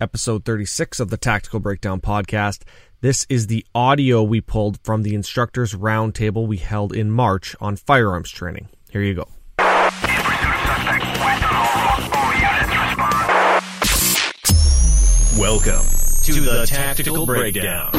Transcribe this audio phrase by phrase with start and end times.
[0.00, 2.62] episode 36 of the Tactical Breakdown podcast.
[3.00, 7.76] This is the audio we pulled from the instructors roundtable we held in March on
[7.76, 8.68] firearms training.
[8.90, 9.28] Here you go.
[15.38, 15.86] Welcome
[16.24, 17.90] to the Tactical Breakdown,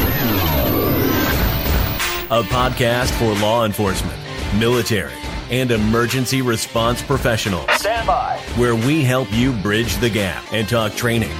[2.30, 4.18] a podcast for law enforcement,
[4.58, 5.14] military,
[5.50, 7.66] and emergency response professionals.
[7.72, 8.38] Stand by.
[8.56, 11.32] Where we help you bridge the gap and talk training,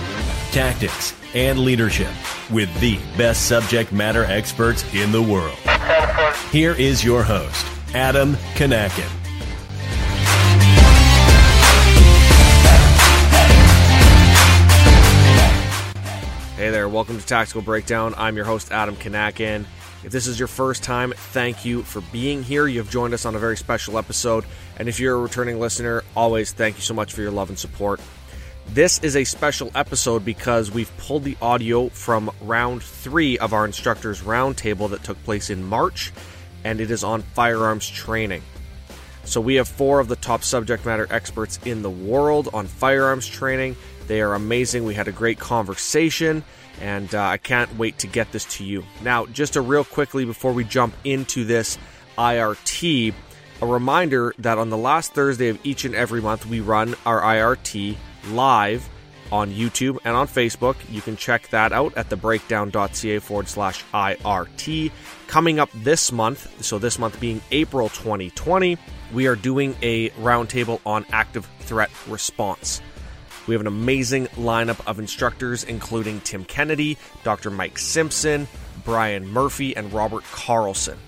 [0.50, 2.10] tactics, and leadership
[2.50, 5.56] with the best subject matter experts in the world.
[6.50, 9.08] Here is your host, Adam Kanakin.
[16.56, 18.14] Hey there, welcome to Tactical Breakdown.
[18.18, 19.64] I'm your host, Adam Kanakin.
[20.02, 22.66] If this is your first time, thank you for being here.
[22.66, 24.44] You've joined us on a very special episode.
[24.78, 27.58] And if you're a returning listener, always thank you so much for your love and
[27.58, 28.00] support.
[28.68, 33.64] This is a special episode because we've pulled the audio from round three of our
[33.64, 36.12] instructors roundtable that took place in March,
[36.62, 38.42] and it is on firearms training.
[39.24, 43.26] So we have four of the top subject matter experts in the world on firearms
[43.26, 43.76] training.
[44.06, 44.84] They are amazing.
[44.84, 46.44] We had a great conversation,
[46.80, 48.84] and uh, I can't wait to get this to you.
[49.02, 51.76] Now, just a real quickly before we jump into this
[52.16, 53.14] IRT,
[53.62, 57.20] a reminder that on the last Thursday of each and every month, we run our
[57.20, 57.96] IRT
[58.28, 58.88] live
[59.32, 60.76] on YouTube and on Facebook.
[60.90, 64.90] You can check that out at thebreakdown.ca forward slash IRT.
[65.26, 68.76] Coming up this month, so this month being April 2020,
[69.12, 72.80] we are doing a roundtable on active threat response.
[73.46, 77.50] We have an amazing lineup of instructors, including Tim Kennedy, Dr.
[77.50, 78.46] Mike Simpson,
[78.84, 80.98] Brian Murphy, and Robert Carlson.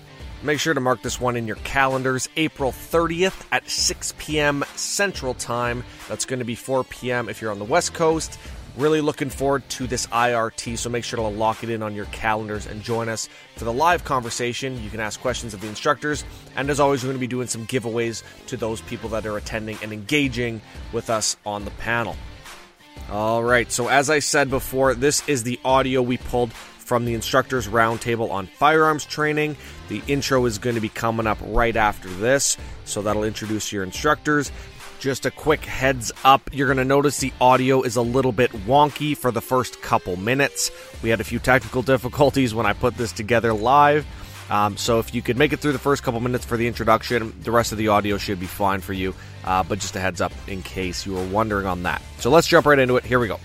[0.43, 4.65] Make sure to mark this one in your calendars April 30th at 6 p.m.
[4.75, 5.85] Central Time.
[6.09, 7.29] That's going to be 4 p.m.
[7.29, 8.37] if you're on the West Coast.
[8.75, 12.07] Really looking forward to this IRT, so make sure to lock it in on your
[12.07, 14.83] calendars and join us for the live conversation.
[14.83, 16.25] You can ask questions of the instructors,
[16.57, 19.37] and as always, we're going to be doing some giveaways to those people that are
[19.37, 20.59] attending and engaging
[20.91, 22.17] with us on the panel.
[23.09, 26.51] All right, so as I said before, this is the audio we pulled
[26.83, 29.55] from the instructors roundtable on firearms training.
[29.87, 33.83] The intro is going to be coming up right after this, so that'll introduce your
[33.83, 34.51] instructors.
[34.99, 38.51] Just a quick heads up, you're going to notice the audio is a little bit
[38.51, 40.71] wonky for the first couple minutes.
[41.01, 44.05] We had a few technical difficulties when I put this together live.
[44.49, 47.33] Um, so if you could make it through the first couple minutes for the introduction,
[47.41, 49.15] the rest of the audio should be fine for you.
[49.43, 52.01] Uh, but just a heads up in case you were wondering on that.
[52.19, 53.03] So let's jump right into it.
[53.03, 53.39] Here we go.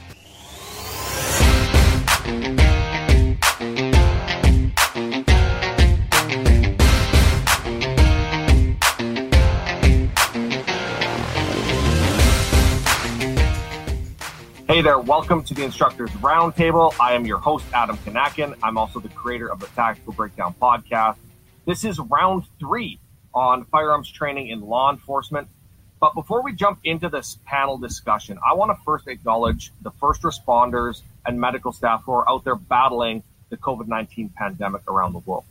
[14.68, 16.94] Hey there, welcome to the Instructors Roundtable.
[17.00, 18.54] I am your host, Adam Kanakin.
[18.62, 21.16] I'm also the creator of the Tactical Breakdown podcast.
[21.64, 23.00] This is round three
[23.32, 25.48] on firearms training in law enforcement.
[26.00, 30.20] But before we jump into this panel discussion, I want to first acknowledge the first
[30.20, 35.20] responders and medical staff who are out there battling the COVID 19 pandemic around the
[35.20, 35.44] world.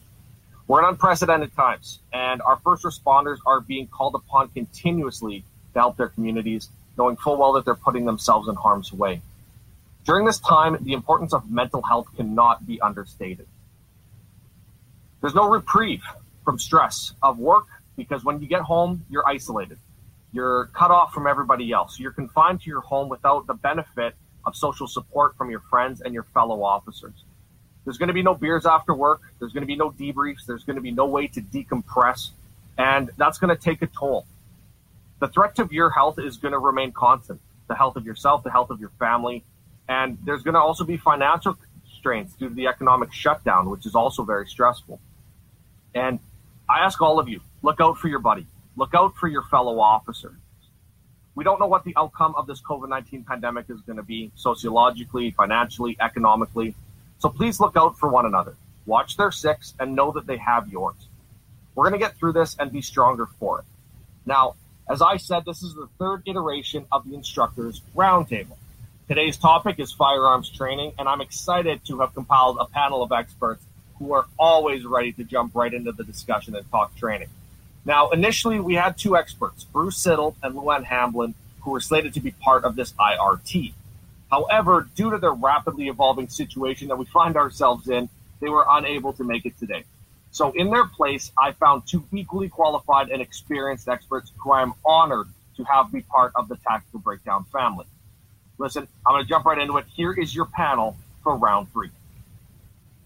[0.68, 5.98] We're in unprecedented times, and our first responders are being called upon continuously to help
[5.98, 9.22] their communities knowing full well that they're putting themselves in harm's way.
[10.06, 13.46] During this time, the importance of mental health cannot be understated.
[15.22, 16.03] There's no reprieve
[16.46, 17.66] from stress of work
[17.97, 19.78] because when you get home, you're isolated.
[20.31, 22.00] You're cut off from everybody else.
[22.00, 24.16] You're confined to your home without the benefit
[24.46, 27.24] of social support from your friends and your fellow officers.
[27.84, 29.22] There's going to be no beers after work.
[29.40, 30.46] There's going to be no debriefs.
[30.46, 32.30] There's going to be no way to decompress.
[32.78, 34.25] And that's going to take a toll
[35.20, 37.42] the threat to your health is going to remain constant.
[37.68, 39.44] The health of yourself, the health of your family,
[39.90, 43.96] and there's going to also be financial constraints due to the economic shutdown, which is
[43.96, 45.00] also very stressful.
[45.94, 46.20] And
[46.70, 48.46] I ask all of you, look out for your buddy,
[48.76, 50.36] look out for your fellow officer.
[51.36, 54.32] We don't know what the outcome of this COVID 19 pandemic is going to be
[54.36, 56.75] sociologically, financially, economically.
[57.20, 58.56] So please look out for one another.
[58.86, 60.96] Watch their six and know that they have yours.
[61.75, 63.66] We're going to get through this and be stronger for it.
[64.25, 64.56] Now,
[64.89, 68.57] as I said, this is the third iteration of the instructors roundtable.
[69.07, 73.63] Today's topic is firearms training, and I'm excited to have compiled a panel of experts
[74.00, 77.30] who are always ready to jump right into the discussion and talk training.
[77.84, 82.19] Now, initially, we had two experts, Bruce Siddle and Luann Hamblin, who were slated to
[82.19, 83.74] be part of this IRT.
[84.30, 89.13] However, due to the rapidly evolving situation that we find ourselves in, they were unable
[89.13, 89.84] to make it today.
[90.38, 94.75] So in their place, I found two equally qualified and experienced experts who I am
[94.86, 95.25] honored
[95.56, 97.88] to have be part of the Tactical Breakdown family.
[98.60, 99.86] Listen, I'm going to jump right into it.
[99.95, 101.89] Here is your panel for round three.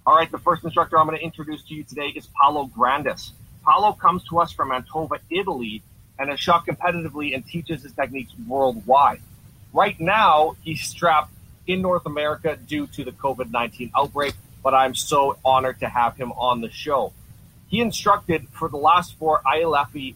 [0.06, 3.32] All right, the first instructor I'm going to introduce to you today is Paolo Grandis.
[3.64, 5.84] Paolo comes to us from Mantova, Italy,
[6.20, 9.22] and has shot competitively and teaches his techniques worldwide.
[9.72, 11.32] Right now, he's strapped
[11.66, 16.18] in North America due to the COVID 19 outbreak, but I'm so honored to have
[16.18, 17.14] him on the show.
[17.72, 20.16] He instructed for the last four IALEFI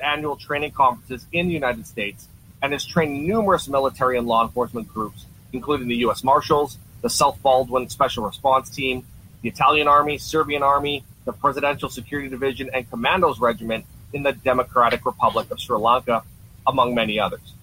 [0.00, 2.28] annual training conferences in the United States
[2.62, 6.22] and has trained numerous military and law enforcement groups, including the U.S.
[6.22, 9.04] Marshals, the South Baldwin Special Response Team,
[9.42, 15.04] the Italian Army, Serbian Army, the Presidential Security Division, and Commandos Regiment in the Democratic
[15.04, 16.22] Republic of Sri Lanka,
[16.68, 17.54] among many others.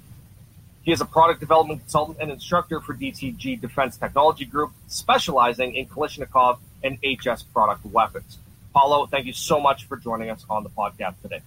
[0.84, 5.86] He is a product development consultant and instructor for DTG Defense Technology Group, specializing in
[5.86, 8.38] Kalashnikov and HS Produkt weapons.
[8.74, 11.42] Paolo, thank you so much for joining us on the podcast today.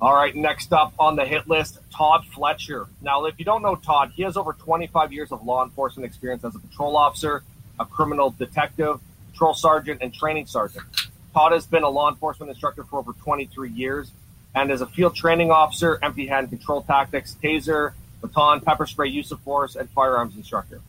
[0.00, 2.86] All right, next up on the hit list, Todd Fletcher.
[3.02, 6.42] Now, if you don't know Todd, he has over 25 years of law enforcement experience
[6.42, 7.42] as a patrol officer,
[7.78, 8.98] a criminal detective,
[9.32, 10.86] patrol sergeant, and training sergeant.
[11.34, 14.10] Todd has been a law enforcement instructor for over 23 years
[14.54, 19.30] and is a field training officer, empty hand control tactics, taser, baton, pepper spray use
[19.30, 20.80] of force, and firearms instructor.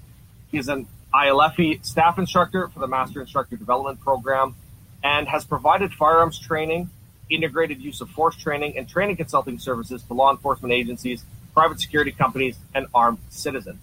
[0.51, 4.55] He is an IALEFI staff instructor for the Master Instructor Development Program
[5.03, 6.89] and has provided firearms training
[7.29, 11.23] integrated use of force training and training consulting services to law enforcement agencies,
[11.53, 13.81] private security companies, and armed citizens.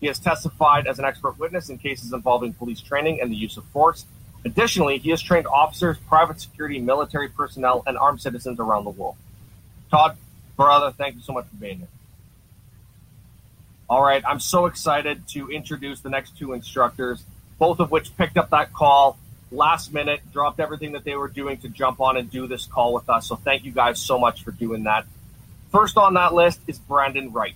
[0.00, 3.56] He has testified as an expert witness in cases involving police training and the use
[3.56, 4.04] of force.
[4.44, 9.16] Additionally, he has trained officers, private security, military personnel, and armed citizens around the world.
[9.90, 10.16] Todd,
[10.56, 11.88] brother, thank you so much for being here.
[13.88, 17.22] All right, I'm so excited to introduce the next two instructors,
[17.56, 19.16] both of which picked up that call
[19.52, 22.92] last minute, dropped everything that they were doing to jump on and do this call
[22.92, 23.28] with us.
[23.28, 25.06] So thank you guys so much for doing that.
[25.70, 27.54] First on that list is Brandon Wright.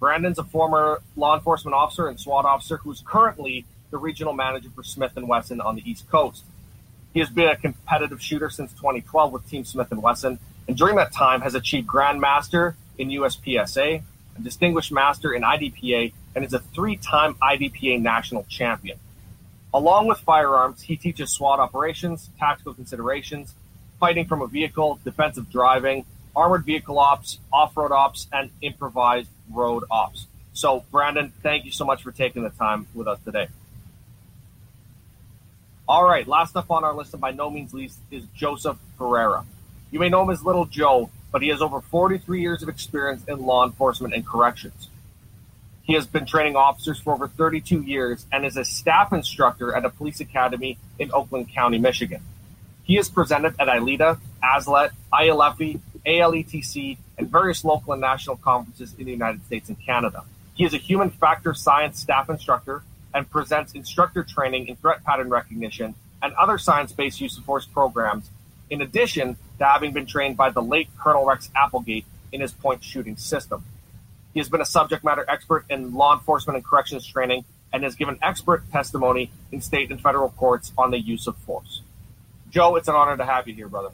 [0.00, 4.82] Brandon's a former law enforcement officer and SWAT officer who's currently the regional manager for
[4.82, 6.42] Smith & Wesson on the East Coast.
[7.14, 10.96] He has been a competitive shooter since 2012 with Team Smith & Wesson, and during
[10.96, 14.02] that time has achieved Grandmaster in USPSA,
[14.40, 18.98] a Distinguished Master in IDPA, and is a three-time IDPA national champion.
[19.72, 23.54] Along with firearms, he teaches SWAT operations, tactical considerations,
[23.98, 26.04] fighting from a vehicle, defensive driving,
[26.34, 30.26] armored vehicle ops, off road ops, and improvised road ops.
[30.52, 33.48] So, Brandon, thank you so much for taking the time with us today.
[35.88, 39.44] All right, last up on our list, and by no means least, is Joseph Ferreira.
[39.90, 43.24] You may know him as Little Joe, but he has over 43 years of experience
[43.26, 44.88] in law enforcement and corrections.
[45.82, 49.84] He has been training officers for over 32 years and is a staff instructor at
[49.84, 52.22] a police academy in Oakland County, Michigan.
[52.84, 59.04] He is presented at ILEETA, ASLET, IALEFI, ALETC, and various local and national conferences in
[59.04, 60.24] the United States and Canada.
[60.54, 62.82] He is a human factor science staff instructor
[63.14, 67.66] and presents instructor training in threat pattern recognition and other science based use of force
[67.66, 68.30] programs,
[68.70, 72.82] in addition to having been trained by the late Colonel Rex Applegate in his point
[72.82, 73.64] shooting system.
[74.32, 77.94] He has been a subject matter expert in law enforcement and corrections training and has
[77.96, 81.82] given expert testimony in state and federal courts on the use of force.
[82.50, 83.90] Joe, it's an honor to have you here, brother.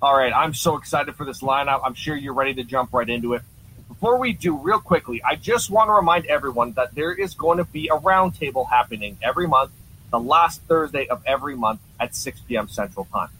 [0.00, 1.80] All right, I'm so excited for this lineup.
[1.84, 3.42] I'm sure you're ready to jump right into it.
[3.88, 7.58] Before we do, real quickly, I just want to remind everyone that there is going
[7.58, 9.72] to be a roundtable happening every month,
[10.10, 12.68] the last Thursday of every month at 6 p.m.
[12.68, 13.30] Central Time.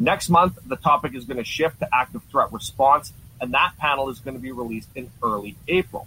[0.00, 4.10] Next month, the topic is going to shift to active threat response and that panel
[4.10, 6.06] is going to be released in early April.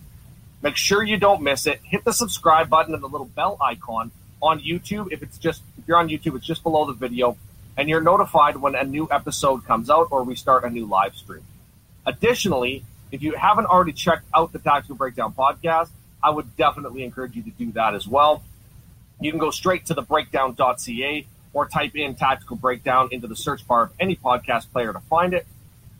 [0.61, 1.81] Make sure you don't miss it.
[1.83, 5.11] Hit the subscribe button and the little bell icon on YouTube.
[5.11, 7.37] If it's just if you're on YouTube, it's just below the video,
[7.75, 11.15] and you're notified when a new episode comes out or we start a new live
[11.15, 11.43] stream.
[12.05, 15.89] Additionally, if you haven't already checked out the Tactical Breakdown podcast,
[16.23, 18.43] I would definitely encourage you to do that as well.
[19.19, 23.65] You can go straight to the breakdown.ca or type in Tactical Breakdown into the search
[23.67, 25.45] bar of any podcast player to find it.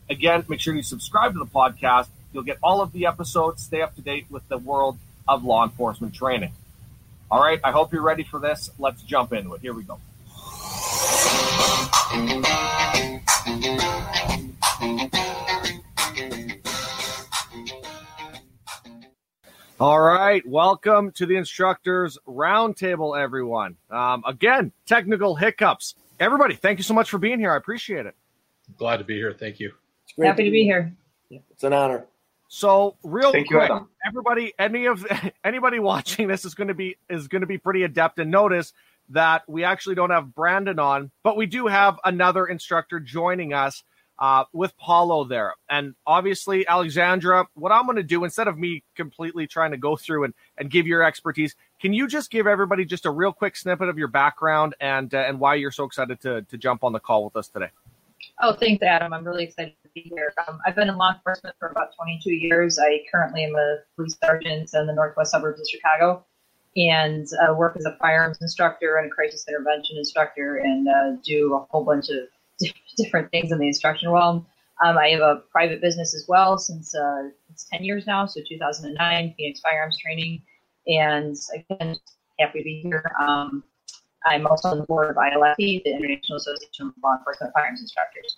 [0.10, 2.08] Again, make sure you subscribe to the podcast.
[2.34, 5.64] You'll get all of the episodes, stay up to date with the world of law
[5.64, 6.54] enforcement training.
[7.30, 8.72] All right, I hope you're ready for this.
[8.78, 9.62] Let's jump into it.
[9.62, 10.00] Here we go.
[19.80, 23.75] All right, welcome to the instructors roundtable, everyone.
[23.89, 25.96] Um, again, technical hiccups.
[26.20, 27.51] Everybody, thank you so much for being here.
[27.51, 28.15] I appreciate it.
[28.77, 29.34] Glad to be here.
[29.34, 29.74] Thank you.
[30.22, 30.94] Happy to be here.
[31.32, 32.06] It's an honor.
[32.50, 33.89] So, real Thank quick, Adam.
[34.06, 35.06] everybody, any of
[35.44, 38.74] anybody watching this is going to be is going to be pretty adept and notice
[39.10, 43.84] that we actually don't have Brandon on, but we do have another instructor joining us.
[44.24, 45.53] Uh, with Paolo there.
[45.70, 49.98] And obviously, Alexandra, what I'm going to do instead of me completely trying to go
[49.98, 53.58] through and, and give your expertise, can you just give everybody just a real quick
[53.58, 56.94] snippet of your background and uh, and why you're so excited to to jump on
[56.94, 57.68] the call with us today?
[58.42, 59.12] Oh, thanks, Adam.
[59.12, 60.34] I'm really excited to be here.
[60.48, 62.80] Um, I've been in law enforcement for about 22 years.
[62.80, 66.24] I currently am a police sergeant in the northwest suburbs of Chicago
[66.77, 71.56] and uh, work as a firearms instructor and a crisis intervention instructor and uh, do
[71.56, 72.30] a whole bunch of
[72.98, 74.46] different things in the instruction realm.
[74.84, 78.42] Um, I have a private business as well since uh, it's 10 years now, so
[78.48, 80.42] 2009, Phoenix Firearms Training.
[80.88, 81.96] And again,
[82.40, 83.12] happy to be here.
[83.20, 83.64] Um,
[84.26, 88.38] I'm also on the board of IALEFI, the International Association of Law Enforcement Firearms Instructors.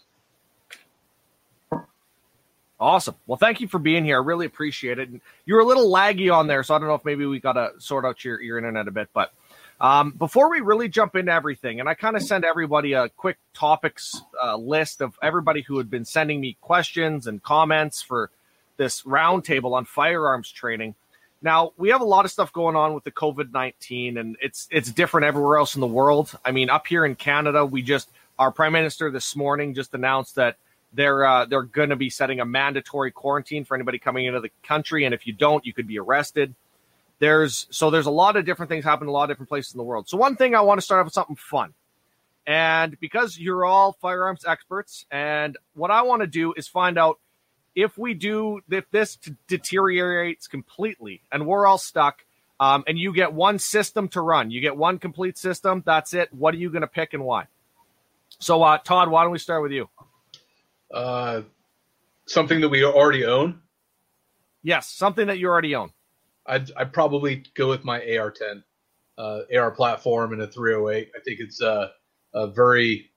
[2.79, 3.15] Awesome.
[3.25, 4.17] Well, thank you for being here.
[4.17, 5.09] I really appreciate it.
[5.45, 7.53] You were a little laggy on there, so I don't know if maybe we got
[7.53, 9.09] to sort out your, your internet a bit.
[9.13, 9.31] But
[9.79, 13.37] um, before we really jump into everything, and I kind of send everybody a quick
[13.53, 18.29] topics uh, list of everybody who had been sending me questions and comments for
[18.77, 20.95] this roundtable on firearms training.
[21.41, 24.67] Now we have a lot of stuff going on with the COVID nineteen, and it's
[24.71, 26.37] it's different everywhere else in the world.
[26.43, 30.35] I mean, up here in Canada, we just our prime minister this morning just announced
[30.35, 30.57] that
[30.93, 34.51] they're uh, they're going to be setting a mandatory quarantine for anybody coming into the
[34.63, 36.55] country, and if you don't, you could be arrested.
[37.19, 39.73] There's so there's a lot of different things happening in a lot of different places
[39.73, 40.09] in the world.
[40.09, 41.73] So one thing I want to start off with something fun.
[42.47, 47.19] And because you're all firearms experts, and what I want to do is find out
[47.73, 49.17] if we do if this
[49.47, 52.23] deteriorates completely and we're all stuck,
[52.59, 55.83] um, and you get one system to run, you get one complete system.
[55.85, 56.33] That's it.
[56.33, 57.47] What are you going to pick and why?
[58.39, 59.89] So, uh, Todd, why don't we start with you?
[60.93, 61.41] Uh,
[62.25, 63.61] something that we already own.
[64.63, 65.91] Yes, something that you already own.
[66.47, 68.63] I'd, I'd probably go with my AR10,
[69.17, 71.11] uh, AR platform and a 308.
[71.15, 71.91] I think it's a,
[72.33, 73.09] a very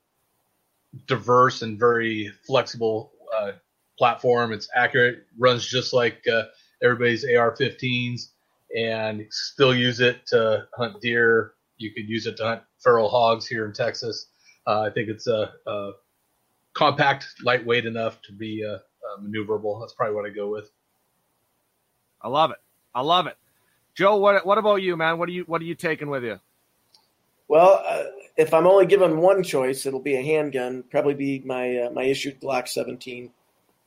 [1.07, 3.53] diverse and very flexible uh,
[3.99, 4.53] platform.
[4.53, 6.45] It's accurate, runs just like uh,
[6.83, 8.29] everybody's AR-15s,
[8.77, 11.55] and still use it to hunt deer.
[11.77, 14.29] You could use it to hunt feral hogs here in Texas.
[14.67, 15.93] Uh, I think it's a, a,
[16.75, 19.81] compact, lightweight enough to be uh, uh, maneuverable.
[19.81, 20.71] That's probably what I go with.
[22.23, 22.59] I love it.
[22.95, 23.37] I love it.
[23.95, 25.19] Joe, what what about you, man?
[25.19, 26.39] What are you what are you taking with you?
[27.49, 28.05] Well, uh,
[28.37, 30.85] if I'm only given one choice, it'll be a handgun.
[30.91, 33.31] Probably be my uh, my issued Glock 17.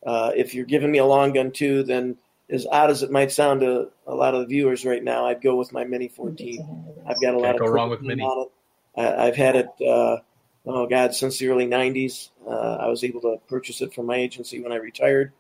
[0.06, 2.18] Uh, if you're giving me a long gun too, then
[2.50, 5.42] as odd as it might sound to a lot of the viewers right now, I'd
[5.42, 7.04] go with my Mini 14.
[7.08, 8.24] I've got a lot Can't of go wrong with Mini.
[8.24, 8.52] on it.
[9.00, 9.68] I, have had it.
[9.80, 10.18] Uh,
[10.66, 12.30] oh God, since the early '90s.
[12.46, 15.32] Uh, I was able to purchase it from my agency when I retired,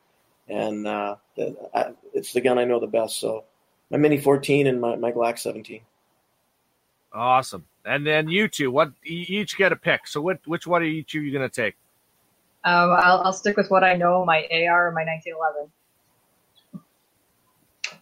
[0.47, 3.19] and uh, it's the gun I know the best.
[3.19, 3.43] So
[3.91, 5.81] my Mini 14 and my, my Glock 17.
[7.13, 7.65] Awesome.
[7.85, 10.07] And then you two, what you each get a pick.
[10.07, 11.75] So what which one are each of you going to take?
[12.63, 15.71] Um, I'll, I'll stick with what I know, my AR and my 1911.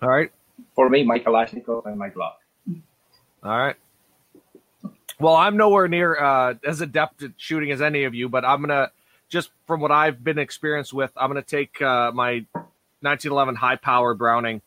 [0.02, 0.32] All right.
[0.76, 2.34] For me, my Kalashnikov and my Glock.
[3.42, 3.76] All right.
[5.20, 8.62] Well, I'm nowhere near uh, as adept at shooting as any of you, but I'm
[8.62, 8.92] gonna
[9.30, 12.46] just from what I've been experienced with, I'm gonna take uh, my
[13.02, 14.62] 1911 high power Browning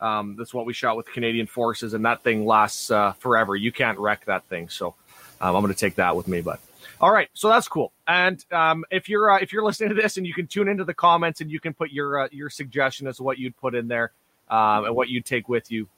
[0.00, 3.56] um, that's what we shot with Canadian forces, and that thing lasts uh, forever.
[3.56, 4.68] You can't wreck that thing.
[4.68, 4.94] So
[5.40, 6.40] um, I'm going to take that with me.
[6.40, 6.60] But
[7.00, 7.92] all right, so that's cool.
[8.06, 10.84] And um, if you're uh, if you're listening to this, and you can tune into
[10.84, 13.74] the comments, and you can put your uh, your suggestion as to what you'd put
[13.74, 14.12] in there
[14.48, 15.88] um, and what you'd take with you.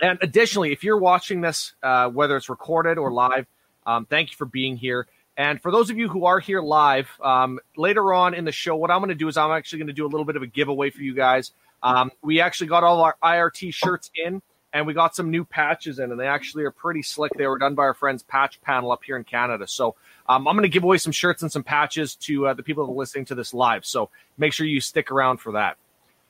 [0.00, 3.46] And additionally, if you're watching this, uh, whether it's recorded or live,
[3.86, 5.06] um, thank you for being here.
[5.36, 8.76] And for those of you who are here live, um, later on in the show,
[8.76, 10.42] what I'm going to do is I'm actually going to do a little bit of
[10.42, 11.52] a giveaway for you guys.
[11.84, 14.40] Um, we actually got all our IRT shirts in,
[14.72, 17.30] and we got some new patches in, and they actually are pretty slick.
[17.36, 19.68] They were done by our friends Patch Panel up here in Canada.
[19.68, 19.94] So
[20.26, 22.86] um, I'm going to give away some shirts and some patches to uh, the people
[22.86, 23.84] that are listening to this live.
[23.84, 25.76] So make sure you stick around for that.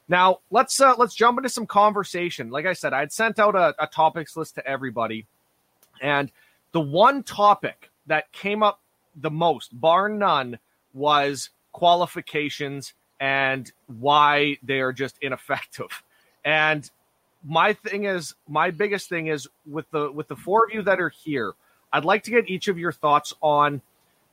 [0.08, 2.50] Now let's uh, let's jump into some conversation.
[2.50, 5.24] Like I said, I had sent out a, a topics list to everybody,
[6.02, 6.30] and
[6.72, 8.80] the one topic that came up
[9.16, 10.58] the most, bar none,
[10.92, 12.92] was qualifications
[13.24, 16.02] and why they are just ineffective.
[16.44, 16.88] And
[17.42, 21.00] my thing is, my biggest thing is with the with the four of you that
[21.00, 21.54] are here,
[21.90, 23.80] I'd like to get each of your thoughts on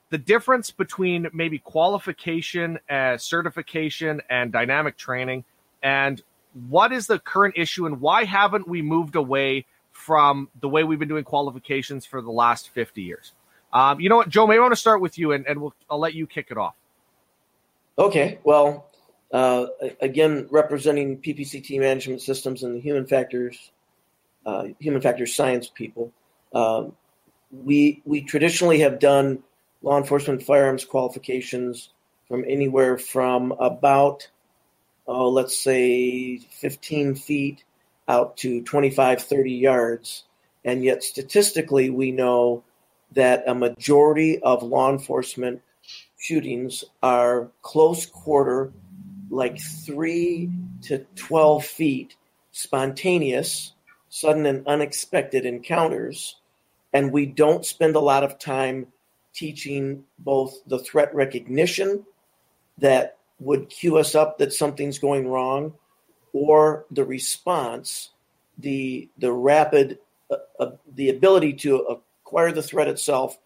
[0.10, 5.46] the difference between maybe qualification, uh, certification, and dynamic training,
[5.82, 6.22] and
[6.70, 11.00] what is the current issue, and why haven't we moved away from the way we've
[11.00, 13.32] been doing qualifications for the last 50 years?
[13.72, 15.74] Um, you know what, Joe, maybe I want to start with you, and, and we'll,
[15.90, 16.76] I'll let you kick it off.
[17.98, 18.90] Okay, well,
[19.32, 19.68] uh,
[20.02, 23.72] again, representing PPCT management systems and the human factors,
[24.46, 26.12] uh, human factors science people,
[26.54, 26.94] um,
[27.52, 29.44] we we traditionally have done
[29.82, 31.90] law enforcement firearms qualifications
[32.28, 34.30] from anywhere from about,
[35.08, 37.64] oh, let's say 15 feet
[38.08, 40.24] out to 25, 30 yards.
[40.64, 42.64] And yet, statistically, we know
[43.14, 45.62] that a majority of law enforcement
[46.22, 48.72] shootings are close quarter,
[49.30, 50.52] like three
[50.84, 52.16] to 12 feet,
[52.52, 53.74] spontaneous,
[54.10, 56.36] sudden and unexpected encounters.
[56.94, 58.88] And we don't spend a lot of time
[59.34, 62.06] teaching both the threat recognition
[62.78, 65.74] that would cue us up that something's going wrong
[66.34, 68.12] or the response
[68.60, 69.98] the the rapid
[70.30, 73.38] uh, uh, the ability to acquire the threat itself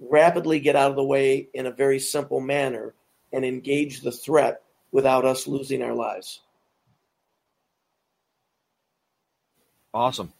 [0.00, 2.94] rapidly get out of the way in a very simple manner
[3.32, 4.62] and engage the threat
[4.92, 6.40] without us losing our lives
[9.92, 10.32] awesome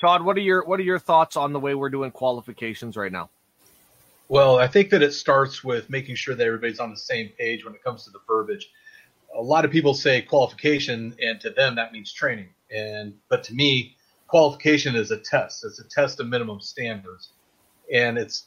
[0.00, 3.12] todd what are your what are your thoughts on the way we're doing qualifications right
[3.12, 3.28] now
[4.32, 7.66] well, I think that it starts with making sure that everybody's on the same page
[7.66, 8.70] when it comes to the verbiage.
[9.36, 12.48] A lot of people say qualification, and to them that means training.
[12.74, 13.94] And but to me,
[14.28, 15.66] qualification is a test.
[15.66, 17.34] It's a test of minimum standards,
[17.92, 18.46] and it's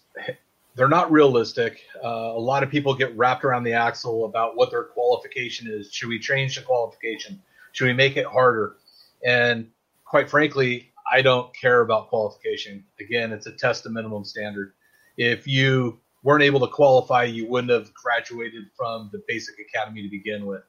[0.76, 1.82] they're not realistic.
[2.04, 5.92] Uh, a lot of people get wrapped around the axle about what their qualification is.
[5.92, 7.42] Should we change the qualification?
[7.72, 8.78] Should we make it harder?
[9.26, 9.70] And
[10.04, 12.84] quite frankly, I don't care about qualification.
[13.00, 14.74] Again, it's a test of minimum standard
[15.18, 20.10] if you weren't able to qualify, you wouldn't have graduated from the basic academy to
[20.10, 20.64] begin with.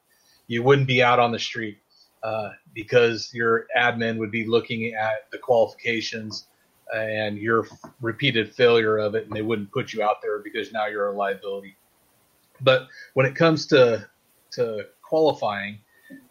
[0.47, 1.79] You wouldn't be out on the street
[2.23, 6.47] uh, because your admin would be looking at the qualifications
[6.95, 7.67] and your
[8.01, 11.17] repeated failure of it, and they wouldn't put you out there because now you're a
[11.17, 11.77] liability.
[12.61, 14.09] But when it comes to
[14.53, 15.79] to qualifying,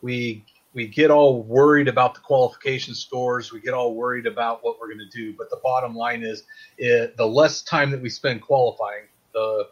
[0.02, 3.52] we we get all worried about the qualification scores.
[3.52, 5.34] We get all worried about what we're going to do.
[5.38, 6.44] But the bottom line is,
[6.78, 9.70] it, the less time that we spend qualifying, the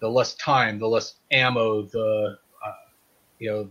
[0.00, 2.72] the less time, the less ammo, the uh,
[3.38, 3.70] you know,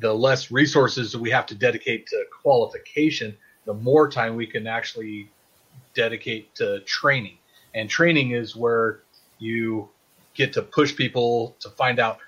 [0.00, 4.66] the less resources that we have to dedicate to qualification, the more time we can
[4.66, 5.30] actually
[5.96, 7.38] dedicate to training.
[7.74, 9.00] And training is where
[9.38, 9.88] you
[10.34, 12.18] get to push people to find out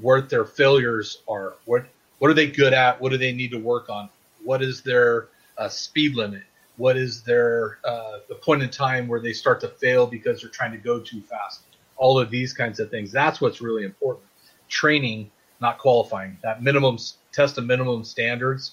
[0.00, 1.86] what their failures are, what
[2.18, 3.00] what are they good at?
[3.00, 4.08] What do they need to work on?
[4.44, 6.42] What is their uh, speed limit?
[6.76, 10.50] What is their uh, the point in time where they start to fail because they're
[10.50, 11.62] trying to go too fast?
[11.96, 13.12] All of these kinds of things.
[13.12, 14.26] That's what's really important.
[14.68, 16.38] Training, not qualifying.
[16.42, 16.98] That minimum
[17.32, 18.72] test of minimum standards.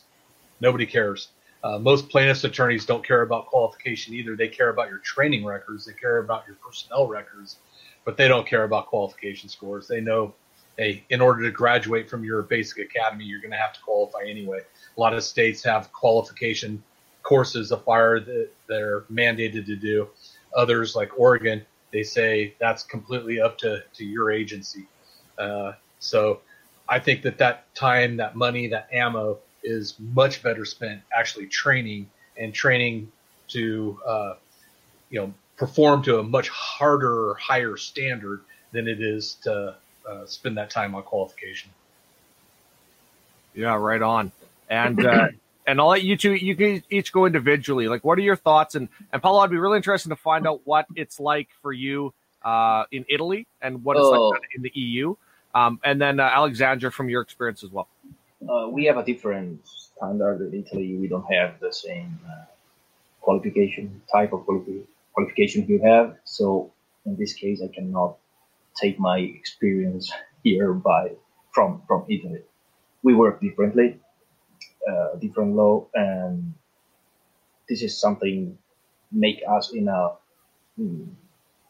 [0.62, 1.30] Nobody cares.
[1.64, 4.36] Uh, most plaintiffs' attorneys don't care about qualification either.
[4.36, 5.86] They care about your training records.
[5.86, 7.58] They care about your personnel records,
[8.04, 9.88] but they don't care about qualification scores.
[9.88, 10.34] They know
[10.78, 14.22] hey, in order to graduate from your basic academy, you're going to have to qualify
[14.28, 14.62] anyway.
[14.98, 16.82] A lot of states have qualification
[17.24, 20.10] courses of fire that they're mandated to do.
[20.56, 24.88] Others, like Oregon, they say that's completely up to, to your agency.
[25.38, 26.40] Uh, so
[26.90, 32.10] I think that that time, that money, that ammo is much better spent actually training
[32.38, 33.12] and training
[33.50, 34.34] to, uh,
[35.10, 39.76] you know, perform to a much harder, higher standard than it is to
[40.10, 41.70] uh, spend that time on qualification.
[43.54, 44.32] Yeah, right on.
[44.70, 45.28] And uh,
[45.68, 47.88] and I'll let you two you can each go individually.
[47.88, 48.76] Like, what are your thoughts?
[48.76, 52.14] And and Paolo, I'd be really interested to find out what it's like for you
[52.44, 54.30] uh, in Italy and what it's oh.
[54.30, 55.16] like in the EU.
[55.54, 57.88] Um, and then uh, Alexandra, from your experience as well.
[58.50, 60.96] Uh, we have a different standard in Italy.
[60.98, 62.46] We don't have the same uh,
[63.22, 66.18] qualification type of quali- qualification you have.
[66.26, 66.72] So
[67.06, 68.18] in this case, I cannot
[68.82, 70.12] take my experience
[70.44, 71.12] here by
[71.54, 72.44] from from Italy.
[73.04, 74.00] We work differently,
[74.90, 76.54] uh, different law, and
[77.70, 78.58] this is something
[79.12, 80.12] make us in a
[80.80, 81.08] mm,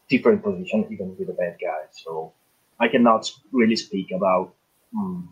[0.08, 1.90] different position even with the bad guys.
[2.04, 2.32] So
[2.80, 4.54] I cannot really speak about
[4.96, 5.26] mm,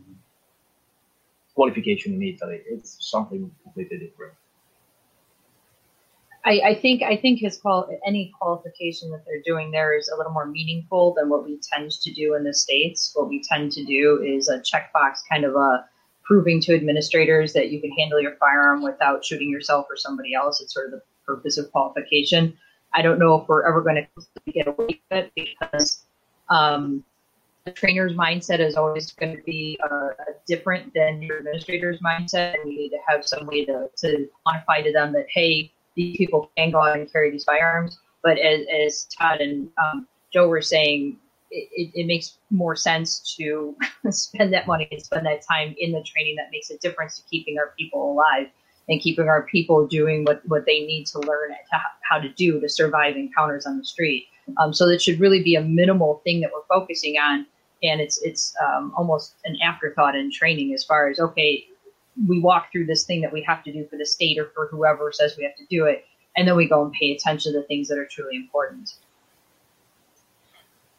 [1.61, 2.63] qualification in Italy.
[2.67, 4.33] It's something completely different.
[6.43, 10.17] I, I, think I think his qual any qualification that they're doing there is a
[10.17, 13.13] little more meaningful than what we tend to do in the states.
[13.15, 15.85] What we tend to do is a checkbox kind of a
[16.25, 20.63] proving to administrators that you can handle your firearm without shooting yourself or somebody else.
[20.63, 22.57] It's sort of the purpose of qualification.
[22.95, 26.05] I don't know if we're ever going to get away from it because
[26.49, 27.05] um,
[27.65, 30.09] the trainer's mindset is always going to be uh,
[30.47, 34.83] different than your administrator's mindset, and we need to have some way to, to quantify
[34.83, 37.99] to them that hey these people can go out and carry these firearms.
[38.23, 41.17] But as, as Todd and um, Joe were saying,
[41.51, 43.77] it, it, makes more sense to
[44.11, 47.25] spend that money and spend that time in the training that makes a difference to
[47.29, 48.47] keeping our people alive
[48.89, 52.61] and keeping our people doing what, what they need to learn to, how to do
[52.61, 54.27] to survive encounters on the street.
[54.59, 57.47] Um, so that should really be a minimal thing that we're focusing on.
[57.83, 61.65] and it's it's um, almost an afterthought in training as far as okay,
[62.29, 64.69] we walk through this thing that we have to do for the state or for
[64.71, 66.05] whoever says we have to do it,
[66.37, 68.95] and then we go and pay attention to the things that are truly important.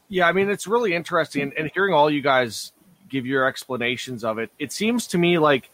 [0.10, 2.72] Yeah, I mean it's really interesting, and, and hearing all you guys
[3.10, 5.70] give your explanations of it, it seems to me like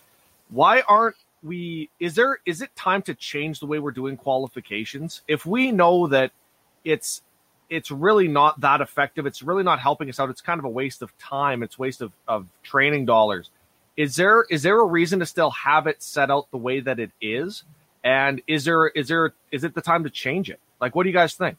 [0.50, 1.90] why aren't we?
[2.00, 5.22] Is there is it time to change the way we're doing qualifications?
[5.28, 6.32] If we know that
[6.84, 7.22] it's
[7.70, 9.26] it's really not that effective.
[9.26, 10.30] It's really not helping us out.
[10.30, 11.64] It's kind of a waste of time.
[11.64, 13.50] It's waste of, of training dollars.
[13.96, 17.00] Is there is there a reason to still have it set out the way that
[17.00, 17.64] it is?
[18.04, 20.60] And is there is there is it the time to change it?
[20.80, 21.58] Like, what do you guys think?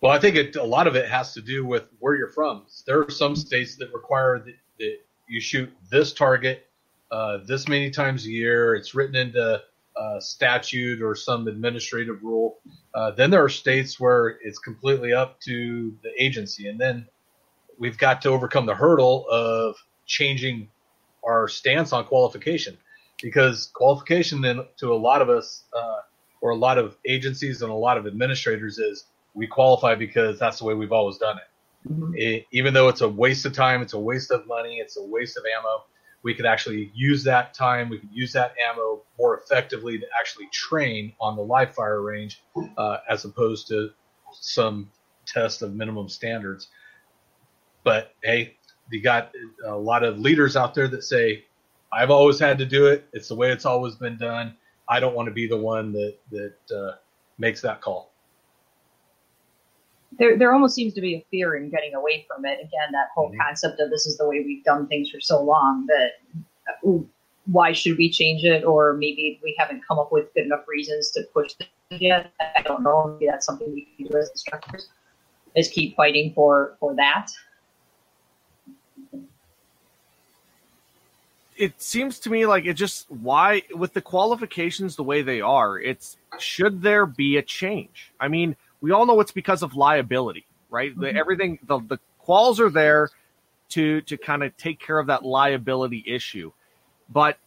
[0.00, 2.66] Well, I think it, a lot of it has to do with where you're from.
[2.86, 6.66] There are some states that require that, that you shoot this target
[7.10, 8.74] uh, this many times a year.
[8.74, 9.62] It's written into
[9.96, 12.58] uh, statute or some administrative rule.
[12.94, 17.06] Uh, then there are states where it's completely up to the agency, and then
[17.78, 19.76] we've got to overcome the hurdle of
[20.06, 20.68] changing
[21.24, 22.76] our stance on qualification
[23.22, 26.00] because qualification then to a lot of us uh,
[26.40, 30.58] or a lot of agencies and a lot of administrators is we qualify because that's
[30.58, 31.90] the way we've always done it.
[31.90, 32.12] Mm-hmm.
[32.16, 35.04] it even though it's a waste of time it's a waste of money it's a
[35.04, 35.84] waste of ammo
[36.24, 40.46] we could actually use that time, we could use that ammo more effectively to actually
[40.46, 42.42] train on the live fire range
[42.78, 43.90] uh, as opposed to
[44.32, 44.90] some
[45.26, 46.68] test of minimum standards.
[47.84, 48.56] But hey,
[48.90, 49.32] you got
[49.66, 51.44] a lot of leaders out there that say,
[51.92, 53.06] I've always had to do it.
[53.12, 54.56] It's the way it's always been done.
[54.88, 56.96] I don't want to be the one that, that uh,
[57.38, 58.13] makes that call
[60.18, 62.58] there there almost seems to be a fear in getting away from it.
[62.60, 63.40] Again, that whole mm-hmm.
[63.40, 66.12] concept of this is the way we've done things for so long that
[66.84, 67.08] ooh,
[67.46, 68.64] why should we change it?
[68.64, 71.68] Or maybe we haven't come up with good enough reasons to push it
[72.00, 72.32] yet.
[72.56, 73.16] I don't know.
[73.18, 74.88] Maybe that's something we can do as instructors
[75.54, 77.28] is keep fighting for for that.
[81.56, 85.78] It seems to me like it just why with the qualifications the way they are,
[85.78, 88.12] it's should there be a change?
[88.18, 90.90] I mean, we all know it's because of liability, right?
[90.90, 91.00] Mm-hmm.
[91.00, 93.08] The, everything the the quals are there
[93.70, 96.52] to to kind of take care of that liability issue.
[97.08, 97.38] But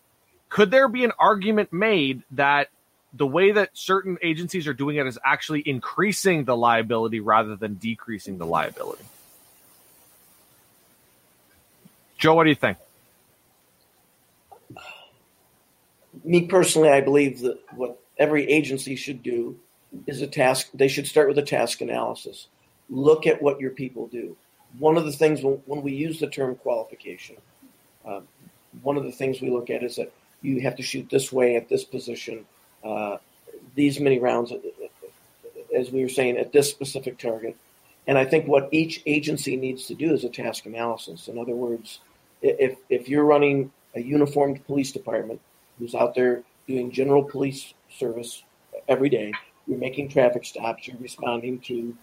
[0.49, 2.69] could there be an argument made that
[3.13, 7.75] the way that certain agencies are doing it is actually increasing the liability rather than
[7.75, 9.05] decreasing the liability?
[12.17, 12.79] Joe, what do you think?
[16.23, 19.59] Me personally, I believe that what every agency should do
[20.05, 20.69] is a task.
[20.73, 22.47] They should start with a task analysis.
[22.89, 24.35] Look at what your people do.
[24.79, 27.37] One of the things when, when we use the term qualification,
[28.05, 28.21] uh,
[28.81, 31.55] one of the things we look at is that you have to shoot this way
[31.55, 32.45] at this position,
[32.83, 33.17] uh,
[33.75, 34.53] these many rounds,
[35.75, 37.55] as we were saying, at this specific target.
[38.05, 41.27] And I think what each agency needs to do is a task analysis.
[41.27, 41.99] In other words,
[42.41, 45.41] if, if you're running a uniformed police department
[45.79, 48.43] who's out there doing general police service
[48.87, 49.33] every day,
[49.67, 51.95] you're making traffic stops, you're responding to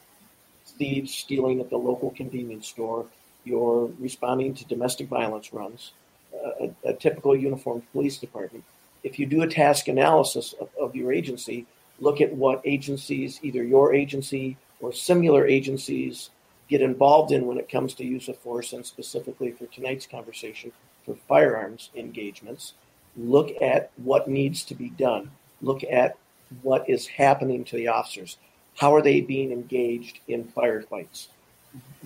[0.66, 3.06] thieves stealing at the local convenience store,
[3.44, 5.92] you're responding to domestic violence runs,
[6.34, 8.64] uh, a, a, typical uniformed police department.
[9.02, 11.66] If you do a task analysis of, of your agency,
[12.00, 16.30] look at what agencies, either your agency or similar agencies,
[16.68, 20.72] get involved in when it comes to use of force, and specifically for tonight's conversation,
[21.04, 22.74] for firearms engagements.
[23.16, 25.30] Look at what needs to be done.
[25.60, 26.16] Look at
[26.62, 28.36] what is happening to the officers.
[28.76, 31.28] How are they being engaged in firefights?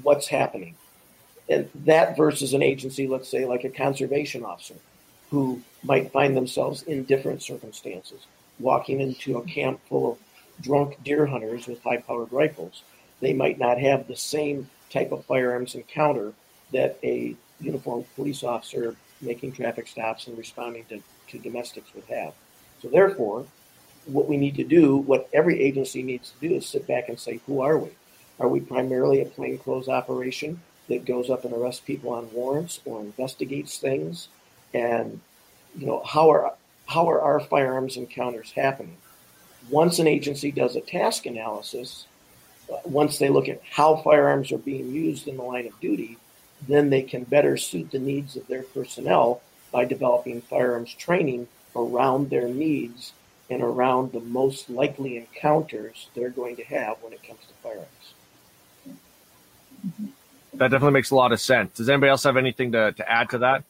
[0.03, 0.75] What's happening?
[1.49, 4.75] And that versus an agency, let's say like a conservation officer,
[5.31, 8.27] who might find themselves in different circumstances,
[8.59, 10.19] walking into a camp full of
[10.63, 12.83] drunk deer hunters with high powered rifles.
[13.21, 16.33] They might not have the same type of firearms encounter
[16.73, 22.33] that a uniformed police officer making traffic stops and responding to, to domestics would have.
[22.81, 23.47] So, therefore,
[24.09, 27.19] what we need to do, what every agency needs to do, is sit back and
[27.19, 27.91] say, who are we?
[28.41, 33.01] Are we primarily a plainclothes operation that goes up and arrests people on warrants or
[33.01, 34.29] investigates things?
[34.73, 35.21] And
[35.77, 36.55] you know, how are
[36.87, 38.97] how are our firearms encounters happening?
[39.69, 42.07] Once an agency does a task analysis,
[42.73, 46.17] uh, once they look at how firearms are being used in the line of duty,
[46.67, 52.31] then they can better suit the needs of their personnel by developing firearms training around
[52.31, 53.13] their needs
[53.51, 58.15] and around the most likely encounters they're going to have when it comes to firearms.
[60.55, 61.77] That definitely makes a lot of sense.
[61.77, 63.65] Does anybody else have anything to, to add to that?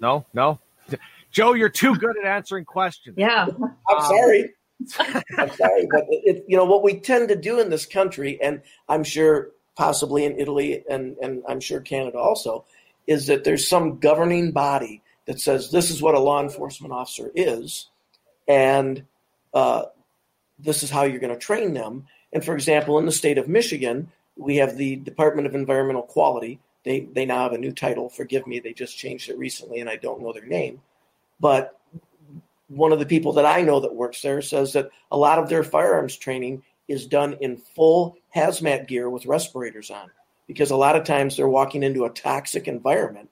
[0.00, 0.58] No, no.
[1.30, 3.16] Joe, you're too good at answering questions.
[3.18, 3.46] Yeah.
[3.46, 4.50] I'm um, sorry.
[5.38, 8.60] I'm sorry, but it, you know what we tend to do in this country, and
[8.90, 12.66] I'm sure possibly in Italy and and I'm sure Canada also,
[13.06, 17.30] is that there's some governing body that says this is what a law enforcement officer
[17.34, 17.88] is,
[18.48, 19.04] and
[19.54, 19.84] uh,
[20.58, 22.06] this is how you're going to train them.
[22.32, 26.58] And for example, in the state of Michigan, we have the Department of Environmental Quality.
[26.84, 28.08] They they now have a new title.
[28.08, 30.80] Forgive me, they just changed it recently, and I don't know their name.
[31.40, 31.78] But
[32.68, 35.48] one of the people that I know that works there says that a lot of
[35.48, 40.10] their firearms training is done in full hazmat gear with respirators on,
[40.46, 43.28] because a lot of times they're walking into a toxic environment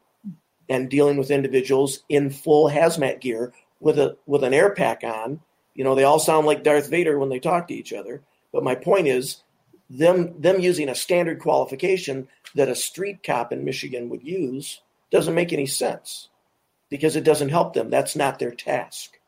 [0.69, 5.41] and dealing with individuals in full hazmat gear with a with an air pack on.
[5.75, 8.23] You know, they all sound like Darth Vader when they talk to each other.
[8.53, 9.43] But my point is,
[9.91, 15.35] them them using a standard qualification that a street cop in Michigan would use doesn't
[15.35, 16.29] make any sense
[16.89, 17.91] because it doesn't help them.
[17.91, 19.19] That's not their task.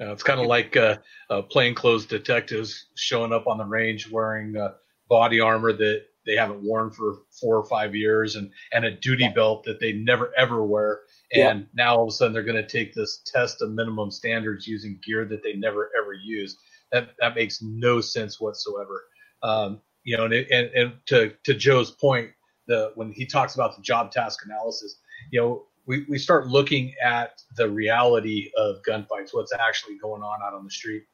[0.00, 4.74] It's kind of like uh, uh, plainclothes detectives showing up on the range wearing uh,
[5.08, 9.24] body armor that they haven't worn for four or five years and, and a duty
[9.24, 9.32] yeah.
[9.32, 11.00] belt that they never ever wear.
[11.32, 11.66] And yeah.
[11.74, 15.00] now all of a sudden they're going to take this test of minimum standards using
[15.02, 16.58] gear that they never ever use.
[16.92, 19.04] That that makes no sense whatsoever.
[19.42, 22.30] Um, you know, and, and, and to, to Joe's point,
[22.66, 25.00] the when he talks about the job task analysis,
[25.32, 30.40] you know, we, we start looking at the reality of gunfights, what's actually going on
[30.42, 31.04] out on the street.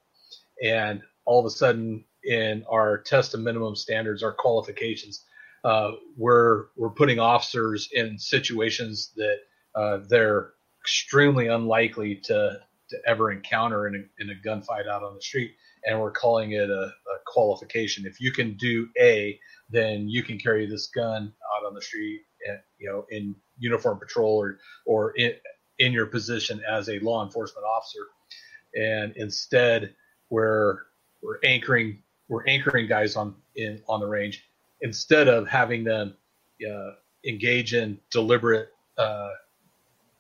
[0.63, 5.25] And all of a sudden, in our test of minimum standards, our qualifications,
[5.65, 9.39] uh, we're we're putting officers in situations that
[9.75, 12.61] uh, they're extremely unlikely to
[12.91, 15.53] to ever encounter in a, in a gunfight out on the street,
[15.85, 18.05] and we're calling it a, a qualification.
[18.07, 19.39] If you can do A,
[19.71, 23.99] then you can carry this gun out on the street, and, you know, in uniform
[23.99, 25.33] patrol or or in,
[25.79, 28.07] in your position as a law enforcement officer.
[28.75, 29.95] And instead,
[30.29, 30.79] we're
[31.23, 34.45] we're anchoring we're anchoring guys on in on the range
[34.81, 36.15] instead of having them
[36.69, 36.91] uh,
[37.27, 39.31] engage in deliberate, uh,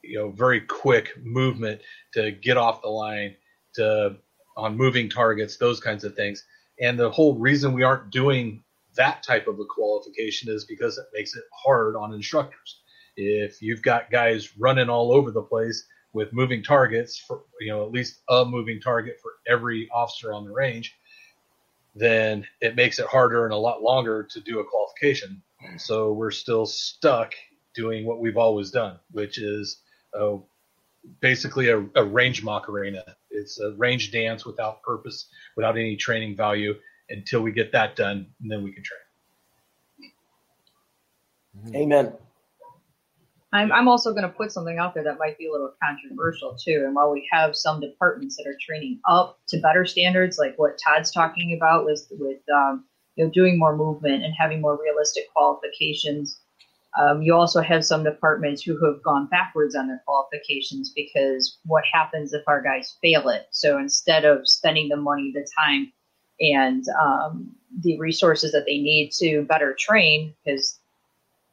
[0.02, 1.80] you know, very quick movement
[2.12, 3.34] to get off the line,
[3.74, 4.16] to
[4.56, 6.44] on moving targets, those kinds of things.
[6.80, 8.62] And the whole reason we aren't doing
[8.96, 12.80] that type of a qualification is because it makes it hard on instructors.
[13.16, 17.84] If you've got guys running all over the place with moving targets for you know
[17.84, 20.96] at least a moving target for every officer on the range,
[21.94, 25.42] then it makes it harder and a lot longer to do a qualification.
[25.78, 27.34] So we're still stuck
[27.74, 29.78] doing what we've always done, which is
[30.18, 30.36] uh,
[31.20, 33.04] basically a, a range macarena.
[33.30, 35.26] It's a range dance without purpose,
[35.56, 36.74] without any training value
[37.10, 39.00] until we get that done, and then we can train.
[41.74, 42.12] Amen.
[43.54, 46.56] I'm, I'm also going to put something out there that might be a little controversial
[46.60, 46.82] too.
[46.84, 50.76] And while we have some departments that are training up to better standards, like what
[50.84, 55.32] Todd's talking about with with um, you know doing more movement and having more realistic
[55.32, 56.40] qualifications,
[56.98, 61.84] um, you also have some departments who have gone backwards on their qualifications because what
[61.92, 63.46] happens if our guys fail it?
[63.52, 65.92] So instead of spending the money, the time,
[66.40, 70.80] and um, the resources that they need to better train, because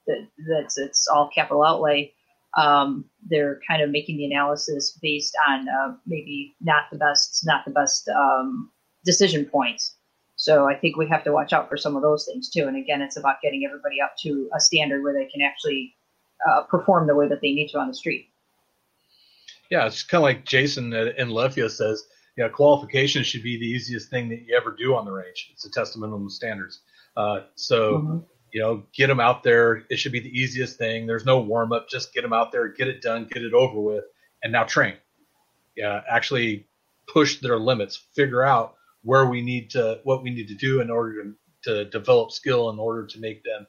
[0.07, 2.13] that that's it's all capital outlay.
[2.57, 7.63] Um, they're kind of making the analysis based on uh, maybe not the best, not
[7.65, 8.71] the best um,
[9.05, 9.95] decision points.
[10.35, 12.67] So I think we have to watch out for some of those things too.
[12.67, 15.95] And again, it's about getting everybody up to a standard where they can actually
[16.49, 18.27] uh, perform the way that they need to on the street.
[19.69, 22.03] Yeah, it's kind of like Jason in Lefia says.
[22.37, 25.51] You know, qualification should be the easiest thing that you ever do on the range.
[25.53, 26.81] It's a test of minimum standards.
[27.15, 28.17] Uh, so mm-hmm
[28.51, 29.83] you know, get them out there.
[29.89, 31.07] It should be the easiest thing.
[31.07, 31.89] There's no warm up.
[31.89, 34.03] Just get them out there, get it done, get it over with,
[34.43, 34.95] and now train.
[35.75, 36.67] Yeah, actually
[37.07, 37.95] push their limits.
[38.13, 41.33] Figure out where we need to, what we need to do in order to,
[41.63, 43.65] to develop skill, in order to make them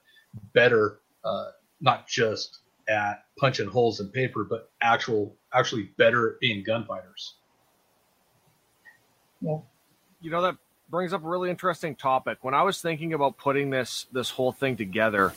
[0.53, 7.37] better, uh, not just at punching holes in paper, but actual, actually better being gunfighters.
[9.41, 9.59] Yeah.
[10.21, 10.57] You know that
[10.93, 12.37] brings up a really interesting topic.
[12.43, 15.33] When I was thinking about putting this this whole thing together,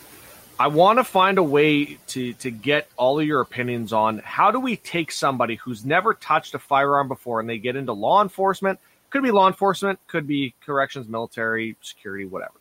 [0.60, 4.52] I want to find a way to to get all of your opinions on how
[4.52, 8.22] do we take somebody who's never touched a firearm before and they get into law
[8.22, 12.60] enforcement, could be law enforcement, could be corrections, military, security, whatever.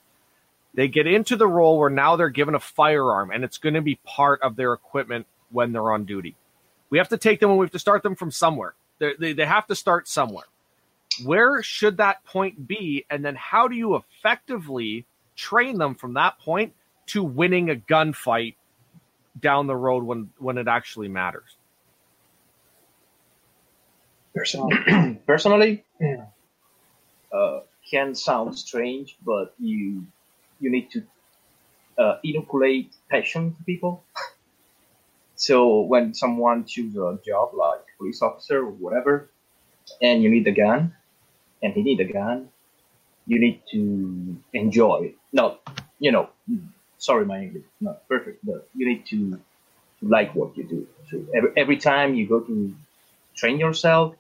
[0.75, 3.83] They get into the role where now they're given a firearm and it's going to
[3.83, 6.37] be part of their equipment when they're on duty.
[6.91, 8.75] We have to take them and we have to start them from somewhere.
[9.01, 10.45] They, they, they have to start somewhere
[11.23, 13.05] where should that point be?
[13.11, 16.75] And then how do you effectively train them from that point
[17.07, 18.55] to winning a gunfight
[19.39, 21.57] down the road when, when it actually matters?
[24.35, 25.85] Personally, personally
[27.33, 30.07] uh, can sound strange, but you
[30.61, 31.05] you need to
[31.99, 34.03] uh, inoculate passion to people.
[35.37, 39.31] so when someone chooses a job like police officer or whatever,
[40.03, 40.95] and you need a gun,
[41.65, 42.51] and he need a gun,
[43.27, 45.15] you need to enjoy.
[45.33, 45.59] No,
[45.99, 46.29] you know,
[46.99, 49.41] sorry, my English is not perfect, but you need to,
[50.01, 50.87] to like what you do.
[51.11, 52.77] So every, every time you go to
[53.35, 54.15] train yourself,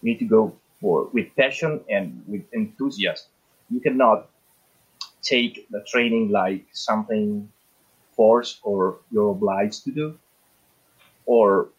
[0.00, 3.28] you need to go for with passion and with enthusiasm.
[3.68, 4.28] You cannot
[5.22, 7.50] take the training like something
[8.14, 10.18] forced or you're obliged to do.
[11.26, 11.70] Or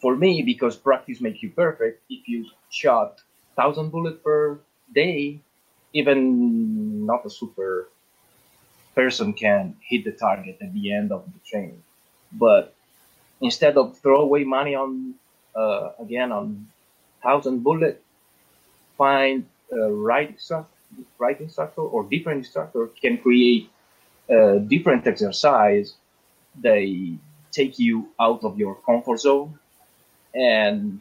[0.00, 3.20] for me, because practice makes you perfect, if you shot
[3.56, 4.60] thousand bullet per
[4.94, 5.40] day,
[5.92, 7.88] even not a super
[8.94, 11.82] person can hit the target at the end of the training.
[12.32, 12.74] But
[13.40, 15.14] instead of throw away money on
[15.54, 16.68] uh, again on
[17.22, 18.02] thousand bullet,
[18.96, 20.70] find a right instructor,
[21.18, 23.70] right instructor or different instructor can create
[24.28, 25.94] a different exercise.
[26.60, 27.14] They
[27.52, 29.58] take you out of your comfort zone
[30.34, 31.00] and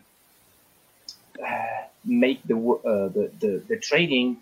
[2.05, 4.37] make the, uh, the, the the training.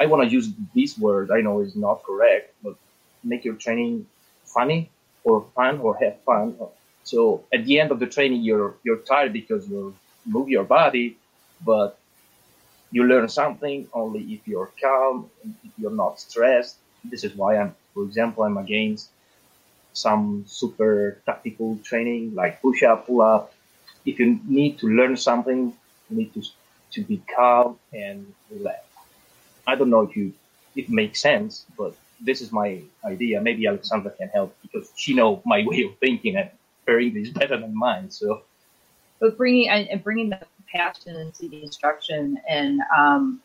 [0.00, 1.30] I want to use this word.
[1.30, 2.76] I know is not correct, but
[3.24, 4.06] make your training
[4.44, 4.90] funny
[5.24, 6.56] or fun or have fun.
[7.04, 9.94] So at the end of the training, you're you're tired because you
[10.26, 11.18] move your body,
[11.64, 11.98] but
[12.90, 15.30] you learn something only if you're calm,
[15.64, 16.78] if you're not stressed.
[17.04, 19.10] This is why I'm, for example, I'm against
[19.94, 23.52] some super tactical training like push up, pull up.
[24.06, 25.74] If you need to learn something,
[26.12, 26.42] need to
[26.92, 28.84] to be calm and relax.
[29.66, 30.32] I don't know if you
[30.74, 33.40] it makes sense, but this is my idea.
[33.40, 36.50] Maybe Alexandra can help because she know my way of thinking and
[36.86, 38.10] her English better than mine.
[38.10, 38.42] So,
[39.20, 40.40] but bringing and bringing the
[40.72, 43.40] passion into the instruction and um,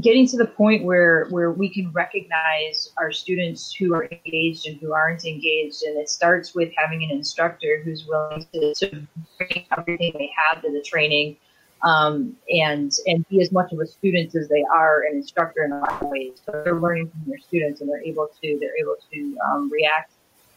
[0.00, 4.78] getting to the point where where we can recognize our students who are engaged and
[4.80, 9.06] who aren't engaged, and it starts with having an instructor who's willing to, to
[9.38, 11.36] bring everything they have to the training
[11.82, 15.72] um, and and be as much of a student as they are an instructor in
[15.72, 16.40] a lot of ways.
[16.44, 20.12] So they're learning from their students, and they're able to they're able to um, react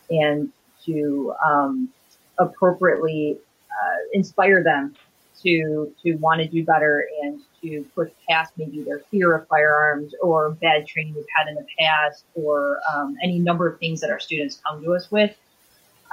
[0.09, 0.51] and
[0.85, 1.89] to um,
[2.39, 3.37] appropriately
[3.71, 4.95] uh, inspire them
[5.41, 10.13] to to want to do better and to push past maybe their fear of firearms
[10.21, 14.11] or bad training we've had in the past or um, any number of things that
[14.11, 15.35] our students come to us with.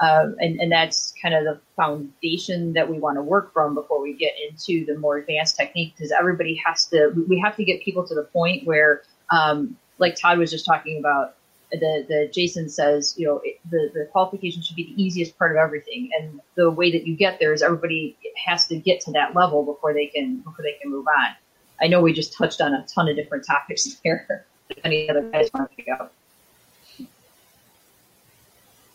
[0.00, 4.00] Um, and, and that's kind of the foundation that we want to work from before
[4.00, 7.82] we get into the more advanced technique because everybody has to we have to get
[7.82, 11.34] people to the point where um, like todd was just talking about
[11.72, 15.56] the, the jason says you know the, the qualification should be the easiest part of
[15.56, 16.10] everything.
[16.18, 19.64] And the way that you get there is everybody has to get to that level
[19.64, 21.34] before they can before they can move on.
[21.80, 24.46] I know we just touched on a ton of different topics there
[24.84, 26.12] any other guys want to up?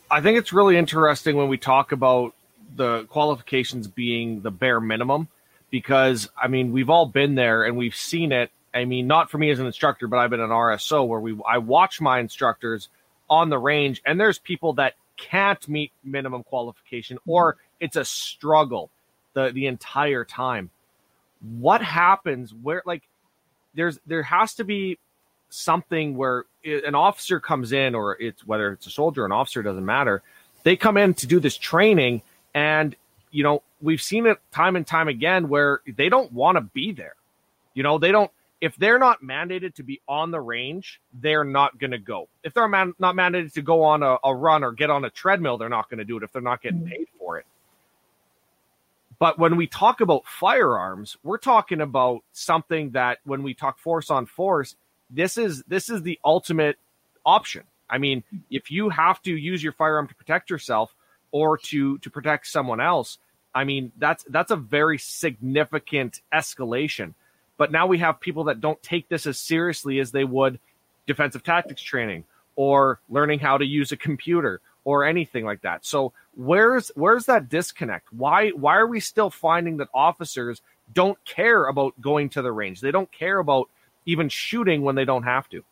[0.10, 2.34] I think it's really interesting when we talk about
[2.76, 5.28] the qualifications being the bare minimum
[5.70, 8.52] because I mean we've all been there and we've seen it.
[8.76, 11.38] I mean, not for me as an instructor, but I've been an RSO where we
[11.48, 12.90] I watch my instructors
[13.30, 17.32] on the range and there's people that can't meet minimum qualification mm-hmm.
[17.32, 18.90] or it's a struggle
[19.34, 20.70] the the entire time.
[21.42, 23.04] What happens where like
[23.76, 24.98] there's there has to be
[25.50, 29.62] something where an officer comes in, or it's whether it's a soldier or an officer,
[29.62, 30.24] doesn't matter.
[30.64, 32.22] They come in to do this training,
[32.54, 32.96] and
[33.32, 36.92] you know we've seen it time and time again where they don't want to be
[36.92, 37.16] there.
[37.74, 38.32] You know, they don't.
[38.66, 42.30] If they're not mandated to be on the range, they're not going to go.
[42.44, 45.12] If they're man, not mandated to go on a, a, run or get on a
[45.12, 46.90] treadmill, they're not going to do it if they're not getting mm-hmm.
[46.90, 47.46] paid for it.
[49.20, 54.10] But when we talk about firearms, we're talking about something that when we talk force
[54.10, 54.76] on force,
[55.12, 56.78] this is this is the ultimate
[57.24, 57.66] option.
[57.88, 60.96] I mean, if you have to use your firearm to protect yourself
[61.30, 63.20] or to to protect someone else,
[63.54, 67.14] I mean, that's that's a very significant escalation.
[67.58, 70.60] But now we have people that don't take this as seriously as they would
[71.08, 72.26] defensive tactics training
[72.56, 75.86] or learning how to use a computer or anything like that.
[75.86, 78.14] So where's where's that disconnect?
[78.14, 80.62] Why why are we still finding that officers
[80.94, 82.82] don't care about going to the range?
[82.82, 83.70] They don't care about
[84.06, 85.64] even shooting when they don't have to.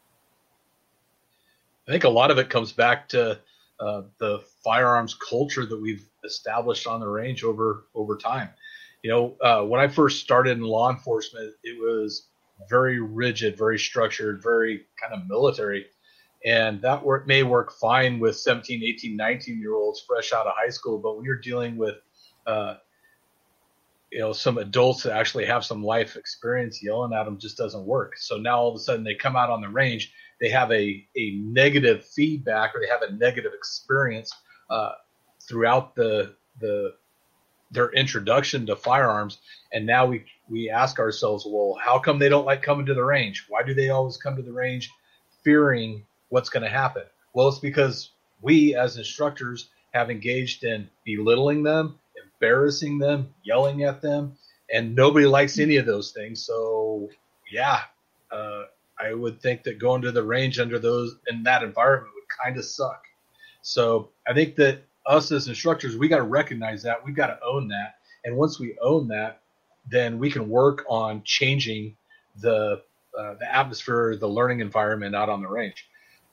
[1.87, 3.39] I think a lot of it comes back to
[3.79, 8.49] uh, the firearms culture that we've established on the range over over time.
[9.03, 12.27] You know, uh, when I first started in law enforcement, it was
[12.69, 15.85] very rigid, very structured, very kind of military.
[16.45, 20.53] And that work may work fine with 17, 18, 19 year olds fresh out of
[20.55, 20.99] high school.
[20.99, 21.95] But when you're dealing with
[22.47, 22.75] uh,
[24.13, 27.83] you know some adults that actually have some life experience yelling at them just doesn't
[27.83, 28.15] work.
[28.15, 31.03] So now all of a sudden they come out on the range, they have a
[31.17, 34.31] a negative feedback or they have a negative experience
[34.69, 34.91] uh,
[35.47, 36.93] throughout the the
[37.73, 39.39] their introduction to firearms,
[39.71, 43.03] and now we we ask ourselves, well, how come they don't like coming to the
[43.03, 43.45] range?
[43.49, 44.91] Why do they always come to the range
[45.43, 47.03] fearing what's going to happen?
[47.33, 48.11] Well, it's because
[48.41, 54.37] we as instructors have engaged in belittling them, embarrassing them, yelling at them,
[54.71, 56.45] and nobody likes any of those things.
[56.45, 57.09] So,
[57.51, 57.81] yeah,
[58.31, 58.63] uh,
[58.99, 62.57] I would think that going to the range under those in that environment would kind
[62.57, 63.03] of suck.
[63.61, 67.03] So, I think that us as instructors, we got to recognize that.
[67.03, 67.95] We've got to own that.
[68.25, 69.41] And once we own that,
[69.89, 71.95] then we can work on changing
[72.39, 72.81] the
[73.17, 75.87] uh, the atmosphere, the learning environment out on the range.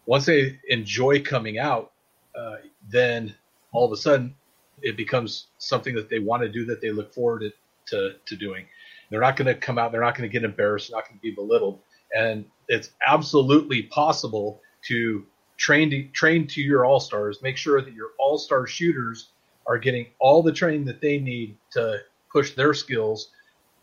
[0.06, 1.92] Once they enjoy coming out,
[2.34, 2.56] uh,
[2.88, 3.34] then
[3.72, 4.34] all of a sudden
[4.80, 7.52] it becomes something that they want to do that they look forward to,
[7.86, 8.64] to, to doing.
[9.10, 9.92] They're not going to come out.
[9.92, 10.90] They're not going to get embarrassed.
[10.90, 11.80] Not going to be belittled.
[12.16, 15.26] And it's absolutely possible to
[15.60, 17.42] train to train to your all stars.
[17.42, 19.28] Make sure that your all star shooters
[19.66, 21.98] are getting all the training that they need to
[22.32, 23.30] push their skills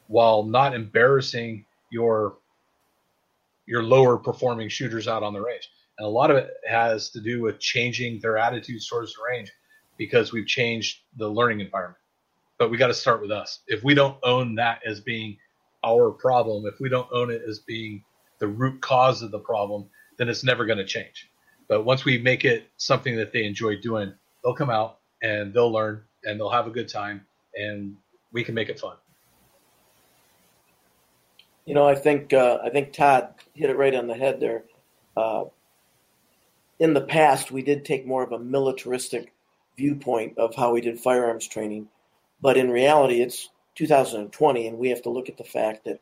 [0.07, 2.37] while not embarrassing your
[3.67, 5.69] your lower performing shooters out on the range.
[5.99, 9.51] And a lot of it has to do with changing their attitudes towards the range
[9.97, 11.99] because we've changed the learning environment.
[12.57, 13.59] But we got to start with us.
[13.67, 15.37] If we don't own that as being
[15.83, 18.03] our problem, if we don't own it as being
[18.39, 21.29] the root cause of the problem, then it's never going to change.
[21.67, 24.13] But once we make it something that they enjoy doing,
[24.43, 27.95] they'll come out and they'll learn and they'll have a good time and
[28.31, 28.95] we can make it fun.
[31.65, 34.63] You know, I think uh, I think Todd hit it right on the head there.
[35.17, 35.45] Uh,
[36.79, 39.33] in the past, we did take more of a militaristic
[39.75, 41.89] viewpoint of how we did firearms training,
[42.41, 45.99] but in reality, it's 2020, and we have to look at the fact that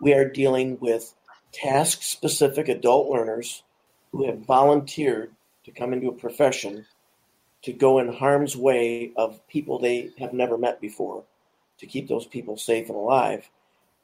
[0.00, 1.14] we are dealing with
[1.52, 3.62] task-specific adult learners
[4.12, 5.34] who have volunteered
[5.64, 6.86] to come into a profession
[7.62, 11.24] to go in harm's way of people they have never met before
[11.78, 13.48] to keep those people safe and alive.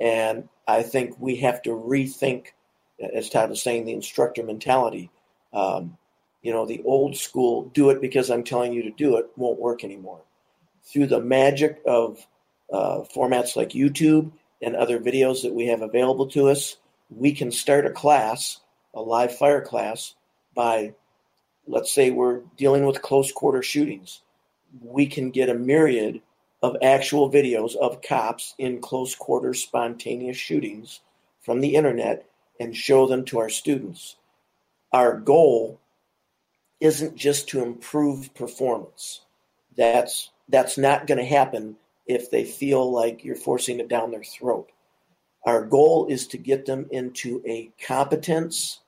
[0.00, 2.48] And I think we have to rethink,
[3.14, 5.10] as Todd was saying, the instructor mentality.
[5.52, 5.96] Um,
[6.42, 9.58] you know, the old school, do it because I'm telling you to do it, won't
[9.58, 10.20] work anymore.
[10.82, 12.26] Through the magic of
[12.72, 16.76] uh, formats like YouTube and other videos that we have available to us,
[17.08, 18.60] we can start a class,
[18.94, 20.14] a live fire class,
[20.54, 20.94] by,
[21.66, 24.22] let's say, we're dealing with close quarter shootings.
[24.80, 26.20] We can get a myriad
[26.62, 31.00] of actual videos of cops in close quarter spontaneous shootings
[31.42, 32.24] from the internet
[32.58, 34.16] and show them to our students.
[34.92, 35.80] Our goal
[36.80, 39.20] isn't just to improve performance.
[39.76, 41.76] That's that's not going to happen
[42.06, 44.70] if they feel like you're forcing it down their throat.
[45.44, 48.80] Our goal is to get them into a competence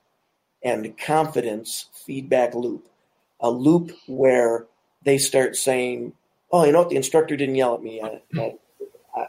[0.63, 2.87] and confidence feedback loop,
[3.39, 4.65] a loop where
[5.03, 6.13] they start saying,
[6.51, 6.89] oh, you know what?
[6.89, 8.01] The instructor didn't yell at me.
[8.01, 8.21] I,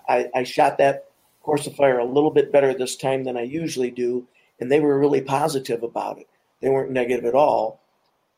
[0.09, 1.07] I, I shot that
[1.43, 4.27] course of fire a little bit better this time than I usually do.
[4.61, 6.29] And they were really positive about it.
[6.61, 7.81] They weren't negative at all.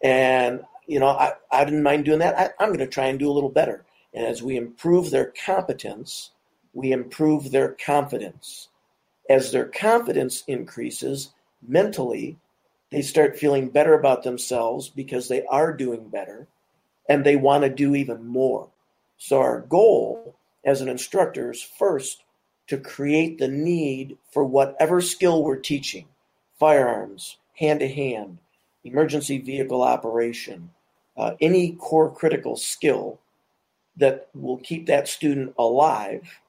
[0.02, 2.38] And, you know, I, I didn't mind doing that.
[2.38, 3.84] I, I'm going to try and do a little better.
[4.12, 6.30] And as we improve their competence,
[6.72, 8.68] we improve their confidence.
[9.28, 11.30] As their confidence increases
[11.66, 12.38] mentally,
[12.90, 16.46] they start feeling better about themselves because they are doing better
[17.08, 18.68] and they want to do even more.
[19.18, 20.34] So, our goal
[20.64, 22.24] as an instructor is first
[22.68, 26.06] to create the need for whatever skill we're teaching
[26.58, 28.38] firearms, hand to hand,
[28.84, 30.70] emergency vehicle operation,
[31.16, 33.18] uh, any core critical skill
[33.96, 36.40] that will keep that student alive.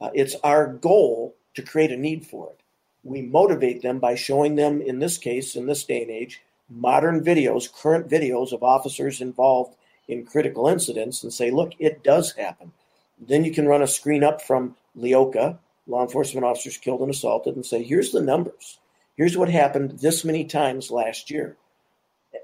[0.00, 2.60] Uh, it's our goal to create a need for it.
[3.06, 7.24] We motivate them by showing them, in this case, in this day and age, modern
[7.24, 9.76] videos, current videos of officers involved
[10.08, 12.72] in critical incidents and say, look, it does happen.
[13.18, 17.54] Then you can run a screen up from LEOKA, law enforcement officers killed and assaulted,
[17.54, 18.78] and say, here's the numbers.
[19.16, 21.56] Here's what happened this many times last year.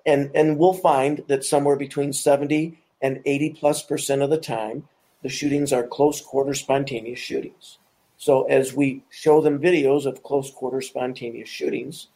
[0.06, 4.88] And, and we'll find that somewhere between 70 and 80 plus percent of the time,
[5.22, 7.78] the shootings are close quarter spontaneous shootings.
[8.22, 12.06] So as we show them videos of close quarter spontaneous shootings,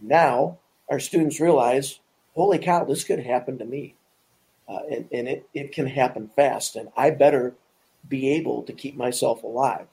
[0.00, 0.58] now
[0.88, 1.98] our students realize,
[2.36, 3.96] holy cow, this could happen to me
[4.68, 6.76] uh, and, and it, it can happen fast.
[6.76, 7.56] And I better
[8.08, 9.88] be able to keep myself alive.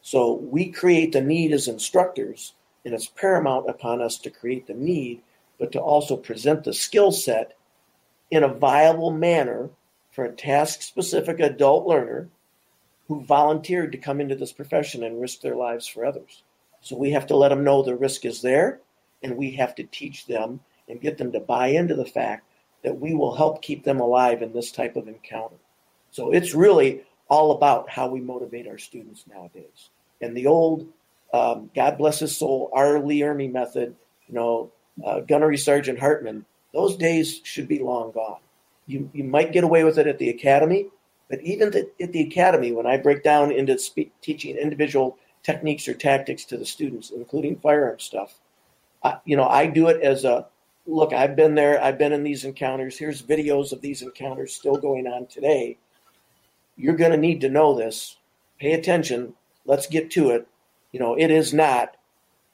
[0.00, 2.54] So we create the need as instructors,
[2.86, 5.20] and it's paramount upon us to create the need,
[5.58, 7.54] but to also present the skill set
[8.30, 9.68] in a viable manner
[10.10, 12.30] for a task specific adult learner
[13.08, 16.42] who volunteered to come into this profession and risk their lives for others.
[16.80, 18.80] So we have to let them know the risk is there,
[19.22, 22.44] and we have to teach them and get them to buy into the fact
[22.84, 25.56] that we will help keep them alive in this type of encounter.
[26.10, 29.90] So it's really all about how we motivate our students nowadays.
[30.20, 30.86] And the old,
[31.32, 33.00] um, God bless his soul, R.
[33.00, 33.96] Lee Ermey method,
[34.28, 34.72] you know,
[35.04, 38.40] uh, Gunnery Sergeant Hartman, those days should be long gone.
[38.86, 40.86] You, you might get away with it at the academy,
[41.28, 45.86] but even the, at the academy, when I break down into speak, teaching individual techniques
[45.86, 48.38] or tactics to the students, including firearm stuff,
[49.02, 50.46] I, you know, I do it as a
[50.86, 51.12] look.
[51.12, 51.82] I've been there.
[51.82, 52.98] I've been in these encounters.
[52.98, 55.76] Here's videos of these encounters still going on today.
[56.76, 58.16] You're going to need to know this.
[58.58, 59.34] Pay attention.
[59.66, 60.48] Let's get to it.
[60.92, 61.96] You know, it is not.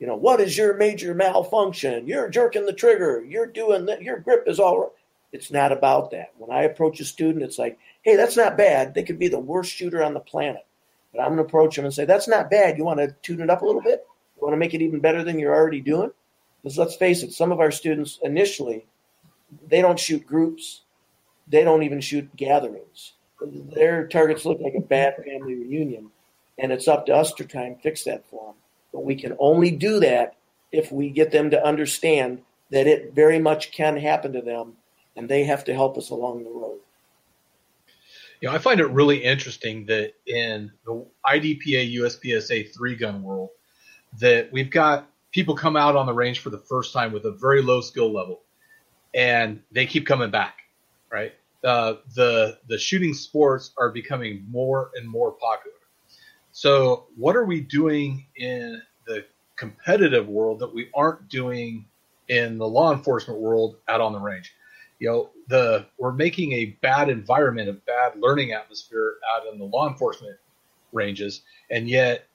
[0.00, 2.06] You know, what is your major malfunction?
[2.06, 3.24] You're jerking the trigger.
[3.26, 4.02] You're doing that.
[4.02, 4.93] Your grip is all.
[5.34, 6.32] It's not about that.
[6.38, 8.94] When I approach a student, it's like, hey, that's not bad.
[8.94, 10.64] They could be the worst shooter on the planet.
[11.12, 12.78] But I'm going to approach them and say, that's not bad.
[12.78, 14.06] You want to tune it up a little bit?
[14.36, 16.12] You want to make it even better than you're already doing?
[16.62, 18.86] Because let's face it, some of our students initially,
[19.66, 20.82] they don't shoot groups.
[21.48, 23.14] They don't even shoot gatherings.
[23.42, 26.12] Their targets look like a bad family reunion.
[26.58, 28.54] And it's up to us to try and fix that for them.
[28.92, 30.36] But we can only do that
[30.70, 34.74] if we get them to understand that it very much can happen to them
[35.16, 36.80] and they have to help us along the road.
[38.40, 43.50] You know, I find it really interesting that in the IDPA USPSA three gun world,
[44.20, 47.32] that we've got people come out on the range for the first time with a
[47.32, 48.42] very low skill level,
[49.14, 50.58] and they keep coming back,
[51.10, 51.32] right?
[51.64, 55.76] Uh, the the shooting sports are becoming more and more popular.
[56.52, 59.24] So, what are we doing in the
[59.56, 61.86] competitive world that we aren't doing
[62.28, 64.52] in the law enforcement world out on the range?
[64.98, 69.64] You know the we're making a bad environment, a bad learning atmosphere out in the
[69.64, 70.36] law enforcement
[70.92, 72.26] ranges, and yet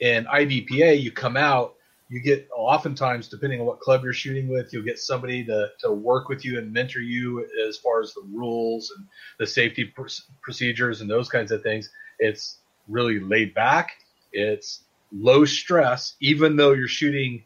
[0.00, 1.74] in IDPA you come out,
[2.08, 5.92] you get oftentimes depending on what club you're shooting with, you'll get somebody to to
[5.92, 9.06] work with you and mentor you as far as the rules and
[9.38, 10.08] the safety pr-
[10.42, 11.90] procedures and those kinds of things.
[12.18, 13.92] It's really laid back.
[14.32, 17.44] It's low stress, even though you're shooting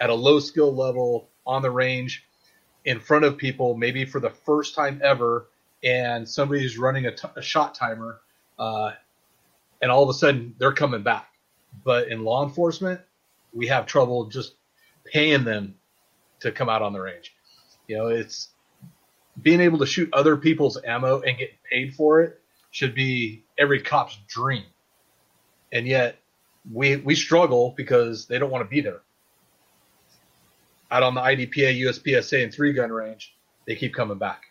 [0.00, 2.24] at a low skill level on the range
[2.84, 5.48] in front of people, maybe for the first time ever,
[5.82, 8.20] and somebody's running a, t- a shot timer,
[8.58, 8.92] uh,
[9.82, 11.28] and all of a sudden they're coming back.
[11.84, 13.00] But in law enforcement,
[13.52, 14.54] we have trouble just
[15.04, 15.76] paying them
[16.40, 17.34] to come out on the range.
[17.86, 18.48] You know, it's
[19.40, 23.82] being able to shoot other people's ammo and get paid for it should be every
[23.82, 24.64] cop's dream.
[25.72, 26.18] And yet
[26.70, 29.00] we we struggle because they don't want to be there
[30.90, 33.34] out on the IDPA, USPSA, and three gun range,
[33.66, 34.44] they keep coming back.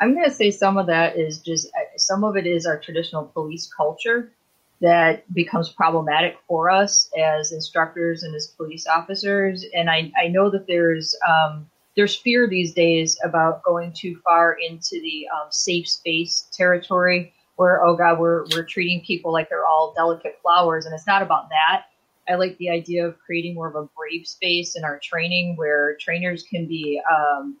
[0.00, 3.24] I'm going to say some of that is just some of it is our traditional
[3.24, 4.32] police culture
[4.80, 9.64] that becomes problematic for us as instructors and as police officers.
[9.74, 14.52] And I, I know that there's um, there's fear these days about going too far
[14.52, 19.66] into the um, safe space territory where oh god we're we're treating people like they're
[19.66, 21.86] all delicate flowers, and it's not about that.
[22.28, 25.96] I like the idea of creating more of a brave space in our training where
[26.00, 27.56] trainers can be um,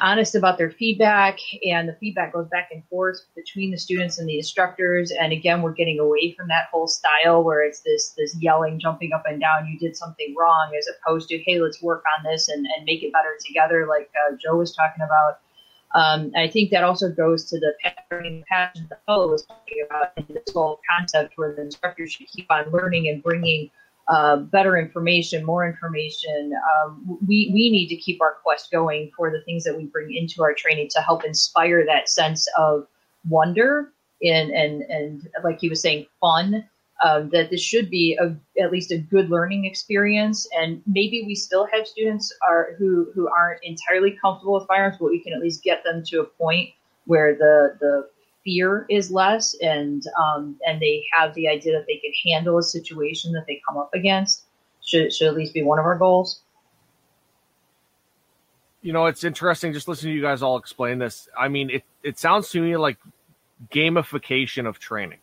[0.00, 4.28] honest about their feedback and the feedback goes back and forth between the students and
[4.28, 5.10] the instructors.
[5.10, 9.12] And again we're getting away from that whole style where it's this this yelling jumping
[9.12, 12.48] up and down you did something wrong as opposed to hey let's work on this
[12.48, 15.40] and, and make it better together like uh, joe was talking about
[15.94, 20.12] um, I think that also goes to the pattern passion the fellow was talking about
[20.16, 23.70] and this whole concept where the instructor should keep on learning and bringing
[24.08, 26.52] uh, better information, more information.
[26.74, 30.14] Um, we, we need to keep our quest going for the things that we bring
[30.14, 32.86] into our training to help inspire that sense of
[33.28, 36.68] wonder and, and, and like he was saying, fun
[37.02, 40.46] um, that this should be a, at least a good learning experience.
[40.58, 45.06] And maybe we still have students are who who aren't entirely comfortable with firearms, but
[45.10, 46.70] we can at least get them to a point
[47.06, 48.08] where the the
[48.44, 52.62] fear is less, and um, and they have the idea that they can handle a
[52.62, 54.44] situation that they come up against.
[54.82, 56.42] Should should at least be one of our goals.
[58.82, 61.28] You know, it's interesting just listening to you guys all explain this.
[61.38, 62.96] I mean, it, it sounds to me like
[63.70, 65.18] gamification of training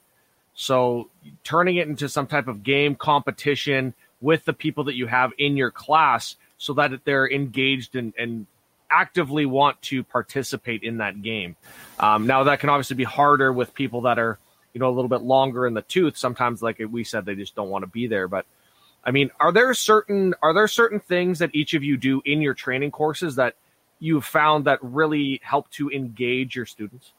[0.60, 1.12] so
[1.44, 5.56] turning it into some type of game competition with the people that you have in
[5.56, 8.48] your class so that they're engaged and, and
[8.90, 11.56] actively want to participate in that game.
[12.00, 14.40] Um, now that can obviously be harder with people that are,
[14.74, 16.18] you know, a little bit longer in the tooth.
[16.18, 18.28] Sometimes, like we said, they just don't want to be there.
[18.28, 18.48] But
[19.04, 22.42] I mean, are there certain are there certain things that each of you do in
[22.42, 23.58] your training courses that
[24.00, 27.12] you've found that really help to engage your students?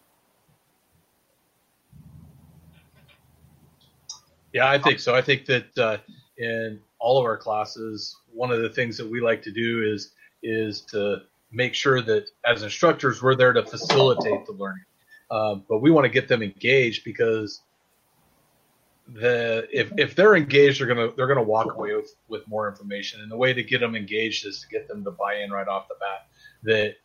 [4.53, 5.15] Yeah, I think so.
[5.15, 5.99] I think that uh,
[6.39, 10.13] in all of our classes, one of the things that we like to do is
[10.43, 14.85] is to make sure that as instructors we're there to facilitate the learning,
[15.31, 17.63] um, but we want to get them engaged because
[19.15, 23.21] the if if they're engaged, they're gonna they're gonna walk away with with more information.
[23.21, 25.69] And the way to get them engaged is to get them to buy in right
[25.69, 26.27] off the bat
[26.65, 26.97] that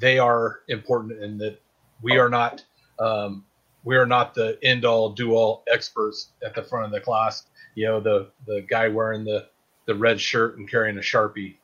[0.00, 1.60] they are important and that
[2.02, 2.64] we are not
[3.00, 3.44] um,
[3.88, 7.44] we are not the end all do all experts at the front of the class.
[7.74, 9.46] You know, the the guy wearing the
[9.86, 11.56] the red shirt and carrying a sharpie.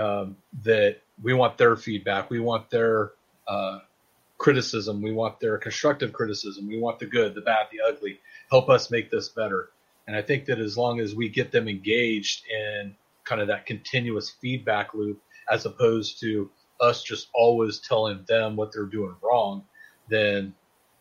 [0.00, 2.30] Um, that we want their feedback.
[2.30, 3.12] We want their
[3.48, 3.80] uh,
[4.38, 5.02] criticism.
[5.02, 6.68] We want their constructive criticism.
[6.68, 8.20] We want the good, the bad, the ugly.
[8.48, 9.70] Help us make this better.
[10.06, 12.94] And I think that as long as we get them engaged in
[13.24, 16.48] kind of that continuous feedback loop, as opposed to
[16.80, 19.64] us just always telling them what they're doing wrong,
[20.08, 20.54] then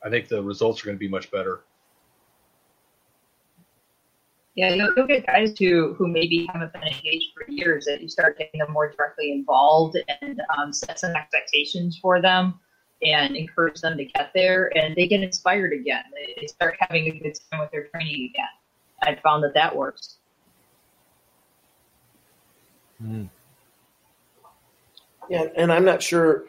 [0.06, 1.64] I think the results are going to be much better.
[4.54, 8.08] Yeah, you'll, you'll get guys who who maybe haven't been engaged for years that you
[8.08, 12.60] start getting them more directly involved and um, set some expectations for them
[13.04, 16.04] and encourage them to get there, and they get inspired again.
[16.14, 18.46] They, they start having a good time with their training again.
[19.04, 20.18] I found that that works.
[23.04, 23.30] Mm.
[25.30, 26.46] Yeah, and I'm not sure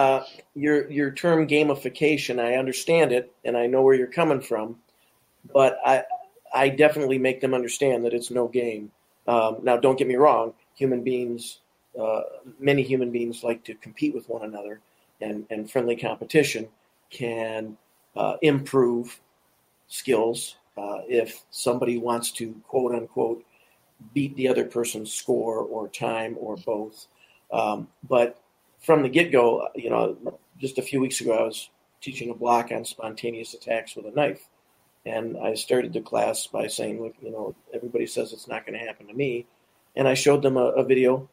[0.00, 0.24] uh,
[0.54, 2.40] your your term gamification.
[2.40, 4.76] I understand it, and I know where you're coming from,
[5.52, 6.04] but I
[6.54, 8.90] I definitely make them understand that it's no game.
[9.28, 10.54] Um, now, don't get me wrong.
[10.74, 11.60] Human beings,
[12.00, 12.22] uh,
[12.58, 14.80] many human beings, like to compete with one another,
[15.20, 16.68] and and friendly competition
[17.10, 17.76] can
[18.16, 19.20] uh, improve
[19.88, 20.56] skills.
[20.78, 23.44] Uh, if somebody wants to quote unquote
[24.14, 27.06] beat the other person's score or time or both,
[27.52, 28.40] um, but
[28.80, 30.16] from the get go, you know,
[30.58, 31.70] just a few weeks ago, I was
[32.00, 34.48] teaching a block on spontaneous attacks with a knife.
[35.06, 38.78] And I started the class by saying, look, you know, everybody says it's not going
[38.78, 39.46] to happen to me.
[39.96, 41.28] And I showed them a, a, video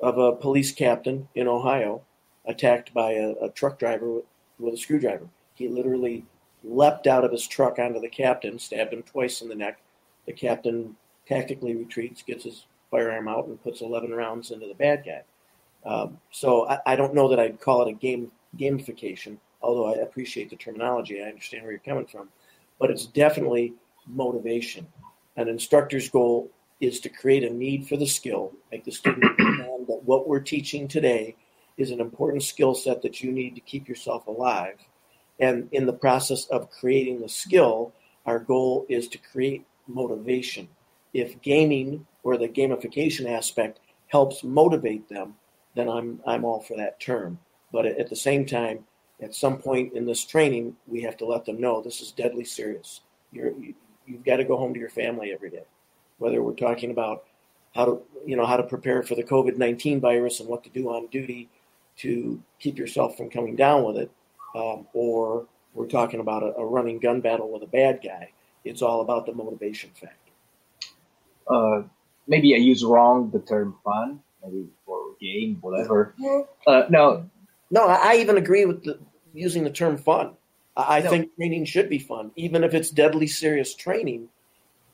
[0.00, 2.02] of a police captain in Ohio
[2.46, 4.24] attacked by a, a truck driver with,
[4.58, 5.28] with a screwdriver.
[5.54, 6.24] He literally
[6.64, 9.80] leapt out of his truck onto the captain, stabbed him twice in the neck.
[10.26, 10.96] The captain
[11.26, 15.22] tactically retreats, gets his firearm out, and puts 11 rounds into the bad guy.
[15.84, 19.94] Um, so I, I, don't know that I'd call it a game gamification, although I
[19.96, 21.20] appreciate the terminology.
[21.20, 22.28] I understand where you're coming from,
[22.78, 23.74] but it's definitely
[24.06, 24.86] motivation.
[25.36, 29.86] An instructor's goal is to create a need for the skill, make the student understand
[29.88, 31.34] that what we're teaching today
[31.78, 34.76] is an important skill set that you need to keep yourself alive.
[35.40, 37.92] And in the process of creating the skill,
[38.26, 40.68] our goal is to create motivation.
[41.12, 45.34] If gaming or the gamification aspect helps motivate them,
[45.74, 47.38] then I'm I'm all for that term.
[47.72, 48.84] But at the same time,
[49.20, 52.44] at some point in this training, we have to let them know this is deadly
[52.44, 53.00] serious.
[53.32, 53.74] You're you,
[54.06, 55.64] you've got to go home to your family every day.
[56.18, 57.24] Whether we're talking about
[57.74, 60.70] how to you know how to prepare for the COVID nineteen virus and what to
[60.70, 61.48] do on duty
[61.98, 64.10] to keep yourself from coming down with it,
[64.54, 68.30] um, or we're talking about a, a, running gun battle with a bad guy.
[68.64, 70.16] It's all about the motivation factor.
[71.48, 71.82] Uh,
[72.26, 76.14] maybe I use wrong the term fun maybe for game, whatever.
[76.66, 77.30] Uh, no,
[77.70, 78.98] no, I even agree with the,
[79.32, 80.32] using the term fun.
[80.76, 81.10] I no.
[81.10, 84.28] think training should be fun, even if it's deadly serious training.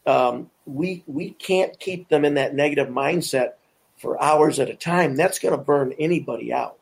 [0.06, 3.52] Um, we we can't keep them in that negative mindset
[3.98, 5.16] for hours at a time.
[5.16, 6.78] That's going to burn anybody out.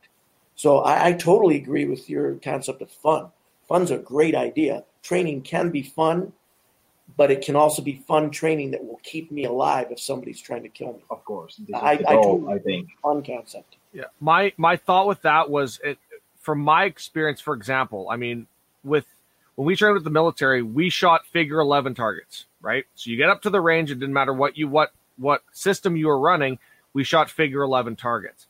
[0.55, 3.31] So I, I totally agree with your concept of fun.
[3.69, 4.85] Fun's a great idea.
[5.03, 6.33] Training can be fun,
[7.17, 10.63] but it can also be fun training that will keep me alive if somebody's trying
[10.63, 11.05] to kill me.
[11.11, 13.77] Of course, I, I, totally I think fun concept.
[13.93, 15.99] Yeah, my my thought with that was it
[16.41, 17.41] from my experience.
[17.41, 18.47] For example, I mean,
[18.83, 19.07] with
[19.55, 22.85] when we trained with the military, we shot figure eleven targets, right?
[22.95, 25.97] So you get up to the range, it didn't matter what you what what system
[25.97, 26.59] you were running,
[26.93, 28.49] we shot figure eleven targets.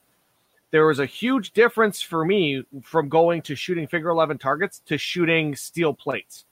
[0.73, 4.99] There was a huge difference for me from going to shooting figure eleven targets to
[4.99, 6.46] shooting steel plates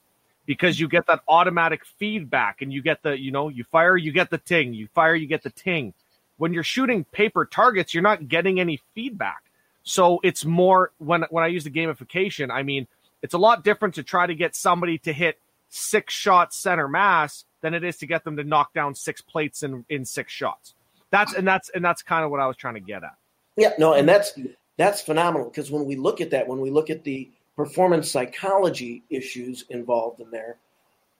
[0.45, 4.11] because you get that automatic feedback and you get the, you know, you fire, you
[4.11, 5.93] get the ting, you fire, you get the ting.
[6.37, 9.43] When you're shooting paper targets, you're not getting any feedback.
[9.83, 12.87] So it's more when when I use the gamification, I mean,
[13.21, 15.39] it's a lot different to try to get somebody to hit
[15.69, 19.63] six shots center mass than it is to get them to knock down six plates
[19.63, 20.73] in in six shots.
[21.11, 23.15] That's and that's and that's kind of what I was trying to get at.
[23.55, 24.37] Yeah, no, and that's
[24.77, 29.03] that's phenomenal because when we look at that, when we look at the performance psychology
[29.09, 30.57] issues involved in there.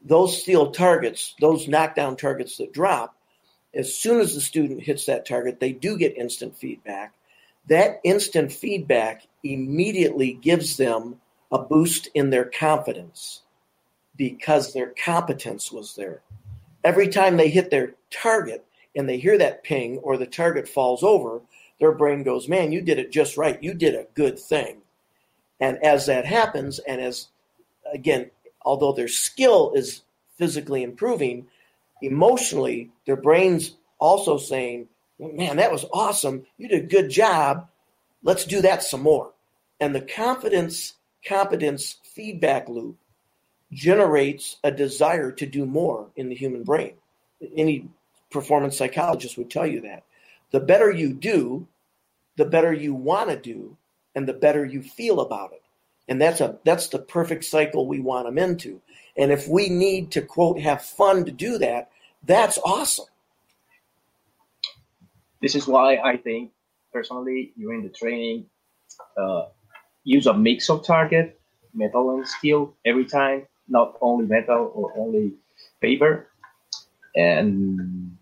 [0.02, 3.16] Those steel targets, those knockdown targets that drop,
[3.74, 7.14] as soon as the student hits that target, they do get instant feedback.
[7.68, 11.20] That instant feedback immediately gives them
[11.52, 13.42] a boost in their confidence
[14.16, 16.22] because their competence was there.
[16.84, 18.64] every time they hit their target
[18.96, 21.42] and they hear that ping or the target falls over,
[21.80, 23.62] their brain goes, Man, you did it just right.
[23.62, 24.78] You did a good thing.
[25.60, 27.28] And as that happens, and as
[27.92, 28.32] again,
[28.62, 30.02] although their skill is
[30.38, 31.48] physically improving,
[32.02, 34.88] emotionally, their brain's also saying,
[35.18, 36.46] Man, that was awesome.
[36.58, 37.70] You did a good job.
[38.22, 39.32] Let's do that some more.
[39.80, 40.96] And the confidence,
[41.26, 42.98] competence feedback loop
[43.72, 46.94] generates a desire to do more in the human brain.
[47.56, 47.88] Any
[48.30, 50.04] performance psychologist would tell you that.
[50.52, 51.68] The better you do,
[52.36, 53.78] the better you want to do,
[54.16, 55.62] and the better you feel about it.
[56.08, 58.82] And that's a that's the perfect cycle we want them into.
[59.18, 61.90] And if we need to quote have fun to do that,
[62.24, 63.06] that's awesome.
[65.42, 66.52] This is why I think
[66.94, 68.46] personally during the training,
[69.18, 69.46] uh,
[70.04, 71.40] use a mix of target,
[71.74, 75.34] metal and steel every time, not only metal or only
[75.82, 76.28] paper,
[77.16, 78.18] and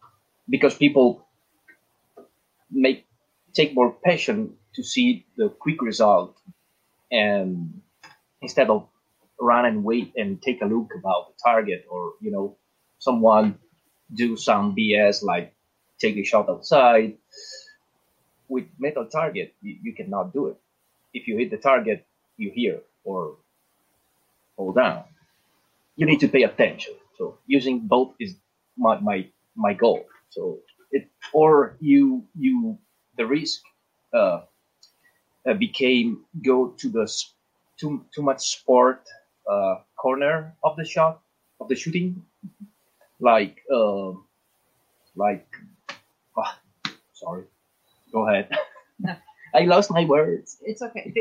[0.49, 1.27] because people
[2.71, 3.05] make
[3.53, 6.38] take more passion to see the quick result
[7.11, 7.82] and
[8.41, 8.88] instead of
[9.39, 12.57] run and wait and take a look about the target or you know
[12.99, 13.57] someone
[14.13, 15.53] do some bs like
[15.99, 17.17] take a shot outside
[18.47, 20.57] with metal target you, you cannot do it.
[21.13, 22.05] If you hit the target
[22.38, 23.38] you hear or
[24.55, 25.03] fall down.
[25.95, 26.93] You need to pay attention.
[27.17, 28.36] So using both is
[28.78, 30.05] my my, my goal.
[30.30, 30.59] So
[30.91, 32.80] it or you you
[33.17, 33.61] the risk
[34.13, 34.41] uh,
[35.47, 37.07] uh, became go to the
[37.77, 39.03] too too much sport
[39.49, 41.21] uh, corner of the shot
[41.59, 42.21] of the shooting,
[43.19, 44.11] like uh,
[45.15, 45.47] like.
[46.37, 46.51] Oh,
[47.13, 47.43] sorry,
[48.11, 48.49] go ahead.
[49.53, 50.57] I lost my words.
[50.61, 51.13] It's okay.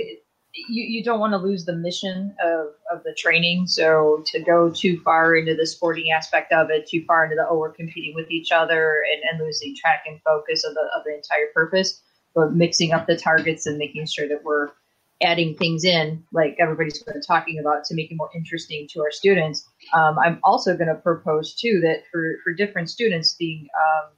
[0.55, 3.67] You, you don't want to lose the mission of, of the training.
[3.67, 7.47] So to go too far into the sporting aspect of it, too far into the
[7.49, 11.05] oh we're competing with each other and, and losing track and focus of the of
[11.05, 12.03] the entire purpose
[12.35, 14.71] but mixing up the targets and making sure that we're
[15.23, 19.11] adding things in, like everybody's been talking about, to make it more interesting to our
[19.11, 19.65] students.
[19.95, 24.11] Um, I'm also going to propose too that for for different students being um,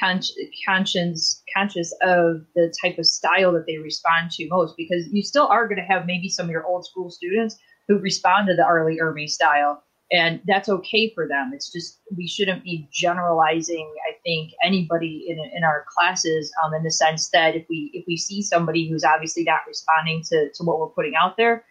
[0.00, 0.20] con-
[0.66, 5.46] conscious conscious of the type of style that they respond to most, because you still
[5.46, 7.56] are going to have maybe some of your old school students
[7.86, 8.64] who respond to the.
[8.86, 11.52] Lee Ermey style and that's okay for them.
[11.54, 13.92] It's just we shouldn't be generalizing.
[14.08, 18.04] I think anybody in in our classes, um, in the sense that if we if
[18.06, 21.64] we see somebody who's obviously not responding to to what we're putting out there,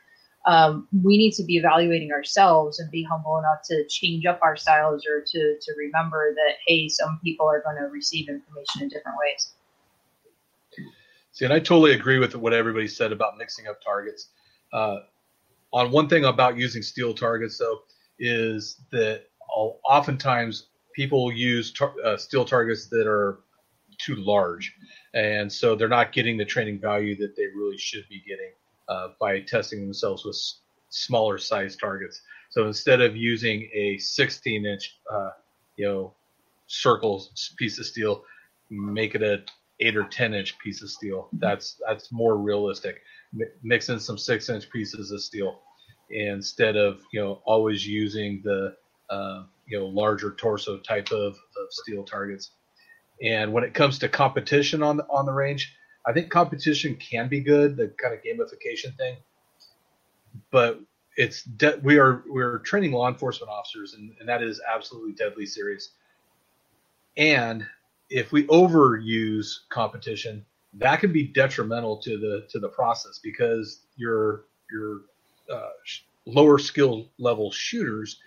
[0.45, 4.55] um, we need to be evaluating ourselves and be humble enough to change up our
[4.55, 8.89] styles or to to remember that hey, some people are going to receive information in
[8.89, 9.53] different ways.
[11.31, 14.29] See, and I totally agree with what everybody said about mixing up targets.
[14.73, 14.97] Uh,
[15.73, 17.81] on one thing about using steel targets, though
[18.19, 19.23] is that
[19.89, 23.39] oftentimes people use tar- uh, steel targets that are
[23.99, 24.73] too large,
[25.13, 28.51] and so they're not getting the training value that they really should be getting
[28.89, 32.21] uh, by testing themselves with s- smaller size targets.
[32.49, 35.29] So instead of using a 16 inch, uh,
[35.77, 36.15] you know,
[36.67, 37.25] circle
[37.57, 38.23] piece of steel,
[38.69, 39.43] make it a
[39.79, 41.29] eight or 10 inch piece of steel.
[41.33, 43.01] That's that's more realistic.
[43.33, 45.61] M- mix in some six inch pieces of steel
[46.09, 48.75] instead of you know always using the
[49.09, 52.51] uh, you know larger torso type of, of steel targets.
[53.21, 57.27] And when it comes to competition on the on the range, I think competition can
[57.27, 59.17] be good, the kind of gamification thing.
[60.51, 60.79] But
[61.17, 65.45] it's de- we are we're training law enforcement officers, and, and that is absolutely deadly
[65.45, 65.91] serious.
[67.17, 67.65] And
[68.09, 74.45] if we overuse competition, that can be detrimental to the to the process because you're
[74.71, 75.01] you're
[75.51, 75.69] uh,
[76.25, 78.19] lower skill level shooters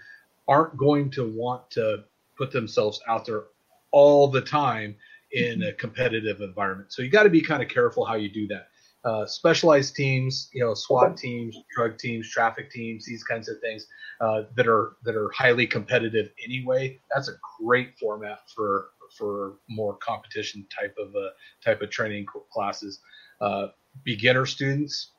[0.49, 2.05] aren't going to want to
[2.37, 3.45] put themselves out there
[3.93, 4.97] all the time
[5.33, 6.93] in a competitive environment.
[6.93, 8.69] So you got to be kind of careful how you do that.
[9.03, 13.87] Uh, specialized teams, you know, SWAT teams, drug teams, traffic teams, these kinds of things
[14.21, 16.99] uh, that are that are highly competitive anyway.
[17.15, 21.31] That's a great format for for more competition type of uh,
[21.65, 23.01] type of training classes.
[23.41, 23.69] Uh,
[24.05, 25.13] beginner students,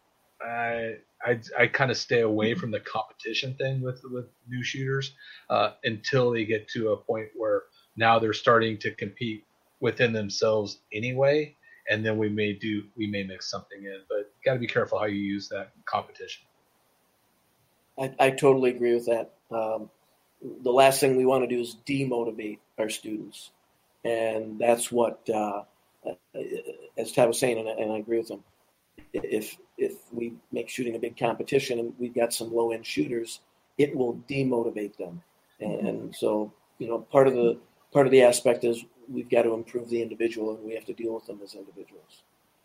[0.43, 5.13] I I, I kind of stay away from the competition thing with with new shooters
[5.49, 7.63] uh, until they get to a point where
[7.95, 9.45] now they're starting to compete
[9.79, 11.55] within themselves anyway,
[11.89, 14.99] and then we may do we may mix something in, but got to be careful
[14.99, 16.43] how you use that competition.
[17.99, 19.33] I, I totally agree with that.
[19.51, 19.89] Um,
[20.63, 23.51] the last thing we want to do is demotivate our students,
[24.03, 25.63] and that's what, uh,
[26.97, 28.43] as Tad was saying, and, and I agree with him
[29.13, 33.41] if if we make shooting a big competition and we've got some low end shooters,
[33.77, 35.21] it will demotivate them.
[35.59, 36.11] And, mm-hmm.
[36.11, 37.57] so you know, part of the
[37.91, 40.93] part of the aspect is we've got to improve the individual, and we have to
[40.93, 42.23] deal with them as individuals.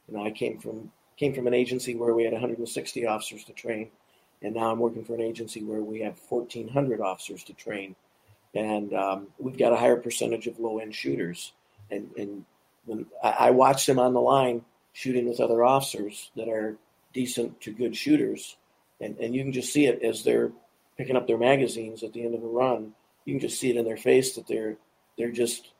[0.08, 3.52] You know, I came from came from an agency where we had 160 officers to
[3.52, 3.90] train,
[4.42, 7.96] and now I'm working for an agency where we have 1,400 officers to train,
[8.54, 11.52] and um, we've got a higher percentage of low end shooters.
[11.90, 12.44] And, and
[12.84, 16.76] when I, I watch them on the line shooting with other officers that are
[17.16, 18.56] decent to good shooters,
[19.00, 20.52] and, and you can just see it as they're
[20.96, 22.92] picking up their magazines at the end of a run.
[23.24, 24.76] You can just see it in their face that they're
[25.18, 25.72] they're just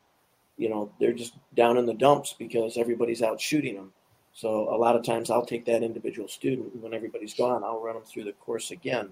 [0.57, 3.93] you know they're just down in the dumps because everybody's out shooting them
[4.37, 7.95] so a lot of times I'll take that individual student when everybody's gone, I'll run
[7.95, 9.09] them through the course again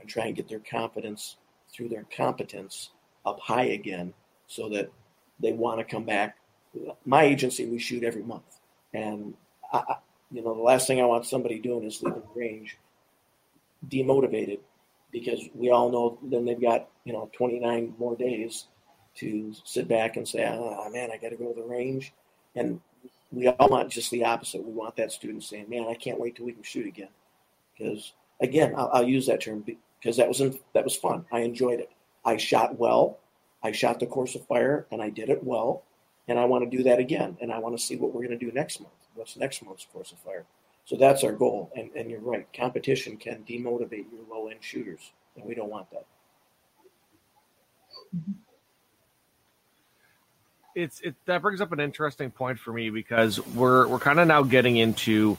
[0.00, 1.36] and try and get their confidence
[1.70, 2.88] through their competence
[3.26, 4.14] up high again
[4.46, 4.90] so that
[5.40, 6.38] they want to come back.
[7.04, 8.60] My agency, we shoot every month.
[8.94, 9.34] And,
[9.70, 9.96] I,
[10.32, 12.78] you know, the last thing I want somebody doing is leaving range
[13.88, 14.60] demotivated
[15.10, 18.66] because we all know then they've got, you know, 29 more days
[19.16, 22.12] to sit back and say, oh, man, I got to go to the range.
[22.54, 22.80] And
[23.32, 24.64] we all want just the opposite.
[24.64, 27.08] We want that student saying, "Man, I can't wait till we can shoot again."
[27.76, 29.64] Because again, I'll, I'll use that term
[30.00, 31.24] because that was in, that was fun.
[31.32, 31.90] I enjoyed it.
[32.24, 33.18] I shot well.
[33.62, 35.84] I shot the course of fire, and I did it well.
[36.28, 37.36] And I want to do that again.
[37.40, 38.92] And I want to see what we're going to do next month.
[39.14, 40.44] What's next month's course of fire?
[40.84, 41.70] So that's our goal.
[41.76, 42.46] And, and you're right.
[42.52, 46.06] Competition can demotivate your low end shooters, and we don't want that.
[50.74, 54.26] It's it that brings up an interesting point for me because we're we're kind of
[54.26, 55.36] now getting into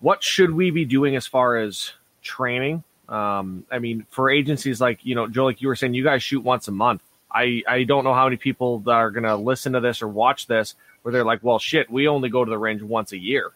[0.00, 1.92] what should we be doing as far as
[2.22, 2.84] training.
[3.08, 6.22] Um, I mean, for agencies like you know, Joe, like you were saying, you guys
[6.22, 7.02] shoot once a month.
[7.30, 10.08] I I don't know how many people that are going to listen to this or
[10.08, 10.74] watch this
[11.04, 13.52] where they're like, well, shit, we only go to the range once a year.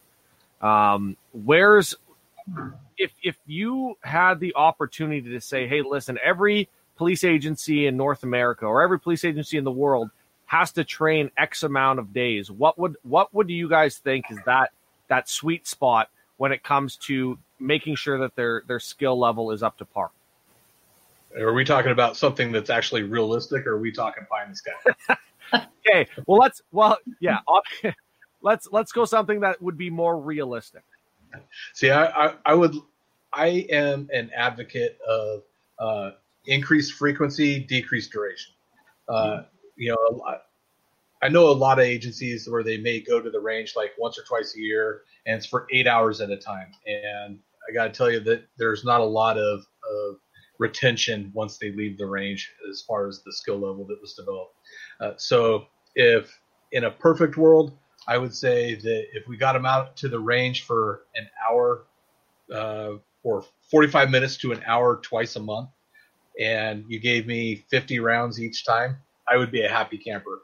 [0.61, 1.95] Um, where's
[2.95, 8.21] if if you had the opportunity to say, hey, listen, every police agency in North
[8.21, 10.11] America or every police agency in the world
[10.45, 14.37] has to train X amount of days, what would what would you guys think is
[14.45, 14.71] that
[15.07, 19.63] that sweet spot when it comes to making sure that their their skill level is
[19.63, 20.11] up to par?
[21.35, 24.55] Are we talking about something that's actually realistic, or are we talking pie in the
[24.55, 25.15] sky?
[25.53, 27.39] okay, well let's well yeah,
[28.41, 30.83] let's let's go something that would be more realistic.
[31.73, 32.75] See, I I, I would
[33.33, 35.43] I am an advocate of
[35.77, 36.11] uh,
[36.45, 38.53] increased frequency, decreased duration.
[39.07, 39.43] Uh,
[39.75, 40.37] you know,
[41.21, 44.17] I know a lot of agencies where they may go to the range like once
[44.17, 46.71] or twice a year, and it's for eight hours at a time.
[46.85, 50.17] And I got to tell you that there's not a lot of, of
[50.59, 54.55] retention once they leave the range as far as the skill level that was developed.
[54.99, 56.39] Uh, so if
[56.71, 57.73] in a perfect world,
[58.07, 61.85] I would say that if we got them out to the range for an hour
[62.53, 62.93] uh,
[63.23, 65.69] or 45 minutes to an hour twice a month,
[66.39, 68.97] and you gave me 50 rounds each time,
[69.27, 70.41] I would be a happy camper.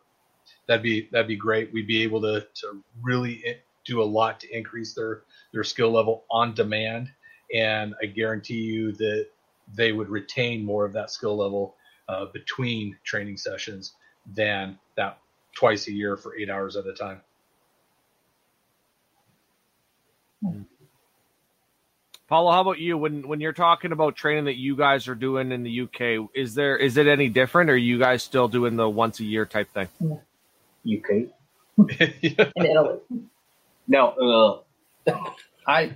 [0.68, 1.72] That'd be that'd be great.
[1.72, 3.44] We'd be able to to really
[3.86, 7.10] do a lot to increase their their skill level on demand,
[7.54, 9.28] and I guarantee you that
[9.74, 11.76] they would retain more of that skill level
[12.08, 13.94] uh, between training sessions
[14.36, 15.20] than that
[15.56, 17.22] twice a year for eight hours at a time.
[22.28, 22.98] Paolo, how about you?
[22.98, 26.56] When when you're talking about training that you guys are doing in the UK, is
[26.56, 29.46] there is it any different, or are you guys still doing the once a year
[29.46, 29.90] type thing?
[30.86, 31.10] UK,
[32.00, 33.00] in Italy.
[33.88, 34.64] No,
[35.08, 35.12] uh,
[35.68, 35.96] I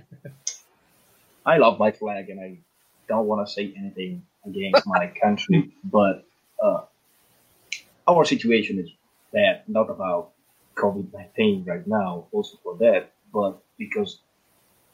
[1.44, 2.58] I love my flag, and I
[3.10, 6.24] don't want to say anything against my country, but
[6.64, 6.82] uh,
[8.08, 8.90] our situation is
[9.32, 9.62] bad.
[9.68, 10.32] Not about
[10.76, 14.20] COVID nineteen right now, also for that, but because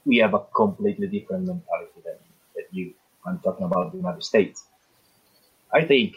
[0.06, 2.16] we have a completely different mentality than,
[2.56, 2.94] than you.
[3.26, 4.64] I'm talking about the United States.
[5.72, 6.16] I think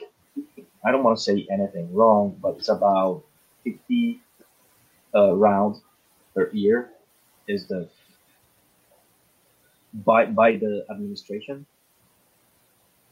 [0.85, 3.23] I don't want to say anything wrong, but it's about
[3.65, 4.21] 50
[5.15, 5.81] uh, rounds
[6.35, 6.89] per year
[7.47, 7.89] is the
[9.93, 11.65] by by the administration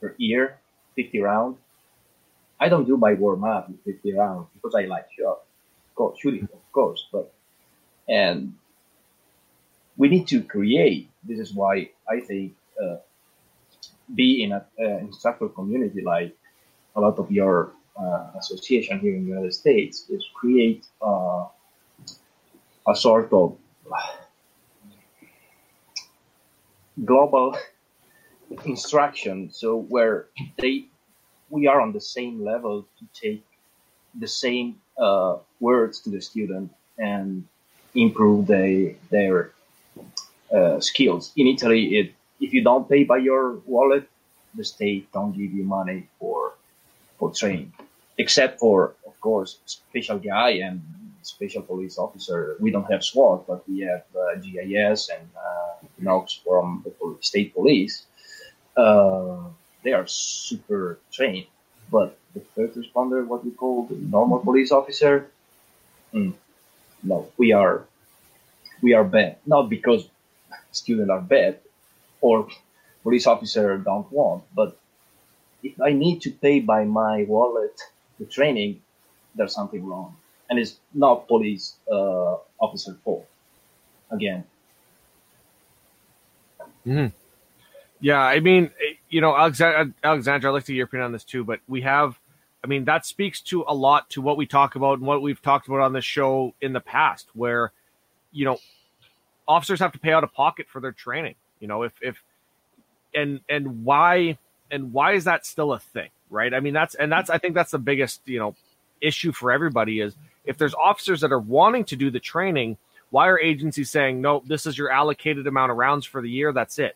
[0.08, 0.58] per year
[0.96, 1.58] 50 rounds.
[2.60, 5.44] I don't do my warm up 50 rounds because I like shot,
[6.18, 7.34] shooting, of course, but
[8.10, 8.54] and
[9.98, 11.10] we need to create.
[11.24, 12.98] This is why I think uh,
[14.16, 16.36] be in an uh, instructor community like
[16.96, 21.46] a lot of your uh, association here in the United States is create uh,
[22.88, 23.58] a sort of
[27.04, 27.56] global
[28.66, 29.52] instruction.
[29.52, 30.28] So where
[30.60, 30.86] they
[31.50, 33.46] we are on the same level to take
[34.20, 37.46] the same uh, words to the student and
[37.96, 39.52] improve their
[40.54, 41.32] uh, skills.
[41.36, 44.08] In Italy, it, if you don't pay by your wallet,
[44.56, 46.54] the state don't give you money for
[47.18, 47.74] for training,
[48.18, 50.82] except for of course special guy and
[51.22, 52.56] special police officer.
[52.60, 58.06] We don't have SWAT, but we have uh, GIS and uh, from the state police.
[58.78, 59.50] Uh,
[59.84, 61.48] they are super trained,
[61.92, 65.32] but the first responder, what we call the normal police officer,
[66.14, 66.34] mm,
[67.04, 67.86] no, we are
[68.82, 69.38] we are bad.
[69.46, 70.08] Not because
[70.72, 71.60] students are bad
[72.22, 72.48] or
[73.04, 74.78] police officer don't want, but
[75.64, 77.82] if I need to pay by my wallet
[78.20, 78.82] the training,
[79.36, 80.16] there's something wrong,
[80.50, 83.28] and it's not police uh, officer fault.
[84.12, 84.44] Again.
[86.86, 87.27] Mm-hmm.
[88.00, 88.72] Yeah, I mean,
[89.10, 92.20] you know, Alexandra, I'd like to get your opinion on this too, but we have,
[92.64, 95.42] I mean, that speaks to a lot to what we talk about and what we've
[95.42, 97.72] talked about on this show in the past, where,
[98.32, 98.60] you know,
[99.48, 101.36] officers have to pay out of pocket for their training.
[101.60, 102.24] You know, if, if,
[103.16, 104.38] and, and why,
[104.70, 106.10] and why is that still a thing?
[106.30, 106.54] Right.
[106.54, 108.56] I mean, that's, and that's, I think that's the biggest, you know,
[109.02, 112.78] issue for everybody is if there's officers that are wanting to do the training,
[113.10, 116.52] why are agencies saying, no, this is your allocated amount of rounds for the year?
[116.52, 116.96] That's it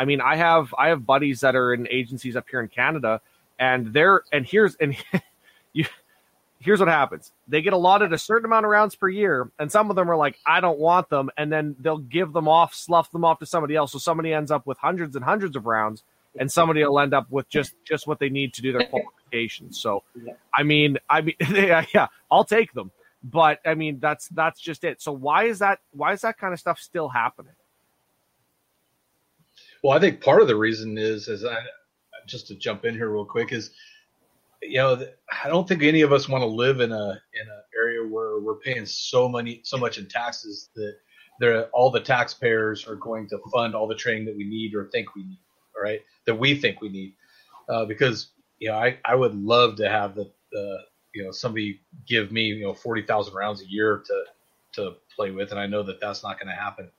[0.00, 3.20] I mean, I have I have buddies that are in agencies up here in Canada,
[3.58, 4.96] and they're and here's and
[5.74, 5.84] you
[6.58, 7.32] here's what happens.
[7.48, 10.16] They get allotted a certain amount of rounds per year, and some of them are
[10.16, 13.46] like, I don't want them, and then they'll give them off, slough them off to
[13.46, 13.92] somebody else.
[13.92, 16.02] So somebody ends up with hundreds and hundreds of rounds,
[16.38, 19.78] and somebody will end up with just just what they need to do their qualifications.
[19.78, 20.02] So,
[20.54, 22.90] I mean, I mean, yeah, yeah, I'll take them,
[23.22, 25.02] but I mean, that's that's just it.
[25.02, 25.80] So why is that?
[25.92, 27.52] Why is that kind of stuff still happening?
[29.82, 31.58] Well, I think part of the reason is, is I
[32.26, 33.70] just to jump in here real quick is,
[34.62, 35.06] you know,
[35.44, 38.40] I don't think any of us want to live in a in an area where
[38.40, 40.96] we're paying so many so much in taxes that
[41.40, 44.90] there all the taxpayers are going to fund all the training that we need or
[44.90, 45.40] think we need,
[45.82, 46.00] right?
[46.26, 47.14] That we think we need,
[47.70, 50.78] uh, because you know, I I would love to have the the
[51.14, 54.24] you know somebody give me you know forty thousand rounds a year to
[54.74, 56.90] to play with, and I know that that's not going to happen.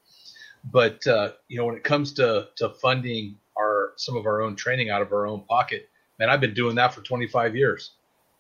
[0.64, 4.56] But uh, you know, when it comes to to funding our some of our own
[4.56, 5.90] training out of our own pocket,
[6.20, 7.92] man, I've been doing that for 25 years.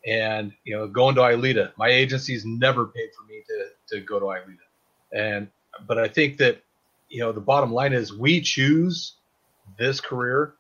[0.05, 4.19] And you know, going to ILEETA, my agency's never paid for me to to go
[4.19, 4.57] to ILEETA.
[5.13, 5.47] And
[5.87, 6.61] but I think that
[7.09, 9.15] you know the bottom line is we choose
[9.77, 10.55] this career.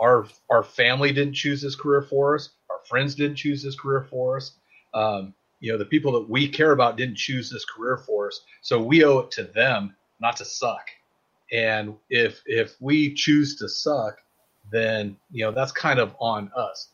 [0.00, 2.50] Our our family didn't choose this career for us.
[2.70, 4.52] Our friends didn't choose this career for us.
[4.92, 8.40] Um, you know, the people that we care about didn't choose this career for us.
[8.62, 10.90] So we owe it to them not to suck.
[11.54, 14.18] And if if we choose to suck,
[14.72, 16.88] then you know that's kind of on us.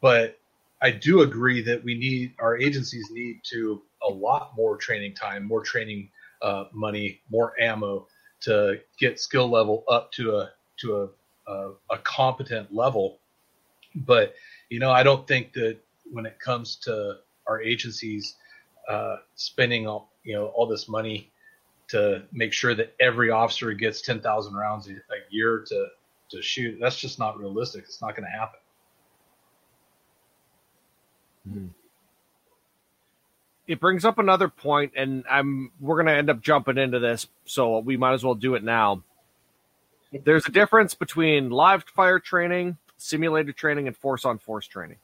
[0.00, 0.38] But
[0.80, 5.44] I do agree that we need our agencies need to a lot more training time,
[5.44, 6.10] more training
[6.42, 8.06] uh, money, more ammo
[8.42, 10.96] to get skill level up to a to
[11.48, 13.18] a, a, a competent level.
[13.96, 14.34] But
[14.70, 15.78] you know, I don't think that
[16.12, 17.16] when it comes to
[17.48, 18.36] our agencies
[18.88, 21.32] uh, spending all you know all this money
[21.88, 24.94] to make sure that every officer gets 10,000 rounds a,
[25.30, 25.86] year to,
[26.30, 26.78] to shoot.
[26.80, 27.84] That's just not realistic.
[27.84, 28.60] It's not going to happen.
[31.48, 31.66] Mm-hmm.
[33.66, 37.26] It brings up another point, and I'm we're going to end up jumping into this,
[37.46, 39.02] so we might as well do it now.
[40.24, 44.98] There's a difference between live fire training, simulated training, and force on force training.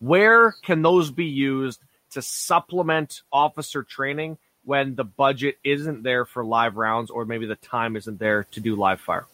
[0.00, 6.44] Where can those be used to supplement officer training when the budget isn't there for
[6.44, 9.24] live rounds or maybe the time isn't there to do live fire?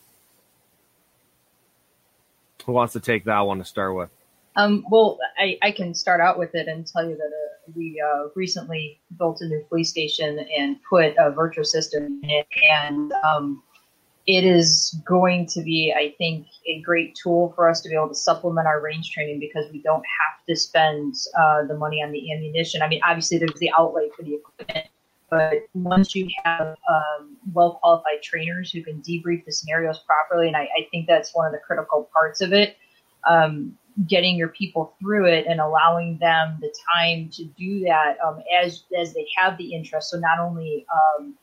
[2.67, 4.11] Who wants to take that one to start with?
[4.57, 8.01] Um, well, I, I, can start out with it and tell you that uh, we
[8.01, 13.15] uh, recently built a new police station and put a virtual system in it, and
[13.25, 13.63] um,
[14.27, 18.09] it is going to be, I think, a great tool for us to be able
[18.09, 22.13] to supplement our range training because we don't have to spend uh, the money on
[22.13, 22.83] the ammunition.
[22.83, 24.87] I mean, obviously, there's the outlay for the equipment,
[25.33, 30.55] but once you have um, well qualified trainers who can debrief the scenarios properly, and
[30.55, 32.77] I, I, think that's one of the critical parts of it,
[33.27, 33.75] um,
[34.07, 38.83] getting your people through it and allowing them the time to do that um, as
[38.95, 40.11] as they have the interest.
[40.11, 41.35] So not only um,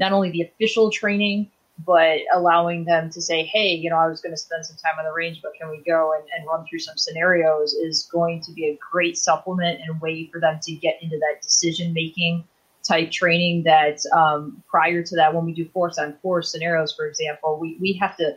[0.00, 1.48] not only the official training,
[1.86, 4.98] but allowing them to say, hey, you know, I was going to spend some time
[4.98, 8.42] on the range, but can we go and, and run through some scenarios is going
[8.42, 12.42] to be a great supplement and way for them to get into that decision making
[12.86, 17.06] type training that um, prior to that, when we do force on force scenarios, for
[17.06, 18.36] example, we, we have to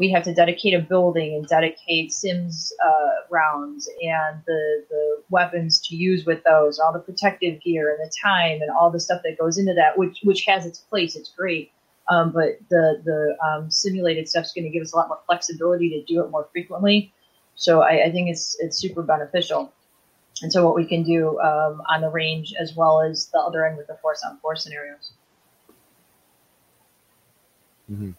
[0.00, 5.78] we have to dedicate a building and dedicate sims uh, rounds and the, the weapons
[5.78, 9.20] to use with those, all the protective gear and the time and all the stuff
[9.24, 11.16] that goes into that, which which has its place.
[11.16, 11.70] It's great.
[12.08, 15.20] Um, but the the um, simulated stuff is going to give us a lot more
[15.26, 17.12] flexibility to do it more frequently.
[17.54, 19.70] So I, I think it's it's super beneficial.
[20.42, 23.66] And so what we can do um, on the range as well as the other
[23.66, 25.12] end with the force on force scenarios.
[27.90, 28.10] Mm-hmm.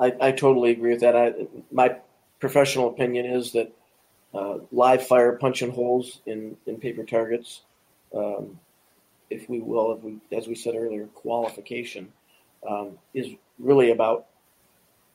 [0.00, 1.14] I, I totally agree with that.
[1.14, 1.34] I,
[1.70, 1.96] my
[2.40, 3.72] professional opinion is that
[4.34, 7.62] uh, live fire punching holes in, in paper targets,
[8.16, 8.58] um,
[9.30, 12.12] if we will, if we, as we said earlier, qualification
[12.68, 14.26] um, is really about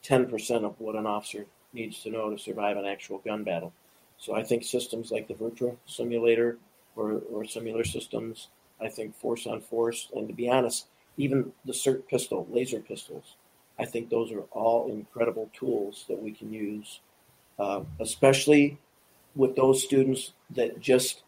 [0.03, 3.73] 10% of what an officer needs to know to survive an actual gun battle.
[4.19, 6.57] So I think systems like the VirTra simulator
[6.95, 8.49] or, or similar systems,
[8.81, 13.35] I think force on force, and to be honest, even the SIRT pistol, laser pistols,
[13.79, 16.99] I think those are all incredible tools that we can use,
[17.57, 18.77] uh, especially
[19.35, 21.23] with those students that just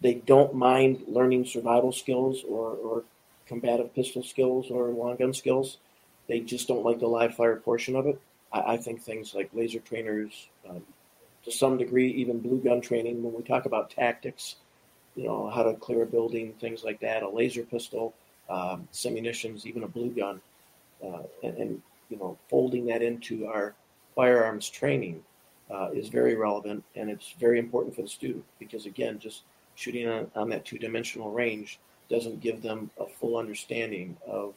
[0.00, 3.04] they don't mind learning survival skills or, or
[3.46, 5.76] combative pistol skills or long gun skills.
[6.26, 8.18] They just don't like the live fire portion of it.
[8.50, 10.82] I, I think things like laser trainers, um,
[11.44, 14.56] to some degree, even blue gun training, when we talk about tactics,
[15.16, 18.14] you know, how to clear a building, things like that, a laser pistol,
[18.48, 20.40] um, simunitions, even a blue gun,
[21.04, 23.74] uh, and, and, you know, folding that into our
[24.14, 25.22] firearms training
[25.70, 29.42] uh, is very relevant and it's very important for the student because, again, just
[29.76, 31.78] shooting on, on that two dimensional range
[32.10, 34.52] doesn't give them a full understanding of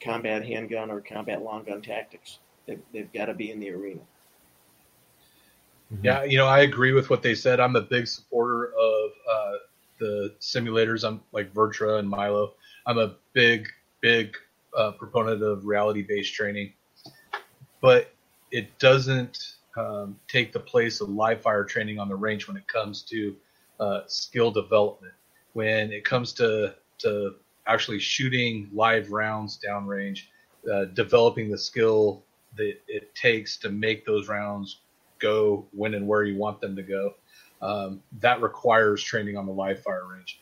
[0.00, 2.38] combat handgun or combat long gun tactics.
[2.66, 4.00] They've, they've got to be in the arena.
[5.92, 6.04] Mm-hmm.
[6.04, 7.60] Yeah, you know, I agree with what they said.
[7.60, 9.52] I'm a big supporter of uh,
[9.98, 11.06] the simulators.
[11.06, 12.54] I'm like VirTra and Milo.
[12.86, 13.68] I'm a big,
[14.00, 14.36] big
[14.76, 16.72] uh, proponent of reality-based training,
[17.80, 18.12] but
[18.50, 22.66] it doesn't um, take the place of live fire training on the range when it
[22.68, 23.36] comes to
[23.80, 25.14] uh, skill development.
[25.54, 27.36] When it comes to to
[27.66, 30.24] actually shooting live rounds downrange,
[30.72, 32.24] uh, developing the skill
[32.56, 34.80] that it takes to make those rounds
[35.18, 37.14] go when and where you want them to go.
[37.60, 40.40] Um, that requires training on the live fire range.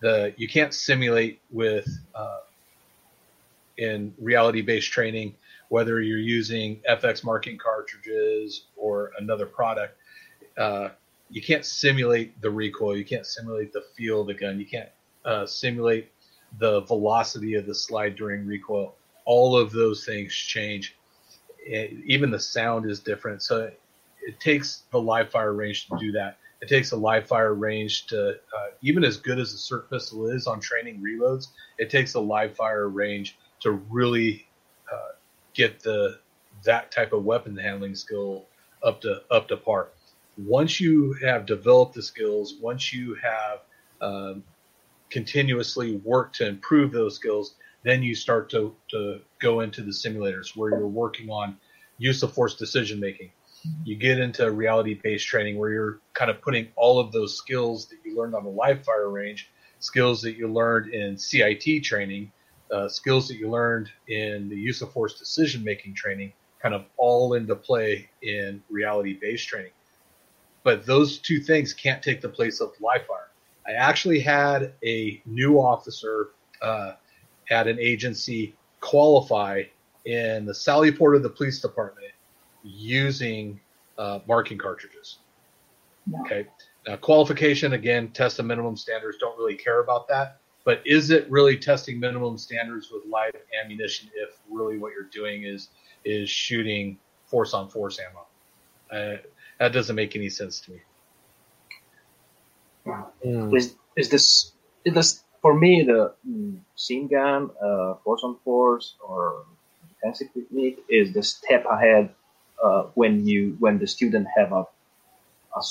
[0.00, 2.40] The you can't simulate with uh,
[3.76, 5.34] in reality based training
[5.68, 9.96] whether you're using FX marking cartridges or another product.
[10.58, 10.88] Uh,
[11.30, 12.96] you can't simulate the recoil.
[12.96, 14.58] You can't simulate the feel of the gun.
[14.58, 14.88] You can't
[15.24, 16.10] uh, simulate
[16.58, 18.96] the velocity of the slide during recoil.
[19.24, 20.96] All of those things change.
[21.60, 23.42] It, even the sound is different.
[23.42, 23.70] So
[24.22, 26.38] it takes the live fire range to do that.
[26.60, 30.28] It takes a live fire range to, uh, even as good as the SIRT pistol
[30.28, 31.48] is on training reloads,
[31.78, 34.46] it takes a live fire range to really
[34.92, 35.14] uh,
[35.54, 36.18] get the
[36.64, 38.44] that type of weapon handling skill
[38.82, 39.88] up to up to par.
[40.36, 43.60] Once you have developed the skills, once you have
[44.00, 44.42] um,
[45.10, 50.56] continuously worked to improve those skills, then you start to, to go into the simulators
[50.56, 51.56] where you're working on
[51.98, 53.30] use of force decision making,
[53.84, 57.86] you get into reality based training where you're kind of putting all of those skills
[57.86, 62.30] that you learned on the live fire range, skills that you learned in CIT training,
[62.72, 66.32] uh, skills that you learned in the use of force decision making training,
[66.62, 69.72] kind of all into play in reality based training.
[70.62, 73.30] But those two things can't take the place of live fire.
[73.66, 76.30] I actually had a new officer
[76.62, 76.92] uh,
[77.50, 79.64] at an agency qualify
[80.04, 82.06] in the Sally Port of the police department
[82.62, 83.60] using
[83.98, 85.18] uh, marking cartridges.
[86.06, 86.20] No.
[86.22, 86.46] Okay.
[86.86, 89.18] Now, qualification again, test the minimum standards.
[89.18, 90.40] Don't really care about that.
[90.64, 93.32] But is it really testing minimum standards with live
[93.62, 95.68] ammunition if really what you're doing is
[96.04, 98.26] is shooting force on force ammo?
[98.90, 99.16] Uh,
[99.58, 100.80] that doesn't make any sense to me.
[103.24, 103.56] Mm.
[103.56, 104.52] Is is this
[104.84, 109.44] is this for me the mm, scene gun, uh, force on force, or
[109.88, 112.10] defensive technique is the step ahead
[112.62, 114.64] uh, when you when the student have a,
[115.56, 115.62] a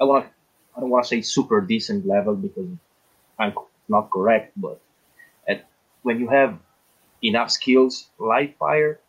[0.00, 0.26] I want
[0.76, 2.68] I don't want to say super decent level because
[3.38, 3.54] I'm
[3.88, 4.80] not correct, but
[5.48, 5.66] at
[6.02, 6.58] when you have
[7.22, 9.00] enough skills live fire,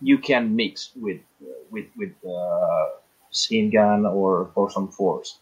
[0.00, 2.86] you can mix with uh, with with uh,
[3.30, 5.38] scene gun or force on force,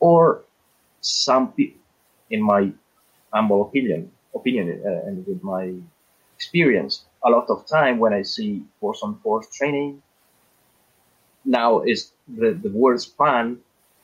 [0.00, 0.44] or
[1.00, 1.52] some
[2.30, 2.70] in my
[3.32, 5.72] humble opinion opinion uh, and with my
[6.36, 10.02] experience, a lot of time when I see force on force training
[11.44, 13.58] now is the, the word fun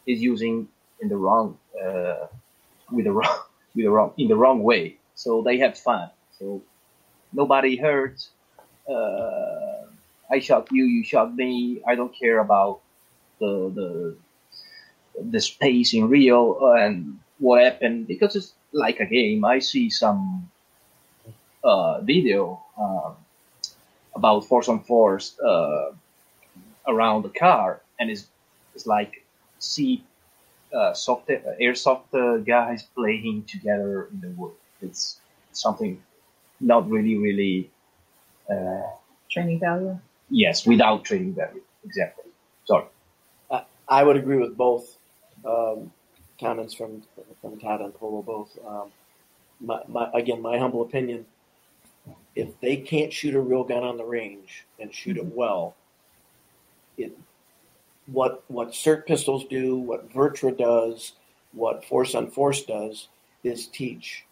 [0.06, 0.68] is using
[1.00, 2.26] in the wrong uh,
[2.90, 3.38] with the wrong
[3.74, 4.96] with the wrong in the wrong way.
[5.14, 6.10] So they have fun.
[6.38, 6.62] So
[7.32, 8.26] nobody hurt.
[8.88, 9.86] Uh,
[10.30, 11.82] I shot you, you shot me.
[11.86, 12.80] I don't care about
[13.40, 14.16] the the
[15.30, 19.44] the space in Rio and what happened because it's like a game.
[19.44, 20.50] I see some
[21.62, 23.16] uh, video um,
[24.14, 25.92] about Force on Force uh,
[26.86, 28.26] around the car and is
[28.74, 29.24] it's like
[29.58, 30.04] see
[30.74, 34.52] uh, soft uh, airsoft uh, guys playing together in the wood.
[34.82, 35.20] It's
[35.52, 36.02] something
[36.60, 37.70] not really, really.
[38.50, 38.82] Uh,
[39.30, 39.98] Training value.
[40.30, 41.62] yes, without training value.
[41.84, 42.30] Exactly.
[42.66, 42.86] Sorry.
[43.88, 44.96] I would agree with both
[45.44, 45.92] um,
[46.40, 47.02] comments from
[47.40, 48.22] from Todd and Paolo.
[48.22, 48.56] Both.
[48.66, 48.90] Um,
[49.60, 51.26] my, my, again, my humble opinion:
[52.34, 55.74] if they can't shoot a real gun on the range and shoot it well,
[56.98, 57.16] it
[58.06, 61.12] what what SIRT pistols do, what VirTra does,
[61.52, 63.08] what Force on Force does,
[63.42, 64.24] is teach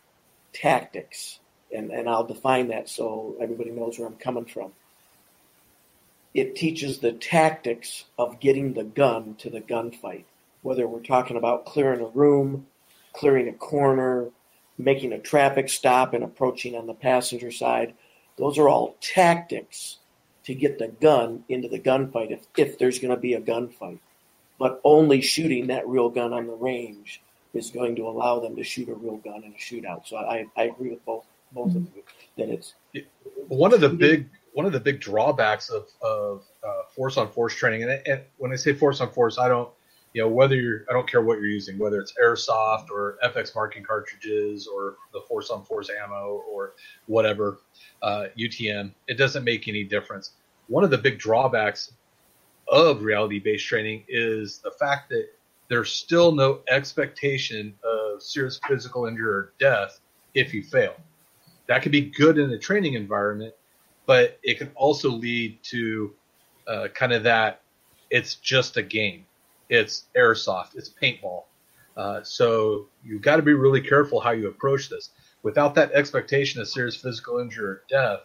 [0.53, 1.41] tactics,
[1.75, 4.73] and and I'll define that so everybody knows where I'm coming from
[6.35, 10.25] it teaches the tactics of getting the gun to the gunfight.
[10.63, 12.67] Whether we're talking about clearing a room,
[13.13, 14.31] clearing a corner,
[14.79, 17.95] making a traffic stop, and approaching on the passenger side,
[18.39, 19.99] those are all tactics
[20.45, 23.99] to get the gun into the gunfight if, if there's going to be a gunfight.
[24.59, 27.21] But only shooting that real gun on the range
[27.55, 30.07] is going to allow them to shoot a real gun in a shootout.
[30.07, 32.03] So I, I agree with both both of you
[32.39, 32.75] that it's
[33.49, 37.55] one of the big one of the big drawbacks of, of uh, force on force
[37.55, 39.69] training, and, and, when I say force on force, I don't,
[40.13, 43.55] you know, whether you're, I don't care what you're using, whether it's airsoft or FX
[43.55, 46.75] marking cartridges or the force on force ammo or
[47.07, 47.61] whatever,
[48.03, 50.33] uh, UTM, it doesn't make any difference.
[50.69, 51.93] One of the big drawbacks
[52.69, 55.29] of reality based training is the fact that
[55.69, 60.01] there's still no expectation of serious physical injury or death
[60.35, 60.95] if you fail.
[61.69, 63.55] That can be good in a training environment,
[64.07, 66.13] but it can also lead to
[66.67, 67.63] uh, kind of that
[68.13, 69.25] it's just a game.
[69.73, 71.45] It's airsoft, it's paintball.
[71.97, 75.11] Uh, so you've got to be really careful how you approach this.
[75.43, 78.21] Without that expectation of serious physical injury or death,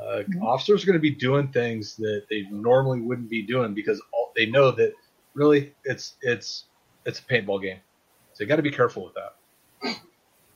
[0.00, 0.42] uh, mm-hmm.
[0.42, 4.32] officers are going to be doing things that they normally wouldn't be doing because all,
[4.34, 4.94] they know that
[5.34, 6.64] really it's it's
[7.04, 7.78] it's a paintball game.
[8.32, 9.96] So you got to be careful with that.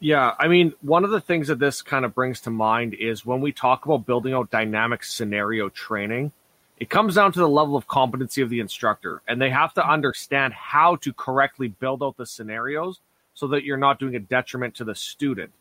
[0.01, 3.27] Yeah, I mean, one of the things that this kind of brings to mind is
[3.27, 6.33] when we talk about building out dynamic scenario training,
[6.79, 9.89] it comes down to the level of competency of the instructor, and they have to
[9.89, 13.01] understand how to correctly build out the scenarios
[13.35, 15.53] so that you're not doing a detriment to the student.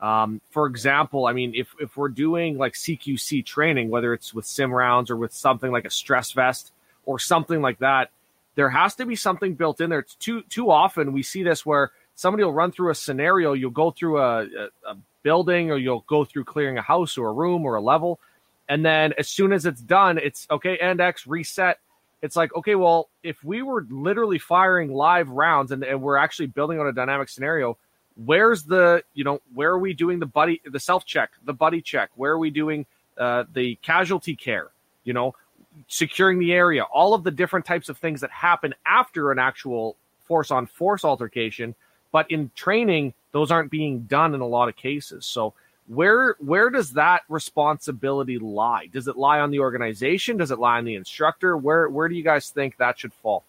[0.00, 4.44] Um, for example, I mean, if, if we're doing like CQC training, whether it's with
[4.44, 6.72] sim rounds or with something like a stress vest
[7.04, 8.10] or something like that,
[8.54, 10.00] there has to be something built in there.
[10.00, 13.52] It's too too often we see this where somebody will run through a scenario.
[13.52, 17.28] You'll go through a, a, a building or you'll go through clearing a house or
[17.28, 18.20] a room or a level.
[18.68, 21.78] And then as soon as it's done, it's okay, and X reset.
[22.22, 26.46] It's like, okay, well, if we were literally firing live rounds and, and we're actually
[26.46, 27.76] building on a dynamic scenario,
[28.16, 31.82] where's the, you know, where are we doing the buddy, the self check, the buddy
[31.82, 32.10] check?
[32.14, 32.86] Where are we doing
[33.18, 34.70] uh, the casualty care?
[35.04, 35.34] You know,
[35.88, 39.96] securing the area, all of the different types of things that happen after an actual
[40.24, 41.74] force on force altercation
[42.14, 45.26] but in training, those aren't being done in a lot of cases.
[45.26, 45.52] So
[45.86, 48.86] where where does that responsibility lie?
[48.92, 50.36] Does it lie on the organization?
[50.36, 51.56] Does it lie on the instructor?
[51.56, 53.44] Where where do you guys think that should fall?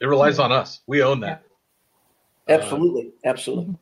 [0.00, 0.80] It relies on us.
[0.86, 1.44] We own that.
[2.48, 3.76] Absolutely, absolutely.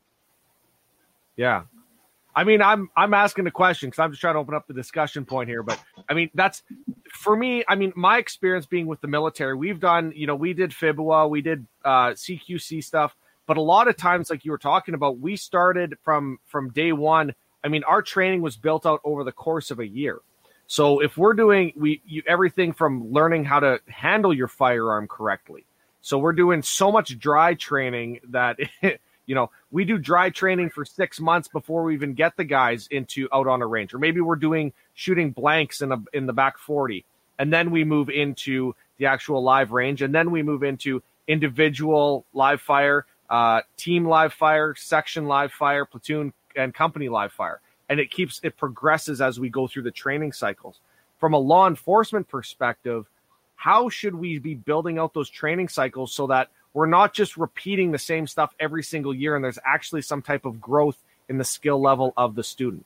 [1.36, 1.62] Yeah,
[2.34, 4.74] I mean, I'm I'm asking a question because I'm just trying to open up the
[4.74, 5.62] discussion point here.
[5.62, 6.62] But I mean, that's
[7.12, 7.62] for me.
[7.68, 11.28] I mean, my experience being with the military, we've done, you know, we did FIBUA,
[11.28, 13.14] we did uh, CQC stuff,
[13.46, 16.92] but a lot of times, like you were talking about, we started from from day
[16.92, 17.34] one.
[17.64, 20.20] I mean, our training was built out over the course of a year.
[20.66, 25.66] So if we're doing we you, everything from learning how to handle your firearm correctly,
[26.00, 28.58] so we're doing so much dry training that.
[29.26, 32.88] you know, we do dry training for six months before we even get the guys
[32.90, 36.32] into out on a range, or maybe we're doing shooting blanks in a in the
[36.32, 37.04] back forty,
[37.38, 42.26] and then we move into the actual live range, and then we move into individual
[42.32, 47.98] live fire, uh, team live fire, section live fire, platoon and company live fire, and
[47.98, 50.80] it keeps it progresses as we go through the training cycles.
[51.18, 53.06] From a law enforcement perspective,
[53.56, 57.90] how should we be building out those training cycles so that we're not just repeating
[57.90, 60.98] the same stuff every single year and there's actually some type of growth
[61.28, 62.84] in the skill level of the student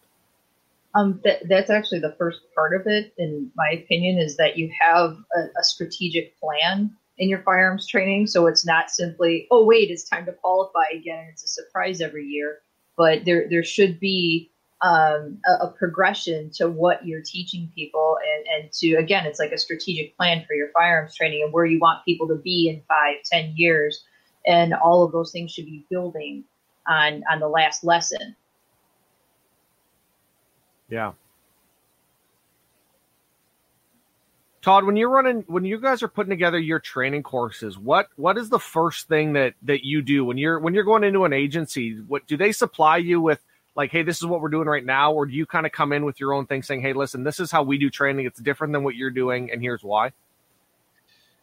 [0.94, 4.70] um, that, that's actually the first part of it in my opinion is that you
[4.78, 9.90] have a, a strategic plan in your firearms training so it's not simply oh wait
[9.90, 12.60] it's time to qualify again it's a surprise every year.
[12.96, 14.50] But there there should be
[14.82, 19.52] um, a, a, progression to what you're teaching people and, and to again it's like
[19.52, 22.82] a strategic plan for your firearms training and where you want people to be in
[22.88, 24.04] five ten years.
[24.46, 26.44] And all of those things should be building
[26.88, 28.36] on on the last lesson.
[30.88, 31.12] Yeah
[34.66, 38.36] Todd, when you're running, when you guys are putting together your training courses, what what
[38.36, 41.32] is the first thing that that you do when you're when you're going into an
[41.32, 42.00] agency?
[42.00, 43.40] What do they supply you with?
[43.76, 45.92] Like, hey, this is what we're doing right now, or do you kind of come
[45.92, 48.26] in with your own thing, saying, hey, listen, this is how we do training.
[48.26, 50.10] It's different than what you're doing, and here's why.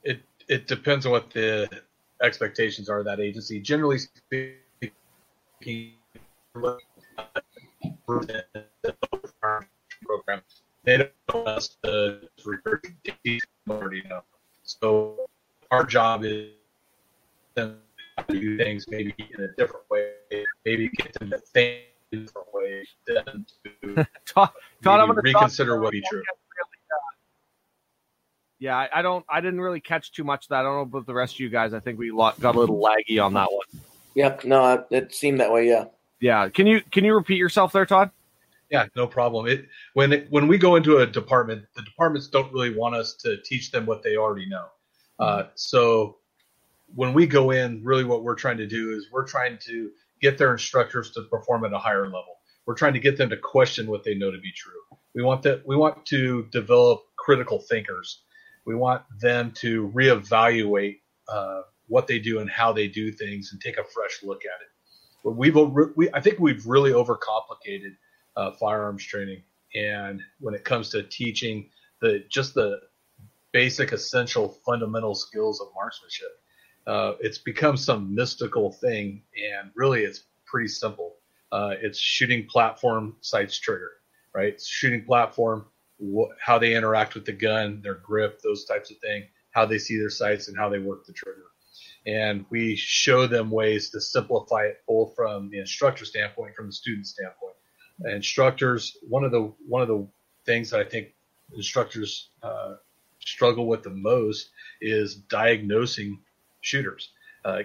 [0.03, 0.19] It
[0.49, 1.69] it depends on what the
[2.21, 3.61] expectations are of that agency.
[3.61, 5.93] Generally speaking,
[10.05, 10.41] program
[10.83, 13.39] they don't want us to regurgitate
[13.69, 14.21] already know.
[14.63, 15.29] So
[15.71, 16.49] our job is
[17.55, 17.75] to
[18.29, 20.11] do things maybe in a different way,
[20.65, 24.49] maybe get them to think in a different way, then to Todd,
[24.83, 26.23] Todd I'm reconsider what be true.
[28.59, 29.25] Yeah, I, I, don't.
[29.27, 30.59] I didn't really catch too much of that.
[30.59, 31.73] I don't know about the rest of you guys.
[31.73, 33.83] I think we got a little laggy on that one.
[34.15, 34.45] Yep.
[34.45, 35.67] No, it seemed that way.
[35.67, 35.85] Yeah.
[36.21, 36.47] Yeah.
[36.47, 38.11] Can you can you repeat yourself there, Todd?
[38.73, 39.47] Yeah, no problem.
[39.47, 43.13] It when it, when we go into a department, the departments don't really want us
[43.17, 44.65] to teach them what they already know.
[45.19, 46.17] Uh, so
[46.95, 49.91] when we go in, really what we're trying to do is we're trying to
[50.21, 52.39] get their instructors to perform at a higher level.
[52.65, 54.81] We're trying to get them to question what they know to be true.
[55.13, 58.23] We want that we want to develop critical thinkers.
[58.65, 63.61] We want them to reevaluate uh, what they do and how they do things and
[63.61, 64.69] take a fresh look at it.
[65.23, 65.55] But we've
[65.95, 67.95] we, I think we've really overcomplicated
[68.35, 69.43] uh, firearms training.
[69.75, 71.69] And when it comes to teaching
[72.01, 72.81] the just the
[73.51, 76.29] basic, essential, fundamental skills of marksmanship,
[76.87, 79.23] uh, it's become some mystical thing.
[79.37, 81.15] And really, it's pretty simple.
[81.51, 83.91] Uh, it's shooting platform, sights, trigger,
[84.33, 84.59] right?
[84.59, 85.65] shooting platform,
[85.99, 89.77] wh- how they interact with the gun, their grip, those types of things, how they
[89.77, 91.45] see their sights, and how they work the trigger.
[92.05, 96.73] And we show them ways to simplify it both from the instructor standpoint, from the
[96.73, 97.53] student standpoint
[98.05, 100.07] instructors one of the one of the
[100.45, 101.13] things that I think
[101.55, 102.75] instructors uh,
[103.19, 104.49] struggle with the most
[104.81, 106.19] is diagnosing
[106.61, 107.09] shooters,
[107.45, 107.59] uh,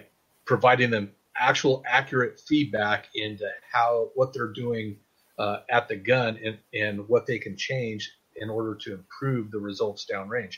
[0.44, 4.96] providing them actual accurate feedback into how what they're doing
[5.38, 9.58] uh, at the gun and, and what they can change in order to improve the
[9.58, 10.56] results downrange.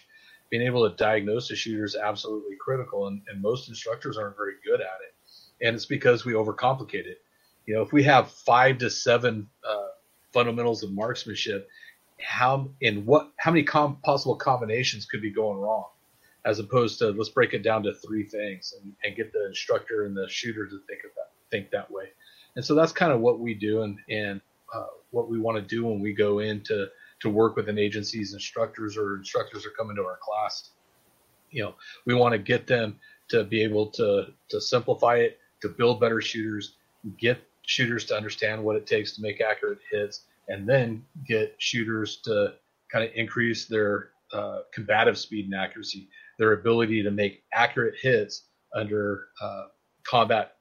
[0.50, 4.54] Being able to diagnose a shooter is absolutely critical, and, and most instructors aren't very
[4.64, 5.66] good at it.
[5.66, 7.18] And it's because we overcomplicate it.
[7.70, 9.90] You know, if we have five to seven uh,
[10.32, 11.68] fundamentals of marksmanship,
[12.20, 15.84] how in what how many com- possible combinations could be going wrong,
[16.44, 20.04] as opposed to let's break it down to three things and, and get the instructor
[20.04, 22.06] and the shooter to think of that think that way.
[22.56, 24.40] And so that's kind of what we do and and
[24.74, 26.88] uh, what we want to do when we go in to
[27.20, 30.70] to work with an agency's instructors or instructors are coming to our class.
[31.52, 31.74] You know,
[32.04, 32.98] we want to get them
[33.28, 36.74] to be able to to simplify it, to build better shooters,
[37.16, 42.20] get shooters to understand what it takes to make accurate hits, and then get shooters
[42.24, 42.54] to
[42.92, 46.08] kind of increase their uh, combative speed and accuracy,
[46.38, 49.64] their ability to make accurate hits under uh,
[50.04, 50.56] combat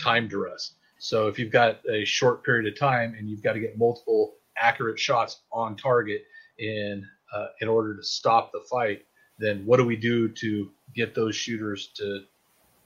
[0.00, 0.74] time duress.
[0.98, 4.34] So if you've got a short period of time and you've got to get multiple
[4.56, 6.24] accurate shots on target
[6.58, 9.02] in uh, in order to stop the fight,
[9.38, 12.20] then what do we do to get those shooters to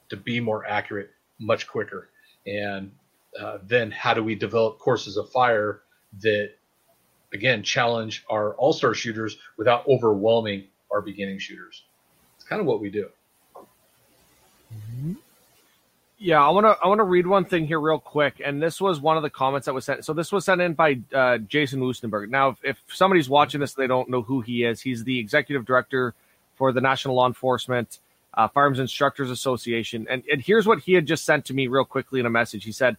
[0.09, 2.11] to be more accurate much quicker?
[2.47, 2.91] And
[3.39, 5.82] uh, then how do we develop courses of fire
[6.20, 6.51] that
[7.32, 11.85] again challenge our all-star shooters without overwhelming our beginning shooters?
[12.36, 13.09] It's kind of what we do.
[16.19, 18.78] Yeah i want to i want to read one thing here real quick and this
[18.78, 21.39] was one of the comments that was sent so this was sent in by uh,
[21.39, 22.28] jason Wuestenberg.
[22.28, 25.65] Now if, if somebody's watching this they don't know who he is he's the executive
[25.65, 26.15] director
[26.57, 28.01] for the national law enforcement
[28.35, 31.86] uh, firearms instructors association and, and here's what he had just sent to me real
[31.86, 32.65] quickly in a message.
[32.65, 32.98] He said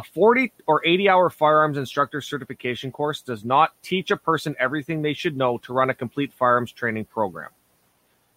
[0.00, 5.02] a 40 or 80 hour firearms instructor certification course does not teach a person everything
[5.02, 7.50] they should know to run a complete firearms training program.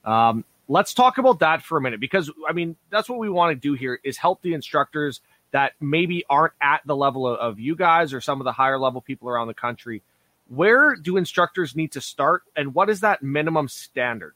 [0.04, 3.52] Um, let's talk about that for a minute because, I mean, that's what we want
[3.52, 5.22] to do here is help the instructors
[5.52, 8.78] that maybe aren't at the level of, of you guys or some of the higher
[8.78, 10.02] level people around the country.
[10.50, 14.34] Where do instructors need to start and what is that minimum standard?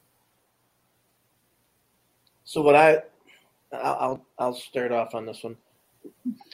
[2.45, 3.01] So what I
[3.73, 5.57] I'll I'll start off on this one.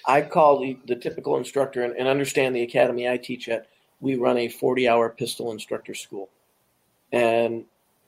[0.07, 3.67] I call the, the typical instructor and, and, understand the academy I teach at.
[3.99, 6.30] We run a 40 hour pistol instructor school.
[7.11, 7.65] And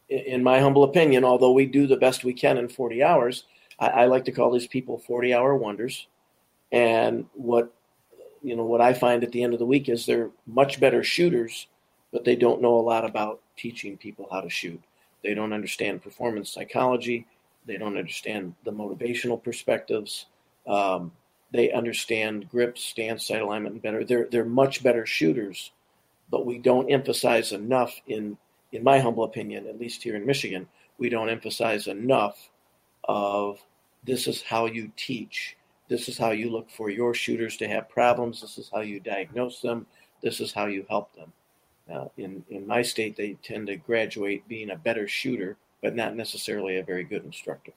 [0.10, 3.46] in my humble opinion, although we do the best we can in 40 hours,
[3.80, 6.08] I, I like to call these people 40 hour wonders.
[6.72, 7.74] And what
[8.42, 11.04] you know what I find at the end of the week is they're much better
[11.04, 11.68] shooters,
[12.12, 14.82] but they don't know a lot about teaching people how to shoot.
[15.24, 17.26] They don't understand performance psychology.
[17.66, 20.28] They don't understand the motivational perspectives.
[20.68, 21.12] Um,
[21.52, 24.04] they understand grip, stance, sight alignment better.
[24.04, 25.72] They're they're much better shooters,
[26.30, 28.38] but we don't emphasize enough in
[28.72, 30.68] in my humble opinion, at least here in Michigan,
[30.98, 32.50] we don't emphasize enough
[33.06, 33.60] of
[34.04, 35.56] this is how you teach.
[35.88, 38.42] This is how you look for your shooters to have problems.
[38.42, 39.86] This is how you diagnose them.
[40.22, 41.32] This is how you help them.
[42.18, 46.78] In in my state, they tend to graduate being a better shooter, but not necessarily
[46.78, 47.74] a very good instructor.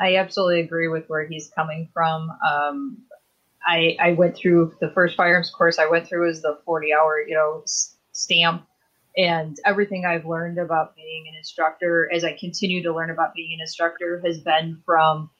[0.00, 2.30] I absolutely agree with where he's coming from.
[2.48, 2.98] Um,
[3.66, 7.20] I I went through the first firearms course I went through was the 40 hour
[7.20, 7.62] you know
[8.12, 8.66] stamp,
[9.16, 13.52] and everything I've learned about being an instructor as I continue to learn about being
[13.52, 15.30] an instructor has been from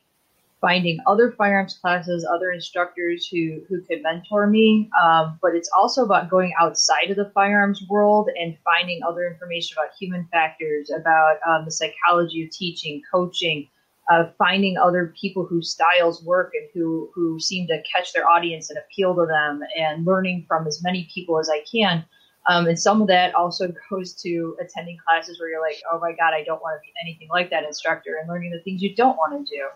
[0.61, 4.91] finding other firearms classes, other instructors who who could mentor me.
[5.03, 9.79] Um, but it's also about going outside of the firearms world and finding other information
[9.79, 13.67] about human factors, about um, the psychology of teaching, coaching,
[14.11, 18.69] uh, finding other people whose styles work and who who seem to catch their audience
[18.69, 22.05] and appeal to them, and learning from as many people as I can.
[22.49, 26.13] Um, and some of that also goes to attending classes where you're like, oh my
[26.13, 28.97] God, I don't want to be anything like that instructor, and learning the things you
[28.97, 29.69] don't want to do.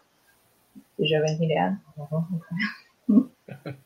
[0.99, 1.79] Did you have anything to
[3.65, 3.77] add?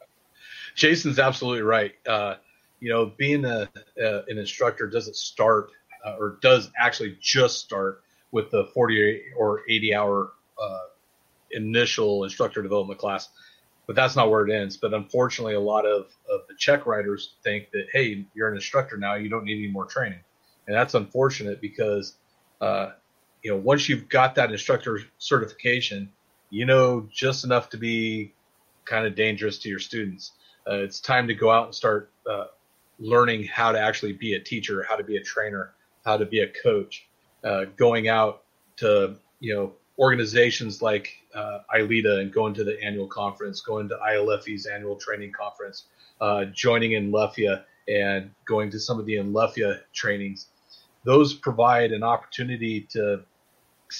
[0.74, 1.92] Jason's absolutely right.
[2.08, 2.36] Uh,
[2.80, 5.72] you know, being a, an instructor doesn't start
[6.06, 10.86] uh, or does actually just start with the 40 or 80 hour uh,
[11.52, 13.30] initial instructor development class,
[13.86, 14.76] but that's not where it ends.
[14.76, 18.96] But unfortunately, a lot of, of the check writers think that, hey, you're an instructor
[18.96, 20.20] now, you don't need any more training.
[20.66, 22.16] And that's unfortunate because,
[22.60, 22.90] uh,
[23.42, 26.10] you know, once you've got that instructor certification,
[26.50, 28.32] you know just enough to be
[28.84, 30.32] kind of dangerous to your students.
[30.68, 32.46] Uh, it's time to go out and start uh,
[32.98, 35.72] learning how to actually be a teacher, how to be a trainer,
[36.04, 37.06] how to be a coach.
[37.44, 38.42] Uh, going out
[38.76, 43.96] to you know organizations like uh, ILEETA and going to the annual conference, going to
[43.96, 45.84] IALEFI's annual training conference,
[46.20, 50.48] uh, joining NLEFIA and going to some of the NLEFIA trainings.
[51.04, 53.22] Those provide an opportunity to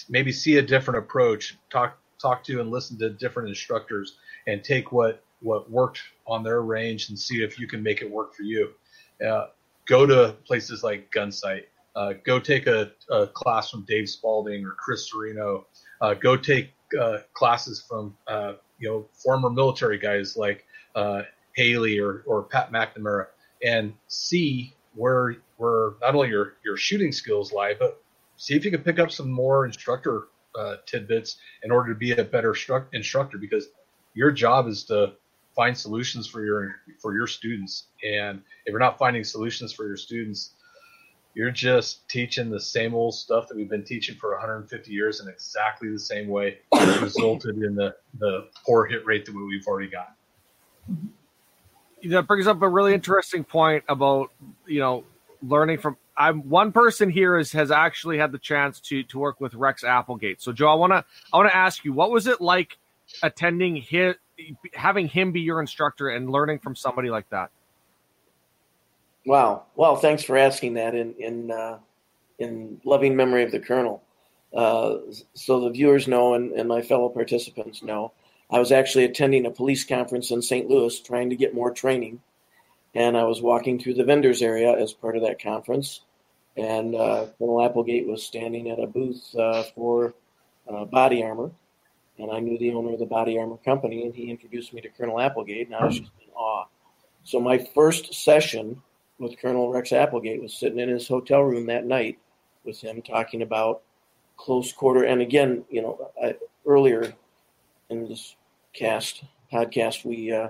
[0.09, 4.17] maybe see a different approach, talk talk to and listen to different instructors
[4.47, 8.11] and take what what worked on their range and see if you can make it
[8.11, 8.71] work for you.
[9.25, 9.47] Uh,
[9.87, 11.65] go to places like Gunsight.
[11.95, 15.65] Uh, go take a, a, class from Dave Spaulding or Chris Cerino.
[16.01, 20.65] Uh, go take uh, classes from uh, you know former military guys like
[20.95, 21.23] uh,
[21.55, 23.27] Haley or, or Pat McNamara
[23.65, 28.01] and see where where not only your your shooting skills lie, but
[28.37, 32.13] see if you can pick up some more instructor uh, tidbits in order to be
[32.13, 33.69] a better stru- instructor because
[34.15, 35.13] your job is to
[35.55, 37.85] find solutions for your for your students.
[38.05, 40.55] And if you're not finding solutions for your students
[41.39, 45.29] you're just teaching the same old stuff that we've been teaching for 150 years in
[45.29, 49.89] exactly the same way it resulted in the the poor hit rate that we've already
[49.89, 50.15] got
[52.11, 54.33] that brings up a really interesting point about
[54.67, 55.05] you know
[55.41, 59.41] learning from I'm one person here is, has actually had the chance to to work
[59.41, 60.43] with Rex Applegate.
[60.43, 62.77] So Joe, I wanna I wanna ask you, what was it like
[63.23, 64.17] attending his
[64.75, 67.53] having him be your instructor and learning from somebody like that?
[69.29, 69.65] Wow.
[69.77, 71.79] Well, thanks for asking that in in uh,
[72.39, 74.03] in loving memory of the colonel.
[74.55, 74.97] Uh,
[75.35, 78.13] so the viewers know and, and my fellow participants know,
[78.51, 80.69] I was actually attending a police conference in St.
[80.69, 82.21] Louis trying to get more training.
[82.95, 86.01] And I was walking through the vendors area as part of that conference
[86.59, 90.15] and uh, Colonel Applegate was standing at a booth uh, for
[90.69, 91.53] uh, body armor,
[92.19, 94.89] and I knew the owner of the body armor company, and he introduced me to
[94.89, 96.65] Colonel Applegate, and I was just in awe.
[97.23, 98.83] So my first session
[99.19, 102.19] with Colonel Rex Applegate was sitting in his hotel room that night
[102.65, 103.83] with him talking about
[104.37, 106.37] close quarter, and again, you know, I,
[106.67, 107.13] earlier
[107.91, 108.37] in this
[108.73, 110.49] cast podcast, we uh,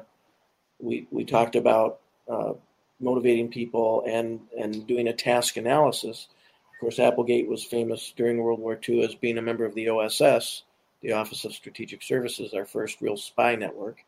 [0.78, 2.01] we we talked about
[2.31, 2.53] uh,
[3.01, 6.28] motivating people and and doing a task analysis.
[6.74, 9.89] Of course, Applegate was famous during World War II as being a member of the
[9.89, 10.62] OSS,
[11.03, 14.05] the Office of Strategic Services, our first real spy network.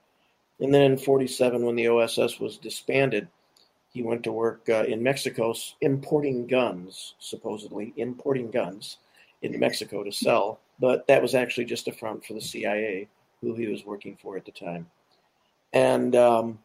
[0.60, 3.26] And then in 47, when the OSS was disbanded,
[3.92, 8.98] he went to work uh, in Mexico importing guns, supposedly importing guns
[9.42, 10.60] into Mexico to sell.
[10.78, 13.08] But that was actually just a front for the CIA,
[13.40, 14.86] who he was working for at the time.
[15.72, 16.58] And um,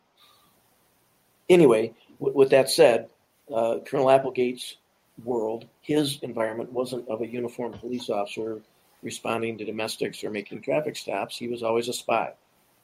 [1.49, 3.09] anyway, with that said,
[3.53, 4.77] uh, Colonel Applegate's
[5.23, 8.61] world, his environment wasn't of a uniformed police officer
[9.01, 11.37] responding to domestics or making traffic stops.
[11.37, 12.33] He was always a spy.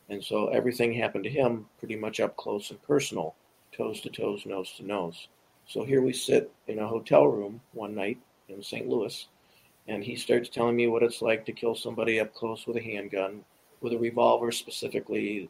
[0.10, 3.34] And so everything happened to him pretty much up close and personal,
[3.76, 5.28] toes to toes, nose to nose.
[5.66, 8.20] So here we sit in a hotel room one night
[8.50, 8.88] in St.
[8.88, 9.28] Louis,
[9.88, 12.82] and he starts telling me what it's like to kill somebody up close with a
[12.82, 13.44] handgun,
[13.82, 15.50] with a revolver specifically.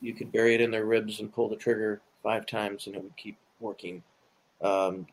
[0.00, 3.02] You could bury it in their ribs and pull the trigger five times and it
[3.02, 4.02] would keep working.
[4.60, 5.06] Um,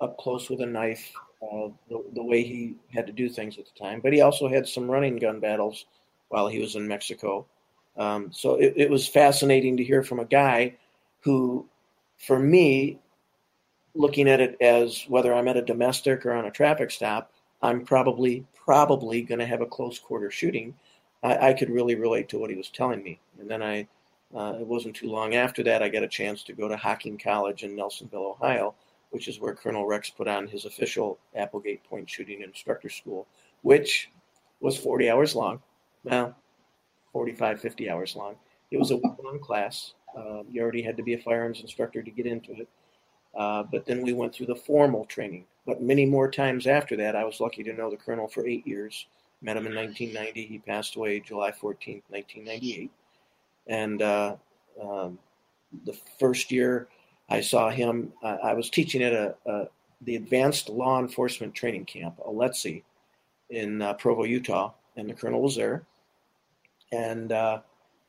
[0.00, 1.12] up close with a knife,
[1.42, 4.00] uh, the, the way he had to do things at the time.
[4.00, 5.86] But he also had some running gun battles
[6.28, 7.46] while he was in Mexico.
[7.96, 10.76] Um, so it, it was fascinating to hear from a guy
[11.22, 11.66] who,
[12.18, 12.98] for me,
[13.94, 17.32] looking at it as whether I'm at a domestic or on a traffic stop,
[17.62, 20.74] I'm probably probably going to have a close quarter shooting.
[21.22, 23.88] I, I, could really relate to what he was telling me, and then I.
[24.34, 27.18] Uh, it wasn't too long after that I got a chance to go to Hocking
[27.18, 28.74] College in Nelsonville, Ohio,
[29.10, 33.26] which is where Colonel Rex put on his official Applegate Point Shooting Instructor School,
[33.60, 34.10] which
[34.60, 35.60] was 40 hours long.
[36.04, 36.34] Well,
[37.12, 38.36] 45, 50 hours long.
[38.70, 39.92] It was a week long class.
[40.16, 42.68] Um, you already had to be a firearms instructor to get into it.
[43.34, 45.44] Uh, but then we went through the formal training.
[45.66, 48.66] But many more times after that, I was lucky to know the colonel for eight
[48.66, 49.06] years.
[49.40, 50.46] Met him in 1990.
[50.46, 52.90] He passed away July 14th, 1998.
[53.68, 54.36] And uh,
[54.80, 55.18] um,
[55.84, 56.88] the first year
[57.28, 59.68] I saw him, uh, I was teaching at a, a,
[60.02, 62.82] the Advanced Law Enforcement Training Camp, ALETC,
[63.50, 65.84] in uh, Provo, Utah, and the colonel was there.
[66.90, 67.60] And uh,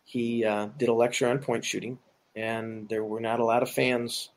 [0.03, 1.97] he uh, did a lecture on point shooting,
[2.35, 4.29] and there were not a lot of fans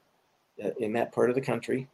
[0.63, 1.89] uh, in that part of the country.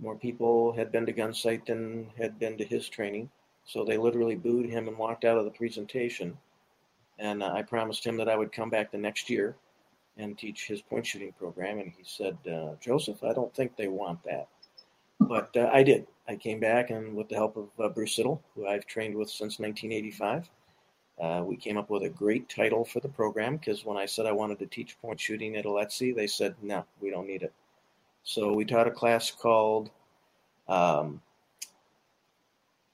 [0.00, 3.30] More people had been to Gunsight than had been to his training,
[3.64, 6.36] so they literally booed him and walked out of the presentation.
[7.18, 9.56] And uh, I promised him that I would come back the next year
[10.16, 13.88] and teach his point shooting program, and he said, uh, "Joseph, I don't think they
[13.88, 14.48] want that."
[15.20, 16.06] But uh, I did.
[16.28, 19.28] I came back, and with the help of uh, Bruce Siddle, who I've trained with
[19.28, 20.50] since 1985,
[21.20, 24.26] uh, we came up with a great title for the program because when I said
[24.26, 27.52] I wanted to teach point shooting at ALETC, they said, no, we don't need it.
[28.24, 29.90] So we taught a class called,
[30.66, 31.20] um,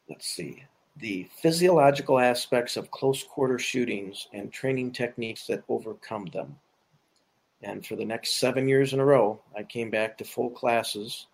[0.09, 0.65] let's see,
[0.97, 6.57] the physiological aspects of close quarter shootings and training techniques that overcome them.
[7.63, 11.27] And for the next seven years in a row, I came back to full classes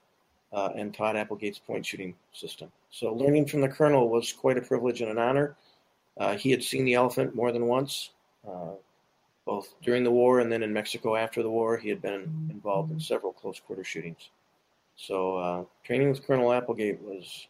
[0.52, 2.70] uh, and taught Applegate's point shooting system.
[2.90, 5.56] So learning from the colonel was quite a privilege and an honor.
[6.18, 8.10] Uh, he had seen the elephant more than once,
[8.48, 8.72] uh,
[9.44, 11.76] both during the war and then in Mexico after the war.
[11.76, 14.30] He had been involved in several close quarter shootings.
[14.96, 17.48] So uh, training with Colonel Applegate was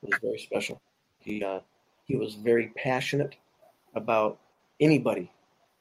[0.00, 0.80] was very special.
[1.20, 1.60] He uh,
[2.04, 3.36] he was very passionate
[3.94, 4.38] about
[4.80, 5.30] anybody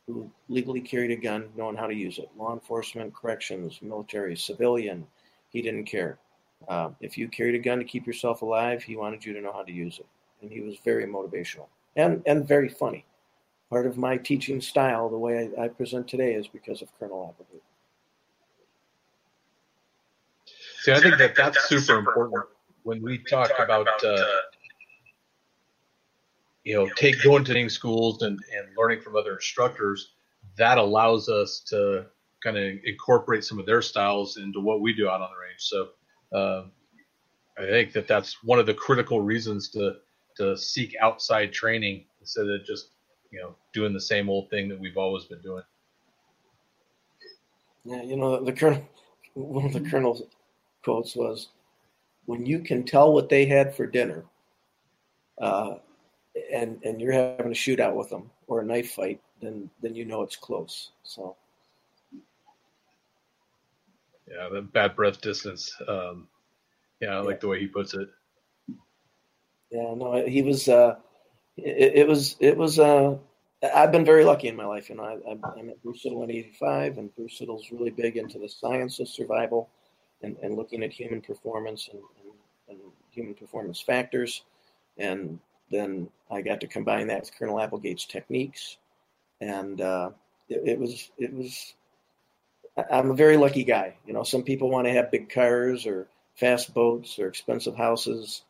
[0.06, 2.30] who legally carried a gun knowing how to use it.
[2.38, 5.08] Law enforcement, corrections, military, civilian.
[5.50, 6.20] He didn't care.
[6.68, 9.54] Uh, if you carried a gun to keep yourself alive, he wanted you to know
[9.54, 10.06] how to use it,
[10.42, 13.06] and he was very motivational and and very funny.
[13.70, 17.34] Part of my teaching style, the way I, I present today, is because of Colonel
[17.34, 17.64] Applegate.
[20.82, 22.44] See, I think that that's super important
[22.84, 24.26] when we talk about, uh,
[26.64, 30.14] you know, take going to schools and, and learning from other instructors.
[30.58, 32.08] That allows us to
[32.44, 35.60] kind of incorporate some of their styles into what we do out on the range.
[35.60, 35.90] So,
[36.34, 36.64] uh,
[37.58, 39.98] I think that that's one of the critical reasons to
[40.38, 42.90] to seek outside training instead of just
[43.32, 45.64] you know doing the same old thing that we've always been doing.
[47.84, 48.88] Yeah, you know the colonel.
[49.34, 50.24] One of the colonel's
[50.84, 51.50] quotes was,
[52.26, 54.26] "When you can tell what they had for dinner,
[55.40, 55.76] uh,
[56.52, 60.06] and and you're having a shootout with them or a knife fight, then then you
[60.06, 61.36] know it's close." So.
[64.28, 65.76] Yeah, the bad breath distance.
[65.90, 66.28] Um,
[67.02, 68.10] yeah, I like the way he puts it.
[69.72, 70.68] Yeah, no, he was.
[70.68, 70.96] Uh,
[71.58, 72.36] it, it, was.
[72.40, 72.78] It was.
[72.78, 73.18] Uh,
[73.74, 74.90] I've been very lucky in my life.
[74.90, 78.38] You know, I, I, met Bruce Siddle in '85, and Bruce Siddle's really big into
[78.38, 79.70] the science of survival
[80.22, 82.02] and, and looking at human performance and,
[82.70, 84.44] and, and human performance factors.
[84.98, 85.40] And
[85.70, 88.78] then I got to combine that with Colonel Applegate's techniques,
[89.40, 90.10] and uh,
[90.50, 91.12] it, it was.
[91.18, 91.76] It was.
[92.90, 93.96] I'm a very lucky guy.
[94.06, 98.44] You know, some people want to have big cars or fast boats or expensive houses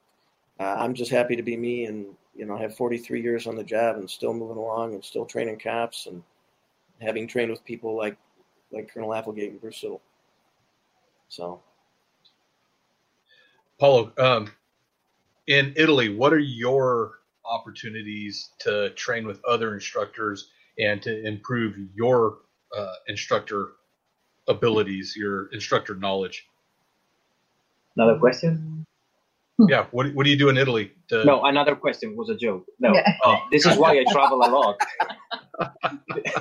[0.61, 2.05] uh, I'm just happy to be me and
[2.35, 5.25] you know I have 43 years on the job and still moving along and still
[5.25, 6.21] training cops and
[7.01, 8.15] having trained with people like
[8.71, 10.01] like Colonel Applegate and Bruce Siddle.
[11.29, 11.61] So,
[13.79, 14.51] Paolo, um,
[15.47, 22.39] in Italy, what are your opportunities to train with other instructors and to improve your
[22.77, 23.71] uh, instructor
[24.47, 26.47] abilities, your instructor knowledge?
[27.97, 28.85] Another question?
[29.69, 29.85] Yeah.
[29.91, 30.91] What, what do you do in Italy?
[31.09, 31.23] To...
[31.25, 32.65] No, another question was a joke.
[32.79, 33.13] No, yeah.
[33.23, 34.79] uh, this is why I travel a lot.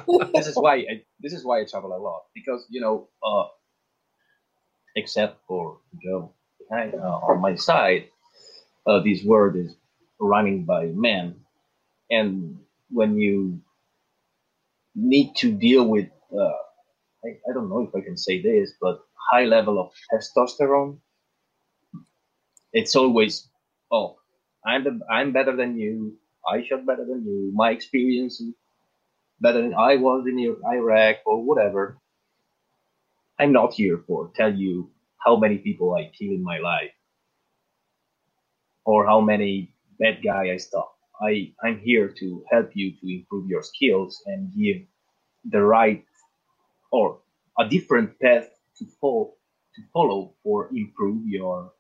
[0.35, 3.45] this is why I, this is why I travel a lot because you know, uh,
[4.97, 8.09] except for Joe behind uh, on my side,
[8.87, 9.75] uh, this world is
[10.19, 11.37] running by men,
[12.11, 12.59] and
[12.91, 13.61] when you
[14.95, 16.61] need to deal with, uh,
[17.25, 20.99] I, I don't know if I can say this, but high level of testosterone
[22.73, 23.49] it's always,
[23.91, 24.19] oh,
[24.65, 26.17] I'm the I'm better than you.
[26.47, 27.51] I shot better than you.
[27.55, 28.43] My experience
[29.41, 31.99] better than I was in Iraq or whatever.
[33.39, 34.91] I'm not here for tell you
[35.25, 36.93] how many people I killed in my life
[38.85, 40.97] or how many bad guy I stopped.
[41.23, 44.79] I, I'm here to help you to improve your skills and give
[45.51, 46.05] the right
[46.93, 47.21] or
[47.59, 48.49] a different path
[48.79, 49.35] to follow
[49.77, 51.73] to follow or improve your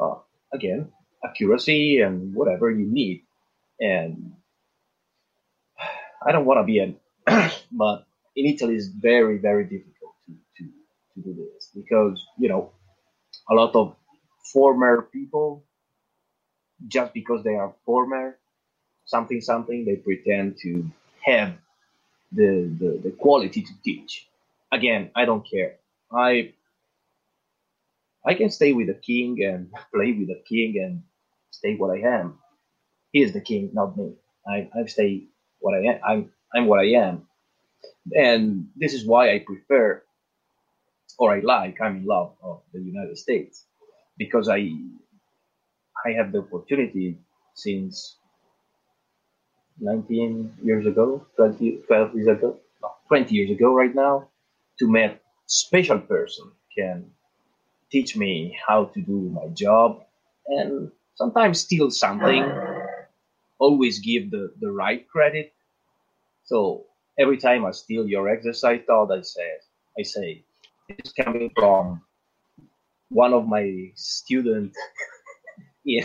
[0.00, 0.16] uh,
[0.52, 0.90] again
[1.24, 3.24] accuracy and whatever you need.
[3.80, 4.32] And
[6.26, 6.96] i don't want to be an
[7.72, 8.06] but
[8.36, 10.64] in italy it's very very difficult to, to,
[11.14, 12.72] to do this because you know
[13.50, 13.96] a lot of
[14.52, 15.64] former people
[16.88, 18.38] just because they are former
[19.06, 20.90] something something they pretend to
[21.24, 21.54] have
[22.32, 24.28] the, the, the quality to teach.
[24.72, 25.76] Again i don't care.
[26.12, 26.54] I
[28.26, 31.02] i can stay with the king and play with the king and
[31.50, 32.38] stay what i am.
[33.12, 34.14] He is the king not me.
[34.46, 35.28] I i stay
[35.60, 36.00] what i am.
[36.06, 37.26] I'm i'm what i am.
[38.14, 40.02] And this is why i prefer
[41.18, 43.66] or i like i'm in love of the united states
[44.18, 44.60] because i
[46.06, 47.18] i have the opportunity
[47.54, 48.18] since
[49.80, 54.28] 19 years ago 20 12 years ago no, 20 years ago right now
[54.78, 57.04] to meet special person can
[57.94, 60.02] teach me how to do my job
[60.48, 62.42] and sometimes steal something.
[63.60, 65.52] Always give the, the right credit.
[66.42, 66.84] So
[67.18, 69.48] every time i steal your exercise thought i say
[69.98, 70.42] i say
[70.88, 72.00] it's coming from
[73.08, 74.76] one of my students
[75.86, 76.02] in,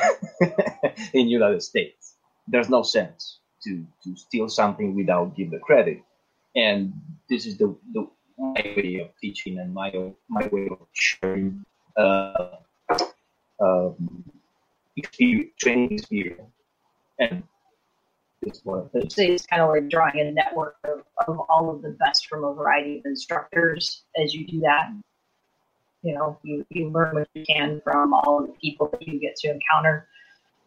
[1.13, 2.15] in united states.
[2.47, 5.99] There's no sense to, to steal something without give the credit.
[6.55, 6.93] And
[7.29, 8.07] this is the, the
[8.39, 9.91] my way of teaching and my
[10.29, 11.63] my way of sharing
[11.97, 12.57] uh,
[13.59, 14.23] um,
[14.95, 16.41] experience, training experience.
[17.19, 17.43] And
[18.41, 21.81] it's one of So it's kind of like drawing a network of, of all of
[21.81, 24.91] the best from a variety of instructors as you do that.
[26.01, 29.19] You know, you, you learn what you can from all of the people that you
[29.19, 30.07] get to encounter.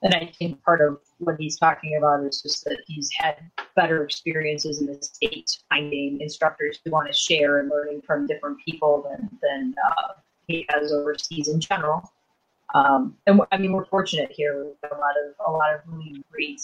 [0.03, 3.37] And I think part of what he's talking about is just that he's had
[3.77, 8.59] better experiences in the States finding instructors who want to share and learning from different
[8.67, 10.13] people than, than uh,
[10.53, 12.13] he has overseas in general.
[12.75, 14.65] Um, and I mean, we're fortunate here.
[14.65, 16.61] We've a lot of a lot of really great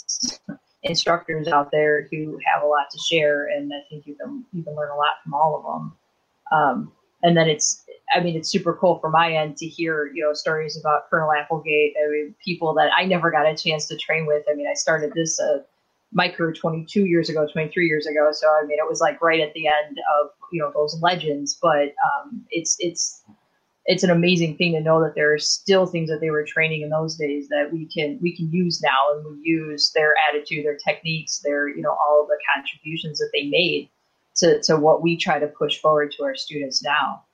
[0.83, 4.63] instructors out there who have a lot to share, and I think you can you
[4.63, 5.93] can learn a lot from all of them.
[6.51, 6.93] Um,
[7.23, 7.85] and then it's
[8.15, 11.33] I mean, it's super cool from my end to hear, you know, stories about Colonel
[11.33, 11.95] Applegate.
[12.03, 14.45] I mean, people that I never got a chance to train with.
[14.51, 15.59] I mean, I started this uh,
[16.13, 18.31] my career 22 years ago, 23 years ago.
[18.33, 21.59] So I mean, it was like right at the end of you know those legends.
[21.61, 23.23] But um, it's it's
[23.89, 26.83] it's an amazing thing to know that there are still things that they were training
[26.83, 30.67] in those days that we can we can use now, and we use their attitude,
[30.67, 33.89] their techniques, their you know all the contributions that they made
[34.37, 37.25] to to what we try to push forward to our students now.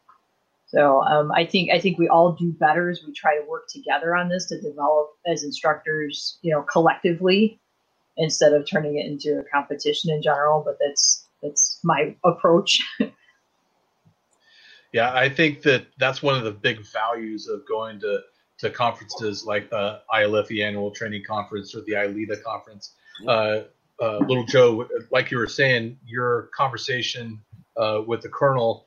[0.68, 3.66] So um, I think I think we all do better as we try to work
[3.68, 7.60] together on this to develop as instructors, you know, collectively
[8.16, 10.62] instead of turning it into a competition in general.
[10.64, 12.80] But that's that's my approach.
[14.94, 18.20] yeah, I think that that's one of the big values of going to
[18.58, 22.94] to conferences like the IALEFI annual training conference or the ILEETA conference.
[23.26, 23.62] Uh,
[24.00, 27.40] uh, little Joe, like you were saying, your conversation
[27.76, 28.86] uh, with the colonel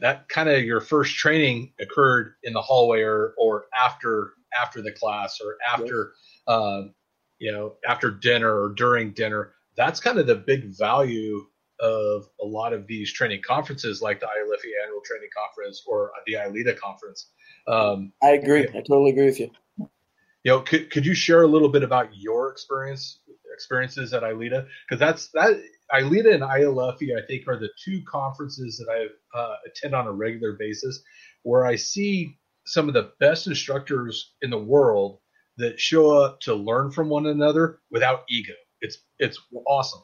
[0.00, 4.92] that kind of your first training occurred in the hallway or or after after the
[4.92, 6.12] class or after
[6.46, 6.54] yes.
[6.54, 6.94] um,
[7.38, 11.46] you know after dinner or during dinner that's kind of the big value
[11.80, 16.34] of a lot of these training conferences like the IALEFI annual training conference or the
[16.34, 17.30] ILEETA conference
[17.66, 21.46] um, I agree I totally agree with you you know could, could you share a
[21.46, 23.20] little bit about your experience
[23.52, 25.60] experiences at ILEETA because that's that
[25.92, 30.12] ILEETA and IALEFI, I think, are the two conferences that I uh, attend on a
[30.12, 31.02] regular basis
[31.42, 32.36] where I see
[32.66, 35.20] some of the best instructors in the world
[35.56, 38.52] that show up to learn from one another without ego.
[38.80, 40.02] It's it's awesome.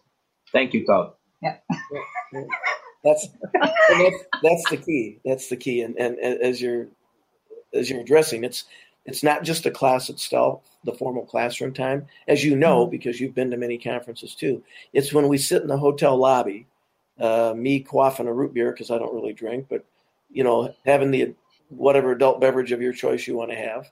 [0.52, 1.12] Thank you, Todd.
[1.44, 1.56] Yeah.
[3.04, 5.18] that's, that's that's the key.
[5.24, 5.82] That's the key.
[5.82, 6.88] And, and as you're
[7.74, 8.64] as you're addressing, it's
[9.06, 12.90] it's not just the class itself, the formal classroom time, as you know, mm-hmm.
[12.90, 14.62] because you've been to many conferences too.
[14.92, 16.66] It's when we sit in the hotel lobby,
[17.20, 19.84] uh, me quaffing a root beer because I don't really drink, but
[20.30, 21.34] you know, having the
[21.68, 23.90] whatever adult beverage of your choice you want to have,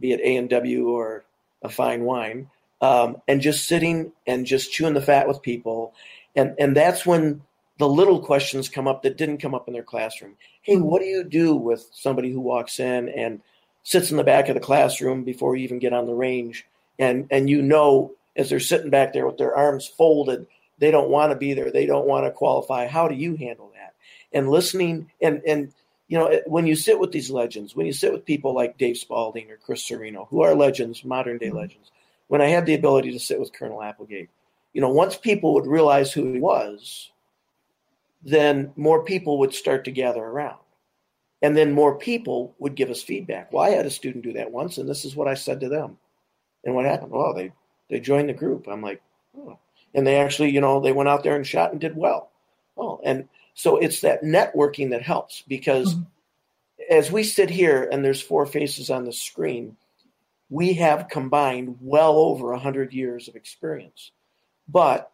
[0.00, 1.24] be it A and W or
[1.62, 2.48] a fine wine,
[2.80, 5.94] um, and just sitting and just chewing the fat with people,
[6.36, 7.42] and and that's when
[7.78, 10.36] the little questions come up that didn't come up in their classroom.
[10.62, 13.40] Hey, what do you do with somebody who walks in and
[13.82, 16.66] sits in the back of the classroom before you even get on the range,
[16.98, 20.46] and and you know as they're sitting back there with their arms folded,
[20.78, 21.70] they don't want to be there.
[21.70, 22.86] They don't want to qualify.
[22.86, 23.94] How do you handle that?
[24.32, 25.72] And listening and and
[26.08, 28.96] you know when you sit with these legends, when you sit with people like Dave
[28.96, 31.58] Spaulding or Chris Cerino, who are legends, modern day mm-hmm.
[31.58, 31.90] legends.
[32.28, 34.30] When I had the ability to sit with Colonel Applegate,
[34.74, 37.10] you know, once people would realize who he was,
[38.22, 40.58] then more people would start to gather around.
[41.40, 43.52] And then more people would give us feedback.
[43.52, 45.68] Well, I had a student do that once, and this is what I said to
[45.68, 45.98] them.
[46.64, 47.12] And what happened?
[47.12, 47.52] Well, they
[47.88, 48.66] they joined the group.
[48.66, 49.02] I'm like,
[49.36, 49.58] oh.
[49.94, 52.30] And they actually, you know, they went out there and shot and did well.
[52.76, 56.02] Oh, and so it's that networking that helps because mm-hmm.
[56.90, 59.76] as we sit here and there's four faces on the screen,
[60.48, 64.10] we have combined well over 100 years of experience.
[64.68, 65.10] But,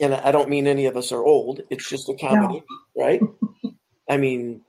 [0.00, 2.62] and I don't mean any of us are old, it's just a comedy,
[2.96, 3.04] no.
[3.04, 3.20] right?
[4.08, 4.62] I mean,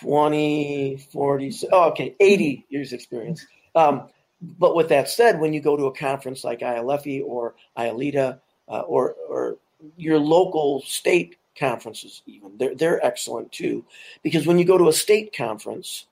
[0.00, 3.46] 20, 40, oh, okay, 80 years experience.
[3.74, 4.08] Um,
[4.40, 8.80] but with that said, when you go to a conference like IALEFI or ILEETA uh,
[8.80, 9.56] or, or
[9.96, 13.84] your local state conferences, even they're, they're excellent too.
[14.22, 16.06] Because when you go to a state conference,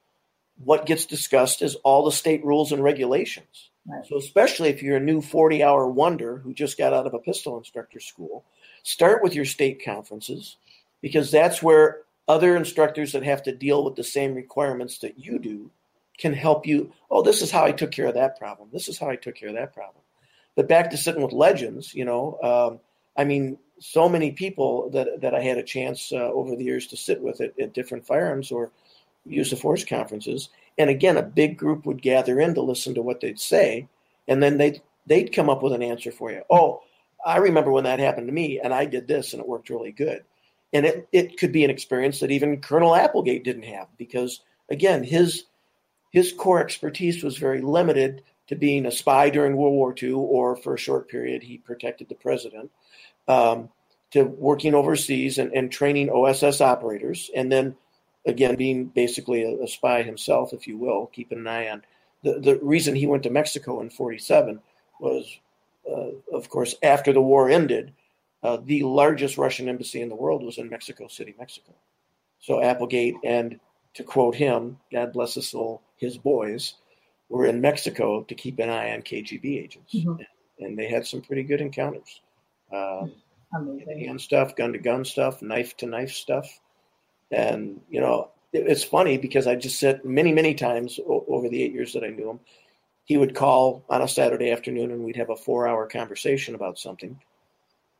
[0.65, 3.68] what gets discussed is all the state rules and regulations.
[4.09, 7.19] So, especially if you're a new 40 hour wonder who just got out of a
[7.19, 8.44] pistol instructor school,
[8.82, 10.56] start with your state conferences
[11.01, 15.39] because that's where other instructors that have to deal with the same requirements that you
[15.39, 15.70] do
[16.19, 16.93] can help you.
[17.10, 18.69] Oh, this is how I took care of that problem.
[18.73, 20.02] This is how I took care of that problem.
[20.55, 22.81] But back to sitting with legends, you know, um,
[23.16, 26.89] I mean, so many people that, that I had a chance uh, over the years
[26.89, 28.73] to sit with at, at different firearms or
[29.24, 30.48] use of force conferences.
[30.79, 33.89] And again, a big group would gather in to listen to what they'd say,
[34.27, 36.43] and then they'd they'd come up with an answer for you.
[36.51, 36.83] Oh,
[37.25, 39.93] I remember when that happened to me, and I did this, and it worked really
[39.93, 40.25] good.
[40.73, 45.03] And it, it could be an experience that even Colonel Applegate didn't have because again,
[45.03, 45.45] his
[46.11, 50.57] his core expertise was very limited to being a spy during World War II, or
[50.57, 52.71] for a short period, he protected the president,
[53.29, 53.69] um,
[54.11, 57.77] to working overseas and, and, training OSS operators, and then
[58.29, 61.83] again being basically a, a, spy himself, if you will, keeping an eye on.
[62.23, 64.61] The, the reason he went to Mexico in 47
[65.01, 65.39] was,
[65.91, 67.93] uh, of course, after the war ended,
[68.43, 71.75] uh, the largest Russian embassy in the world was in Mexico City, Mexico.
[72.41, 73.59] So Applegate and
[73.95, 76.75] to quote him, God bless his soul, his boys
[77.29, 80.23] were in Mexico to keep an eye on KGB agents, mm-hmm.
[80.61, 82.21] and they had some pretty good encounters.
[82.73, 83.13] Um,
[83.53, 86.61] hand stuff, gun to gun stuff, knife to knife stuff,
[87.31, 91.73] and you know it's funny because I just said many many times over the eight
[91.73, 92.41] years that I knew him,
[93.05, 96.79] he would call on a Saturday afternoon and we'd have a four hour conversation about
[96.79, 97.21] something.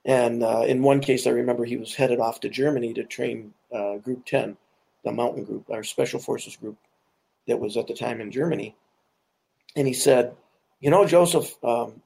[0.05, 3.53] And uh, in one case, I remember he was headed off to Germany to train
[3.75, 4.57] uh, Group 10,
[5.05, 6.79] the mountain group, our special forces group
[7.47, 8.75] that was at the time in Germany.
[9.77, 10.35] And he said,
[10.81, 12.01] You know, Joseph, um,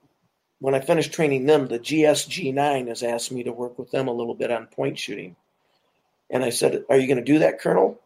[0.58, 4.08] when I finished training them, the GSG 9 has asked me to work with them
[4.08, 5.36] a little bit on point shooting.
[6.32, 8.00] And I said, Are you going to do that, Colonel?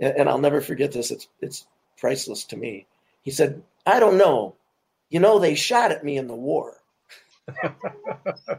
[0.00, 1.10] And I'll never forget this.
[1.10, 2.86] It's, it's priceless to me.
[3.22, 4.54] He said, I don't know.
[5.10, 6.76] You know, they shot at me in the war.
[7.62, 7.74] and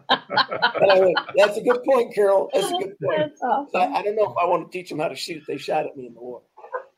[0.09, 2.49] I went, That's a good point, Carol.
[2.53, 3.33] That's a good point.
[3.41, 3.69] Awesome.
[3.75, 5.43] I, I, don't know if I want to teach them how to shoot.
[5.47, 6.41] They shot at me in the war.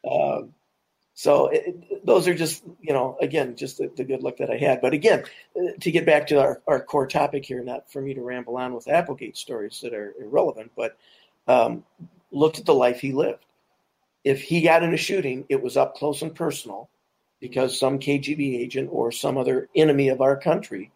[0.09, 0.53] Um,
[1.13, 4.49] so it, it, those are just, you know, again, just the, the, good luck that
[4.49, 4.81] I had.
[4.81, 5.25] But again,
[5.81, 8.73] to get back to our, our core topic here, not for me to ramble on
[8.73, 10.97] with Applegate stories that are irrelevant, but
[11.51, 11.83] um,
[12.31, 13.45] looked at the life he lived.
[14.23, 16.89] If he got in a shooting, it was up close and personal
[17.39, 20.91] because some KGB agent or some other enemy of our country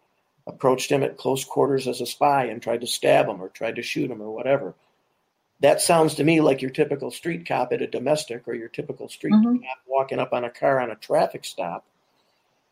[0.46, 3.76] approached him at close quarters as a spy and tried to stab him or tried
[3.76, 4.74] to shoot him or whatever.
[5.60, 9.08] That sounds to me like your typical street cop at a domestic or your typical
[9.08, 9.56] street mm-hmm.
[9.56, 11.84] cop walking up on a car on a traffic stop.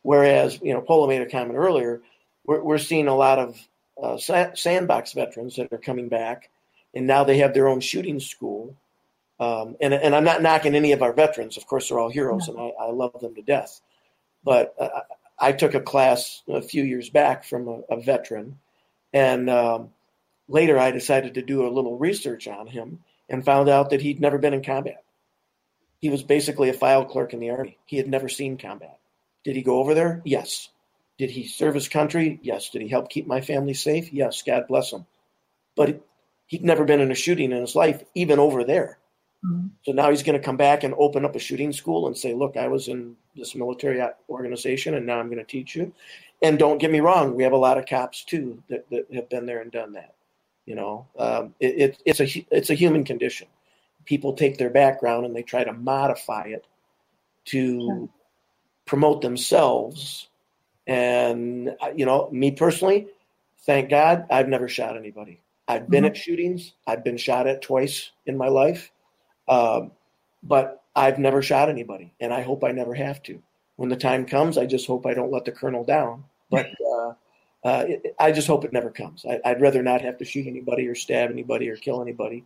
[0.03, 2.03] Whereas, you know, Paolo made a comment earlier,
[2.47, 3.59] we're, we're seeing a lot of
[4.01, 4.19] uh,
[4.55, 6.51] sandbox veterans that are coming back,
[6.95, 8.77] and now they have their own shooting school.
[9.41, 11.57] Um, and, and I'm not knocking any of our veterans.
[11.57, 13.81] Of course, they're all heroes, and I, I love them to death.
[14.45, 15.01] But uh,
[15.39, 18.59] I took a class a few years back from a, a veteran,
[19.13, 19.91] and um,
[20.49, 24.21] later I decided to do a little research on him and found out that he'd
[24.21, 25.03] never been in combat.
[26.01, 27.79] He was basically a file clerk in the army.
[27.87, 28.99] He had never seen combat.
[29.43, 30.21] Did he go over there?
[30.25, 30.69] Yes.
[31.19, 32.39] Did he serve his country?
[32.43, 32.71] Yes.
[32.71, 34.13] Did he help keep my family safe?
[34.13, 34.43] Yes.
[34.43, 35.07] God bless him.
[35.77, 36.05] But
[36.47, 38.99] he'd never been in a shooting in his life, even over there.
[39.45, 39.69] Mm-hmm.
[39.83, 42.35] So now he's going to come back and open up a shooting school and say,
[42.35, 45.93] look, I was in this military organization and now I'm going to teach you.
[46.43, 49.29] And don't get me wrong, we have a lot of cops too that, that have
[49.29, 50.15] been there and done that.
[50.67, 53.49] You know, um, it, it, it's a it's a human condition.
[54.07, 56.67] People take their background and they try to modify it
[57.47, 58.09] to
[58.87, 60.29] promote themselves.
[60.87, 63.09] And, uh, you know, me personally,
[63.61, 65.41] thank God, I've never shot anybody.
[65.67, 66.11] I've been mm-hmm.
[66.11, 68.91] at shootings, I've been shot at twice in my life,
[69.49, 69.93] um,
[70.43, 73.43] but I've never shot anybody, and I hope I never have to.
[73.77, 76.25] When the time comes, I just hope I don't let the colonel down.
[76.51, 77.15] But uh,
[77.65, 79.25] uh, it, I just hope it never comes.
[79.25, 82.45] I, would rather not have to shoot anybody or stab anybody or kill anybody.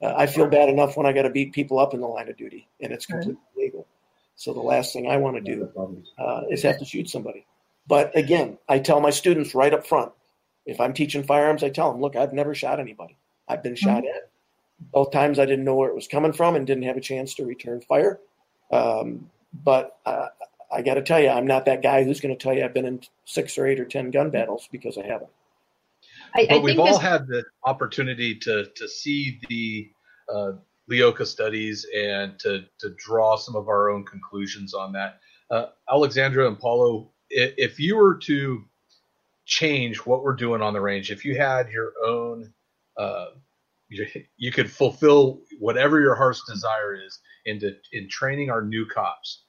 [0.00, 2.28] Uh, I feel bad enough when I got to beat people up in the line
[2.28, 3.86] of duty, and it's completely legal.
[4.36, 5.70] So the last thing I want to do
[6.18, 7.44] uh, is have to shoot somebody.
[7.86, 10.12] But again, I tell my students right up front,
[10.70, 13.16] if I'm teaching firearms, I tell them, look, I've never shot anybody.
[13.48, 14.16] I've been shot mm-hmm.
[14.16, 14.30] at.
[14.92, 17.34] Both times I didn't know where it was coming from and didn't have a chance
[17.34, 18.20] to return fire.
[18.70, 20.28] Um, but uh,
[20.72, 22.72] I got to tell you, I'm not that guy who's going to tell you I've
[22.72, 25.30] been in six or eight or ten gun battles because I haven't.
[26.34, 29.90] I, but I we've all had the opportunity to to see the
[30.32, 30.52] uh,
[30.90, 35.18] LEOKA studies and to to draw some of our own conclusions on that.
[35.50, 38.64] Uh, Alexandra and Paolo, if, if you were to
[39.50, 42.52] change what we're doing on the range, if you had your own,
[42.96, 43.26] uh,
[43.88, 44.06] you,
[44.36, 49.42] you could fulfill whatever your heart's desire is into in training our new cops.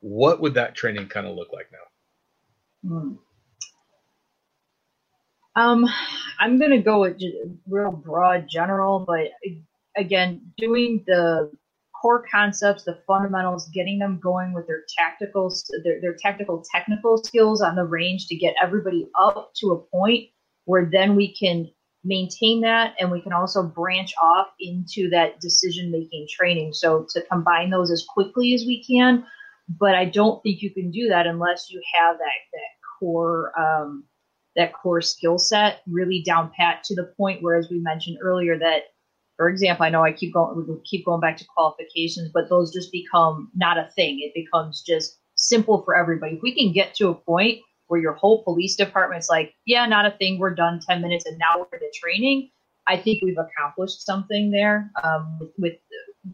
[0.00, 2.88] What would that training kind of look like now?
[2.88, 3.12] Hmm.
[5.56, 5.86] Um,
[6.38, 7.20] I'm to go with
[7.66, 9.30] real broad general, but
[9.96, 11.50] again, doing the
[12.00, 15.52] core concepts, the fundamentals, getting them going with their tactical,
[15.84, 20.28] their, their tactical technical skills on the range to get everybody up to a point
[20.64, 21.68] where then we can
[22.04, 26.72] maintain that and we can also branch off into that decision making training.
[26.72, 29.24] So to combine those as quickly as we can,
[29.68, 34.04] but I don't think you can do that unless you have that that core um,
[34.56, 38.58] that core skill set really down pat to the point where, as we mentioned earlier,
[38.58, 38.84] that
[39.38, 42.72] for example, I know I keep going, we keep going back to qualifications, but those
[42.72, 44.18] just become not a thing.
[44.20, 46.34] It becomes just simple for everybody.
[46.34, 50.06] If we can get to a point where your whole police department's like, yeah, not
[50.06, 52.50] a thing, we're done 10 minutes and now we're to training,
[52.88, 55.74] I think we've accomplished something there um, with, with,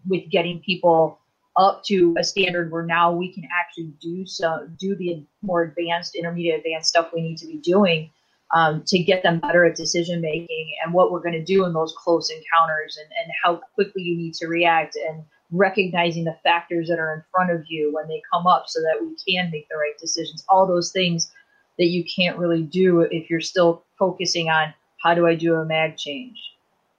[0.07, 1.19] with getting people
[1.59, 6.17] up to a standard where now we can actually do some do the more advanced,
[6.17, 8.11] intermediate, advanced stuff we need to be doing
[8.55, 11.73] um, to get them better at decision making and what we're going to do in
[11.73, 16.89] those close encounters and, and how quickly you need to react and recognizing the factors
[16.89, 19.69] that are in front of you when they come up so that we can make
[19.69, 20.45] the right decisions.
[20.49, 21.33] All those things
[21.79, 24.73] that you can't really do if you're still focusing on
[25.03, 26.39] how do I do a mag change,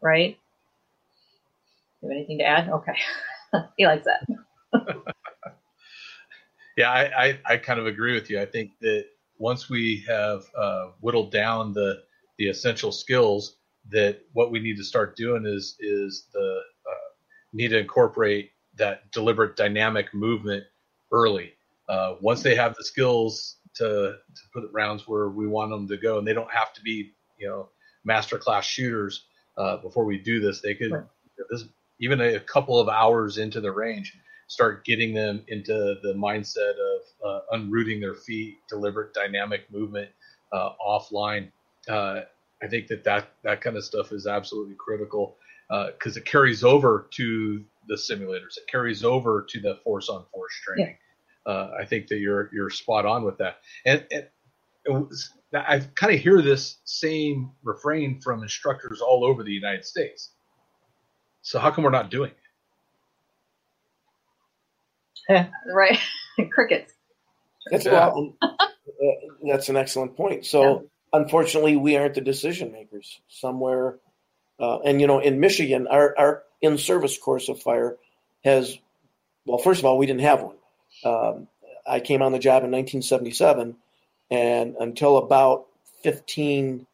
[0.01, 0.37] right?
[2.01, 2.69] You have anything to add?
[2.69, 2.97] Okay.
[3.77, 4.27] he likes that.
[6.77, 8.41] yeah, I, I, I kind of agree with you.
[8.41, 9.05] I think that
[9.37, 12.03] once we have uh, whittled down the
[12.37, 13.57] the essential skills,
[13.89, 17.09] that what we need to start doing is is the uh,
[17.53, 20.63] need to incorporate that deliberate dynamic movement
[21.11, 21.53] early.
[21.87, 25.97] Uh, once they have the skills to to put rounds where we want them to
[25.97, 27.69] go, and they don't have to be you know
[28.03, 29.25] master class shooters
[29.57, 30.61] uh, before we do this.
[30.61, 31.03] They could right.
[31.49, 31.65] this
[31.99, 37.27] even a couple of hours into the range start getting them into the mindset of
[37.27, 40.09] uh, unrooting their feet, deliberate dynamic movement
[40.53, 41.51] uh, offline.
[41.87, 42.21] Uh,
[42.61, 45.37] I think that, that that kind of stuff is absolutely critical
[45.69, 48.57] because uh, it carries over to the simulators.
[48.57, 50.95] It carries over to the force on force training.
[51.45, 51.51] Yeah.
[51.51, 53.57] Uh, I think that you're you're spot on with that.
[53.85, 54.27] And, and
[54.87, 60.31] was, I kind of hear this same refrain from instructors all over the United States.
[61.41, 62.37] So how come we're not doing it?
[65.29, 65.99] right.
[66.51, 66.93] Crickets.
[67.71, 68.07] That's yeah.
[68.07, 68.55] well, uh,
[69.47, 70.45] that's an excellent point.
[70.45, 71.19] So yeah.
[71.21, 73.19] unfortunately, we aren't the decision makers.
[73.27, 73.97] Somewhere,
[74.59, 77.97] uh, and you know, in Michigan, our our in service course of fire
[78.43, 78.77] has,
[79.45, 80.55] well, first of all, we didn't have one.
[81.03, 81.47] Um,
[81.85, 83.75] I came on the job in 1977,
[84.31, 85.67] and until about
[86.03, 86.85] 15,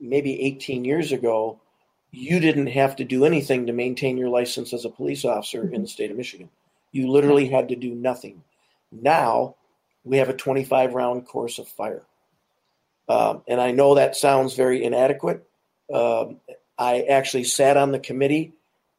[0.00, 1.60] maybe 18 years ago,
[2.10, 5.82] you didn't have to do anything to maintain your license as a police officer in
[5.82, 6.48] the state of Michigan.
[6.96, 8.42] You literally had to do nothing.
[8.90, 9.56] Now
[10.02, 12.06] we have a 25 round course of fire.
[13.08, 15.44] Um, and I know that sounds very inadequate.
[15.92, 16.40] Um,
[16.78, 18.54] I actually sat on the committee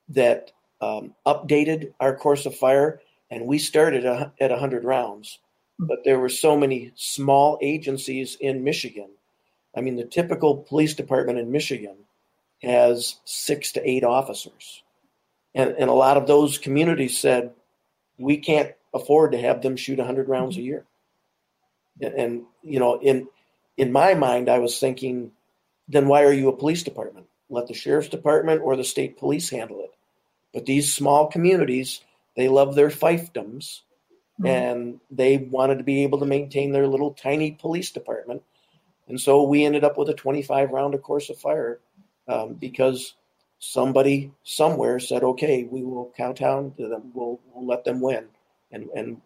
[0.09, 3.01] that um, updated our course of fire,
[3.31, 5.39] and we started a, at 100 rounds.
[5.79, 9.09] But there were so many small agencies in Michigan.
[9.75, 11.97] I mean, the typical police department in Michigan
[12.61, 14.83] has six to eight officers.
[15.53, 17.51] And, and a lot of those communities said,
[18.17, 20.65] we can't afford to have them shoot 100 rounds a mm-hmm.
[20.65, 20.85] year.
[22.01, 23.27] And, and, you know, in
[23.77, 25.31] in my mind, I was thinking,
[25.87, 27.27] then why are you a police department?
[27.49, 29.91] Let the sheriff's department or the state police handle it.
[30.53, 32.01] But these small communities,
[32.35, 33.81] they love their fiefdoms,
[34.39, 34.47] mm-hmm.
[34.47, 38.41] and they wanted to be able to maintain their little tiny police department.
[39.07, 41.79] And so we ended up with a 25 round of course of fire
[42.27, 43.13] um, because
[43.59, 47.11] somebody somewhere said, "Okay, we will kowtow to them.
[47.13, 48.25] We'll, we'll let them win."
[48.71, 49.21] And and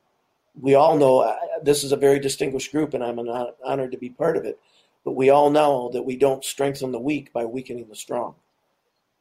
[0.60, 3.98] we all know uh, this is a very distinguished group, and I'm an, honored to
[3.98, 4.60] be part of it.
[5.04, 8.36] But we all know that we don't strengthen the weak by weakening the strong.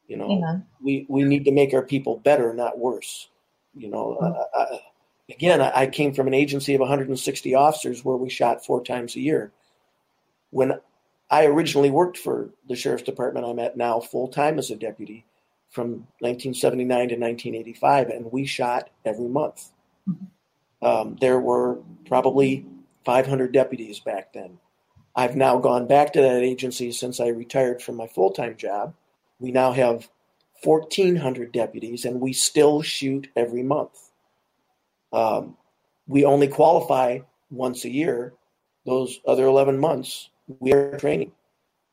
[0.09, 0.67] You know, Amen.
[0.83, 3.29] we we need to make our people better, not worse.
[3.75, 4.61] You know, mm-hmm.
[4.61, 4.81] I,
[5.33, 9.21] again, I came from an agency of 160 officers where we shot four times a
[9.21, 9.53] year.
[10.51, 10.81] When
[11.31, 15.25] I originally worked for the sheriff's department I'm at now full time as a deputy
[15.69, 19.71] from 1979 to 1985, and we shot every month.
[20.09, 20.87] Mm-hmm.
[20.87, 22.67] Um, there were probably
[23.05, 24.59] 500 deputies back then.
[25.15, 28.95] I've now gone back to that agency since I retired from my full time job.
[29.39, 30.09] We now have
[30.65, 34.11] 1,400 deputies, and we still shoot every month.
[35.13, 35.57] Um,
[36.07, 37.21] we only qualify
[37.51, 38.35] once a year.
[38.87, 41.33] Those other 11 months, we are training.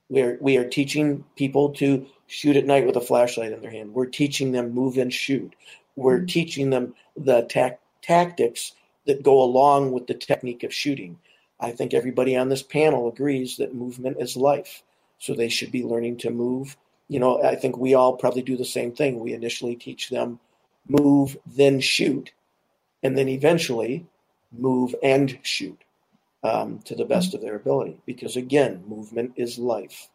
[0.09, 3.71] We are, we are teaching people to shoot at night with a flashlight in their
[3.71, 3.93] hand.
[3.93, 5.53] We're teaching them move and shoot.
[5.95, 6.25] We're mm-hmm.
[6.27, 8.73] teaching them the ta- tactics
[9.05, 11.19] that go along with the technique of shooting.
[11.59, 14.83] I think everybody on this panel agrees that movement is life.
[15.19, 16.77] So they should be learning to move.
[17.09, 19.19] You know, I think we all probably do the same thing.
[19.19, 20.39] We initially teach them
[20.87, 22.31] move, then shoot,
[23.01, 24.05] and then eventually
[24.51, 25.83] move and shoot
[26.47, 27.97] um, to the best of their ability.
[28.05, 30.09] Because again, movement is life.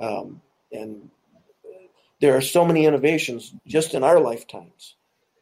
[0.00, 0.40] Um,
[0.72, 1.10] and
[2.20, 4.94] there are so many innovations just in our lifetimes.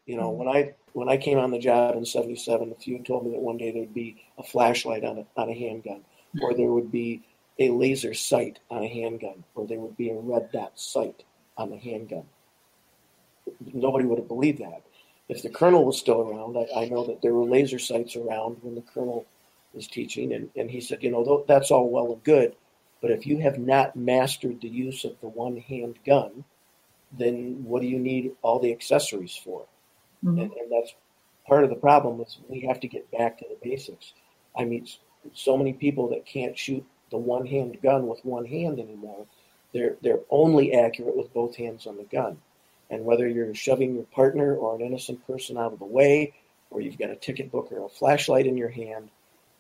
[0.07, 3.25] You know, when I when I came on the job in '77, if few told
[3.25, 6.05] me that one day there'd be a flashlight on a on a handgun,
[6.41, 7.23] or there would be
[7.59, 11.23] a laser sight on a handgun, or there would be a red dot sight
[11.57, 12.25] on a handgun,
[13.73, 14.83] nobody would have believed that.
[15.29, 18.59] If the colonel was still around, I, I know that there were laser sights around
[18.63, 19.27] when the colonel
[19.75, 22.55] was teaching, and, and he said, you know, that's all well and good,
[23.01, 26.45] but if you have not mastered the use of the one hand gun,
[27.11, 29.67] then what do you need all the accessories for?
[30.25, 30.41] Mm-hmm.
[30.41, 30.95] And, and, that's
[31.47, 34.13] part of the problem is we have to get back to the basics.
[34.57, 34.87] I mean,
[35.35, 39.27] so many people that can't shoot the one hand gun with one hand anymore.
[39.73, 42.39] They're they're only accurate with both hands on the gun.
[42.91, 46.35] And whether you're shoving your partner or an innocent person out of the way,
[46.71, 49.11] or you've got a ticket book or a flashlight in your hand,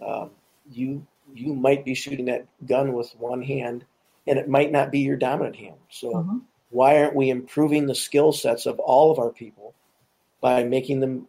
[0.04, 0.30] um,
[0.70, 3.84] you you might be shooting that gun with one hand,
[4.26, 5.76] and it might not be your dominant hand.
[5.90, 6.38] So mm-hmm.
[6.70, 9.74] why aren't we improving the skill sets of all of our people
[10.40, 11.28] by making them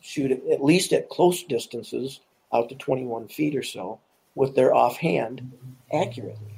[0.00, 2.20] shoot at least at close distances,
[2.52, 4.00] out to 21 feet or so,
[4.34, 5.52] with their offhand
[5.92, 6.54] accurately?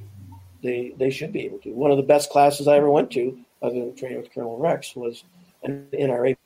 [0.63, 1.71] They they should be able to.
[1.71, 4.95] One of the best classes I ever went to, other than training with Colonel Rex,
[4.97, 5.25] was
[5.63, 6.37] an NRA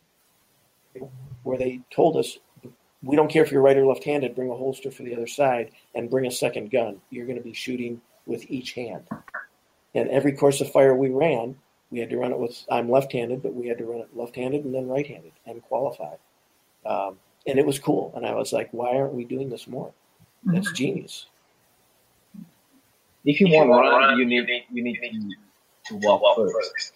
[1.42, 2.38] where they told us
[3.02, 5.26] we don't care if you're right or left handed, bring a holster for the other
[5.26, 7.00] side and bring a second gun.
[7.10, 9.04] You're going to be shooting with each hand.
[9.94, 11.56] And every course of fire we ran,
[11.90, 14.16] we had to run it with, I'm left handed, but we had to run it
[14.16, 16.14] left handed and then right handed and qualify.
[16.84, 18.12] Um, and it was cool.
[18.16, 19.92] And I was like, why aren't we doing this more?
[20.44, 21.26] That's genius.
[23.24, 26.36] If you if want to run, run, you need, you need to, to walk, walk
[26.36, 26.92] first.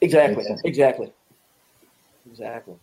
[0.00, 0.46] Exactly.
[0.64, 1.12] Exactly.
[2.30, 2.76] Exactly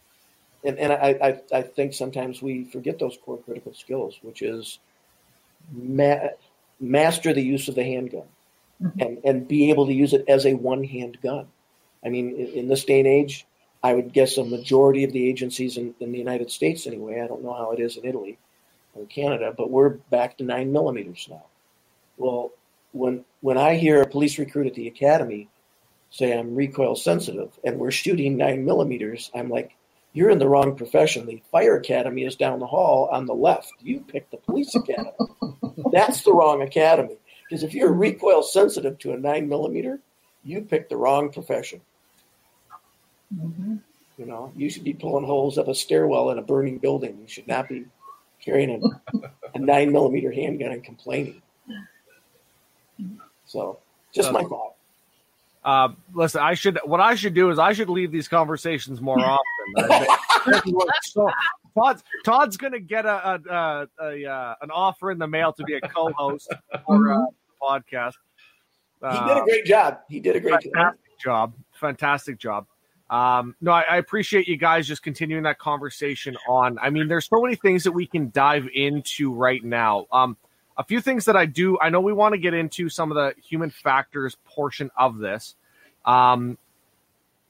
[0.68, 4.80] and, and I, I, I, think sometimes we forget those core critical skills, which is
[5.72, 6.30] ma-
[6.80, 8.28] master the use of the handgun
[8.82, 9.00] mm-hmm.
[9.00, 11.48] and, and be able to use it as a one hand gun.
[12.06, 13.48] I mean, in, in, this day and age,
[13.82, 17.28] I would guess a majority of the agencies in, in, the United States, anyway, I
[17.28, 18.38] don't know how it is in Italy
[18.94, 21.46] or Canada, but we're back to nine millimeters now.
[22.18, 22.52] Well,
[22.92, 25.48] when when I hear a police recruit at the academy
[26.10, 29.77] say I'm recoil sensitive and we're shooting nine millimeters, I'm like,
[30.18, 31.28] you're in the wrong profession.
[31.28, 33.72] The fire academy is down the hall on the left.
[33.84, 35.12] You picked the police academy.
[35.92, 37.18] That's the wrong academy.
[37.48, 40.00] Because if you're recoil sensitive to a nine millimeter,
[40.44, 41.82] you picked the wrong profession.
[43.32, 43.76] Mm-hmm.
[44.18, 47.20] You know, you should be pulling holes up a stairwell in a burning building.
[47.22, 47.86] You should not be
[48.44, 49.18] carrying a,
[49.54, 51.44] a nine millimeter handgun and complaining.
[53.46, 53.78] So,
[54.12, 54.77] just my thought.
[55.68, 56.80] Uh, listen, I should.
[56.86, 59.20] What I should do is I should leave these conversations more
[59.76, 60.08] often.
[61.04, 61.30] so,
[61.76, 65.52] Todd's, Todd's going to get a, a, a, a, uh, an offer in the mail
[65.52, 66.54] to be a co-host
[66.86, 67.28] for a the
[67.62, 68.14] podcast.
[69.02, 70.00] Uh, he did a great job.
[70.08, 71.54] He did a great fantastic job.
[71.74, 72.66] Fantastic job.
[73.10, 76.78] Um, no, I, I, appreciate you guys just continuing that conversation on.
[76.80, 80.08] I mean, there's so many things that we can dive into right now.
[80.12, 80.36] Um,
[80.78, 81.80] a few things that I do.
[81.80, 85.56] I know we want to get into some of the human factors portion of this.
[86.06, 86.58] Um,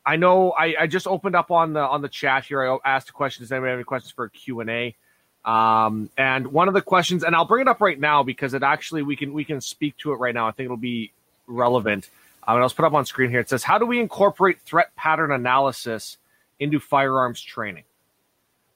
[0.06, 2.64] I know I, I just opened up on the on the chat here.
[2.64, 3.44] I asked a question.
[3.44, 4.96] Does anybody have any questions for Q and A?
[5.44, 8.64] Um, and one of the questions, and I'll bring it up right now because it
[8.64, 10.48] actually we can we can speak to it right now.
[10.48, 11.12] I think it'll be
[11.46, 12.10] relevant.
[12.48, 13.42] Um, and I'll put up on screen here.
[13.42, 16.18] It says, "How do we incorporate threat pattern analysis
[16.60, 17.84] into firearms training?"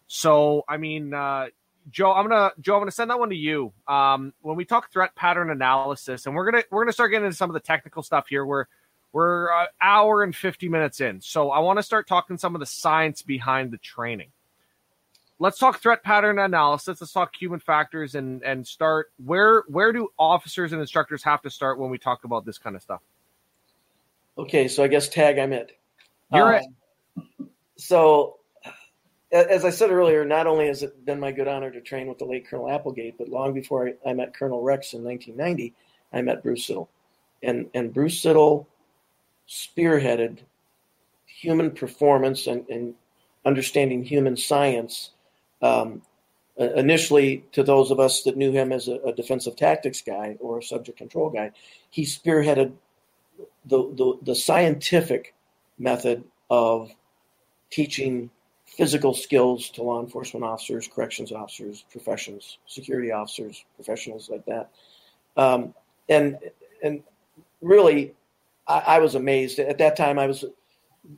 [0.08, 1.48] So, I mean, uh,
[1.90, 3.74] Joe, I'm gonna Joe, I'm gonna send that one to you.
[3.88, 7.38] Um, when we talk threat pattern analysis, and we're gonna we're gonna start getting into
[7.38, 8.46] some of the technical stuff here.
[8.46, 8.66] We're
[9.14, 12.60] we're an hour and 50 minutes in, so I want to start talking some of
[12.60, 14.30] the science behind the training.
[15.40, 17.02] Let's talk threat pattern analysis.
[17.02, 21.50] Let's talk human factors and and start where where do officers and instructors have to
[21.50, 23.02] start when we talk about this kind of stuff?
[24.38, 25.78] Okay, so I guess tag I'm it.
[26.32, 27.48] You're um, it.
[27.78, 28.38] So
[29.32, 32.18] as I said earlier, not only has it been my good honor to train with
[32.18, 35.74] the late Colonel Applegate, but long before I, I met Colonel Rex in 1990,
[36.12, 36.88] I met Bruce Siddle.
[37.42, 38.66] And, and Bruce Siddle
[39.48, 40.40] spearheaded
[41.26, 42.96] human performance and, and
[43.46, 45.12] understanding human science.
[45.62, 46.02] Um,
[46.58, 50.60] initially, to those of us that knew him as a, a, defensive tactics guy or
[50.60, 51.52] a subject control guy,
[51.90, 52.74] he spearheaded
[53.66, 55.34] the, the, the scientific
[55.80, 56.92] method of
[57.72, 58.30] teaching
[58.72, 64.70] physical skills to law enforcement officers, corrections officers, professions, security officers, professionals like that.
[65.36, 65.74] Um,
[66.08, 66.38] and
[66.82, 67.04] and
[67.62, 68.14] really,
[68.68, 69.60] I, I, was amazed.
[69.60, 70.46] At that time, I was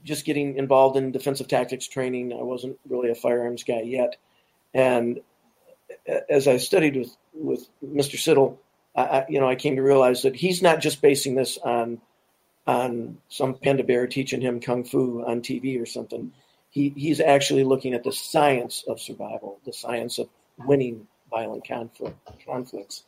[0.04, 2.34] just getting involved in defensive tactics training.
[2.34, 4.18] I wasn't really a firearms guy yet.
[4.74, 5.22] And
[6.30, 8.18] as I studied with with Mr.
[8.18, 8.58] Siddle,
[8.96, 12.02] I, you know, I came to realize that he's not just basing this on
[12.66, 16.32] on some panda bear teaching him kung fu on TV or something
[16.74, 20.28] he, he's actually looking at the science of survival, the science of
[20.58, 23.04] winning violent conflict, conflicts.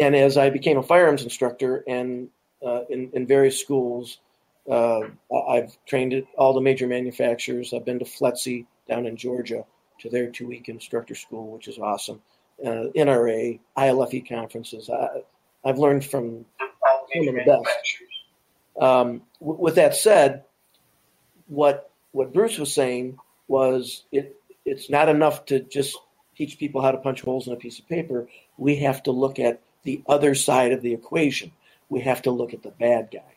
[0.00, 2.28] And as I became a firearms instructor and
[2.64, 4.18] uh, in, in various schools,
[4.68, 5.02] uh,
[5.48, 7.72] I've trained at all the major manufacturers.
[7.72, 9.64] I've been to FLETC down in Georgia
[10.00, 12.20] to their two week instructor school, which is awesome.
[12.64, 14.90] Uh, NRA, IALEFI conferences.
[14.90, 15.22] I,
[15.64, 16.44] have learned from
[17.14, 18.80] some of the best.
[18.80, 20.44] Um, w- with that said,
[21.46, 25.96] what what Bruce was saying was it it's not enough to just
[26.36, 28.28] teach people how to punch holes in a piece of paper.
[28.58, 31.52] We have to look at the other side of the equation.
[31.88, 33.34] We have to look at the bad guy.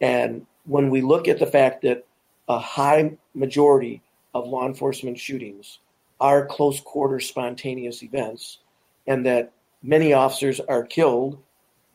[0.00, 2.06] And when we look at the fact that
[2.48, 4.02] a high majority
[4.34, 5.78] of law enforcement shootings
[6.20, 8.58] are close quarter spontaneous events,
[9.06, 11.38] and that many officers are killed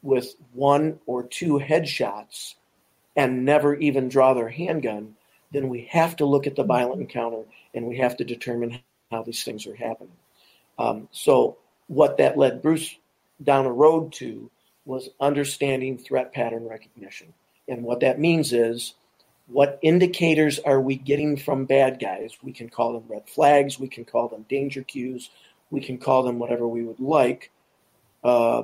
[0.02, 2.56] with one or two headshots
[3.16, 5.16] and never even draw their handgun,
[5.52, 7.44] then we have to look at the violent encounter
[7.74, 8.80] and we have to determine
[9.12, 10.14] how these things are happening.
[10.78, 11.58] Um, so,
[11.88, 12.96] what that led Bruce
[13.44, 14.52] down a road to
[14.86, 17.34] was understanding threat pattern recognition.
[17.68, 18.94] And what that means is
[19.48, 22.38] what indicators are we getting from bad guys?
[22.44, 25.32] We can call them red flags, we can call them danger cues,
[25.72, 27.52] we can call them whatever we would like.
[28.24, 28.64] Uh,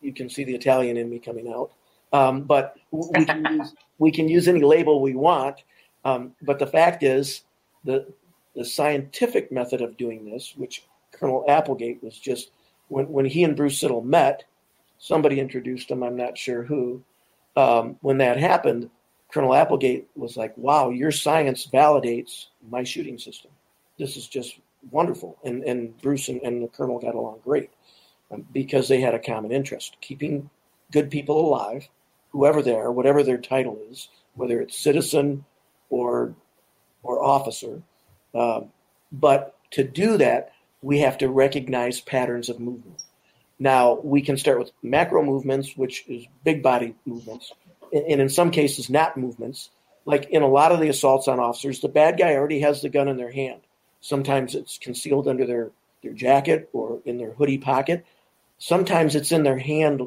[0.00, 1.72] you can see the Italian in me coming out.
[2.12, 5.62] Um, but we can, use, we can use any label we want
[6.04, 7.42] um, but the fact is,
[7.84, 8.06] the
[8.54, 12.50] the scientific method of doing this, which Colonel Applegate was just
[12.88, 14.44] when when he and Bruce Siddle met,
[14.98, 16.02] somebody introduced him.
[16.02, 17.02] I'm not sure who.
[17.56, 18.90] Um, when that happened,
[19.32, 23.50] Colonel Applegate was like, "Wow, your science validates my shooting system.
[23.98, 24.58] This is just
[24.90, 27.70] wonderful." And and Bruce and, and the Colonel got along great
[28.30, 30.50] um, because they had a common interest: keeping
[30.90, 31.88] good people alive,
[32.30, 35.44] whoever they are, whatever their title is, whether it's citizen,
[35.92, 36.34] or
[37.02, 37.82] or officer.
[38.34, 38.62] Uh,
[39.12, 43.02] but to do that, we have to recognize patterns of movement.
[43.58, 47.52] Now we can start with macro movements, which is big body movements,
[47.92, 49.70] and in some cases not movements.
[50.04, 52.88] Like in a lot of the assaults on officers, the bad guy already has the
[52.88, 53.60] gun in their hand.
[54.00, 55.70] Sometimes it's concealed under their,
[56.02, 58.04] their jacket or in their hoodie pocket.
[58.58, 60.00] Sometimes it's in their hand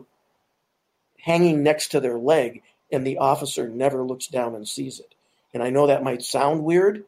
[1.17, 5.14] hanging next to their leg, and the officer never looks down and sees it.
[5.55, 7.05] And I know that might sound weird,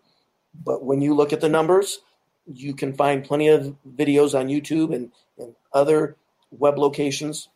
[0.64, 2.00] but when you look at the numbers,
[2.52, 6.16] you can find plenty of videos on YouTube and, and other
[6.50, 7.50] web locations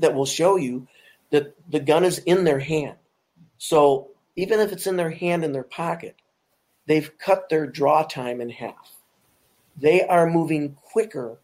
[0.00, 0.88] that will show you
[1.30, 2.96] that the gun is in their hand.
[3.58, 6.16] So even if it's in their hand in their pocket,
[6.86, 8.90] they've cut their draw time in half.
[9.76, 11.38] They are moving quicker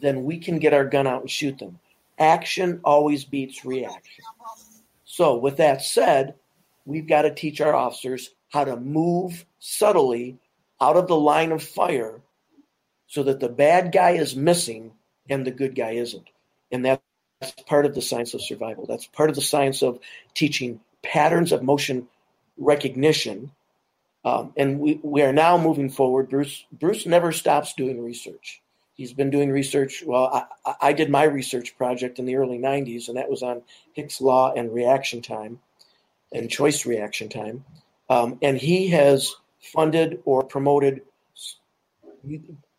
[0.00, 1.78] than we can get our gun out and shoot them.
[2.18, 4.24] Action always beats reaction.
[5.04, 6.34] So, with that said,
[6.84, 10.38] we've got to teach our officers how to move subtly
[10.80, 12.20] out of the line of fire
[13.06, 14.92] so that the bad guy is missing
[15.28, 16.28] and the good guy isn't.
[16.70, 17.02] And that's
[17.66, 18.86] part of the science of survival.
[18.86, 19.98] That's part of the science of
[20.34, 22.08] teaching patterns of motion
[22.56, 23.52] recognition.
[24.24, 26.30] Um, and we, we are now moving forward.
[26.30, 28.62] Bruce Bruce never stops doing research.
[28.94, 30.02] He's been doing research.
[30.06, 33.62] Well, I, I did my research project in the early 90s, and that was on
[33.92, 35.58] Hicks law and reaction time
[36.34, 37.64] and choice reaction time.
[38.10, 39.34] Um, and he has
[39.72, 41.02] funded or promoted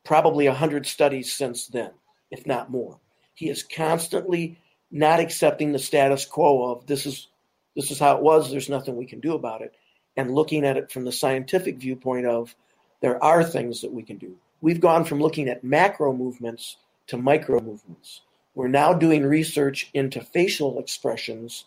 [0.04, 1.92] probably 100 studies since then,
[2.30, 3.00] if not more.
[3.34, 4.60] He is constantly
[4.92, 7.28] not accepting the status quo of this is
[7.76, 9.74] this is how it was, there's nothing we can do about it,
[10.16, 12.56] and looking at it from the scientific viewpoint of
[13.02, 14.34] there are things that we can do.
[14.62, 16.78] We've gone from looking at macro movements
[17.08, 18.22] to micro movements.
[18.56, 21.66] We're now doing research into facial expressions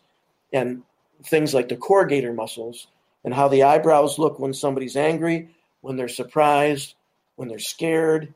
[0.52, 0.82] and
[1.24, 2.89] things like the corrugator muscles
[3.24, 5.51] and how the eyebrows look when somebody's angry,
[5.81, 6.95] when they're surprised,
[7.36, 8.35] when they're scared,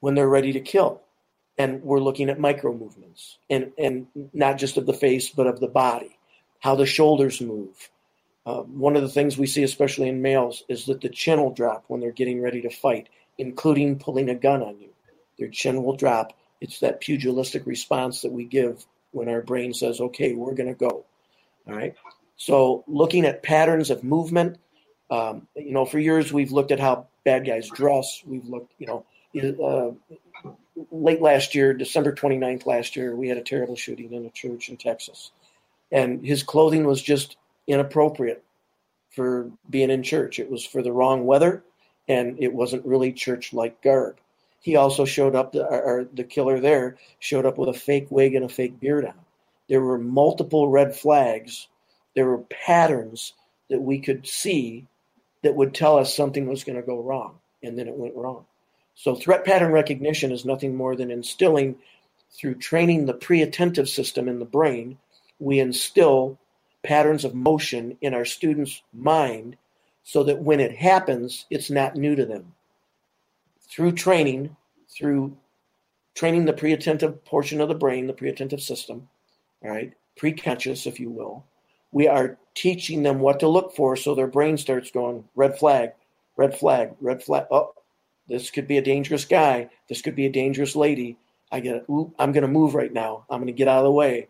[0.00, 1.02] when they're ready to kill.
[1.58, 5.60] And we're looking at micro movements and, and not just of the face, but of
[5.60, 6.18] the body,
[6.60, 7.90] how the shoulders move.
[8.44, 11.52] Uh, one of the things we see, especially in males, is that the chin will
[11.52, 13.08] drop when they're getting ready to fight,
[13.38, 14.90] including pulling a gun on you.
[15.38, 16.32] Their chin will drop.
[16.60, 20.74] It's that pugilistic response that we give when our brain says, okay, we're going to
[20.74, 21.04] go.
[21.66, 21.94] All right.
[22.36, 24.58] So looking at patterns of movement,
[25.10, 28.22] um, you know, for years we've looked at how bad guys dress.
[28.26, 30.50] We've looked, you know, uh,
[30.90, 34.68] late last year, December 29th last year, we had a terrible shooting in a church
[34.68, 35.30] in Texas.
[35.92, 37.36] And his clothing was just
[37.66, 38.42] inappropriate
[39.14, 40.38] for being in church.
[40.38, 41.64] It was for the wrong weather,
[42.08, 44.18] and it wasn't really church like garb.
[44.60, 48.34] He also showed up, the, or the killer there showed up with a fake wig
[48.34, 49.14] and a fake beard on.
[49.68, 51.68] There were multiple red flags
[52.16, 53.34] there were patterns
[53.68, 54.86] that we could see
[55.42, 58.46] that would tell us something was going to go wrong, and then it went wrong.
[58.94, 61.76] So, threat pattern recognition is nothing more than instilling
[62.32, 64.98] through training the pre attentive system in the brain,
[65.38, 66.38] we instill
[66.82, 69.56] patterns of motion in our students' mind
[70.02, 72.54] so that when it happens, it's not new to them.
[73.68, 74.56] Through training,
[74.88, 75.36] through
[76.14, 79.08] training the pre attentive portion of the brain, the pre attentive system,
[79.70, 81.44] right, preconscious, if you will,
[81.92, 85.92] we are teaching them what to look for so their brain starts going red flag,
[86.36, 87.46] red flag, red flag.
[87.50, 87.72] Oh,
[88.28, 89.70] this could be a dangerous guy.
[89.88, 91.16] This could be a dangerous lady.
[91.52, 93.24] I get, I'm going to move right now.
[93.30, 94.28] I'm going to get out of the way.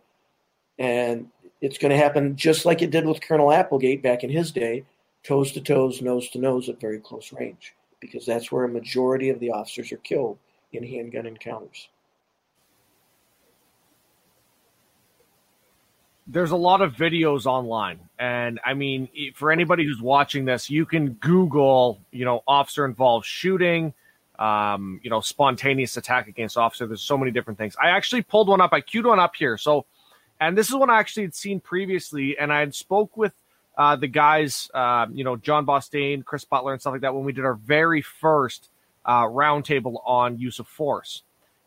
[0.78, 1.28] And
[1.60, 4.84] it's going to happen just like it did with Colonel Applegate back in his day,
[5.22, 9.30] toes to toes, nose to nose at very close range, because that's where a majority
[9.30, 10.38] of the officers are killed
[10.72, 11.88] in handgun encounters.
[16.26, 18.00] There's a lot of videos online.
[18.18, 23.26] And i mean for anybody who's watching this you can google you know officer involved
[23.26, 23.92] shooting
[24.38, 26.86] um, you know spontaneous attack against officer.
[26.86, 27.74] There's so many different things.
[27.82, 28.72] I actually pulled one up.
[28.72, 29.56] I queued one up here.
[29.56, 29.86] So
[30.40, 33.32] and this is one i actually had seen previously and i had spoke with
[33.78, 37.24] uh, the guys uh, you know john bostain chris butler and stuff like that when
[37.24, 38.70] we did our very first
[39.04, 41.22] uh, roundtable on use of force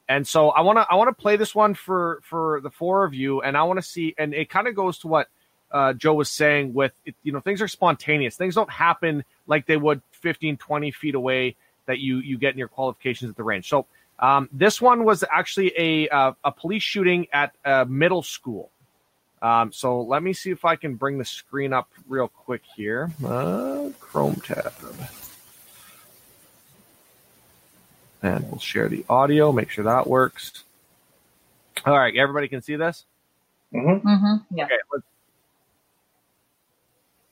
[0.10, 3.06] and so I want to I want to play this one for for the four
[3.06, 4.15] of you, and I want to see.
[4.18, 5.27] And it kind of goes to what
[5.72, 6.91] uh, Joe was saying with
[7.22, 8.36] you know things are spontaneous.
[8.36, 11.56] Things don't happen like they would 15, 20 feet away
[11.86, 13.69] that you you get in your qualifications at the range.
[13.69, 13.86] So
[14.18, 18.72] um, this one was actually a uh, a police shooting at a middle school.
[19.44, 23.11] Um, so let me see if I can bring the screen up real quick here.
[23.23, 24.73] Uh, Chrome tab
[28.21, 30.63] and we'll share the audio, make sure that works.
[31.85, 33.05] All right, everybody can see this?
[33.73, 34.07] Mm-hmm.
[34.07, 34.57] Mm-hmm.
[34.57, 34.65] Yeah.
[34.65, 35.05] Okay, let's,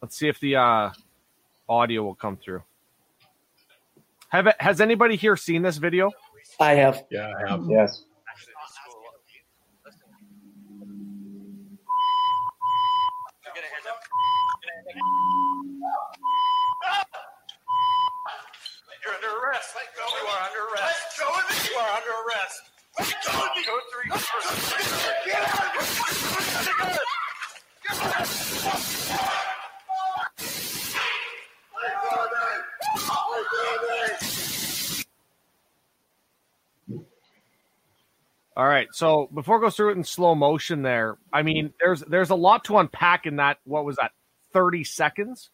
[0.02, 0.92] let's see if the uh,
[1.68, 2.64] audio will come through.
[4.30, 6.12] Have it, has anybody here seen this video?
[6.60, 7.04] I have.
[7.10, 7.66] Yeah, I have.
[7.68, 8.04] Yes.
[21.78, 22.62] Are under arrest.
[22.98, 23.64] Go of me.
[23.64, 24.10] Code three.
[25.26, 25.92] Get out of here.
[27.84, 28.28] Get out.
[38.58, 38.88] All right.
[38.92, 42.36] So before I go through it in slow motion, there, I mean, there's there's a
[42.36, 43.58] lot to unpack in that.
[43.66, 44.14] What was that?
[44.52, 45.52] Thirty seconds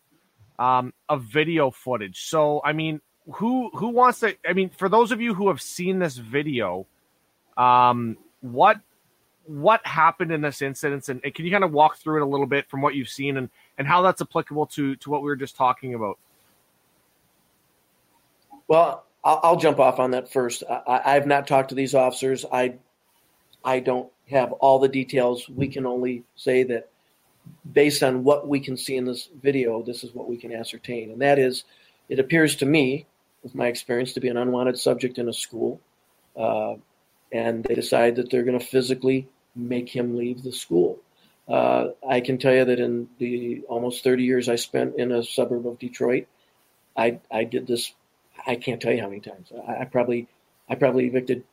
[0.58, 2.22] um, of video footage.
[2.22, 3.02] So I mean,
[3.32, 4.36] who who wants to?
[4.48, 6.86] I mean, for those of you who have seen this video,
[7.58, 8.80] um, what
[9.45, 12.45] what happened in this incident, and, can you kind of walk through it a little
[12.45, 15.36] bit from what you've seen and and how that's applicable to to what we were
[15.36, 16.18] just talking about?
[18.68, 20.64] Well, I'll, I'll jump off on that first.
[20.70, 22.45] I, I've not talked to these officers.
[22.52, 22.76] I
[23.64, 25.48] I don't have all the details.
[25.48, 26.90] We can only say that
[27.72, 31.12] based on what we can see in this video, this is what we can ascertain,
[31.12, 31.64] and that is,
[32.10, 33.06] it appears to me
[33.44, 35.80] with my experience to be an unwanted subject in a school.
[36.38, 36.76] uh,
[37.32, 40.99] and they decide that they're going to physically make him leave the school.
[41.48, 45.24] Uh, I can tell you that in the almost 30 years I spent in a
[45.24, 46.28] suburb of Detroit,
[46.95, 47.94] I, I did this.
[48.45, 49.52] I can't tell you how many times.
[49.68, 50.28] I, I probably
[50.70, 51.44] I probably evicted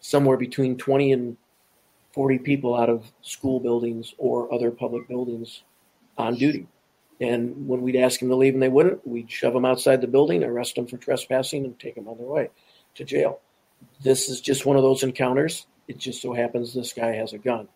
[0.00, 1.36] somewhere between 20 and
[2.14, 5.62] 40 people out of school buildings or other public buildings
[6.18, 6.66] on duty.
[7.20, 10.06] And when we'd ask them to leave and they wouldn't, we'd shove them outside the
[10.06, 12.50] building, arrest them for trespassing, and take them on their way
[12.96, 13.40] to jail.
[14.02, 15.66] This is just one of those encounters.
[15.88, 17.68] It just so happens this guy has a gun.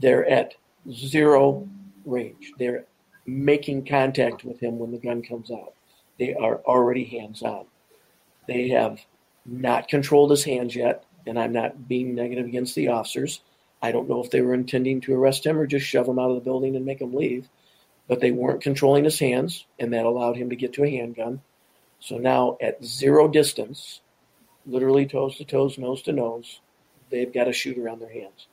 [0.00, 0.54] They're at
[0.90, 1.68] zero
[2.04, 2.52] range.
[2.58, 2.86] They're
[3.26, 5.74] making contact with him when the gun comes out.
[6.18, 7.66] They are already hands on.
[8.48, 9.00] They have
[9.46, 13.40] not controlled his hands yet, and I'm not being negative against the officers.
[13.80, 16.30] I don't know if they were intending to arrest him or just shove him out
[16.30, 17.48] of the building and make him leave,
[18.12, 21.40] but they weren't controlling his hands, and that allowed him to get to a handgun.
[21.98, 24.02] So now, at zero distance,
[24.66, 26.60] literally toes to toes, nose to nose,
[27.08, 28.48] they've got a shooter on their hands.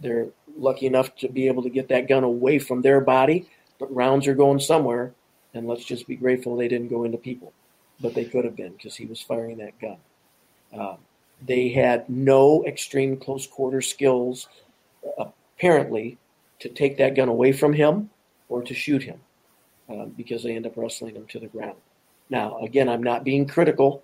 [0.00, 3.48] They're lucky enough to be able to get that gun away from their body,
[3.78, 5.12] but rounds are going somewhere,
[5.54, 7.52] and let's just be grateful they didn't go into people.
[8.00, 9.98] But they could have been because he was firing that gun.
[10.76, 10.96] Um,
[11.46, 14.48] they had no extreme close quarter skills,
[15.16, 16.18] apparently,
[16.58, 18.10] to take that gun away from him
[18.48, 19.20] or to shoot him
[19.88, 21.76] um, because they end up wrestling him to the ground.
[22.30, 24.02] Now, again, I'm not being critical.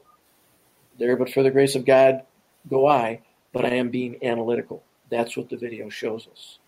[0.99, 2.23] There, but for the grace of God,
[2.71, 3.21] go I,
[3.53, 4.83] but I am being analytical.
[5.11, 6.59] That's what the video shows us.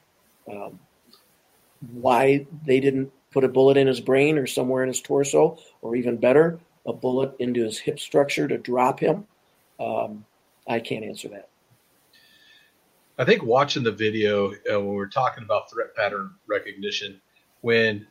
[0.51, 0.81] Um,
[1.93, 5.95] why they didn't put a bullet in his brain or somewhere in his torso, or
[5.95, 9.27] even better, a bullet into his hip structure to drop him,
[9.79, 10.25] um,
[10.67, 11.49] I can't answer that.
[13.19, 17.21] I think watching the video uh, when we're talking about threat pattern recognition,
[17.61, 18.07] when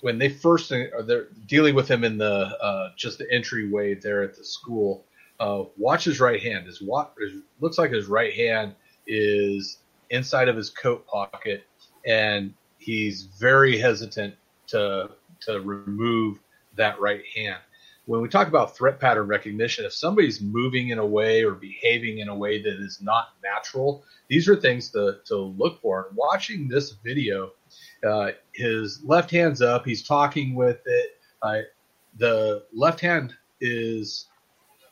[0.00, 4.22] when they first are they're dealing with him in the uh, just the entryway there
[4.22, 5.04] at the school,
[5.40, 6.66] uh, watch his right hand.
[6.66, 7.14] His what
[7.60, 8.74] looks like his right hand
[9.06, 9.78] is
[10.10, 11.64] inside of his coat pocket,
[12.06, 14.34] and he's very hesitant
[14.68, 16.38] to to remove
[16.76, 17.60] that right hand
[18.06, 22.18] when we talk about threat pattern recognition, if somebody's moving in a way or behaving
[22.18, 26.06] in a way that is not natural, these are things to, to look for.
[26.08, 27.52] And watching this video,
[28.04, 31.18] uh, his left hand's up, he's talking with it.
[31.42, 31.60] Uh,
[32.18, 34.26] the left hand is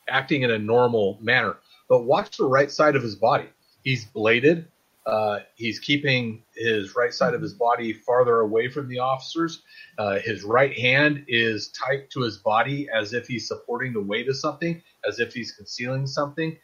[0.09, 1.57] acting in a normal manner,
[1.87, 3.47] but watch the right side of his body.
[3.83, 4.67] He's bladed,
[5.05, 9.63] uh, he's keeping his right side of his body farther away from the officers.
[9.97, 14.29] Uh, his right hand is tight to his body as if he's supporting the weight
[14.29, 16.57] of something, as if he's concealing something.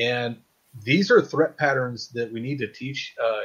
[0.00, 0.36] And
[0.82, 3.42] these are threat patterns that we need to teach uh, uh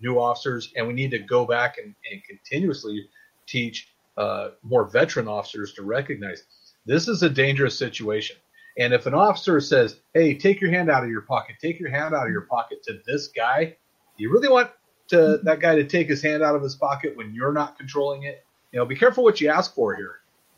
[0.00, 3.08] new officers, and we need to go back and, and continuously
[3.46, 6.44] teach uh, more veteran officers to recognize
[6.86, 8.36] this is a dangerous situation.
[8.78, 11.56] And if an officer says, "Hey, take your hand out of your pocket.
[11.60, 13.76] Take your hand out of your pocket," to this guy,
[14.16, 14.70] you really want
[15.08, 18.24] to, that guy to take his hand out of his pocket when you're not controlling
[18.24, 18.44] it.
[18.72, 20.16] You know, be careful what you ask for here.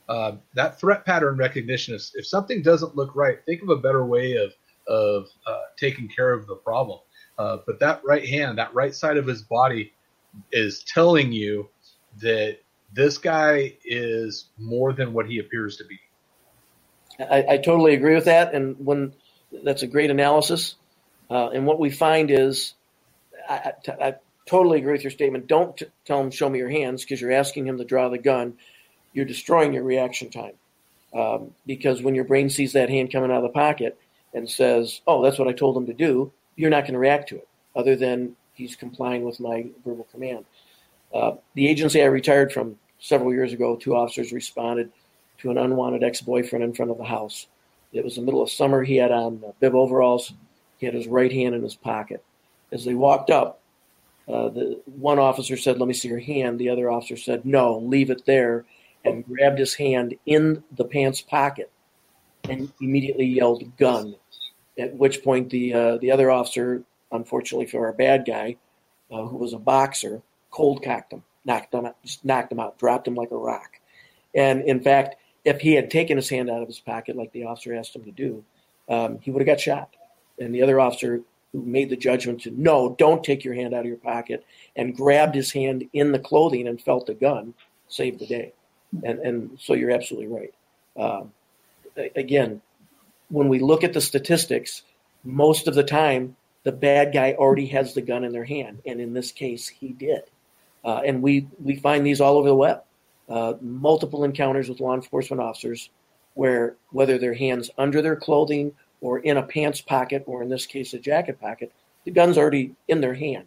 [0.08, 4.04] Uh, that threat pattern recognition is if something doesn't look right, think of a better
[4.04, 4.52] way of
[4.90, 6.98] of uh, taking care of the problem.
[7.38, 9.92] Uh, but that right hand, that right side of his body,
[10.52, 11.68] is telling you
[12.20, 12.58] that
[12.92, 15.98] this guy is more than what he appears to be.
[17.18, 19.14] I, I totally agree with that, and when
[19.64, 20.74] that's a great analysis.
[21.30, 22.74] Uh, and what we find is,
[23.48, 24.14] I, I, I,
[24.46, 25.46] totally agree with your statement.
[25.46, 28.18] Don't t- tell him show me your hands because you're asking him to draw the
[28.18, 28.54] gun.
[29.12, 30.54] You're destroying your reaction time
[31.14, 33.96] um, because when your brain sees that hand coming out of the pocket
[34.34, 37.28] and says, "Oh, that's what I told him to do," you're not going to react
[37.30, 40.44] to it, other than he's complying with my verbal command.
[41.12, 44.92] Uh, the agency I retired from several years ago, two officers responded
[45.38, 47.46] to an unwanted ex-boyfriend in front of the house.
[47.92, 48.84] It was the middle of summer.
[48.84, 50.34] He had on bib overalls.
[50.78, 52.22] He had his right hand in his pocket.
[52.72, 53.60] As they walked up,
[54.28, 57.78] uh, the one officer said, "Let me see your hand." The other officer said, "No,
[57.78, 58.64] leave it there,"
[59.04, 61.70] and grabbed his hand in the pants pocket,
[62.48, 64.16] and immediately yelled, "Gun!"
[64.78, 68.56] At which point the uh, the other officer, unfortunately for our bad guy,
[69.10, 72.78] uh, who was a boxer, cold cocked him, knocked him out, just knocked him out,
[72.78, 73.80] dropped him like a rock.
[74.34, 77.44] And in fact, if he had taken his hand out of his pocket like the
[77.44, 78.44] officer asked him to do,
[78.88, 79.94] um, he would have got shot.
[80.38, 81.20] And the other officer
[81.52, 84.44] who made the judgment to no, don't take your hand out of your pocket,
[84.76, 87.54] and grabbed his hand in the clothing and felt the gun,
[87.88, 88.52] saved the day.
[89.02, 90.54] And and so you're absolutely right.
[90.96, 91.32] Um,
[92.16, 92.60] again,
[93.28, 94.82] when we look at the statistics,
[95.24, 99.00] most of the time the bad guy already has the gun in their hand, and
[99.00, 100.22] in this case, he did.
[100.84, 102.82] Uh, and we we find these all over the web
[103.30, 105.88] uh, multiple encounters with law enforcement officers
[106.34, 110.66] where whether their hands under their clothing or in a pants pocket, or in this
[110.66, 111.72] case, a jacket pocket,
[112.04, 113.46] the gun's already in their hand.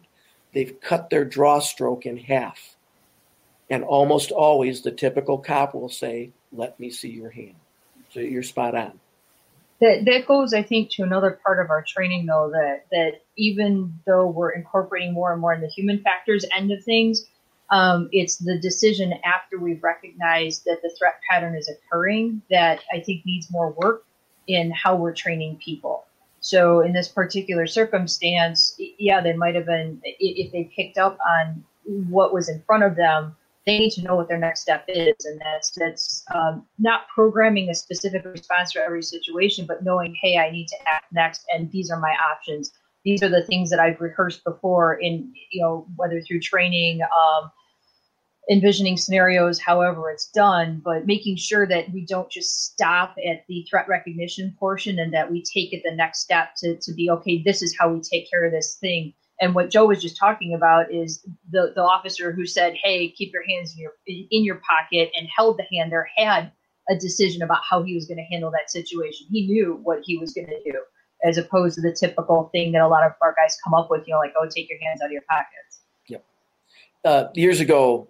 [0.52, 2.74] They've cut their draw stroke in half.
[3.70, 7.54] And almost always the typical cop will say, Let me see your hand.
[8.14, 9.00] So you're spot on.
[9.80, 13.98] That, that goes, I think, to another part of our training, though, that, that even
[14.06, 17.26] though we're incorporating more and more in the human factors end of things,
[17.70, 23.00] um, it's the decision after we've recognized that the threat pattern is occurring that I
[23.00, 24.04] think needs more work
[24.46, 26.04] in how we're training people.
[26.38, 31.64] So in this particular circumstance, yeah, they might have been if they picked up on
[31.84, 33.34] what was in front of them,
[33.66, 37.70] they need to know what their next step is, and that's that's um, not programming
[37.70, 41.70] a specific response for every situation, but knowing, hey, I need to act next, and
[41.70, 42.72] these are my options.
[43.04, 47.00] These are the things that I've rehearsed before in you know whether through training.
[47.02, 47.50] Um,
[48.50, 53.66] envisioning scenarios however it's done, but making sure that we don't just stop at the
[53.68, 57.42] threat recognition portion and that we take it the next step to, to be okay,
[57.42, 59.14] this is how we take care of this thing.
[59.40, 63.32] And what Joe was just talking about is the, the officer who said, Hey, keep
[63.32, 66.52] your hands in your in your pocket and held the hand there had
[66.88, 69.26] a decision about how he was going to handle that situation.
[69.30, 70.78] He knew what he was going to do,
[71.24, 74.06] as opposed to the typical thing that a lot of our guys come up with,
[74.06, 75.80] you know, like, oh, take your hands out of your pockets.
[76.08, 76.24] Yep.
[77.04, 78.08] Uh, years ago,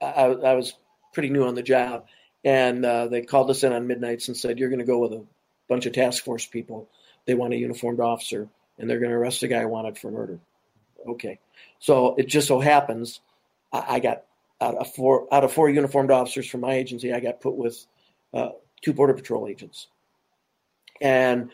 [0.00, 0.74] I, I was
[1.12, 2.06] pretty new on the job,
[2.44, 5.12] and uh, they called us in on midnights and said, "You're going to go with
[5.12, 5.24] a
[5.68, 6.88] bunch of task force people.
[7.26, 10.40] They want a uniformed officer, and they're going to arrest a guy wanted for murder."
[11.08, 11.38] Okay,
[11.78, 13.20] so it just so happens
[13.72, 14.24] I, I got
[14.60, 17.86] out of four out of four uniformed officers from my agency, I got put with
[18.34, 18.50] uh,
[18.82, 19.88] two border patrol agents,
[21.00, 21.50] and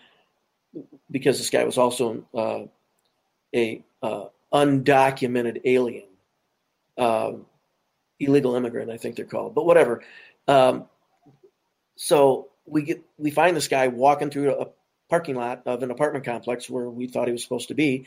[1.11, 2.65] because this guy was also uh,
[3.55, 6.05] a uh, undocumented alien.
[6.99, 7.47] Um,
[8.19, 10.03] illegal immigrant, I think they're called, but whatever.
[10.49, 10.87] Um,
[11.97, 14.69] so we get we find this guy walking through a
[15.09, 18.07] parking lot of an apartment complex where we thought he was supposed to be,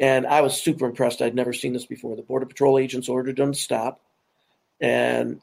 [0.00, 1.22] and I was super impressed.
[1.22, 2.16] I'd never seen this before.
[2.16, 4.00] The border patrol agents ordered him to stop,
[4.80, 5.40] and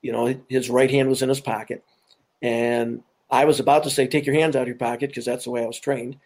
[0.00, 1.84] you know his right hand was in his pocket,
[2.40, 5.44] and I was about to say, "Take your hands out of your pocket," because that's
[5.44, 6.16] the way I was trained.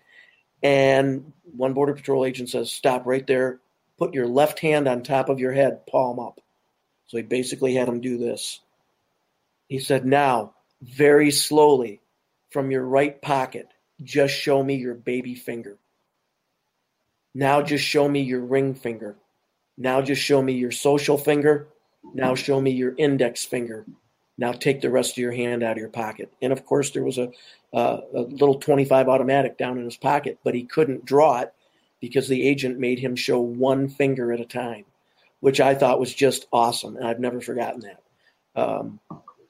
[0.63, 3.59] And one border patrol agent says, "Stop right there.
[3.99, 6.41] Put your left hand on top of your head, palm up."
[7.11, 8.61] So he basically had him do this.
[9.69, 12.01] He said, Now, very slowly,
[12.51, 13.67] from your right pocket,
[14.01, 15.77] just show me your baby finger.
[17.35, 19.17] Now just show me your ring finger.
[19.79, 21.69] Now just show me your social finger.
[22.15, 23.87] Now show me your index finger.
[24.37, 26.33] Now take the rest of your hand out of your pocket.
[26.43, 27.31] And of course, there was a,
[27.73, 31.53] uh, a little 25 automatic down in his pocket, but he couldn't draw it
[32.01, 34.87] because the agent made him show one finger at a time
[35.41, 38.03] which I thought was just awesome, and I've never forgotten that.
[38.55, 39.01] Um,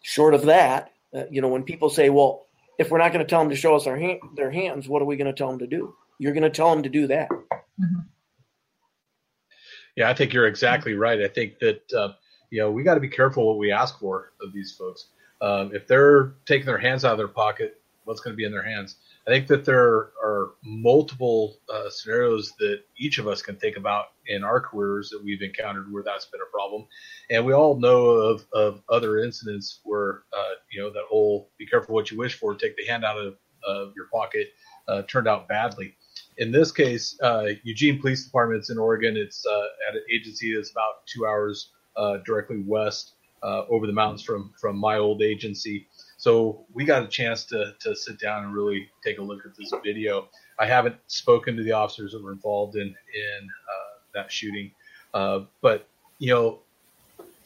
[0.02, 2.46] short of that, uh, you know, when people say, "Well,
[2.78, 5.06] if we're not going to tell them to show us hand, their hands, what are
[5.06, 7.28] we going to tell them to do?" You're going to tell them to do that.
[7.80, 8.00] Mm-hmm.
[9.96, 11.20] Yeah, I think you're exactly right.
[11.20, 12.12] I think that uh,
[12.50, 15.08] you know we got to be careful what we ask for of these folks.
[15.42, 18.52] Um, if they're taking their hands out of their pocket, what's going to be in
[18.52, 18.96] their hands?
[19.26, 24.06] I think that there are multiple uh, scenarios that each of us can think about
[24.26, 26.86] in our careers that we've encountered where that's been a problem,
[27.30, 31.66] and we all know of, of other incidents where uh, you know that whole "be
[31.66, 33.36] careful what you wish for," take the hand out of,
[33.66, 34.48] of your pocket,
[34.88, 35.94] uh, turned out badly.
[36.38, 39.16] In this case, uh, Eugene Police Department's in Oregon.
[39.16, 43.12] It's uh, at an agency that's about two hours uh, directly west
[43.42, 45.86] over the mountains from from my old agency
[46.20, 49.56] so we got a chance to, to sit down and really take a look at
[49.56, 50.28] this video.
[50.58, 54.70] I haven't spoken to the officers that were involved in in uh, that shooting,
[55.14, 55.88] uh, but
[56.18, 56.58] you know,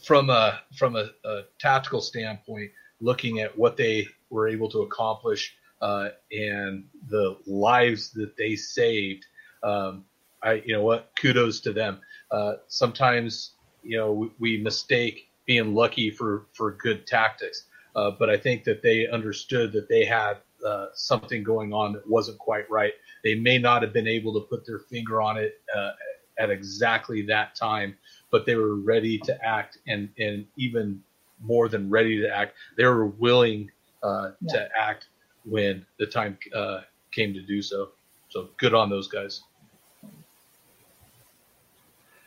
[0.04, 5.54] from a from a, a, tactical standpoint, looking at what they were able to accomplish
[5.84, 9.26] uh, and the lives that they saved,
[9.62, 10.06] um,
[10.42, 12.00] I you know what, kudos to them.
[12.30, 13.50] Uh, sometimes
[13.82, 17.66] you know we, we mistake being lucky for for good tactics.
[17.94, 22.08] Uh, but I think that they understood that they had uh, something going on that
[22.08, 22.94] wasn't quite right.
[23.22, 25.92] They may not have been able to put their finger on it uh,
[26.38, 27.96] at exactly that time,
[28.30, 31.02] but they were ready to act, and and even
[31.42, 33.70] more than ready to act, they were willing
[34.02, 34.52] uh, yeah.
[34.54, 35.08] to act
[35.44, 36.80] when the time uh,
[37.12, 37.90] came to do so.
[38.28, 39.42] So good on those guys.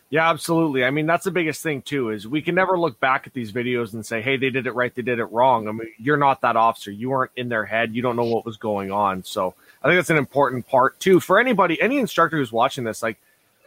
[0.10, 0.85] Yeah, absolutely.
[0.85, 3.52] I mean, that's the biggest thing too is we can never look back at these
[3.52, 6.15] videos and say, "Hey, they did it right, they did it wrong." I mean, you're
[6.15, 6.91] not that officer.
[6.91, 7.94] You weren't in their head.
[7.94, 9.23] You don't know what was going on.
[9.23, 9.53] So,
[9.84, 13.03] I think that's an important part too for anybody, any instructor who's watching this.
[13.03, 13.18] Like,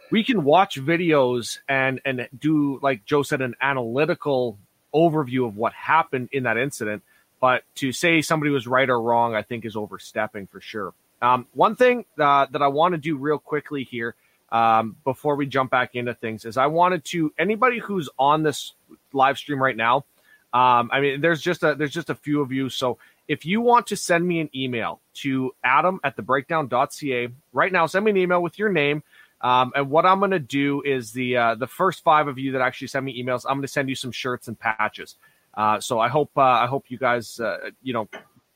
[0.09, 4.57] we can watch videos and and do like Joe said, an analytical
[4.95, 7.03] overview of what happened in that incident.
[7.41, 10.93] But to say somebody was right or wrong, I think is overstepping for sure.
[11.21, 14.15] Um, one thing uh, that I want to do real quickly here
[14.51, 18.73] um, before we jump back into things is I wanted to anybody who's on this
[19.11, 20.05] live stream right now.
[20.53, 22.97] Um, I mean, there's just a there's just a few of you, so
[23.27, 27.85] if you want to send me an email to adam at the breakdown.ca right now,
[27.85, 29.03] send me an email with your name.
[29.39, 32.51] Um, and what I'm going to do is the uh, the first five of you
[32.51, 35.15] that actually send me emails, I'm going to send you some shirts and patches.
[35.53, 38.07] Uh, so I hope uh, I hope you guys uh, you know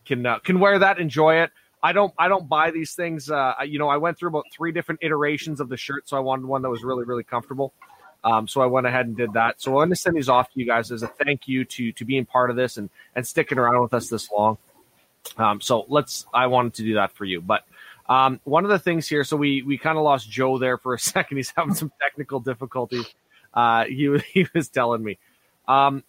[0.06, 1.52] can can wear that, enjoy it.
[1.84, 3.28] I don't I don't buy these things.
[3.28, 6.46] You know, I went through about three different iterations of the shirt, so I wanted
[6.46, 7.74] one that was really really comfortable.
[8.26, 9.62] Um, so I went ahead and did that.
[9.62, 11.92] So I'm going to send these off to you guys as a thank you to
[11.92, 14.58] to being part of this and and sticking around with us this long.
[15.38, 16.26] Um, so let's.
[16.34, 17.66] I wanted to do that for you, but
[18.10, 19.24] um, one of the things here.
[19.24, 21.38] So we we kind of lost Joe there for a second.
[21.38, 23.06] He's having some technical difficulties.
[23.54, 25.20] Uh, he he was telling me.
[25.68, 26.04] Um,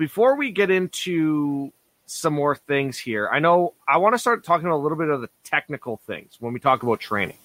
[0.00, 1.72] before we get into
[2.06, 5.20] some more things here, I know I want to start talking a little bit of
[5.20, 7.38] the technical things when we talk about training,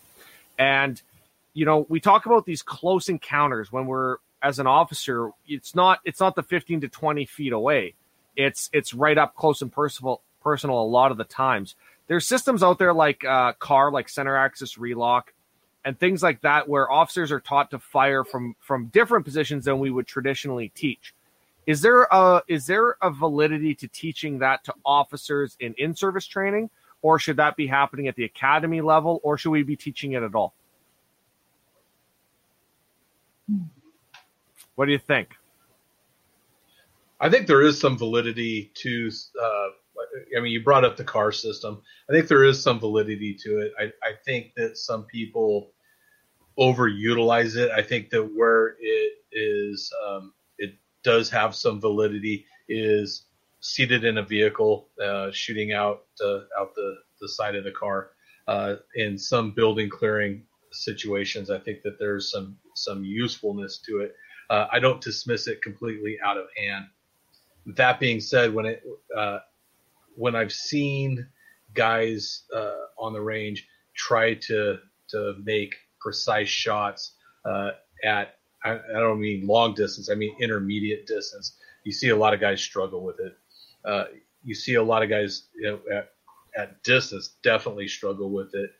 [0.58, 1.00] and
[1.54, 5.30] you know we talk about these close encounters when we're as an officer.
[5.48, 7.94] It's not it's not the fifteen to twenty feet away
[8.36, 11.76] it's it's right up close and personal personal a lot of the times.
[12.08, 15.34] There's systems out there like uh, CAR, like center axis relock,
[15.84, 19.80] and things like that, where officers are taught to fire from from different positions than
[19.80, 21.14] we would traditionally teach.
[21.68, 26.28] Is there a is there a validity to teaching that to officers in in service
[26.28, 26.70] training,
[27.02, 30.24] or should that be happening at the academy level, or should we be teaching it
[30.24, 30.54] at all?
[34.76, 35.30] What do you think?
[37.20, 39.10] I think there is some validity to.
[39.42, 39.68] Uh,
[40.38, 41.82] I mean, you brought up the CAR system.
[42.10, 43.72] I think there is some validity to it.
[43.80, 45.72] I, I think that some people
[46.60, 47.72] overutilize it.
[47.72, 50.34] I think that where it is, um,
[51.06, 52.46] does have some validity.
[52.68, 53.28] Is
[53.62, 58.10] seated in a vehicle, uh, shooting out uh, out the the side of the car.
[58.48, 64.16] Uh, in some building clearing situations, I think that there's some some usefulness to it.
[64.50, 66.86] Uh, I don't dismiss it completely out of hand
[67.66, 68.84] that being said, when it
[69.16, 69.40] uh,
[70.16, 71.28] when I've seen
[71.74, 74.78] guys uh, on the range try to
[75.10, 77.14] to make precise shots
[78.04, 78.35] at
[78.66, 81.58] I, I, don't mean long distance, I mean intermediate distance.
[81.84, 83.38] You see a lot of guys struggle with it.
[83.86, 84.06] Uh,
[84.44, 86.12] you see a lot of guys you know, at,
[86.58, 88.72] at distance definitely struggle with it,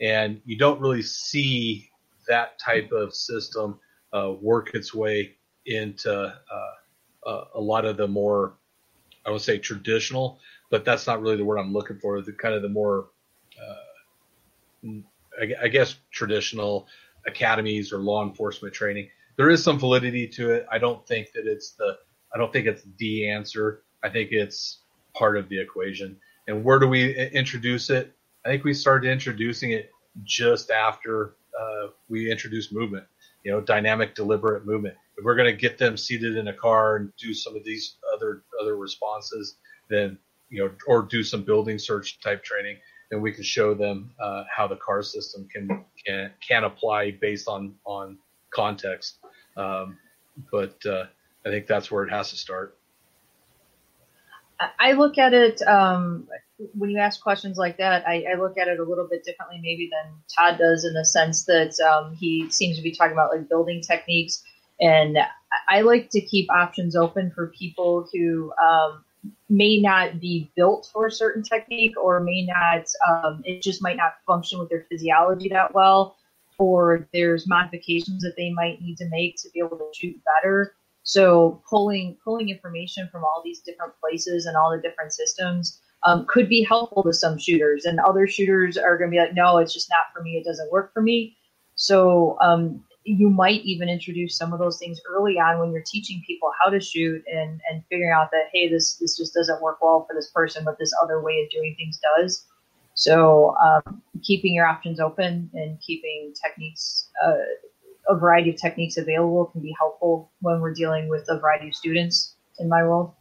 [0.00, 1.90] and you don't really see
[2.26, 3.78] that type of system
[4.12, 5.34] uh, work its way
[5.66, 8.54] into uh, uh, a lot of the more,
[9.26, 10.38] I would say traditional,
[10.70, 12.20] but that's not really the word I'm looking for.
[12.20, 13.08] The kind of the more,
[13.60, 14.88] uh,
[15.40, 16.86] I, I, guess, traditional
[17.26, 19.08] academies or law enforcement training.
[19.36, 20.66] There is some validity to it.
[20.70, 21.96] I don't think that it's the,
[22.34, 23.82] I don't think it's the answer.
[24.02, 24.80] I think it's
[25.14, 26.16] part of the equation.
[26.46, 28.14] And where do we introduce it?
[28.44, 29.90] I think we started introducing it
[30.22, 33.06] just after uh, we introduced movement.
[33.42, 36.96] You know, dynamic, deliberate movement if we're going to get them seated in a car
[36.96, 39.56] and do some of these other other responses,
[39.88, 40.18] then
[40.50, 42.76] you know, or do some building search type training,
[43.10, 47.48] then we can show them uh, how the CAR system can can can apply based
[47.48, 48.18] on on
[48.50, 49.18] context.
[49.56, 49.98] Um,
[50.50, 51.04] but uh,
[51.46, 52.76] I think that's where it has to start.
[54.78, 56.28] I look at it um,
[56.76, 58.06] when you ask questions like that.
[58.06, 61.04] I, I, look at it a little bit differently, maybe than Todd does, in the
[61.04, 64.44] sense that um, he seems to be talking about like building techniques
[64.80, 65.18] and
[65.68, 69.04] I like to keep options open for people who um,
[69.48, 73.96] may not be built for a certain technique or may not, um, it just might
[73.96, 76.16] not function with their physiology that well,
[76.58, 80.74] or there's modifications that they might need to make to be able to shoot better.
[81.02, 86.24] So pulling pulling information from all these different places and all the different systems um,
[86.28, 89.58] could be helpful to some shooters, and other shooters are going to be like, no,
[89.58, 90.32] it's just not for me.
[90.32, 91.36] It doesn't work for me.
[91.76, 96.22] So um, you might even introduce some of those things early on when you're teaching
[96.26, 99.78] people how to shoot and and figuring out that hey this this just doesn't work
[99.82, 102.46] well for this person but this other way of doing things does
[102.94, 107.34] so um, keeping your options open and keeping techniques uh,
[108.08, 111.74] a variety of techniques available can be helpful when we're dealing with a variety of
[111.74, 113.16] students in my role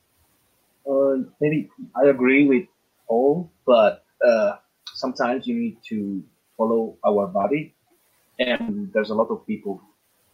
[0.89, 2.67] uh, maybe i agree with
[3.07, 4.55] all but uh,
[4.93, 6.23] sometimes you need to
[6.57, 7.73] follow our body
[8.39, 9.81] and there's a lot of people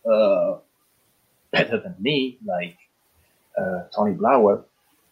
[0.10, 0.58] uh,
[1.52, 2.78] better than me, like
[3.58, 4.64] uh, Tony Blauer,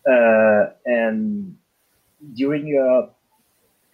[0.09, 1.57] uh, and
[2.33, 3.09] during a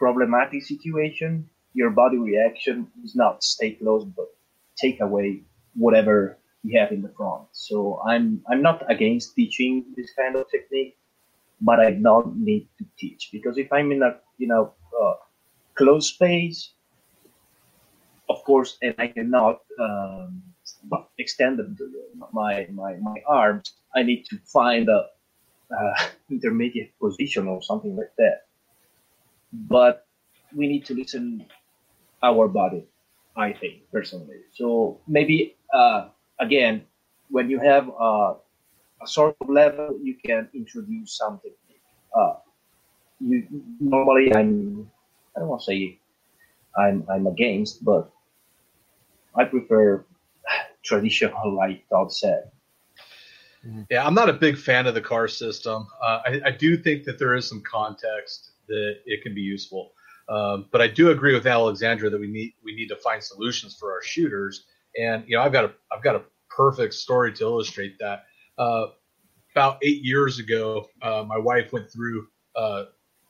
[0.04, 4.28] problematic situation, your body reaction is not stay close, but
[4.76, 5.30] take away
[5.76, 7.44] whatever you have in the front.
[7.54, 10.98] So I'm I'm not against teaching this kind of technique,
[11.62, 14.64] but I don't need to teach because if I'm in a you know
[15.02, 15.16] uh,
[15.80, 16.60] close space,
[18.28, 20.44] of course, and I cannot um,
[21.18, 21.68] extend the,
[22.32, 23.72] my, my my arms.
[23.96, 25.02] I need to find a
[25.72, 25.94] uh,
[26.30, 28.43] intermediate position or something like that.
[29.54, 30.08] But
[30.56, 31.46] we need to listen
[32.24, 32.86] our body,
[33.38, 34.42] I think personally.
[34.54, 36.10] So maybe uh,
[36.40, 36.84] again,
[37.30, 38.34] when you have uh,
[39.02, 41.54] a sort of level, you can introduce something.
[42.16, 42.36] Uh,
[43.20, 43.48] you
[43.80, 44.90] normally I'm
[45.36, 46.00] I don't want to say
[46.78, 48.12] I'm I'm against, but
[49.36, 50.06] I prefer
[50.84, 52.52] traditional like Todd said.
[53.90, 55.88] Yeah, I'm not a big fan of the CAR system.
[56.02, 59.94] Uh, I, I, do think that there is some context that it can be useful,
[60.30, 63.76] um, but I do agree with Alexandra that we need we need to find solutions
[63.80, 64.66] for our shooters.
[64.98, 68.24] And you know, I've got a I've got a perfect story to illustrate that.
[68.58, 68.88] Uh,
[69.54, 72.86] about eight years ago, uh, my wife went through uh,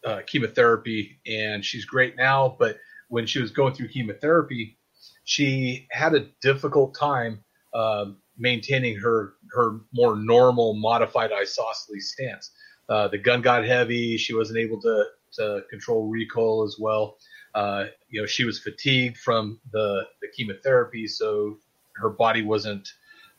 [0.05, 2.55] uh, chemotherapy, and she's great now.
[2.59, 2.77] But
[3.09, 4.77] when she was going through chemotherapy,
[5.23, 7.43] she had a difficult time
[7.73, 12.51] um, maintaining her her more normal modified isosceles stance.
[12.87, 14.17] Uh, the gun got heavy.
[14.17, 17.17] She wasn't able to to control recoil as well.
[17.55, 21.57] Uh, you know, she was fatigued from the the chemotherapy, so
[21.95, 22.87] her body wasn't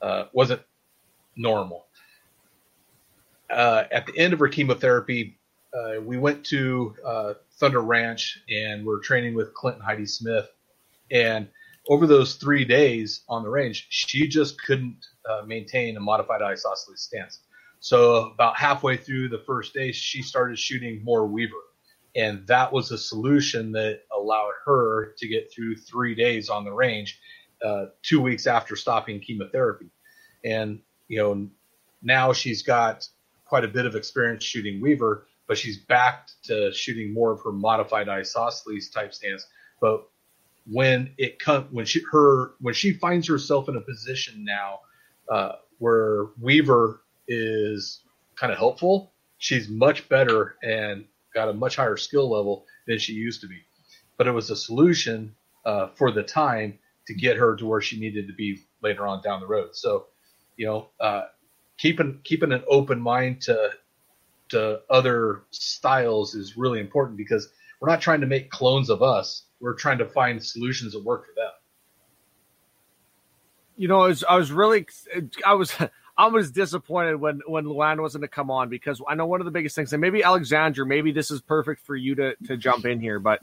[0.03, 0.63] uh, wasn't
[1.37, 1.87] normal.
[3.51, 5.39] Uh, at the end of her chemotherapy,
[5.75, 10.49] uh, we went to uh, Thunder Ranch and we're training with Clint and Heidi Smith,
[11.11, 11.49] and
[11.89, 14.97] over those three days on the range, she just couldn't
[15.29, 17.41] uh, maintain a modified isosceles stance.
[17.81, 21.53] So about halfway through the first day, she started shooting more Weaver,
[22.17, 26.73] and that was a solution that allowed her to get through three days on the
[26.73, 27.21] range,
[27.65, 29.91] uh, two weeks after stopping chemotherapy.
[30.45, 31.49] And you know,
[32.03, 33.09] now she's got
[33.45, 37.53] quite a bit of experience shooting Weaver, but she's back to shooting more of her
[37.53, 39.47] modified isosceles type stance.
[39.81, 40.09] But
[40.71, 44.81] when it comes when she her when she finds herself in a position now
[45.31, 48.01] uh, where Weaver is
[48.37, 51.05] kind of helpful, she's much better and
[51.35, 53.61] got a much higher skill level than she used to be.
[54.17, 57.99] But it was a solution uh, for the time to get her to where she
[57.99, 59.71] needed to be later on down the road.
[59.75, 60.07] So,
[60.57, 61.25] you know, uh,
[61.77, 63.71] keeping keeping an open mind to
[64.51, 67.49] to other styles is really important because
[67.81, 71.25] we're not trying to make clones of us we're trying to find solutions that work
[71.25, 71.51] for them.
[73.77, 74.87] You know, I was, I was really,
[75.45, 75.75] I was,
[76.17, 79.45] I was disappointed when when Luann wasn't to come on because I know one of
[79.45, 82.85] the biggest things, and maybe Alexandra, maybe this is perfect for you to to jump
[82.87, 83.43] in here, but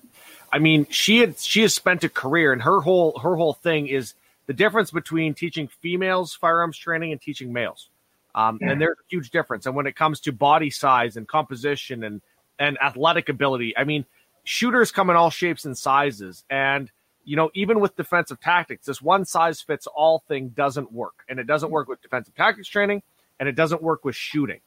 [0.52, 3.88] I mean, she had she has spent a career, and her whole her whole thing
[3.88, 4.14] is
[4.48, 7.90] the difference between teaching females firearms training and teaching males,
[8.36, 8.72] um, yeah.
[8.72, 9.66] and there's a huge difference.
[9.66, 12.22] And when it comes to body size and composition and
[12.58, 14.06] and athletic ability, I mean,
[14.44, 16.44] shooters come in all shapes and sizes.
[16.50, 16.92] And,
[17.24, 21.24] you know, even with defensive tactics, this one size fits all thing doesn't work.
[21.30, 23.04] And it doesn't work with defensive tactics training
[23.40, 24.60] and it doesn't work with shooting.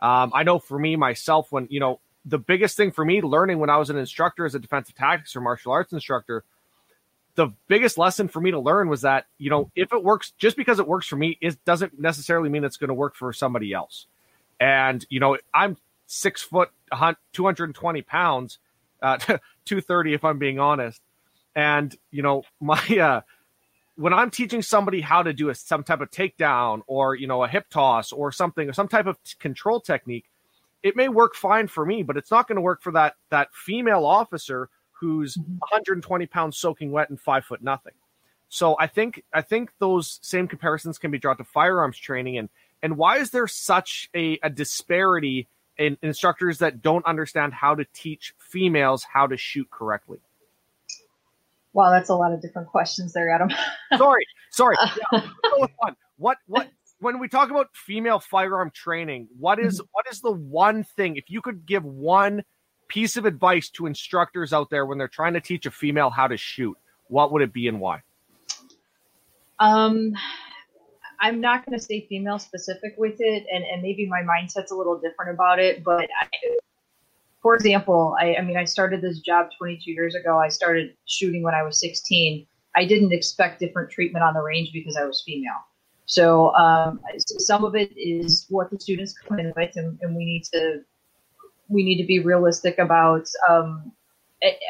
[0.00, 3.58] Um, I know for me, myself, when, you know, the biggest thing for me learning
[3.58, 6.44] when I was an instructor as a defensive tactics or martial arts instructor,
[7.34, 10.56] the biggest lesson for me to learn was that, you know, if it works, just
[10.56, 13.72] because it works for me, it doesn't necessarily mean it's going to work for somebody
[13.72, 14.06] else.
[14.60, 16.70] And, you know, I'm six foot,
[17.32, 18.58] 220 pounds
[19.02, 19.16] uh,
[19.64, 21.00] 230 if I'm being honest.
[21.58, 23.20] And you know, my uh,
[23.96, 27.42] when I'm teaching somebody how to do a, some type of takedown or you know
[27.42, 30.26] a hip toss or something, or some type of t- control technique,
[30.84, 33.48] it may work fine for me, but it's not going to work for that that
[33.52, 34.70] female officer
[35.00, 36.32] who's 120 mm-hmm.
[36.32, 37.94] pounds soaking wet and five foot nothing.
[38.48, 42.48] So I think I think those same comparisons can be drawn to firearms training and
[42.84, 47.84] and why is there such a, a disparity in instructors that don't understand how to
[47.92, 50.20] teach females how to shoot correctly?
[51.72, 53.50] Wow, that's a lot of different questions there, Adam.
[53.96, 54.76] sorry, sorry.
[55.12, 55.20] Yeah,
[55.76, 55.96] one.
[56.16, 56.68] What what
[57.00, 61.24] when we talk about female firearm training, what is, what is the one thing if
[61.28, 62.42] you could give one
[62.88, 66.26] piece of advice to instructors out there when they're trying to teach a female how
[66.26, 66.76] to shoot,
[67.08, 68.02] what would it be and why?
[69.58, 70.14] Um
[71.20, 74.74] I'm not going to say female specific with it, and, and maybe my mindset's a
[74.76, 75.82] little different about it.
[75.82, 76.28] But I,
[77.42, 80.38] for example, I, I mean, I started this job 22 years ago.
[80.38, 82.46] I started shooting when I was 16.
[82.76, 85.60] I didn't expect different treatment on the range because I was female.
[86.06, 90.24] So um, some of it is what the students come in with, and, and we
[90.24, 90.80] need to
[91.68, 93.92] we need to be realistic about um,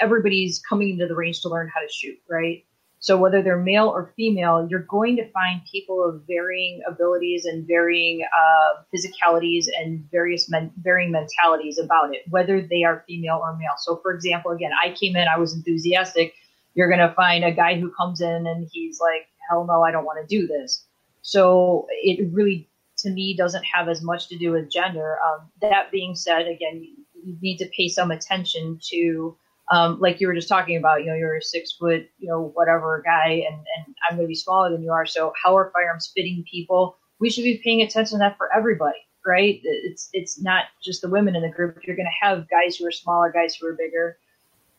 [0.00, 2.64] everybody's coming into the range to learn how to shoot, right?
[3.00, 7.66] So whether they're male or female, you're going to find people of varying abilities and
[7.66, 13.56] varying uh, physicalities and various men- varying mentalities about it, whether they are female or
[13.56, 13.74] male.
[13.78, 16.34] So, for example, again, I came in, I was enthusiastic.
[16.74, 19.92] You're going to find a guy who comes in and he's like, "Hell no, I
[19.92, 20.84] don't want to do this."
[21.22, 22.68] So it really,
[22.98, 25.18] to me, doesn't have as much to do with gender.
[25.24, 26.94] Um, that being said, again, you,
[27.24, 29.36] you need to pay some attention to
[29.70, 32.52] um, like you were just talking about, you know, you're a six foot, you know,
[32.54, 35.06] whatever guy, and, and I'm going to be smaller than you are.
[35.06, 36.96] So how are firearms fitting people?
[37.20, 39.60] We should be paying attention to that for everybody, right?
[39.62, 41.78] It's it's not just the women in the group.
[41.84, 44.16] You're going to have guys who are smaller, guys who are bigger.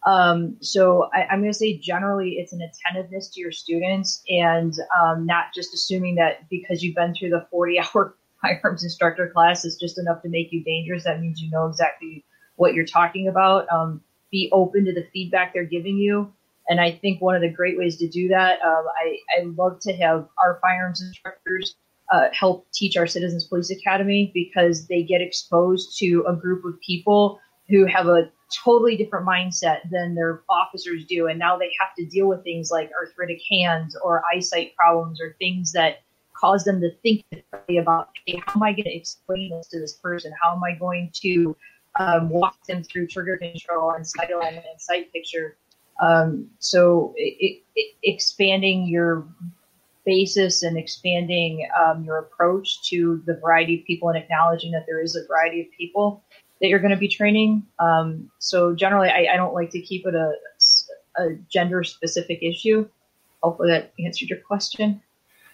[0.06, 4.74] Um, so I, am going to say generally it's an attentiveness to your students and
[5.00, 9.66] um, not just assuming that because you've been through the 40 hour firearms instructor class
[9.66, 11.04] is just enough to make you dangerous.
[11.04, 12.24] That means you know exactly
[12.56, 13.68] what you're talking about.
[13.70, 14.02] Um,
[14.32, 16.32] be open to the feedback they're giving you.
[16.68, 19.80] And I think one of the great ways to do that, um, I, I love
[19.82, 21.76] to have our firearms instructors
[22.12, 26.80] uh, help teach our Citizens Police Academy because they get exposed to a group of
[26.82, 28.32] people who have a
[28.64, 31.28] totally different mindset than their officers do.
[31.28, 35.36] And now they have to deal with things like arthritic hands or eyesight problems or
[35.40, 36.02] things that
[36.36, 37.24] cause them to think
[37.78, 40.32] about, hey, how am I going to explain this to this person?
[40.42, 41.56] How am I going to
[42.00, 45.58] um, walk them through trigger control and sight alignment and sight picture.
[46.02, 49.28] Um, so it, it, expanding your
[50.06, 55.04] basis and expanding um, your approach to the variety of people and acknowledging that there
[55.04, 56.24] is a variety of people
[56.62, 57.64] that you're going to be training.
[57.80, 60.34] Um, so generally, I, I, don't like to keep it a,
[61.22, 62.88] a gender specific issue.
[63.44, 65.02] Hopefully that answered your question.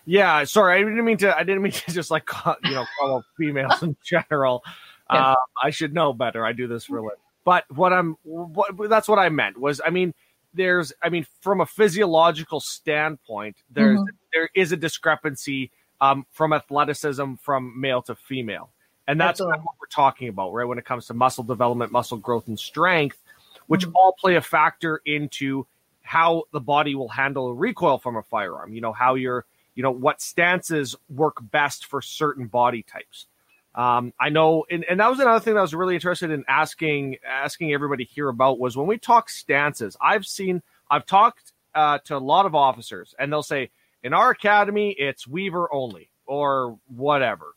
[0.06, 1.36] Yeah, sorry, I didn't mean to.
[1.36, 4.64] I didn't mean to just like call, you know call females in general.
[5.12, 5.32] Yeah.
[5.32, 6.46] Uh, I should know better.
[6.46, 7.18] I do this for a living.
[7.44, 10.14] But what I'm, what, that's what I meant was, I mean,
[10.56, 14.16] there's, I mean, from a physiological standpoint, there's mm-hmm.
[14.34, 18.72] there is a discrepancy um, from athleticism from male to female,
[19.08, 20.66] and that's what we're talking about, right?
[20.66, 23.22] When it comes to muscle development, muscle growth, and strength,
[23.68, 23.96] which mm-hmm.
[23.96, 25.68] all play a factor into
[26.02, 28.74] how the body will handle a recoil from a firearm.
[28.74, 33.28] You know how you're, you know, what stances work best for certain body types.
[33.76, 36.46] Um, I know, and, and that was another thing that I was really interested in
[36.48, 39.98] asking asking everybody here about was when we talk stances.
[40.00, 43.72] I've seen, I've talked uh, to a lot of officers, and they'll say
[44.02, 47.54] in our academy it's Weaver only or whatever,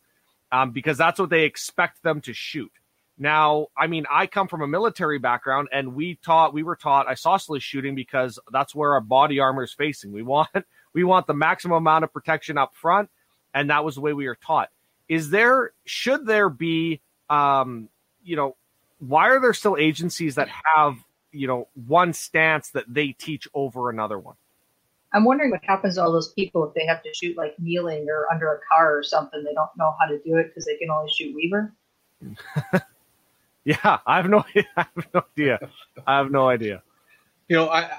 [0.50, 2.72] um, because that's what they expect them to shoot.
[3.16, 7.08] Now, I mean, I come from a military background, and we taught, we were taught
[7.08, 10.12] isosceles shooting because that's where our body armor is facing.
[10.12, 10.50] We want,
[10.92, 13.08] we want the maximum amount of protection up front,
[13.54, 14.70] and that was the way we were taught
[15.08, 17.88] is there should there be um,
[18.22, 18.56] you know
[18.98, 20.96] why are there still agencies that have
[21.32, 24.36] you know one stance that they teach over another one?
[25.14, 28.06] I'm wondering what happens to all those people if they have to shoot like kneeling
[28.10, 29.42] or under a car or something.
[29.42, 31.72] They don't know how to do it because they can only shoot weaver.
[33.68, 34.44] Yeah i have no
[34.76, 35.58] i have no idea.
[36.06, 36.82] I have no idea.
[37.48, 37.90] You know i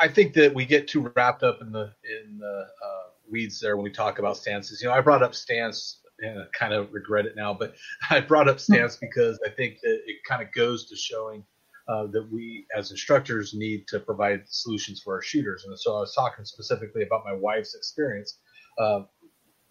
[0.00, 3.76] i think that we get too wrapped up in the in the uh, weeds there
[3.76, 4.80] when we talk about stances.
[4.80, 7.54] You know i brought up stance and I kind of regret it now.
[7.54, 7.74] But
[8.10, 11.44] I brought up stance because I think that it kind of goes to showing
[11.88, 15.64] uh, that we as instructors need to provide solutions for our shooters.
[15.66, 18.38] And so I was talking specifically about my wife's experience
[18.78, 19.02] uh,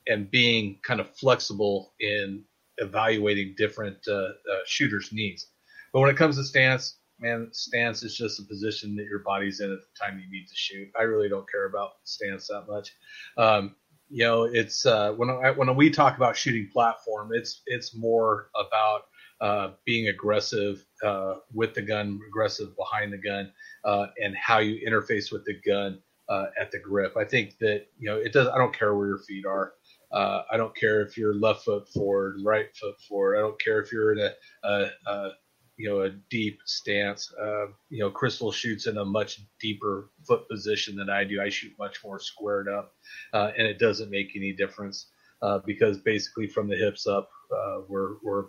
[0.08, 2.44] and being kind of flexible in
[2.78, 4.32] evaluating different uh, uh,
[4.66, 5.48] shooters' needs.
[5.94, 9.60] But when it comes to stance, man, stance is just a position that your body's
[9.60, 10.90] in at the time you need to shoot.
[11.00, 12.96] I really don't care about stance that much.
[13.38, 13.76] Um,
[14.10, 18.50] you know, it's uh, when I, when we talk about shooting platform, it's it's more
[18.56, 19.02] about
[19.42, 23.52] uh, being aggressive uh, with the gun, aggressive behind the gun,
[23.84, 27.16] uh, and how you interface with the gun uh, at the grip.
[27.18, 28.48] I think that you know it does.
[28.48, 29.74] I don't care where your feet are.
[30.12, 33.38] Uh, I don't care if you're left foot forward, right foot forward.
[33.38, 34.32] I don't care if you're in a,
[34.64, 35.30] a, a
[35.78, 37.32] you know a deep stance.
[37.40, 41.42] Uh, you know, Crystal shoots in a much deeper foot position than I do.
[41.42, 42.94] I shoot much more squared up,
[43.34, 45.08] uh, and it doesn't make any difference
[45.42, 48.46] uh, because basically from the hips up, uh, we're we're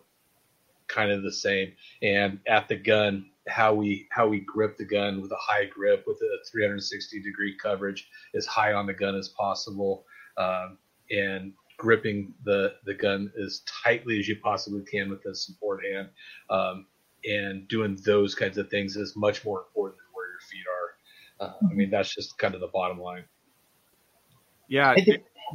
[0.88, 1.72] kind of the same.
[2.02, 6.04] And at the gun, how we how we grip the gun with a high grip
[6.06, 10.04] with a 360 degree coverage as high on the gun as possible,
[10.38, 10.78] um,
[11.10, 16.08] and gripping the the gun as tightly as you possibly can with the support hand.
[16.50, 16.86] Um,
[17.24, 21.48] and doing those kinds of things is much more important than where your feet are.
[21.48, 23.24] Uh, I mean, that's just kind of the bottom line.
[24.68, 24.94] Yeah,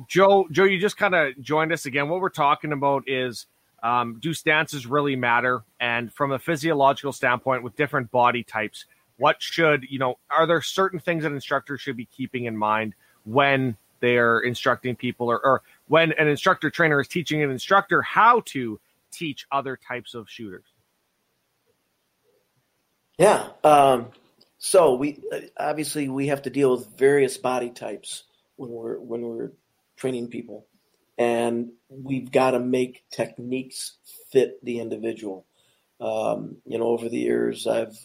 [0.08, 0.48] Joe.
[0.51, 2.09] Joe, you just kind of joined us again.
[2.09, 3.45] What we're talking about is
[3.83, 5.64] um, do stances really matter?
[5.80, 8.85] And from a physiological standpoint, with different body types,
[9.17, 10.17] what should you know?
[10.32, 15.30] Are there certain things that instructors should be keeping in mind when they're instructing people,
[15.30, 18.80] or, or when an instructor trainer is teaching an instructor how to
[19.11, 20.73] teach other types of shooters?
[23.24, 23.48] Yeah.
[23.64, 24.08] Um,
[24.58, 25.18] so we
[25.56, 28.26] obviously we have to deal with various body types
[28.58, 29.53] when we're when we're
[29.95, 30.68] training people,
[31.18, 33.95] and we've got to make techniques
[34.30, 35.45] fit the individual.
[36.02, 37.98] Um, you know, over the years, I've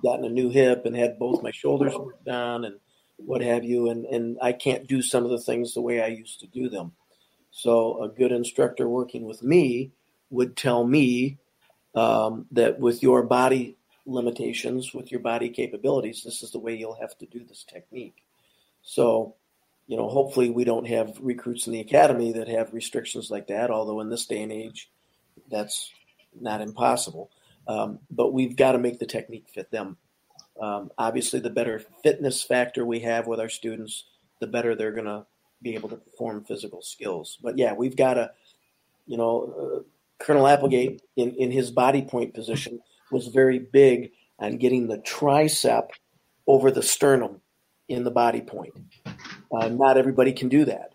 [0.00, 2.76] gotten a new hip and had both my shoulders worked on and
[3.16, 6.06] what have you, and and I can't do some of the things the way I
[6.06, 6.92] used to do them.
[7.50, 9.90] So a good instructor working with me
[10.30, 11.38] would tell me
[11.96, 17.00] um, that with your body limitations, with your body capabilities, this is the way you'll
[17.00, 18.16] have to do this technique.
[18.82, 19.34] So,
[19.86, 23.70] you know, hopefully we don't have recruits in the academy that have restrictions like that,
[23.70, 24.90] although in this day and age,
[25.50, 25.92] that's
[26.40, 27.30] not impossible.
[27.68, 29.96] Um, but we've got to make the technique fit them.
[30.60, 34.04] Um, obviously, the better fitness factor we have with our students,
[34.40, 35.24] the better they're going to
[35.62, 37.38] be able to perform physical skills.
[37.40, 38.32] But yeah, we've got to,
[39.06, 39.82] you know, uh,
[40.18, 42.80] Colonel Applegate in, in his body point position
[43.12, 45.88] was very big on getting the tricep
[46.46, 47.40] over the sternum
[47.88, 48.72] in the body point.
[49.52, 50.94] Uh, not everybody can do that.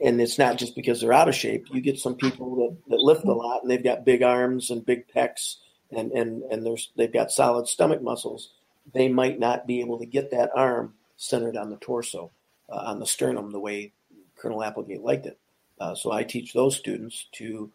[0.00, 1.66] And it's not just because they're out of shape.
[1.72, 4.84] You get some people that, that lift a lot and they've got big arms and
[4.84, 5.56] big pecs
[5.90, 8.50] and, and, and they've got solid stomach muscles.
[8.92, 12.30] They might not be able to get that arm centered on the torso,
[12.68, 13.92] uh, on the sternum, the way
[14.36, 15.38] Colonel Applegate liked it.
[15.78, 17.70] Uh, so I teach those students to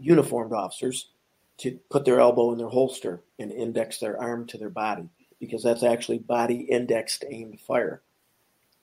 [0.00, 1.08] uniformed officers
[1.58, 5.08] to put their elbow in their holster and index their arm to their body
[5.40, 8.02] because that's actually body indexed aimed fire.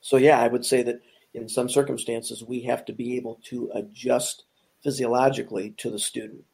[0.00, 1.00] So yeah, I would say that
[1.34, 4.44] in some circumstances we have to be able to adjust
[4.82, 6.44] physiologically to the student.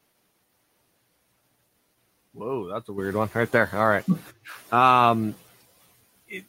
[2.32, 3.68] Whoa, that's a weird one right there.
[3.72, 4.04] All right.
[4.72, 5.34] Um,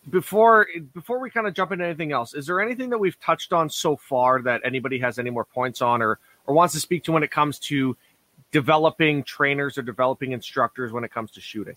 [0.10, 3.52] before before we kind of jump into anything else, is there anything that we've touched
[3.52, 7.04] on so far that anybody has any more points on or or wants to speak
[7.04, 7.98] to when it comes to
[8.54, 11.76] developing trainers or developing instructors when it comes to shooting?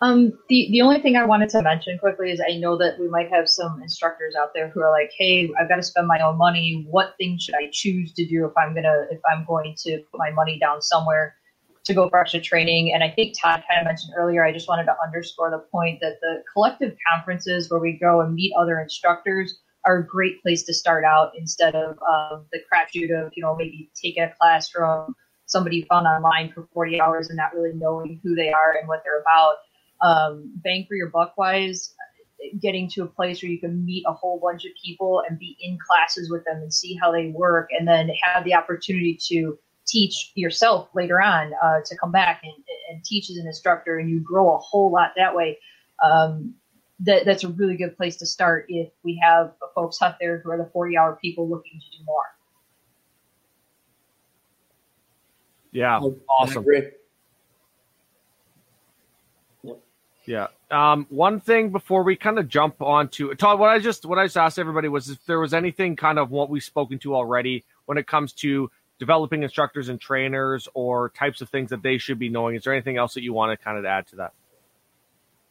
[0.00, 3.08] Um, the the only thing I wanted to mention quickly is I know that we
[3.08, 6.20] might have some instructors out there who are like, "Hey, I've got to spend my
[6.20, 6.86] own money.
[6.90, 10.18] What things should I choose to do if I'm gonna if I'm going to put
[10.18, 11.36] my money down somewhere
[11.84, 14.44] to go for extra training?" And I think Todd kind of mentioned earlier.
[14.44, 18.34] I just wanted to underscore the point that the collective conferences where we go and
[18.34, 23.10] meet other instructors are a great place to start out instead of um, the crapshoot
[23.14, 25.14] of you know maybe taking a class from
[25.54, 29.02] somebody found online for 40 hours and not really knowing who they are and what
[29.04, 29.58] they're about.
[30.02, 31.94] Um, bang for your buck wise,
[32.60, 35.56] getting to a place where you can meet a whole bunch of people and be
[35.60, 39.56] in classes with them and see how they work, and then have the opportunity to
[39.86, 42.52] teach yourself later on uh, to come back and,
[42.90, 45.56] and, teach as an instructor, and you grow a whole lot that way.
[46.02, 46.54] Um,
[47.00, 50.50] that, that's a really good place to start if we have folks out there who
[50.50, 52.24] are the 40 hour people looking to do more.
[55.74, 55.98] Yeah,
[56.38, 56.64] awesome.
[60.24, 60.46] Yeah.
[60.70, 64.18] Um, one thing before we kind of jump on to Todd, what I just what
[64.18, 67.14] I just asked everybody was if there was anything kind of what we've spoken to
[67.14, 71.98] already when it comes to developing instructors and trainers or types of things that they
[71.98, 72.54] should be knowing.
[72.54, 74.32] Is there anything else that you want to kind of add to that?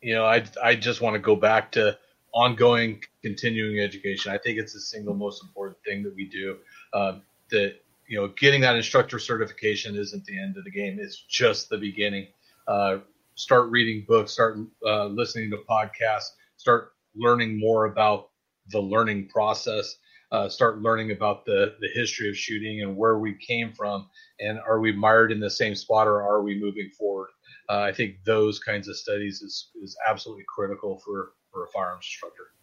[0.01, 1.97] You know, I I just want to go back to
[2.33, 4.31] ongoing continuing education.
[4.31, 6.57] I think it's the single most important thing that we do.
[6.93, 7.19] Uh,
[7.51, 7.75] that
[8.13, 10.99] you know, getting that instructor certification isn't the end of the game.
[11.01, 12.27] It's just the beginning.
[12.67, 12.99] Uh,
[13.33, 18.29] start reading books, start uh, listening to podcasts, start learning more about
[18.69, 19.95] the learning process.
[20.31, 24.07] Uh, start learning about the the history of shooting and where we came from,
[24.39, 27.29] and are we mired in the same spot or are we moving forward?
[27.67, 32.05] Uh, I think those kinds of studies is is absolutely critical for for a firearms
[32.05, 32.53] instructor.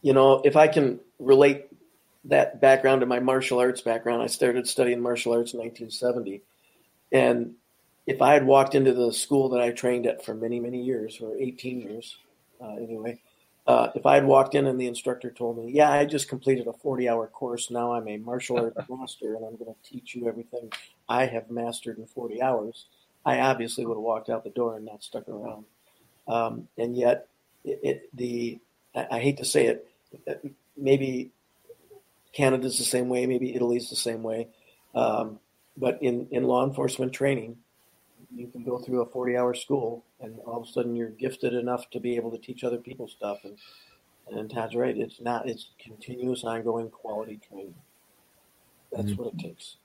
[0.00, 1.66] You know, if I can relate
[2.24, 4.22] that background and my martial arts background.
[4.22, 6.42] I started studying martial arts in 1970.
[7.10, 7.54] And
[8.06, 11.16] if I had walked into the school that I trained at for many, many years,
[11.16, 12.16] for 18 years
[12.60, 13.20] uh, anyway,
[13.66, 16.66] uh, if I had walked in and the instructor told me, Yeah, I just completed
[16.66, 17.70] a 40 hour course.
[17.70, 20.70] Now I'm a martial arts master and I'm going to teach you everything
[21.08, 22.86] I have mastered in 40 hours,
[23.24, 25.64] I obviously would have walked out the door and not stuck around.
[26.26, 27.28] Um, and yet,
[27.64, 28.58] it, it, the
[28.94, 29.88] I, I hate to say it,
[30.76, 31.30] maybe
[32.32, 33.26] Canada's the same way.
[33.26, 34.48] Maybe Italy's the same way.
[34.94, 35.38] Um,
[35.76, 37.56] but in, in law enforcement training,
[38.34, 41.54] you can go through a 40 hour school and all of a sudden you're gifted
[41.54, 43.38] enough to be able to teach other people stuff.
[43.44, 43.58] And,
[44.30, 44.96] and Todd's right.
[44.96, 47.74] It's not, it's continuous, ongoing quality training.
[48.92, 49.22] That's mm-hmm.
[49.22, 49.76] what it takes.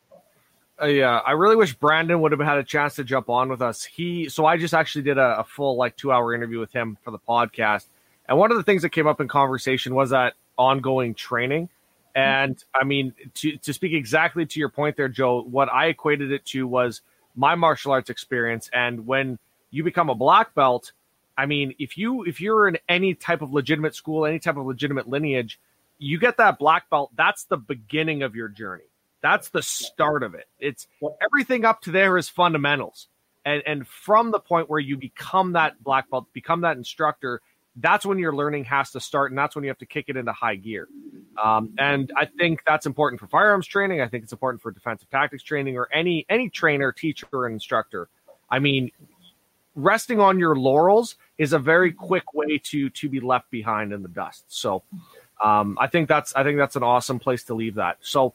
[0.80, 3.84] Uh, I really wish Brandon would have had a chance to jump on with us.
[3.84, 7.00] He so I just actually did a, a full like two hour interview with him
[7.04, 7.88] for the podcast,
[8.30, 11.70] and one of the things that came up in conversation was that ongoing training.
[12.18, 16.32] And I mean, to to speak exactly to your point there, Joe, what I equated
[16.32, 17.02] it to was
[17.36, 18.72] my martial arts experience.
[18.74, 19.38] And when
[19.70, 20.94] you become a black belt,
[21.38, 24.66] I mean, if you if you're in any type of legitimate school, any type of
[24.66, 25.60] legitimate lineage,
[26.00, 27.12] you get that black belt.
[27.16, 28.90] That's the beginning of your journey.
[29.22, 30.48] That's the start of it.
[30.58, 30.88] It's
[31.22, 33.10] everything up to there is fundamentals.
[33.46, 37.42] And and from the point where you become that black belt, become that instructor,
[37.80, 40.18] that's when your learning has to start, and that's when you have to kick it
[40.18, 40.88] into high gear.
[41.42, 44.02] Um, and I think that's important for firearms training.
[44.02, 48.10] I think it's important for defensive tactics training or any any trainer, teacher, or instructor.
[48.50, 48.92] I mean,
[49.76, 54.02] resting on your laurels is a very quick way to to be left behind in
[54.02, 54.46] the dust.
[54.48, 54.82] So,
[55.44, 57.98] um, I think that's I think that's an awesome place to leave that.
[58.02, 58.34] So.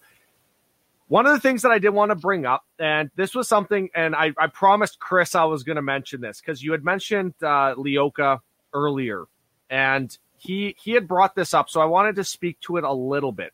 [1.09, 3.91] One of the things that I did want to bring up, and this was something,
[3.95, 7.35] and I, I promised Chris I was going to mention this because you had mentioned
[7.43, 8.41] uh, LEOKA
[8.73, 9.27] earlier,
[9.73, 12.93] and he he had brought this up, so I wanted to speak to it a
[12.93, 13.53] little bit.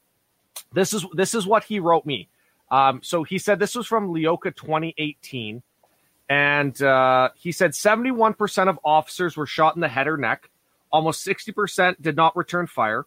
[0.72, 2.28] This is this is what he wrote me.
[2.70, 5.62] Um, so he said this was from LEOKA 2018,
[6.28, 10.50] and uh, he said 71% of officers were shot in the head or neck.
[10.92, 13.06] Almost 60% did not return fire.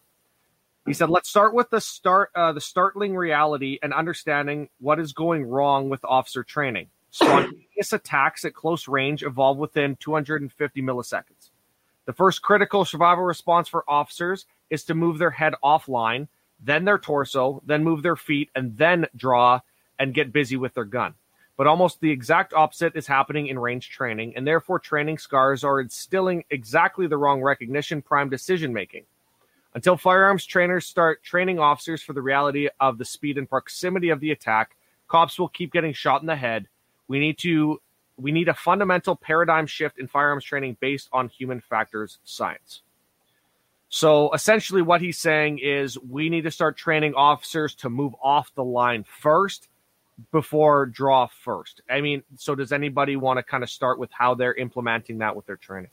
[0.86, 5.12] He said, "Let's start with the start, uh, the startling reality and understanding what is
[5.12, 6.88] going wrong with officer training.
[7.10, 11.51] Spontaneous attacks at close range evolve within 250 milliseconds.
[12.04, 16.26] The first critical survival response for officers is to move their head offline,
[16.60, 19.60] then their torso, then move their feet, and then draw
[19.98, 21.14] and get busy with their gun.
[21.56, 25.80] But almost the exact opposite is happening in range training, and therefore training scars are
[25.80, 29.04] instilling exactly the wrong recognition prime decision making.
[29.74, 34.20] Until firearms trainers start training officers for the reality of the speed and proximity of
[34.20, 34.76] the attack,
[35.08, 36.68] cops will keep getting shot in the head.
[37.06, 37.80] We need to
[38.16, 42.82] we need a fundamental paradigm shift in firearms training based on human factors science.
[43.88, 48.50] So essentially what he's saying is we need to start training officers to move off
[48.54, 49.68] the line first
[50.30, 51.82] before draw first.
[51.90, 55.34] I mean, so does anybody want to kind of start with how they're implementing that
[55.34, 55.90] with their training?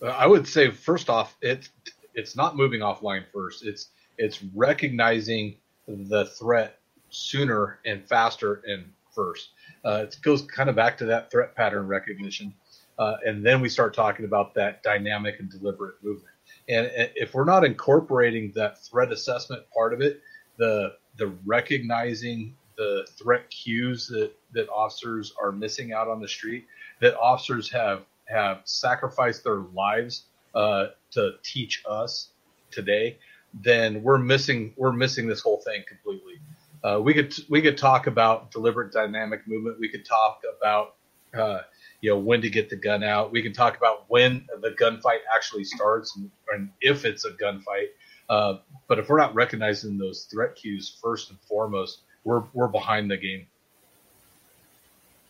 [0.00, 1.70] Uh, I would say first off, it's
[2.14, 3.64] it's not moving offline first.
[3.64, 6.78] It's it's recognizing the threat
[7.10, 8.84] sooner and faster and
[9.14, 9.50] first.
[9.84, 12.54] Uh, it goes kind of back to that threat pattern recognition,
[12.98, 16.34] uh, and then we start talking about that dynamic and deliberate movement.
[16.68, 20.20] And uh, if we're not incorporating that threat assessment part of it,
[20.58, 26.66] the the recognizing the threat cues that that officers are missing out on the street,
[27.00, 30.24] that officers have have sacrificed their lives
[30.54, 32.28] uh, to teach us
[32.70, 33.18] today,
[33.54, 36.40] then we're missing we're missing this whole thing completely.
[36.84, 39.78] Uh, we could we could talk about deliberate dynamic movement.
[39.78, 40.96] We could talk about
[41.34, 41.60] uh,
[42.00, 43.30] you know when to get the gun out.
[43.30, 47.88] We can talk about when the gunfight actually starts and, and if it's a gunfight.
[48.28, 53.10] Uh, but if we're not recognizing those threat cues first and foremost, we're we're behind
[53.10, 53.46] the game.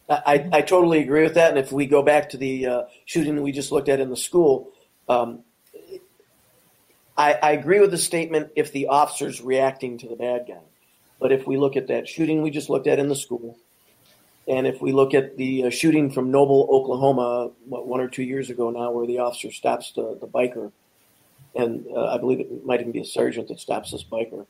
[0.08, 1.50] I, I totally agree with that.
[1.50, 4.10] And if we go back to the uh, shooting that we just looked at in
[4.10, 4.70] the school,
[5.08, 5.42] um,
[7.16, 10.60] I, I agree with the statement if the officer's reacting to the bad guy.
[11.22, 13.56] But if we look at that shooting we just looked at in the school,
[14.48, 18.24] and if we look at the uh, shooting from Noble, Oklahoma, what, one or two
[18.24, 20.72] years ago now, where the officer stops the, the biker,
[21.54, 24.46] and uh, I believe it might even be a sergeant that stops this biker.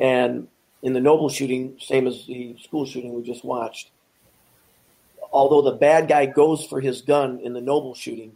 [0.00, 0.48] And
[0.82, 3.92] in the Noble shooting, same as the school shooting we just watched,
[5.32, 8.32] although the bad guy goes for his gun in the Noble shooting,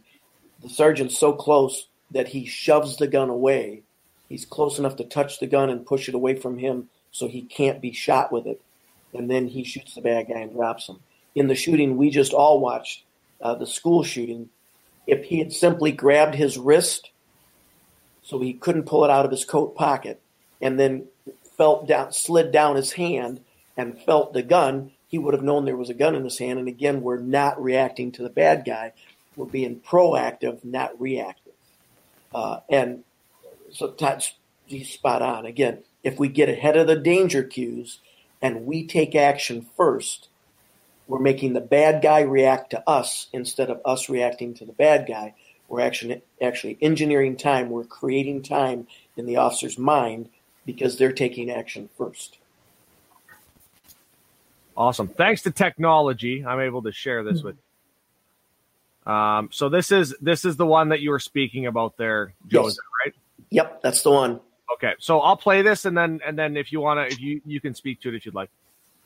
[0.63, 3.83] the sergeant's so close that he shoves the gun away.
[4.29, 7.43] He's close enough to touch the gun and push it away from him so he
[7.43, 8.61] can't be shot with it.
[9.15, 10.99] And then he shoots the bad guy and drops him.
[11.37, 13.05] In the shooting we just all watched,
[13.41, 14.51] uh, the school shooting,
[15.07, 17.13] if he had simply grabbed his wrist
[18.23, 20.21] so he couldn't pull it out of his coat pocket
[20.61, 21.07] and then
[21.57, 23.41] felt down, slid down his hand
[23.77, 26.59] and felt the gun, he would have known there was a gun in his hand.
[26.59, 28.93] And again, we're not reacting to the bad guy.
[29.37, 31.53] We're being proactive, not reactive.
[32.35, 33.05] Uh, and
[33.71, 34.33] so that's
[34.67, 35.47] he's spot on.
[35.47, 37.99] Again, if we get ahead of the danger cues
[38.41, 40.29] and we take action first,
[41.09, 45.07] we're making the bad guy react to us instead of us reacting to the bad
[45.07, 45.35] guy.
[45.69, 47.71] We're actually actually engineering time.
[47.71, 50.29] We're creating time in the officer's mind
[50.67, 52.39] because they're taking action first.
[54.77, 55.09] Awesome.
[55.09, 57.57] Thanks to technology, I'm able to share this with.
[59.07, 62.65] Um, so this is this is the one that you were speaking about there, Joe,
[62.65, 62.79] Yes.
[63.05, 63.15] right?
[63.51, 64.41] Yep, that's the one.
[64.73, 67.41] Okay, so I'll play this and then and then if you want to, if you
[67.45, 68.51] you can speak to it if you'd like.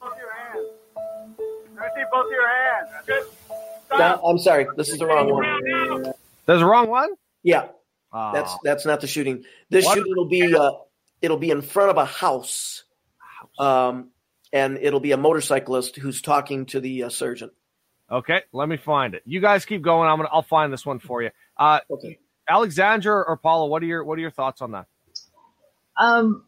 [0.00, 0.66] Show your hands.
[1.80, 2.88] I see both of your hands.
[3.06, 3.22] Good.
[3.98, 4.66] No, I'm sorry.
[4.76, 6.12] This is the wrong one.
[6.46, 7.10] There's a wrong one.
[7.42, 7.68] Yeah,
[8.12, 8.32] Oh.
[8.32, 9.44] that's that's not the shooting.
[9.70, 9.96] This What?
[9.98, 10.72] shooting will be uh,
[11.20, 12.84] it'll be in front of a house,
[13.58, 14.10] um,
[14.52, 17.50] and it'll be a motorcyclist who's talking to the uh, surgeon.
[18.10, 18.42] okay.
[18.52, 19.22] Let me find it.
[19.26, 20.08] You guys keep going.
[20.08, 20.28] I'm gonna.
[20.32, 21.30] I'll find this one for you.
[21.56, 22.18] Uh, Okay.
[22.48, 24.86] Alexandra or Paula, what are your what are your thoughts on that?
[25.98, 26.44] Um,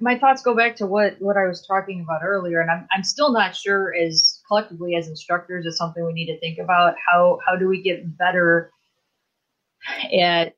[0.00, 3.04] my thoughts go back to what what I was talking about earlier, and I'm I'm
[3.04, 6.94] still not sure as collectively as instructors is something we need to think about.
[7.06, 8.70] How how do we get better
[10.18, 10.54] at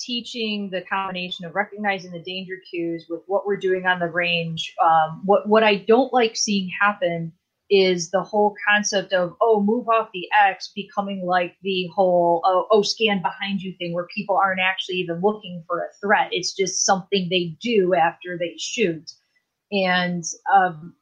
[0.00, 4.74] teaching the combination of recognizing the danger cues with what we're doing on the range?
[4.82, 7.32] Um, what what I don't like seeing happen
[7.70, 12.66] is the whole concept of oh move off the X becoming like the whole oh,
[12.70, 16.28] oh scan behind you thing where people aren't actually even looking for a threat.
[16.32, 19.12] It's just something they do after they shoot,
[19.70, 20.94] and um,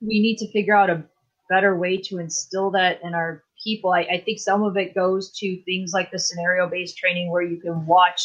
[0.00, 1.04] we need to figure out a
[1.48, 3.92] better way to instill that in our people.
[3.92, 7.42] I, I think some of it goes to things like the scenario based training where
[7.42, 8.22] you can watch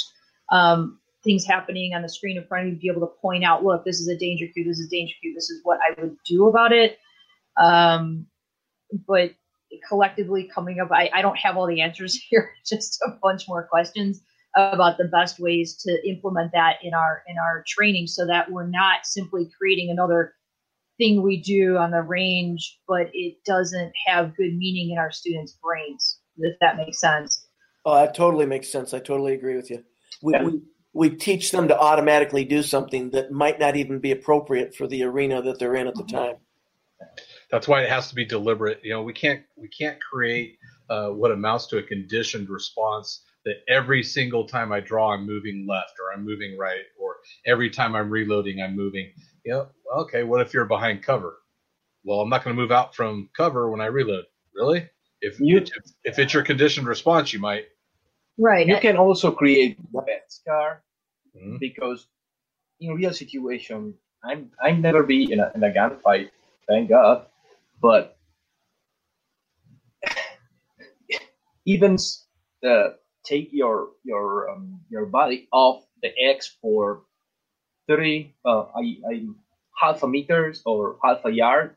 [0.51, 3.63] um, things happening on the screen in front of you, be able to point out,
[3.63, 6.15] look, this is a danger cue, this is danger cue, this is what I would
[6.25, 6.99] do about it.
[7.57, 8.27] Um,
[9.07, 9.31] but
[9.87, 13.67] collectively coming up, I, I don't have all the answers here, just a bunch more
[13.69, 14.21] questions
[14.55, 18.67] about the best ways to implement that in our in our training so that we're
[18.67, 20.33] not simply creating another
[20.97, 25.57] thing we do on the range, but it doesn't have good meaning in our students'
[25.61, 27.47] brains, if that makes sense.
[27.85, 28.93] Oh, that totally makes sense.
[28.93, 29.83] I totally agree with you.
[30.21, 30.61] We, we,
[30.93, 35.03] we teach them to automatically do something that might not even be appropriate for the
[35.03, 36.35] arena that they're in at the time.
[37.55, 38.81] That's why it has to be deliberate.
[38.83, 40.57] You know, we can't we can't create
[40.89, 45.65] uh, what amounts to a conditioned response that every single time I draw I'm moving
[45.65, 49.09] left or I'm moving right or every time I'm reloading I'm moving.
[49.45, 49.67] You know,
[49.99, 51.37] okay, what if you're behind cover?
[52.03, 54.25] Well, I'm not going to move out from cover when I reload.
[54.53, 54.89] Really?
[55.21, 55.69] If You- if,
[56.03, 57.67] if it's your conditioned response, you might.
[58.37, 58.67] Right.
[58.67, 60.83] You can also create bad scar
[61.37, 61.57] Mhm.
[61.61, 62.05] because
[62.81, 63.93] in real situation,
[64.25, 66.31] I'm I've never been in a in a gunfight,
[66.67, 67.27] thank God,
[67.85, 68.17] but
[71.67, 71.97] even
[72.65, 77.03] uh, take your your um, your body off the X for
[77.87, 79.13] thirty, uh, I, I
[79.79, 81.75] half a meters or half a yard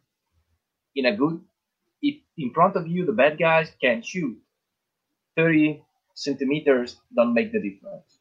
[0.96, 1.40] in a good.
[2.00, 4.38] If in front of you the bad guys can shoot
[5.36, 8.17] thirty centimeters, don't make the difference.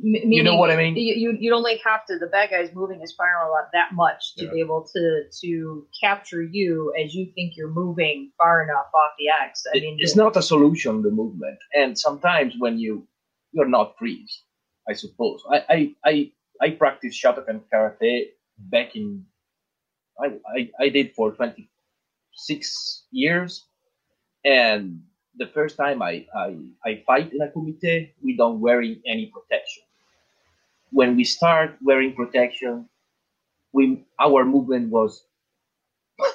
[0.00, 0.94] You know what I mean?
[0.96, 3.92] You, you you'd only have to the bad guy's moving his firearm a lot that
[3.94, 4.52] much to Yeah.
[4.52, 9.28] be able to to capture you as you think you're moving far enough off the
[9.28, 9.64] X.
[9.74, 13.08] I It- mean, it's not a solution the movement and sometimes when you
[13.52, 14.44] you're not freeze
[14.90, 15.78] i suppose i i
[16.10, 16.14] i,
[16.60, 18.14] I practiced shotokan karate
[18.74, 19.24] back in
[20.24, 23.66] I, I i did for 26 years
[24.44, 25.00] and
[25.42, 26.48] the first time i i,
[26.84, 29.84] I fight in a kumite we don't wearing any protection
[30.90, 32.88] when we start wearing protection
[33.72, 35.24] we our movement was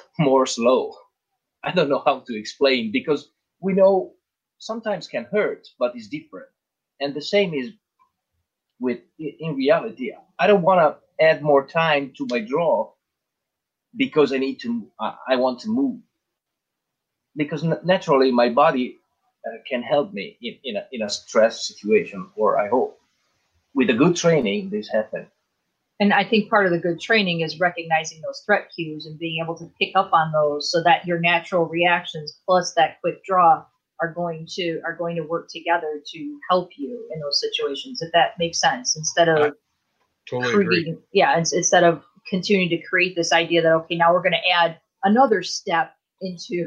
[0.18, 0.94] more slow
[1.64, 4.14] I don't know how to explain because we know
[4.58, 6.48] sometimes can hurt, but it's different.
[7.00, 7.72] And the same is
[8.80, 10.12] with in reality.
[10.38, 12.92] I don't want to add more time to my draw
[13.96, 14.90] because I need to.
[15.00, 16.00] I want to move
[17.36, 18.98] because naturally my body
[19.46, 22.30] uh, can help me in, in a in a stress situation.
[22.36, 23.00] Or I hope
[23.74, 25.28] with a good training this happens.
[26.00, 29.42] And I think part of the good training is recognizing those threat cues and being
[29.42, 33.64] able to pick up on those so that your natural reactions plus that quick draw
[34.00, 38.10] are going to are going to work together to help you in those situations if
[38.12, 39.50] that makes sense instead of I
[40.28, 40.96] Totally agree.
[41.12, 44.50] yeah ins- instead of continuing to create this idea that okay now we're going to
[44.52, 46.66] add another step into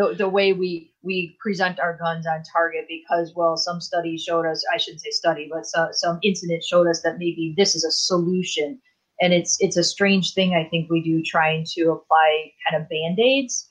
[0.00, 4.46] the, the way we we present our guns on target because well some studies showed
[4.46, 7.84] us i shouldn't say study but so, some incident showed us that maybe this is
[7.84, 8.80] a solution.
[9.22, 12.88] And it's it's a strange thing i think we do trying to apply kind of
[12.88, 13.68] band-aids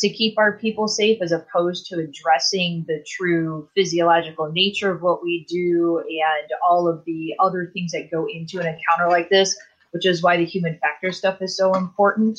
[0.00, 5.22] to keep our people safe as opposed to addressing the true physiological nature of what
[5.22, 9.54] we do and all of the other things that go into an encounter like this
[9.90, 12.38] which is why the human factor stuff is so important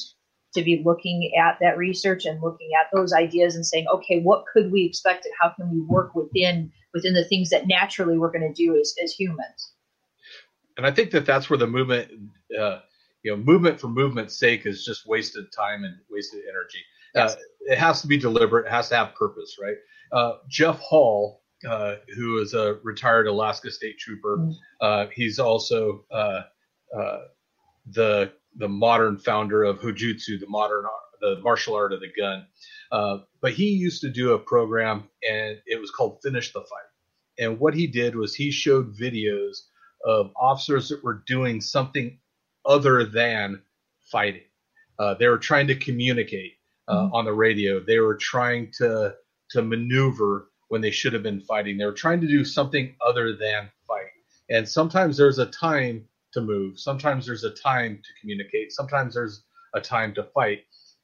[0.53, 4.45] to be looking at that research and looking at those ideas and saying okay what
[4.51, 8.31] could we expect and how can we work within within the things that naturally we're
[8.31, 9.73] going to do as, as humans
[10.79, 12.09] and I think that that's where the movement,
[12.57, 12.79] uh,
[13.23, 16.79] you know, movement for movement's sake is just wasted time and wasted energy.
[17.13, 17.35] Uh,
[17.67, 18.65] it has to be deliberate.
[18.65, 19.75] It has to have purpose, right?
[20.13, 24.53] Uh, Jeff Hall, uh, who is a retired Alaska State Trooper, Mhm.
[24.79, 26.43] uh, he's also uh,
[26.97, 27.23] uh,
[27.87, 30.85] the the modern founder of Hojutsu, the modern
[31.21, 32.45] the martial art of the gun.
[32.91, 36.89] Uh, but he used to do a program, and it was called Finish the Fight.
[37.37, 39.57] And what he did was he showed videos
[40.05, 42.19] of officers that were doing something
[42.65, 43.61] other than
[44.11, 44.43] fighting.
[44.97, 46.53] Uh, they were trying to communicate
[46.87, 47.15] uh, mm-hmm.
[47.15, 47.79] on the radio.
[47.79, 49.15] They were trying to
[49.51, 51.77] to maneuver when they should have been fighting.
[51.77, 54.11] They were trying to do something other than fight.
[54.49, 56.79] And sometimes there's a time to move.
[56.79, 58.71] Sometimes there's a time to communicate.
[58.71, 59.43] Sometimes there's
[59.73, 60.59] a time to fight.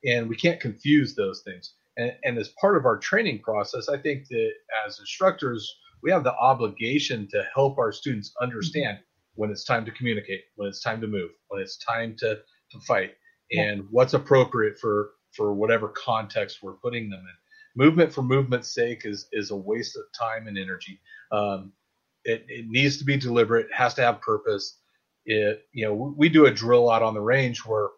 [0.06, 1.74] And we can't confuse those things.
[1.98, 4.52] And, and as part of our training process, I think that
[4.86, 5.74] as instructors,
[6.04, 9.00] we have the obligation to help our students understand
[9.36, 12.80] when it's time to communicate, when it's time to move, when it's time to, to
[12.88, 13.14] fight,
[13.52, 13.84] and yeah.
[13.92, 17.84] what's appropriate for for whatever context we're putting them in.
[17.84, 21.00] Movement for movement's sake is is a waste of time and energy.
[21.32, 21.74] Um,
[22.24, 23.68] it, it needs to be deliberate.
[23.74, 24.80] Has to have purpose.
[25.26, 27.90] It you know we, we do a drill out on the range where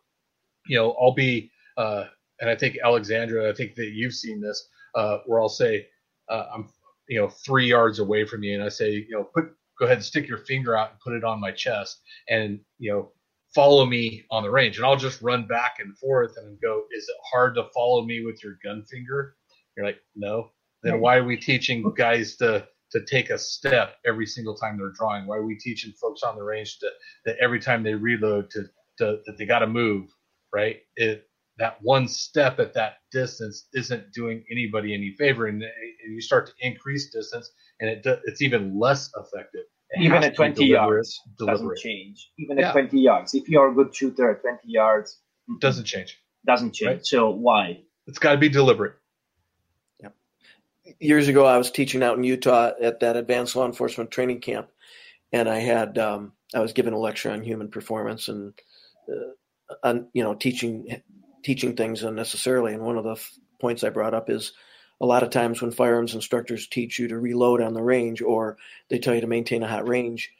[0.67, 2.05] you know I'll be uh,
[2.39, 5.87] and I think Alexandra, I think that you've seen this uh, where I'll say
[6.29, 6.69] uh, I'm
[7.07, 9.45] you know three yards away from you and I say you know put
[9.79, 12.91] go ahead and stick your finger out and put it on my chest and you
[12.91, 13.11] know
[13.55, 14.77] follow me on the range.
[14.77, 18.25] And i'll just run back and forth and go is it hard to follow me
[18.25, 19.35] with your gun finger?
[19.75, 20.51] You're like no.
[20.83, 24.91] Then why are we teaching guys to to take a step every single time they're
[24.91, 26.89] drawing why are we teaching folks on the range to
[27.25, 28.63] that every time they reload to,
[28.97, 30.09] to that they got to move
[30.53, 36.13] right it that one step at that distance isn't doing anybody any favor and, and
[36.13, 37.49] you start to increase distance
[37.79, 39.65] and it it's even less effective.
[39.91, 42.31] It Even at 20 yards doesn't change.
[42.39, 42.69] Even yeah.
[42.69, 45.21] at 20 yards, if you're a good shooter at 20 yards,
[45.59, 46.17] doesn't change.
[46.45, 46.87] Doesn't change.
[46.89, 47.05] Right?
[47.05, 47.79] So why?
[48.05, 48.95] It's got to be deliberate.
[50.99, 54.69] Years ago, I was teaching out in Utah at that advanced law enforcement training camp,
[55.31, 58.53] and I had um, I was giving a lecture on human performance and
[59.09, 61.01] uh, on you know teaching
[61.43, 62.73] teaching things unnecessarily.
[62.73, 64.53] And one of the f- points I brought up is
[64.99, 68.57] a lot of times when firearms instructors teach you to reload on the range or
[68.89, 70.31] they tell you to maintain a hot range,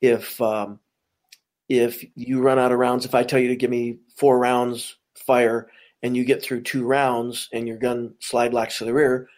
[0.00, 0.80] if um,
[1.68, 4.96] if you run out of rounds, if I tell you to give me four rounds
[5.14, 5.68] fire
[6.02, 9.28] and you get through two rounds and your gun slide locks to the rear,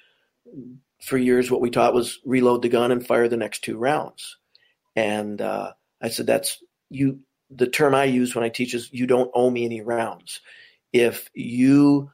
[1.03, 4.37] for years what we taught was reload the gun and fire the next two rounds.
[4.97, 7.21] And uh, I said that's you.
[7.51, 10.41] The term I use when I teach is you don't owe me any rounds.
[10.93, 12.11] If you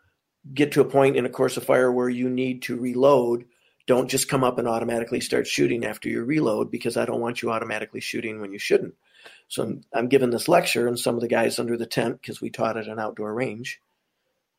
[0.53, 3.47] get to a point in a course of fire where you need to reload,
[3.87, 7.43] don't just come up and automatically start shooting after you reload because I don't want
[7.43, 8.95] you automatically shooting when you shouldn't.
[9.49, 12.41] So I'm, I'm giving this lecture, and some of the guys under the tent, because
[12.41, 13.81] we taught at an outdoor range,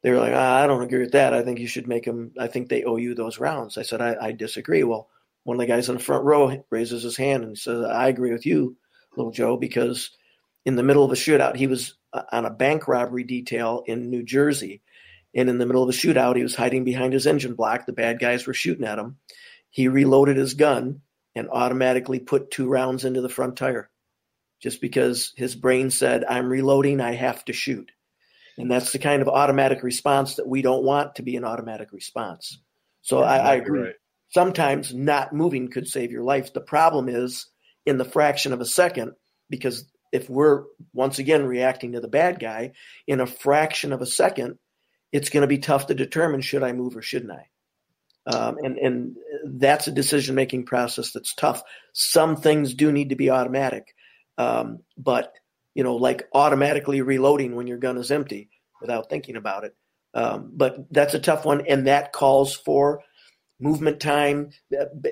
[0.06, 1.34] they were like, ah, I don't agree with that.
[1.34, 3.76] I think you should make them, I think they owe you those rounds.
[3.76, 4.84] I said, I, I disagree.
[4.84, 5.10] Well,
[5.46, 8.32] one of the guys in the front row raises his hand and says, I agree
[8.32, 8.78] with you,
[9.18, 10.12] little Joe, because
[10.64, 14.12] in the middle of a shootout, he was uh, on a bank robbery detail in
[14.12, 14.84] New Jersey
[15.34, 17.88] and in the middle of a shootout, he was hiding behind his engine block.
[17.88, 19.18] The bad guys were shooting at him.
[19.72, 21.02] He reloaded his gun
[21.34, 23.90] and automatically put two rounds into the front tire
[24.62, 27.92] just because his brain said, I'm reloading, I have to shoot.
[28.58, 31.92] And that's the kind of automatic response that we don't want to be an automatic
[31.92, 32.60] response.
[33.02, 33.82] So I, I, agree.
[33.82, 33.96] Right.
[34.30, 36.54] Sometimes not moving could save your life.
[36.54, 37.48] The problem is
[37.86, 39.12] in the fraction of a second,
[39.50, 42.72] because if we're once again reacting to the bad guy,
[43.08, 44.58] in a fraction of a second,
[45.12, 47.48] it's going to be tough to determine should I move or shouldn't I.
[48.28, 51.62] Um, and and that's a decision making process that's tough.
[51.94, 53.94] Some things do need to be automatic,
[54.38, 55.32] um, but
[55.76, 58.50] you know, like automatically reloading when your gun is empty
[58.82, 59.76] without thinking about it.
[60.16, 63.02] Um, but that's a tough one, and that calls for
[63.60, 64.50] movement time,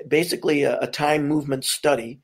[0.08, 2.20] basically a, a time movement study,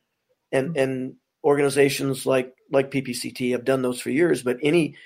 [0.51, 4.43] and and organizations like like PPCT have done those for years.
[4.43, 4.97] But any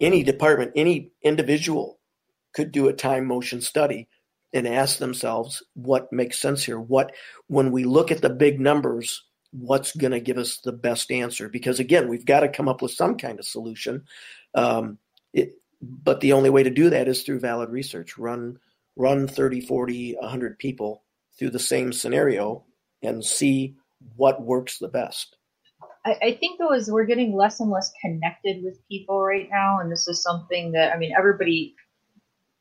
[0.00, 1.98] any department, any individual
[2.54, 4.08] could do a time motion study
[4.52, 6.78] and ask themselves what makes sense here.
[6.78, 7.12] What,
[7.48, 11.48] when we look at the big numbers, what's going to give us the best answer?
[11.48, 14.02] Because again, we've got to come up with some kind of solution.
[14.54, 14.98] Um,
[15.32, 18.18] it, but the only way to do that is through valid research.
[18.18, 18.58] Run,
[18.96, 21.04] run 30, 40, 100 people
[21.38, 22.64] through the same scenario
[23.02, 23.76] and see
[24.16, 25.36] what works the best.
[26.04, 29.78] I, I think though is we're getting less and less connected with people right now,
[29.80, 31.74] and this is something that I mean everybody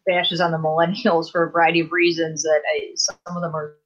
[0.06, 3.78] bashes on the millennials for a variety of reasons that I, some of them are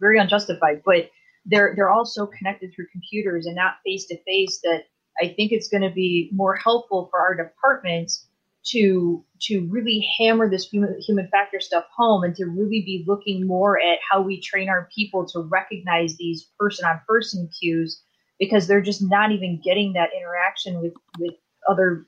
[0.00, 1.10] very unjustified, but
[1.46, 4.84] they're they're all so connected through computers and not face to face that
[5.20, 8.26] I think it's going to be more helpful for our departments
[8.66, 13.46] to to really hammer this human, human factor stuff home and to really be looking
[13.46, 18.02] more at how we train our people to recognize these person on person cues
[18.38, 21.34] because they're just not even getting that interaction with with
[21.68, 22.06] other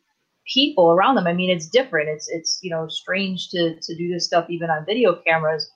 [0.53, 1.27] people around them.
[1.27, 2.09] I mean, it's different.
[2.09, 5.71] It's it's you know strange to to do this stuff even on video cameras.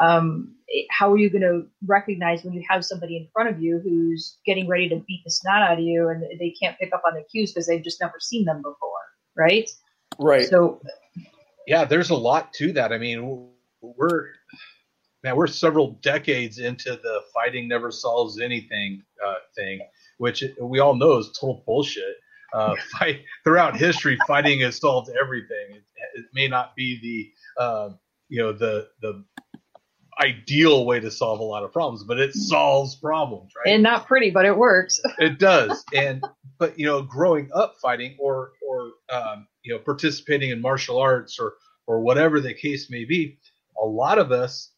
[0.00, 0.54] Um,
[0.90, 4.38] how are you going to recognize when you have somebody in front of you who's
[4.44, 7.14] getting ready to beat the snot out of you and they can't pick up on
[7.14, 8.76] the cues because they've just never seen them before,
[9.36, 9.68] right?
[10.18, 10.46] Right.
[10.46, 10.80] So
[11.66, 12.92] yeah, there's a lot to that.
[12.92, 13.48] I mean,
[13.80, 14.28] we're
[15.22, 19.80] man, we're several decades into the fighting never solves anything uh, thing,
[20.18, 22.16] which we all know is total bullshit.
[22.54, 25.72] Uh, fight throughout history, fighting has solved everything.
[25.72, 26.98] It, it may not be
[27.56, 27.90] the uh,
[28.28, 29.24] you know the the
[30.20, 33.72] ideal way to solve a lot of problems, but it solves problems, right?
[33.72, 35.00] and not pretty, but it works.
[35.18, 36.22] it does and
[36.58, 41.38] but you know growing up fighting or or um, you know participating in martial arts
[41.38, 41.54] or
[41.86, 43.38] or whatever the case may be
[43.82, 44.72] a lot of us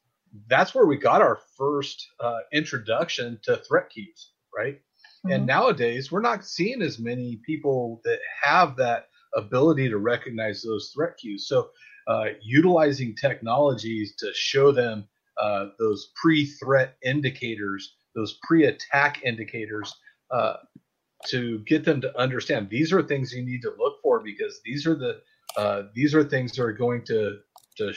[0.49, 4.81] that's where we got our first uh, introduction to threat cues right
[5.25, 5.47] and Mhm.
[5.47, 11.17] nowadays we're not seeing as many people that have that ability to recognize those threat
[11.19, 11.71] cues so
[12.07, 15.07] uh, utilizing technologies to show them
[15.39, 19.95] uh, those pre-threat indicators those pre-attack indicators
[20.33, 20.55] uh,
[21.27, 24.87] to get them to understand these are things you need to look for because these
[24.87, 25.21] are the
[25.57, 27.39] uh, these are things that are going to
[27.77, 27.93] to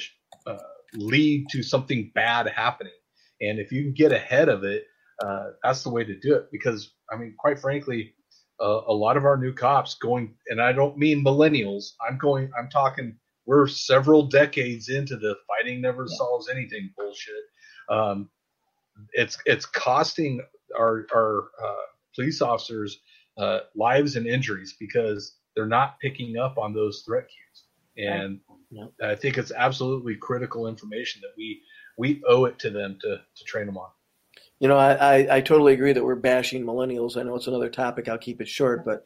[0.48, 0.58] uh,
[0.96, 2.94] lead to something bad happening.
[3.42, 4.86] And if you can get ahead of it
[5.24, 8.14] uh, that's the way to do it because i mean quite frankly
[8.60, 12.70] a lot of our new cops going and i don't mean millennials i'm going i'm
[12.70, 13.16] talking
[13.46, 16.18] we're several decades into the fighting never Yeah.
[16.18, 17.44] solves anything bullshit
[17.90, 18.30] um,
[19.14, 20.42] it's it's costing
[20.78, 23.00] our our uh, police officers
[23.38, 27.64] uh, lives and injuries because they're not picking up on those threat cues
[27.98, 28.40] and
[28.72, 28.86] Yeah.
[29.04, 31.62] i think it's absolutely critical information that we
[31.98, 33.90] we owe it to them to to train them on
[34.60, 37.18] You know, I, I, I totally agree that we're bashing millennials.
[37.18, 38.08] I know it's another topic.
[38.08, 39.06] I'll keep it short, but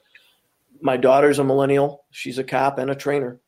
[0.82, 2.06] my daughter's a millennial.
[2.12, 3.40] She's a cop and a trainer.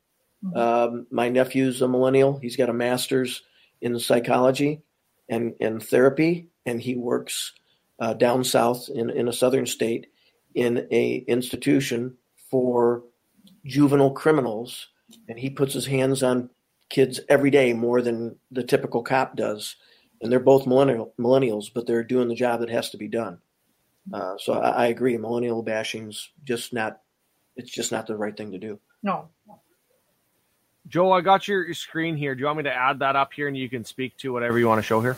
[0.44, 0.56] Mhm.
[0.56, 2.38] Um, my nephew's a millennial.
[2.38, 3.42] He's got a master's
[3.80, 4.82] in psychology
[5.28, 7.52] and, and therapy, and he works
[7.98, 10.06] uh, down south in, in a southern state
[10.54, 12.16] in a institution
[12.50, 13.02] for
[13.64, 14.88] juvenile criminals.
[15.28, 16.50] And he puts his hands on
[16.88, 19.76] kids every day more than the typical cop does
[20.20, 23.38] and they're both millennial millennials, but they're doing the job that has to be done.
[24.12, 25.16] Uh, so I, I agree.
[25.16, 27.00] Millennial bashing's just not.
[27.56, 28.78] It's just not the right thing to do.
[29.02, 29.28] No.
[30.88, 32.34] Joe, I got your, your screen here.
[32.34, 34.58] Do you want me to add that up here and you can speak to whatever
[34.58, 35.16] you want to show here?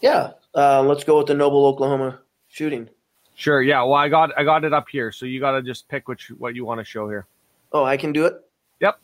[0.00, 2.88] Yeah, uh, let's go with the Noble, Oklahoma shooting.
[3.36, 3.62] Sure.
[3.62, 3.82] Yeah.
[3.82, 6.30] Well, I got I got it up here, so you got to just pick which
[6.38, 7.26] what you want to show here.
[7.72, 8.34] Oh, I can do it.
[8.80, 9.00] Yep.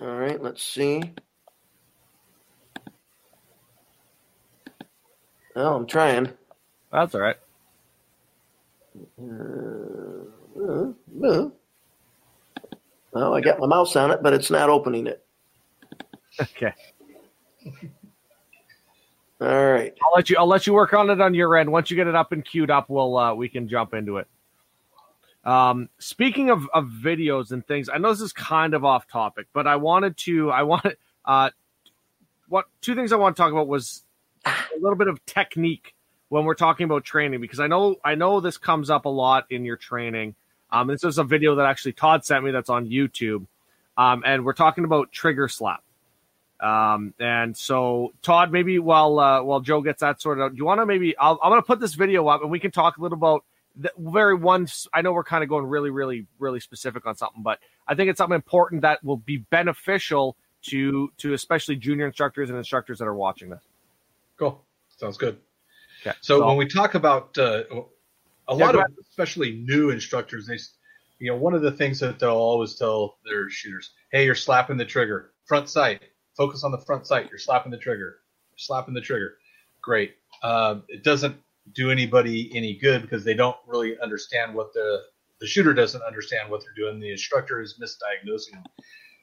[0.00, 0.42] All right.
[0.42, 1.02] Let's see.
[5.56, 6.30] Oh, I'm trying.
[6.90, 7.36] That's all right.
[9.20, 10.24] Uh,
[11.22, 11.48] uh,
[13.14, 15.24] Oh, I got my mouse on it, but it's not opening it.
[16.40, 16.72] Okay.
[19.40, 19.92] All right.
[20.02, 21.70] I'll let you I'll let you work on it on your end.
[21.70, 24.26] Once you get it up and queued up, we'll uh, we can jump into it.
[25.44, 29.46] Um, speaking of, of videos and things, I know this is kind of off topic,
[29.52, 31.50] but I wanted to I wanted uh
[32.48, 34.04] what two things I want to talk about was
[34.46, 35.94] a little bit of technique
[36.28, 39.46] when we're talking about training because I know I know this comes up a lot
[39.50, 40.34] in your training.
[40.70, 43.46] Um, this is a video that actually Todd sent me that's on YouTube,
[43.96, 45.82] um, and we're talking about trigger slap.
[46.60, 50.64] Um, and so Todd, maybe while uh, while Joe gets that sorted out, do you
[50.64, 52.96] want to maybe I'll, I'm going to put this video up and we can talk
[52.96, 53.44] a little about
[53.76, 54.66] the very one.
[54.92, 58.08] I know we're kind of going really, really, really specific on something, but I think
[58.08, 60.36] it's something important that will be beneficial
[60.66, 63.62] to to especially junior instructors and instructors that are watching this.
[64.38, 64.64] Cool.
[64.96, 65.38] Sounds good.
[66.00, 66.16] Okay.
[66.20, 67.64] So, when we talk about uh,
[68.48, 70.58] a Yeah, lot of especially new instructors, they,
[71.18, 74.76] you know, one of the things that they'll always tell their shooters, "Hey, you're slapping
[74.76, 76.02] the trigger, front sight.
[76.36, 77.28] Focus on the front sight.
[77.30, 78.20] You're slapping the trigger.
[78.50, 79.38] You're slapping the trigger."
[79.82, 80.16] Great.
[80.42, 81.36] Um, it doesn't
[81.72, 85.04] do anybody any good because they don't really understand what the
[85.40, 87.00] the shooter doesn't understand what they're doing.
[87.00, 88.64] The instructor is misdiagnosing them.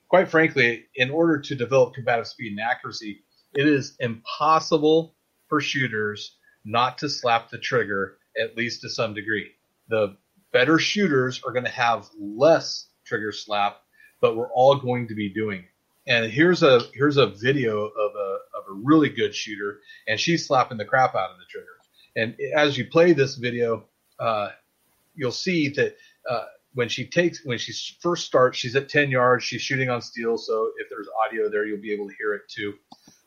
[0.09, 3.23] Quite frankly, in order to develop combative speed and accuracy,
[3.55, 5.15] it is impossible
[5.47, 9.51] for shooters not to slap the trigger at least to some degree.
[9.89, 10.17] The
[10.51, 13.81] better shooters are going to have less trigger slap,
[14.19, 15.65] but we're all going to be doing it.
[16.07, 20.47] And here's a here's a video of a of a really good shooter, and she's
[20.47, 21.67] slapping the crap out of the trigger.
[22.15, 23.85] And as you play this video,
[24.19, 24.49] uh,
[25.15, 25.95] you'll see that
[26.29, 29.43] uh, when she takes when she first starts, she's at 10 yards.
[29.43, 32.43] She's shooting on steel, so if there's audio there, you'll be able to hear it
[32.49, 32.73] too.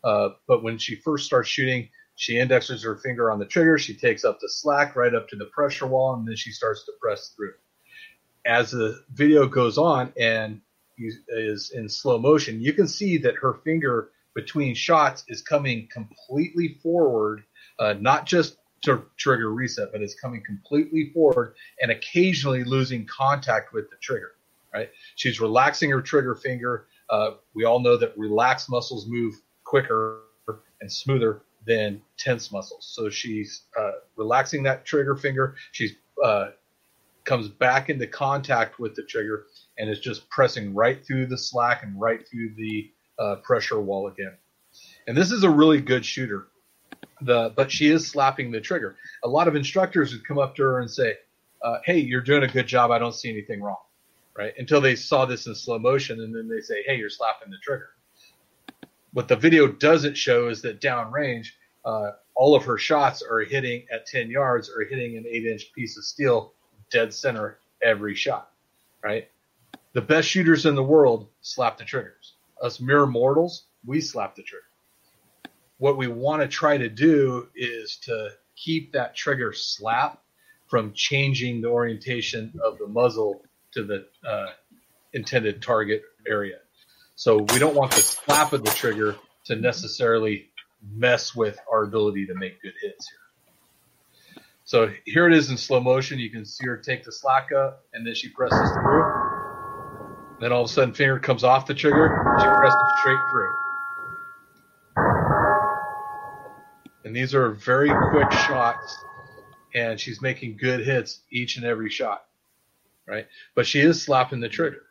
[0.02, 3.78] Uh, but when she first starts shooting, she indexes her finger on the trigger.
[3.78, 6.84] She takes up the slack right up to the pressure wall, and then she starts
[6.84, 7.54] to press through.
[8.46, 10.60] as the video goes on and
[10.98, 16.78] is in slow motion, you can see that her finger between shots is coming completely
[16.82, 17.44] forward,
[17.78, 23.72] uh, not just to trigger reset, but it's coming completely forward and occasionally losing contact
[23.72, 24.32] with the trigger.
[24.72, 24.90] Right?
[25.14, 26.86] She's relaxing her trigger finger.
[27.08, 30.20] Uh, we all know that relaxed muscles move quicker
[30.80, 32.86] and smoother than tense muscles.
[32.94, 35.56] So she's uh, relaxing that trigger finger.
[35.72, 36.50] She's uh,
[37.24, 39.46] comes back into contact with the trigger
[39.78, 44.08] and is just pressing right through the slack and right through the uh, pressure wall
[44.08, 44.36] again.
[45.06, 46.48] And this is a really good shooter.
[47.20, 48.96] The but she is slapping the trigger.
[49.24, 51.16] A lot of instructors would come up to her and say,
[51.62, 52.90] uh, "Hey, you're doing a good job.
[52.90, 53.76] I don't see anything wrong."
[54.36, 54.52] Right?
[54.58, 57.58] Until they saw this in slow motion, and then they say, "Hey, you're slapping the
[57.62, 57.90] trigger."
[59.14, 61.46] What the video doesn't show is that downrange,
[61.84, 65.72] uh, all of her shots are hitting at 10 yards or hitting an eight inch
[65.72, 66.52] piece of steel
[66.90, 68.50] dead center every shot,
[69.04, 69.30] right?
[69.92, 72.34] The best shooters in the world slap the triggers.
[72.60, 74.64] Us mere mortals, we slap the trigger.
[75.78, 80.20] What we want to try to do is to keep that trigger slap
[80.66, 83.44] from changing the orientation of the muzzle
[83.74, 84.46] to the uh,
[85.12, 86.58] intended target area.
[87.16, 90.50] So we don't want the slap of the trigger to necessarily
[90.92, 93.18] mess with our ability to make good hits here.
[94.64, 96.18] So here it is in slow motion.
[96.18, 99.04] You can see her take the slack up, and then she presses through.
[100.40, 102.08] Then all of a sudden, finger comes off the trigger.
[102.40, 103.54] She presses straight through.
[107.04, 109.04] And these are very quick shots,
[109.74, 112.24] and she's making good hits each and every shot,
[113.06, 113.26] right?
[113.54, 114.83] But she is slapping the trigger.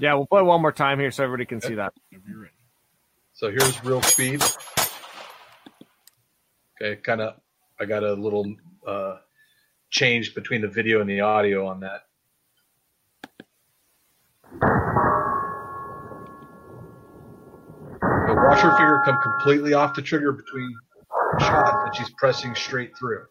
[0.00, 1.94] Yeah, we'll play one more time here so everybody can see that.
[3.32, 4.42] So here's real speed.
[6.80, 7.40] Okay, kind of.
[7.80, 8.54] I got a little
[8.86, 9.16] uh,
[9.90, 12.02] change between the video and the audio on that.
[18.02, 20.74] Now watch her finger come completely off the trigger between
[21.40, 23.26] shots, and she's pressing straight through.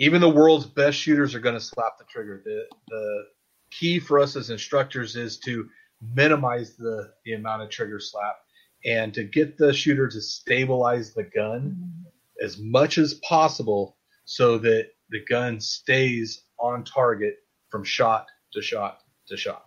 [0.00, 2.40] Even the world's best shooters are going to slap the trigger.
[2.42, 3.24] The the
[3.70, 5.68] key for us as instructors is to
[6.14, 8.36] minimize the the amount of trigger slap
[8.82, 12.06] and to get the shooter to stabilize the gun
[12.42, 17.34] as much as possible so that the gun stays on target
[17.68, 19.66] from shot to shot to shot.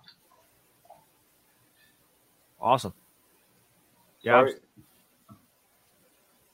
[2.59, 2.93] Awesome.
[4.21, 4.47] Yeah.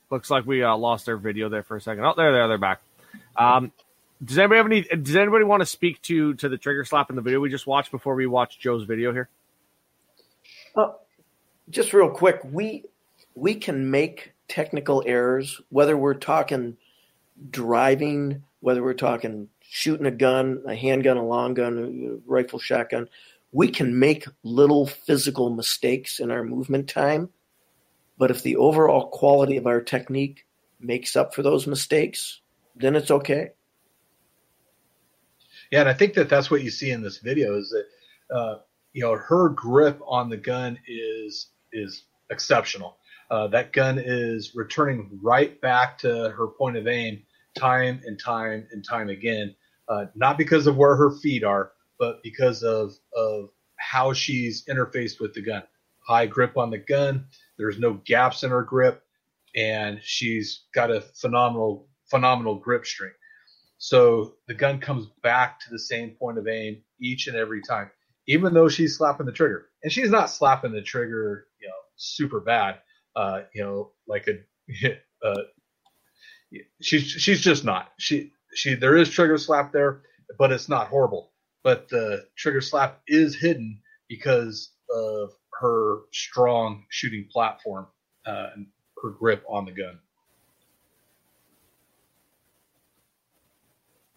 [0.09, 2.03] Looks like we uh, lost their video there for a second.
[2.03, 2.47] Oh, there they are.
[2.49, 2.81] They're back.
[3.39, 3.71] Um,
[4.23, 5.01] does anybody have any?
[5.01, 7.65] Does anybody want to speak to to the trigger slap in the video we just
[7.65, 9.29] watched before we watch Joe's video here?
[10.75, 10.91] Uh,
[11.69, 12.83] just real quick, we
[13.35, 16.75] we can make technical errors, whether we're talking
[17.49, 23.07] driving, whether we're talking shooting a gun, a handgun, a long gun, a rifle, shotgun.
[23.53, 27.29] We can make little physical mistakes in our movement time,
[28.17, 30.45] but if the overall quality of our technique
[30.79, 32.41] makes up for those mistakes,
[32.79, 33.51] then it's okay.
[35.71, 38.59] Yeah, and I think that that's what you see in this video is that uh,
[38.93, 42.97] you know her grip on the gun is is exceptional.
[43.29, 47.21] Uh, that gun is returning right back to her point of aim
[47.55, 49.55] time and time and time again.
[49.87, 55.19] Uh, not because of where her feet are, but because of of how she's interfaced
[55.19, 55.63] with the gun.
[55.99, 57.27] High grip on the gun.
[57.57, 59.03] There's no gaps in her grip,
[59.55, 63.17] and she's got a phenomenal phenomenal grip strength.
[63.77, 67.91] So the gun comes back to the same point of aim each and every time,
[68.27, 69.67] even though she's slapping the trigger.
[69.83, 72.79] And she's not slapping the trigger, you know, super bad.
[73.15, 74.97] Uh, you know, like a
[75.27, 75.35] uh,
[76.81, 77.91] she's she's just not.
[77.99, 80.01] She she there is trigger slap there,
[80.37, 81.33] but it's not horrible.
[81.63, 87.87] But the trigger slap is hidden because of her strong shooting platform
[88.25, 88.67] uh, and
[89.03, 89.99] her grip on the gun.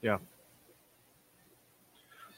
[0.02, 0.18] Yeah.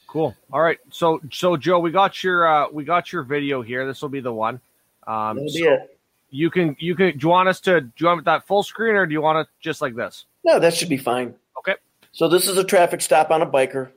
[0.07, 0.35] Cool.
[0.53, 0.77] All right.
[0.91, 3.85] So so Joe, we got your uh we got your video here.
[3.85, 4.61] This will be the one.
[5.07, 5.99] Um That'll be it.
[6.29, 8.95] you can you can do you want us to do you want that full screen
[8.95, 10.25] or do you want it just like this?
[10.45, 11.35] No, that should be fine.
[11.57, 11.75] Okay.
[12.11, 13.91] So this is a traffic stop on a biker.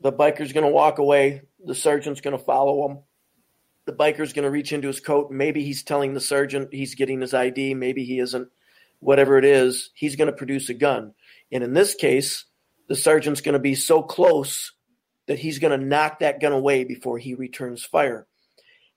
[0.00, 1.42] The biker's going to walk away.
[1.66, 2.98] The sergeant's going to follow him.
[3.84, 5.30] The biker's going to reach into his coat.
[5.30, 7.74] Maybe he's telling the sergeant he's getting his ID.
[7.74, 8.48] Maybe he isn't.
[9.00, 11.12] Whatever it is, he's going to produce a gun.
[11.52, 12.44] And in this case,
[12.90, 14.72] the sergeant's going to be so close
[15.28, 18.26] that he's going to knock that gun away before he returns fire.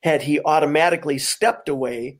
[0.01, 2.17] Had he automatically stepped away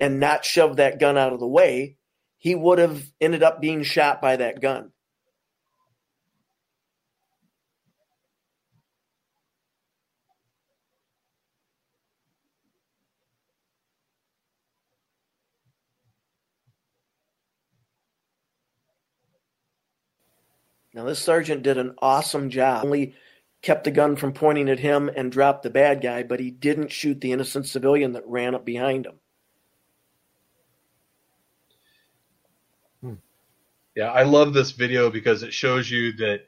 [0.00, 1.98] and not shoved that gun out of the way,
[2.38, 4.92] he would have ended up being shot by that gun.
[21.00, 22.84] Now, this sergeant did an awesome job.
[22.84, 23.14] Only
[23.62, 26.92] kept the gun from pointing at him and dropped the bad guy, but he didn't
[26.92, 29.14] shoot the innocent civilian that ran up behind him.
[33.96, 36.40] Yeah, I love this video because it shows you that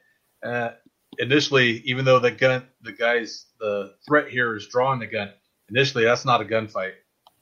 [0.43, 0.73] uh,
[1.19, 5.31] initially, even though the gun, the guys, the threat here is drawing the gun.
[5.71, 6.93] Initially, that's not a gunfight.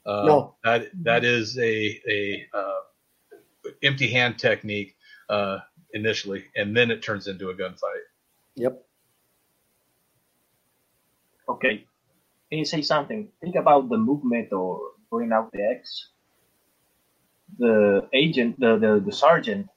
[0.07, 0.55] Uh, No.
[0.63, 2.81] that that is a a uh,
[3.83, 4.95] empty hand technique
[5.29, 5.59] uh,
[5.95, 8.05] initially, and then it turns into a gunfight.
[8.57, 8.85] Yep.
[11.49, 11.85] Okay.
[12.49, 13.29] Can you say something?
[13.41, 16.09] Think about the movement or bring out the X.
[17.59, 19.69] The agent, the, the, the sergeant,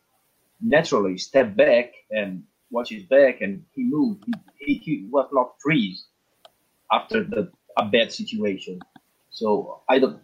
[0.61, 4.23] naturally stepped back and watched his back, and he moved.
[4.25, 6.05] He, he, he was not freeze
[6.91, 8.79] after the a bad situation.
[9.29, 10.21] So I don't.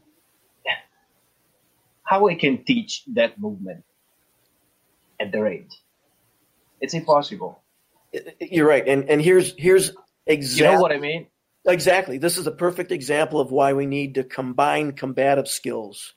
[2.04, 3.84] How I can teach that movement
[5.20, 5.72] at the range?
[6.82, 7.62] It's impossible.
[8.40, 8.88] You're right.
[8.88, 9.92] And and here's here's
[10.26, 11.28] exactly You know what I mean?
[11.68, 12.18] Exactly.
[12.18, 16.14] This is a perfect example of why we need to combine combative skills,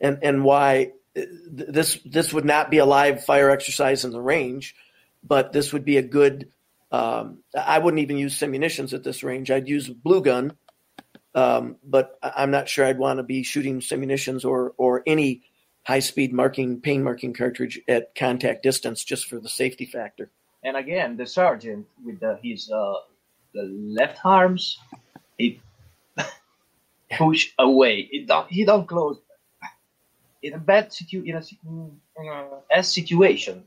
[0.00, 4.10] and and why uh, th- this this would not be a live fire exercise in
[4.12, 4.74] the range,
[5.22, 6.50] but this would be a good.
[6.90, 9.50] Um, I wouldn't even use simunitions at this range.
[9.50, 10.56] I'd use blue gun,
[11.36, 15.42] um, but I'm not sure I'd want to be shooting simunitions or or any
[15.84, 20.30] high speed marking pain marking cartridge at contact distance just for the safety factor.
[20.62, 22.94] And again, the sergeant with the, his uh,
[23.54, 24.78] the left arms,
[25.38, 25.60] he
[27.12, 28.08] push away.
[28.10, 29.18] He don't he don't close.
[30.42, 33.64] In a bad situ in a, situation,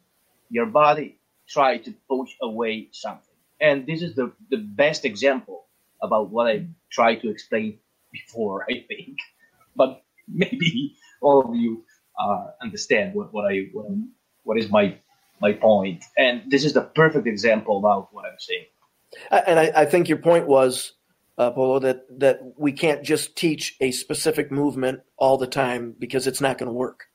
[0.49, 1.17] your body
[1.47, 3.35] try to push away something.
[3.61, 5.65] And this is the, the best example
[6.01, 7.77] about what I tried to explain
[8.11, 9.17] before, I think.
[9.75, 11.83] But maybe all of you
[12.19, 13.87] uh, understand what, what I what,
[14.43, 14.97] what is my
[15.41, 16.03] my point.
[16.17, 18.65] And this is the perfect example of what I'm saying.
[19.29, 20.93] And I, I think your point was,
[21.37, 26.27] uh, Paolo, that that we can't just teach a specific movement all the time because
[26.27, 27.05] it's not going to work.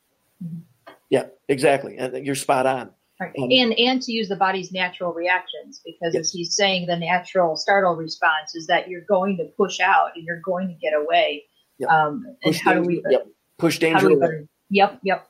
[1.10, 2.90] Yeah, exactly, and you're spot on.
[3.20, 3.32] Right.
[3.36, 6.20] Um, and and to use the body's natural reactions because Yes.
[6.26, 10.24] as he's saying the natural startle response is that you're going to push out and
[10.24, 11.44] you're going to get away
[11.78, 11.90] Yep.
[11.90, 13.26] um, and Push how do danger, we yep.
[13.58, 15.28] push how danger yep yep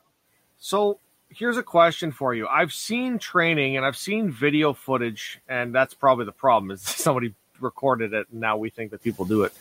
[0.57, 2.47] So here's a question for you.
[2.47, 7.33] I've seen training and I've seen video footage, and that's probably the problem is somebody
[7.59, 9.53] recorded it and now we think that people do it.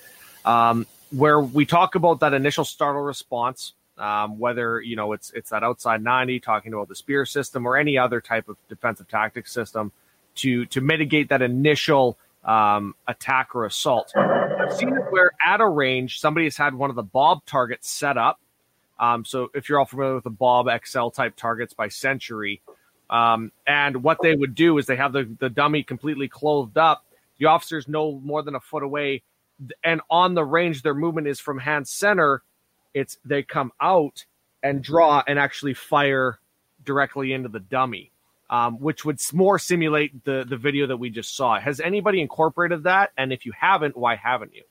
[0.44, 5.50] Um, where we talk about that initial startle response, um, whether you know it's it's
[5.50, 9.52] that outside 90 talking about the spear system or any other type of defensive tactics
[9.52, 9.90] system
[10.36, 14.12] to to mitigate that initial um, attack or assault.
[14.16, 17.90] I've seen it where at a range somebody has had one of the bob targets
[17.90, 18.38] set up
[19.00, 22.62] um, so if you're all familiar with the Bob XL type targets by Century,
[23.10, 27.04] um, and what they would do is they have the, the dummy completely clothed up.
[27.38, 29.22] The officer's no more than a foot away,
[29.84, 32.42] and on the range, their movement is from hand center.
[32.94, 34.24] It's they come out
[34.62, 36.40] and draw and actually fire
[36.84, 38.10] directly into the dummy,
[38.50, 41.60] um, which would more simulate the the video that we just saw.
[41.60, 43.10] Has anybody incorporated that?
[43.16, 44.64] And if you haven't, why haven't you?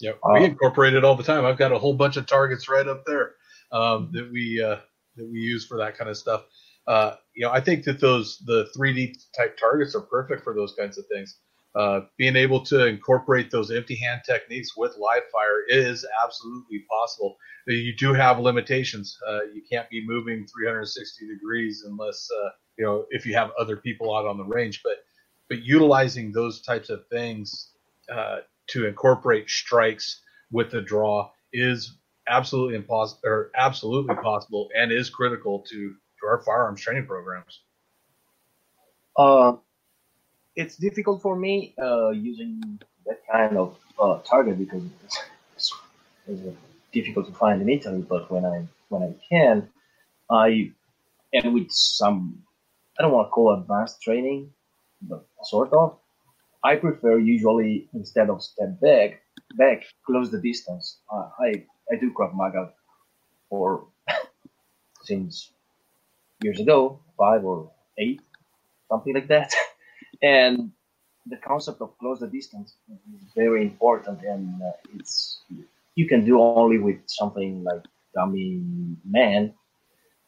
[0.00, 1.44] Yeah, Uh, we incorporate it all the time.
[1.44, 3.34] I've got a whole bunch of targets right up there
[3.72, 4.76] um, that we uh,
[5.16, 6.44] that we use for that kind of stuff.
[6.86, 10.74] Uh, you know, I think that those the 3D type targets are perfect for those
[10.78, 11.38] kinds of things.
[11.74, 17.36] Uh, being able to incorporate those empty hand techniques with live fire is absolutely possible.
[17.68, 19.16] You do have limitations.
[19.28, 23.76] Uh, you can't be moving 360 degrees unless uh, you know if you have other
[23.76, 24.80] people out on the range.
[24.82, 25.04] But
[25.48, 27.72] but utilizing those types of things
[28.12, 28.38] uh,
[28.70, 31.96] to incorporate strikes with the draw is
[32.28, 37.60] absolutely impossible or absolutely possible and is critical to, to our firearms training programs.
[39.16, 39.54] Uh,
[40.56, 45.18] it's difficult for me uh, using that kind of uh, target because it's,
[45.56, 45.72] it's,
[46.26, 46.56] it's
[46.92, 48.04] difficult to find in Italy.
[48.08, 49.68] But when I when I can,
[50.30, 50.72] I
[51.32, 52.42] and with some
[52.98, 54.50] I don't want to call advanced training,
[55.02, 55.99] but sort of.
[56.62, 59.22] I prefer usually instead of step back,
[59.56, 60.98] back close the distance.
[61.12, 62.72] Uh, I I do Krav Maga
[63.48, 63.86] for
[65.02, 65.52] since
[66.42, 68.20] years ago, five or eight,
[68.88, 69.52] something like that.
[70.22, 70.72] and
[71.26, 75.42] the concept of close the distance is very important, and uh, it's
[75.94, 77.82] you can do only with something like
[78.14, 78.62] dummy
[79.04, 79.54] man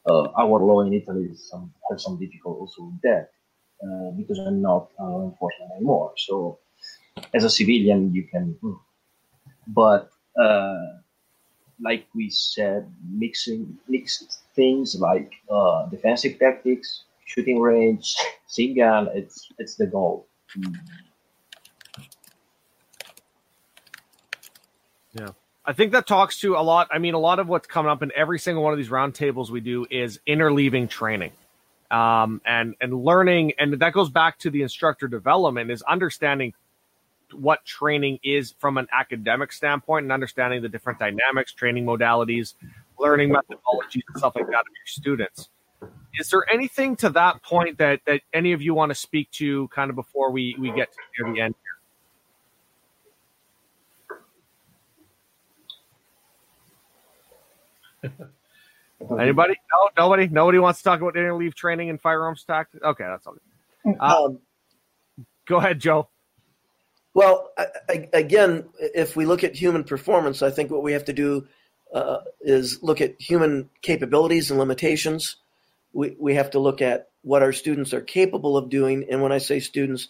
[0.08, 3.30] uh, our law in Italy is some, has some difficulty also with that
[3.82, 6.12] uh, because I'm not uh, law enforcement anymore.
[6.16, 6.58] So
[7.34, 8.72] as a civilian, you can, hmm.
[9.66, 10.78] but uh,
[11.80, 18.16] like we said, mixing mixed things like uh, defensive tactics, shooting range,
[18.76, 19.08] gun.
[19.14, 20.26] It's it's the goal.
[25.12, 25.28] Yeah.
[25.64, 26.88] I think that talks to a lot.
[26.90, 29.50] I mean, a lot of what's coming up in every single one of these roundtables
[29.50, 31.30] we do is interleaving training,
[31.92, 36.54] um, and and learning, and that goes back to the instructor development is understanding
[37.32, 42.54] what training is from an academic standpoint and understanding the different dynamics, training modalities,
[42.98, 45.50] learning methodologies, and stuff like that of your students.
[46.18, 49.68] Is there anything to that point that that any of you want to speak to,
[49.68, 51.54] kind of before we we get to the end
[58.02, 58.22] here?
[59.18, 59.54] Anybody?
[59.74, 60.28] No, nobody.
[60.28, 62.82] Nobody wants to talk about interleave training and firearms tactics.
[62.82, 63.34] Okay, that's all.
[63.34, 63.96] Good.
[64.00, 64.38] Uh, Um,
[65.46, 66.08] go ahead, Joe.
[67.14, 71.04] Well, I, I, again, if we look at human performance, I think what we have
[71.06, 71.46] to do
[71.92, 75.36] uh, is look at human capabilities and limitations.
[75.92, 79.06] We, we have to look at what our students are capable of doing.
[79.10, 80.08] And when I say students,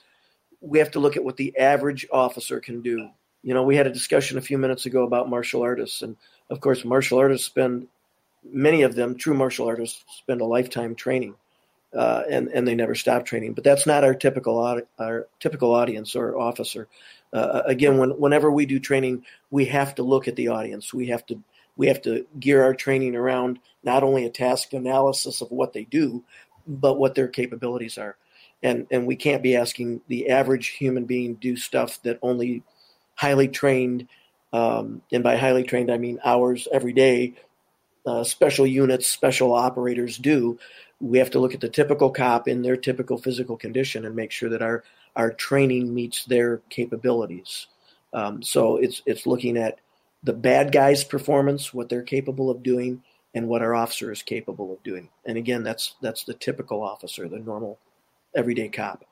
[0.60, 3.08] we have to look at what the average officer can do.
[3.42, 6.02] You know, we had a discussion a few minutes ago about martial artists.
[6.02, 6.16] And
[6.50, 7.88] of course, martial artists spend,
[8.44, 11.34] many of them, true martial artists, spend a lifetime training.
[11.94, 13.52] Uh, and and they never stop training.
[13.52, 16.88] But that's not our typical our typical audience or officer.
[17.34, 20.94] Uh, again, when, whenever we do training, we have to look at the audience.
[20.94, 21.42] We have to
[21.76, 25.84] we have to gear our training around not only a task analysis of what they
[25.84, 26.24] do,
[26.66, 28.16] but what their capabilities are.
[28.62, 32.62] And and we can't be asking the average human being do stuff that only
[33.16, 34.08] highly trained,
[34.52, 37.34] um, and by highly trained I mean hours every day,
[38.06, 40.58] uh, special units, special operators do
[41.02, 44.30] we have to look at the typical cop in their typical physical condition and make
[44.30, 44.84] sure that our
[45.16, 47.66] our training meets their capabilities.
[48.14, 49.80] Um, so it's it's looking at
[50.22, 53.02] the bad guy's performance, what they're capable of doing,
[53.34, 55.08] and what our officer is capable of doing.
[55.26, 57.78] And again, that's that's the typical officer, the normal,
[58.34, 59.04] everyday cop.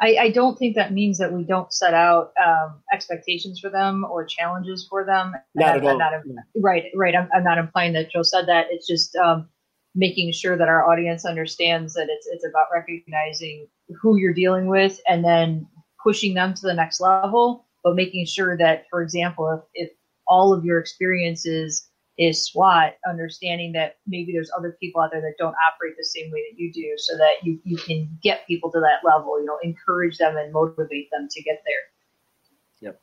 [0.00, 4.04] I, I don't think that means that we don't set out um, expectations for them
[4.08, 5.34] or challenges for them.
[5.54, 6.00] Not at all.
[6.00, 7.16] I'm not- right, right.
[7.16, 8.66] I'm, I'm not implying that Joe said that.
[8.70, 9.48] It's just um,
[9.96, 13.66] making sure that our audience understands that it's it's about recognizing
[14.00, 15.66] who you're dealing with and then
[16.00, 19.96] pushing them to the next level, but making sure that, for example, if, if
[20.28, 21.87] all of your experiences
[22.18, 26.30] is SWAT, understanding that maybe there's other people out there that don't operate the same
[26.32, 29.46] way that you do, so that you, you can get people to that level, you
[29.46, 32.90] know, encourage them and motivate them to get there.
[32.90, 33.00] Yep.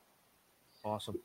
[0.84, 1.18] Awesome.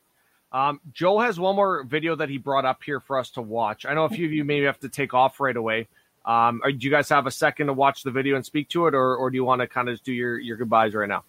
[0.53, 3.85] Um, Joe has one more video that he brought up here for us to watch.
[3.87, 5.89] I know a few of you maybe have to take off right away.
[6.25, 8.87] Um, are, do you guys have a second to watch the video and speak to
[8.87, 11.25] it, or, or do you want to kind of do your, your goodbyes right now?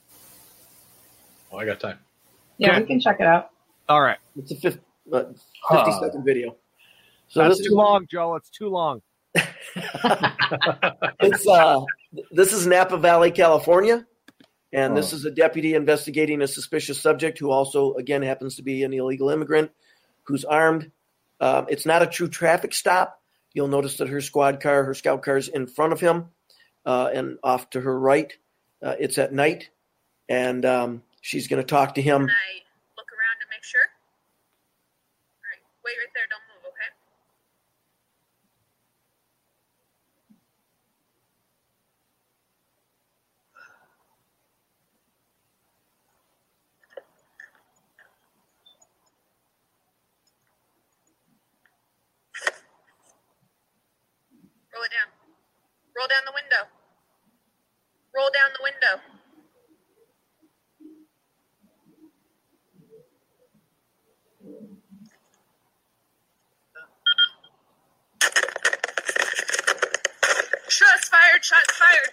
[1.51, 1.99] Oh, I got time.
[2.57, 2.81] Yeah, Okay.
[2.81, 3.49] we can check it out.
[3.90, 4.17] All right.
[4.38, 4.80] It's a 50,
[5.12, 6.00] uh, 50 Huh.
[6.02, 6.56] second video.
[7.28, 8.36] So That's this too is, long, Joe.
[8.36, 9.02] It's too long.
[11.22, 11.80] it's uh,
[12.32, 14.06] this is Napa Valley, California,
[14.74, 15.16] and this Oh.
[15.16, 19.30] is a deputy investigating a suspicious subject who also, again, happens to be an illegal
[19.30, 19.72] immigrant
[20.24, 20.92] who's armed.
[21.40, 23.22] Um, it's not a true traffic stop.
[23.54, 26.26] You'll notice that her squad car, her scout car, is in front of him,
[26.86, 28.32] uh, and off to her right.
[28.82, 29.70] Uh, it's at night,
[30.30, 32.22] and um, she's going to talk to him.
[32.28, 32.60] Can I
[32.98, 33.82] look around and make sure?
[35.38, 36.28] All right, wait right there.
[36.32, 36.92] Don't move, okay?
[54.74, 55.11] Roll it down.
[55.98, 56.64] Roll down the window.
[58.16, 58.95] Roll down the window.
[70.70, 71.10] Shots
[71.42, 72.10] fired, shots fired.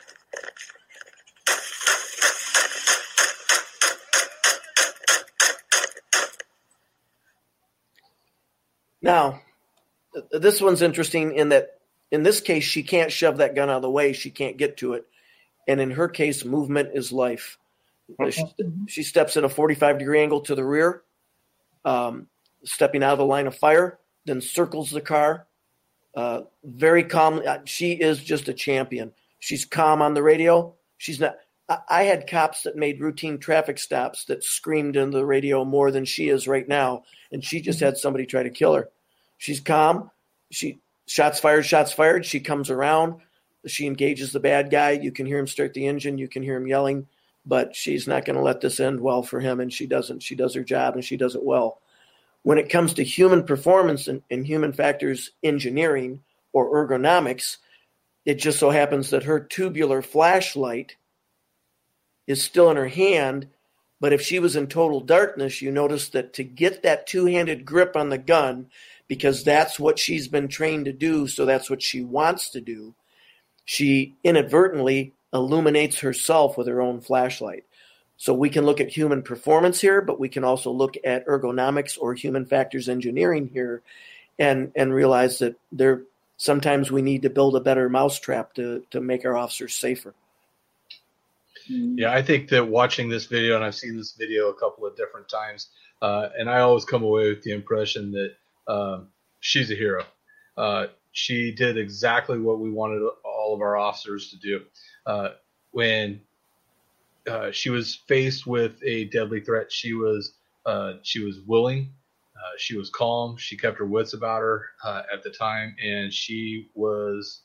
[9.01, 9.41] Now,
[10.33, 11.79] this one's interesting in that
[12.11, 14.13] in this case, she can't shove that gun out of the way.
[14.13, 15.07] She can't get to it.
[15.67, 17.59] And in her case, movement is life.
[18.31, 18.45] She,
[18.87, 21.03] she steps at a 45 degree angle to the rear,
[21.85, 22.27] um,
[22.65, 25.47] stepping out of the line of fire, then circles the car
[26.19, 27.47] uh, very calmly.
[27.47, 29.13] Uh, She is just a champion.
[29.39, 30.75] She's calm on the radio.
[30.97, 31.37] She's not.
[31.69, 35.93] I, I had cops that made routine traffic stops that screamed into the radio more
[35.93, 38.89] than she is right now, and she just had somebody try to kill her.
[39.37, 40.11] She's calm.
[40.51, 42.27] She shots fired, shots fired.
[42.27, 43.21] She comes around,
[43.65, 44.91] she engages the bad guy.
[44.91, 47.07] You can hear him start the engine, you can hear him yelling,
[47.47, 50.25] but she's not going to let this end well for him, and she doesn't.
[50.25, 51.81] She does her job and she does it well.
[52.43, 57.59] When it comes to human performance and, and human factors engineering or ergonomics,
[58.25, 60.97] it just so happens that her tubular flashlight
[62.27, 63.49] is still in her hand.
[64.01, 67.65] But if she was in total darkness, you notice that to get that two handed
[67.65, 68.67] grip on the gun,
[69.09, 72.95] because that's what she's been trained to do, so that's what she wants to do,
[73.65, 77.65] she inadvertently illuminates herself with her own flashlight.
[78.19, 81.97] So we can look at human performance here, but we can also look at ergonomics
[81.99, 83.83] or human factors engineering here
[84.39, 86.03] and and realize that there
[86.37, 90.15] sometimes we need to build a better mousetrap to to make our officers safer.
[91.69, 94.97] Yeah, I think that watching this video, and I've seen this video a couple of
[94.97, 95.69] different times,
[96.01, 98.35] uh, and I always come away with the impression that
[98.73, 99.09] um,
[99.41, 100.05] she's a hero.
[100.57, 104.63] Uh, she did exactly what we wanted all of our officers to do.
[105.07, 105.31] Uh,
[105.73, 106.21] when
[107.29, 110.35] uh, she was faced with a deadly threat, she was
[110.67, 111.93] uh, she was willing,
[112.37, 114.67] uh, she was calm, she kept her wits about her
[115.13, 117.43] at the time, and she was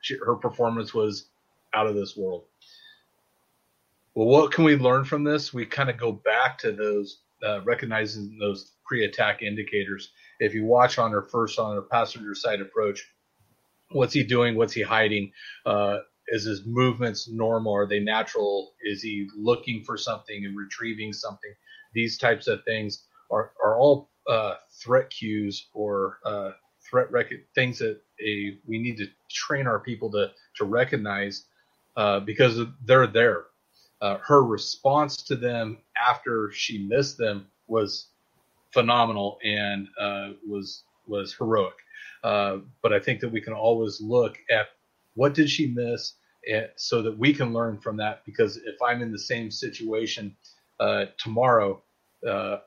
[0.00, 1.28] she, her performance was
[1.74, 2.44] out of this world.
[4.14, 5.54] Well, what can we learn from this?
[5.54, 10.10] We kind of go back to those uh, recognizing those pre-attack indicators.
[10.40, 13.06] If you watch on her first on her passenger side approach,
[13.90, 14.56] what's he doing?
[14.56, 15.32] What's he hiding?
[16.30, 17.74] Is his movements normal?
[17.74, 18.72] Are they natural?
[18.82, 21.52] Is he looking for something and retrieving something?
[21.94, 26.52] These types of things are are all uh, threat cues or uh,
[26.88, 31.46] threat rec- things that a we need to train our people to to recognize
[31.96, 33.44] uh, because they're there
[34.00, 38.08] uh, her response to them after she missed them was
[38.72, 41.74] phenomenal and uh, was was heroic.
[42.22, 44.68] Uh, but I think that we can always look at
[45.14, 46.14] what did she miss,
[46.76, 48.24] so that we can learn from that.
[48.24, 50.34] Because if I'm in the same situation
[50.78, 51.82] uh, tomorrow,
[52.26, 52.58] uh,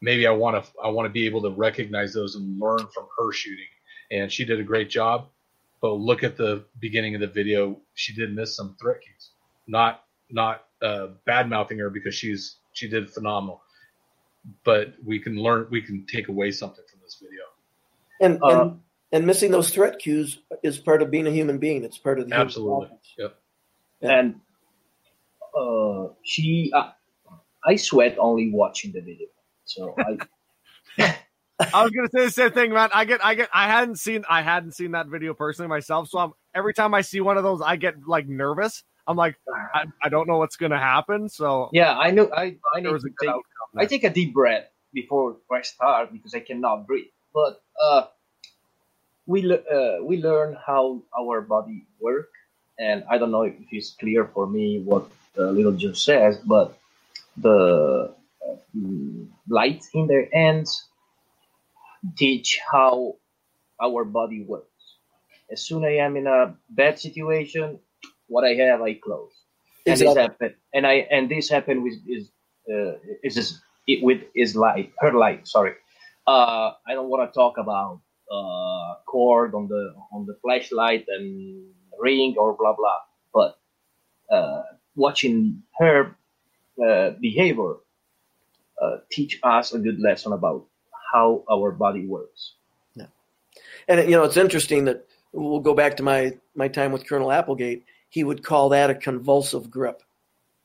[0.00, 3.06] maybe I want to I want to be able to recognize those and learn from
[3.18, 3.64] her shooting.
[4.10, 5.28] And she did a great job.
[5.80, 9.30] But look at the beginning of the video; she did miss some threat cues.
[9.66, 13.62] Not not uh, bad mouthing her because she's she did phenomenal.
[14.64, 17.42] But we can learn, we can take away something from this video.
[18.20, 18.80] And uh, and,
[19.12, 21.84] and missing those threat cues is part of being a human being.
[21.84, 22.88] It's part of the human absolutely.
[23.18, 23.36] Yep.
[24.02, 24.40] And
[25.58, 26.90] uh, she, uh,
[27.64, 29.28] I sweat only watching the video.
[29.64, 31.16] So I.
[31.60, 32.90] I was gonna say the same thing, man.
[32.94, 36.08] I get, I get, I hadn't seen, I hadn't seen that video personally myself.
[36.08, 39.36] So I'm every time I see one of those, I get like nervous I'm like,
[39.74, 41.30] I, I don't know what's going to happen.
[41.30, 42.30] So yeah, I know.
[42.30, 43.30] I I need to take,
[43.76, 47.06] I take a deep breath before I start because I cannot breathe.
[47.32, 48.04] But uh,
[49.28, 52.30] we uh, we learn how our body work,
[52.78, 55.06] and I don't know if it's clear for me what
[55.38, 56.76] uh, little Joe says, but
[57.36, 58.56] the uh,
[59.48, 60.88] light in their hands
[62.16, 63.16] teach how
[63.80, 64.64] our body works.
[65.52, 67.78] As soon as I am in a bad situation,
[68.28, 69.32] what I have, I close.
[69.86, 72.30] And this happened, and I and this happened with is
[72.72, 73.60] uh, is
[74.00, 75.46] with his light, her light.
[75.46, 75.74] Sorry,
[76.26, 78.00] uh, I don't want to talk about
[78.32, 81.64] uh, cord on the on the flashlight and
[81.98, 82.98] ring or blah blah.
[83.32, 83.58] But
[84.34, 84.62] uh,
[84.96, 86.16] watching her
[86.84, 87.74] uh, behavior
[88.82, 90.66] uh, teach us a good lesson about
[91.12, 92.54] how our body works.
[92.94, 93.06] Yeah,
[93.88, 97.32] and you know it's interesting that we'll go back to my my time with Colonel
[97.32, 100.02] Applegate he would call that a convulsive grip.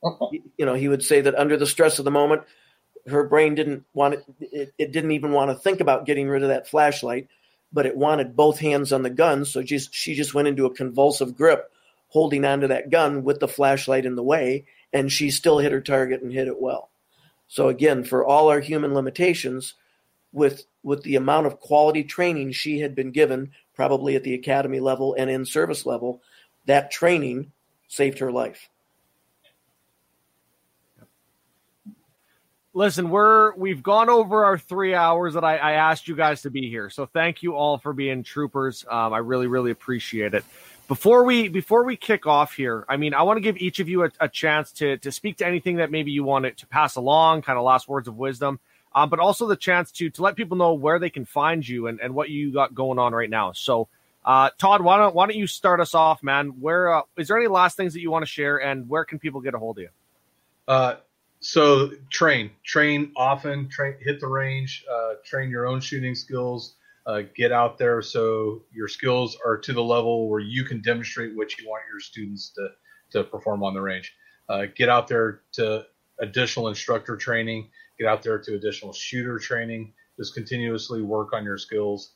[0.56, 2.42] You know, he would say that under the stress of the moment,
[3.06, 6.42] her brain didn't want it, it, it didn't even want to think about getting rid
[6.42, 7.28] of that flashlight,
[7.74, 9.44] but it wanted both hands on the gun.
[9.44, 11.70] So just, she just went into a convulsive grip,
[12.08, 15.80] holding onto that gun with the flashlight in the way, and she still hit her
[15.80, 16.88] target and hit it well.
[17.48, 19.74] So again, for all our human limitations,
[20.32, 24.80] with with the amount of quality training she had been given, probably at the academy
[24.80, 26.20] level and in service level,
[26.66, 27.52] that training
[27.88, 28.68] saved her life.
[32.76, 36.50] Listen, we're we've gone over our three hours that I, I, asked you guys to
[36.50, 36.90] be here.
[36.90, 38.84] So thank you all for being troopers.
[38.90, 40.44] Um, I really, really appreciate it.
[40.88, 43.88] Before we before we kick off here, I mean, I want to give each of
[43.88, 46.96] you a, a chance to to speak to anything that maybe you want to pass
[46.96, 48.58] along, kind of last words of wisdom,
[48.92, 51.86] um, but also the chance to to let people know where they can find you
[51.86, 53.52] and, and what you got going on right now.
[53.52, 53.86] So
[54.24, 56.60] uh, Todd, why don't why don't you start us off, man?
[56.60, 59.20] Where uh, is there any last things that you want to share, and where can
[59.20, 59.88] people get a hold of you?
[60.66, 60.96] Uh,
[61.44, 66.76] so train, train often, train, hit the range, uh, train your own shooting skills.
[67.06, 71.36] Uh, get out there so your skills are to the level where you can demonstrate
[71.36, 72.68] what you want your students to,
[73.10, 74.14] to perform on the range.
[74.48, 75.84] Uh, get out there to
[76.18, 81.58] additional instructor training, get out there to additional shooter training, just continuously work on your
[81.58, 82.12] skills.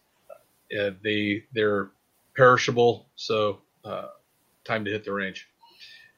[0.74, 1.90] Uh, they, they're
[2.34, 4.06] perishable, so uh,
[4.64, 5.48] time to hit the range.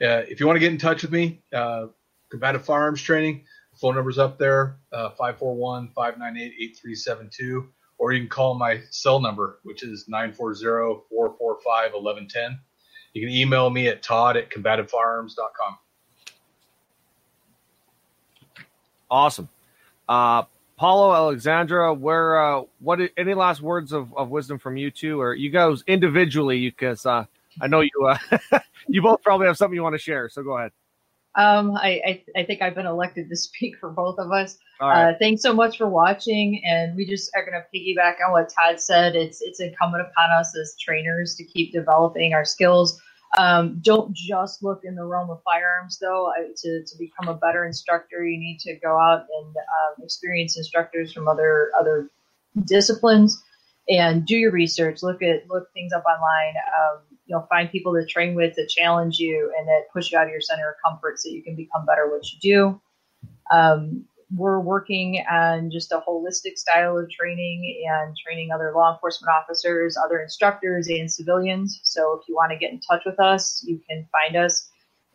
[0.00, 1.86] Uh, if you want to get in touch with me, uh,
[2.30, 3.44] combative firearms training,
[3.74, 7.68] phone number's up there, 541-598-8372
[8.00, 12.58] or you can call my cell number, which is 940-445-1110.
[13.12, 15.78] You can email me at todd at combativefirearms.com.
[19.10, 19.50] Awesome.
[20.08, 20.44] Uh,
[20.78, 25.34] Paolo, Alexandra, where, uh, what, any last words of, of wisdom from you two, or
[25.34, 27.26] you guys individually, because uh,
[27.60, 28.16] I know you, uh,
[28.88, 30.30] you both probably have something you want to share.
[30.30, 30.72] So go ahead.
[31.36, 34.58] Um, I, I, I think I've been elected to speak for both of us.
[34.80, 35.10] Right.
[35.10, 38.52] Uh, thanks so much for watching, and we just are going to piggyback on what
[38.52, 39.14] Todd said.
[39.14, 43.00] It's it's incumbent upon us as trainers to keep developing our skills.
[43.38, 46.32] Um, don't just look in the realm of firearms, though.
[46.36, 50.56] I, to to become a better instructor, you need to go out and um, experience
[50.56, 52.10] instructors from other other
[52.64, 53.40] disciplines
[53.88, 55.02] and do your research.
[55.02, 56.54] Look at look things up online.
[56.80, 60.18] Um, you know, find people to train with that challenge you and that push you
[60.18, 62.80] out of your center of comfort so you can become better what you do.
[63.52, 69.32] Um, we're working on just a holistic style of training and training other law enforcement
[69.32, 71.80] officers, other instructors, and civilians.
[71.84, 74.68] So if you want to get in touch with us, you can find us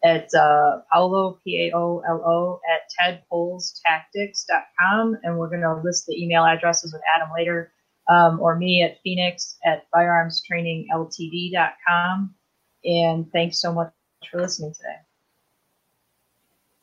[0.03, 2.89] at uh, Paolo, P A O L O, at
[3.29, 5.17] tedpolestactics.com.
[5.23, 7.73] And we're going to list the email addresses with Adam later,
[8.09, 12.35] um, or me at Phoenix at firearmstrainingltd.com.
[12.83, 13.91] And thanks so much
[14.31, 14.95] for listening today.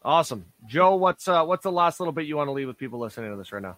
[0.05, 0.97] Awesome, Joe.
[0.97, 3.37] What's uh, what's the last little bit you want to leave with people listening to
[3.37, 3.77] this right now?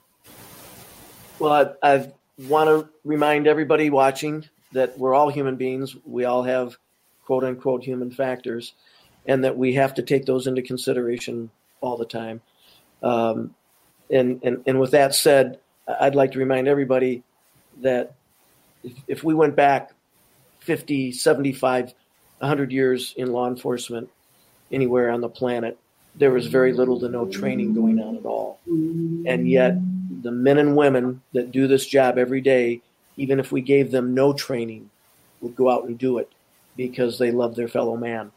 [1.38, 2.10] Well, I, I
[2.48, 5.94] want to remind everybody watching that we're all human beings.
[6.06, 6.78] We all have
[7.26, 8.72] quote unquote human factors,
[9.26, 11.50] and that we have to take those into consideration
[11.82, 12.40] all the time.
[13.02, 13.54] Um,
[14.10, 17.22] and, and, and with that said, I'd like to remind everybody
[17.82, 18.14] that
[18.82, 19.92] if, if we went back
[20.60, 21.94] 50, 75,
[22.38, 24.10] 100 years in law enforcement
[24.72, 25.78] anywhere on the planet,
[26.14, 28.60] there was very little to no training going on at all.
[28.66, 29.76] And yet,
[30.22, 32.82] the men and women that do this job every day,
[33.16, 34.90] even if we gave them no training,
[35.40, 36.30] would go out and do it
[36.76, 38.32] because they love their fellow man.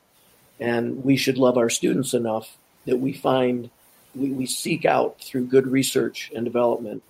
[0.59, 3.69] And we should love our students enough that we find,
[4.15, 7.03] we, we seek out through good research and development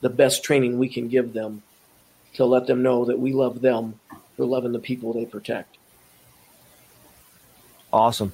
[0.00, 1.62] the best training we can give them
[2.34, 3.98] to let them know that we love them
[4.36, 5.78] for loving the people they protect.
[7.92, 8.32] Awesome.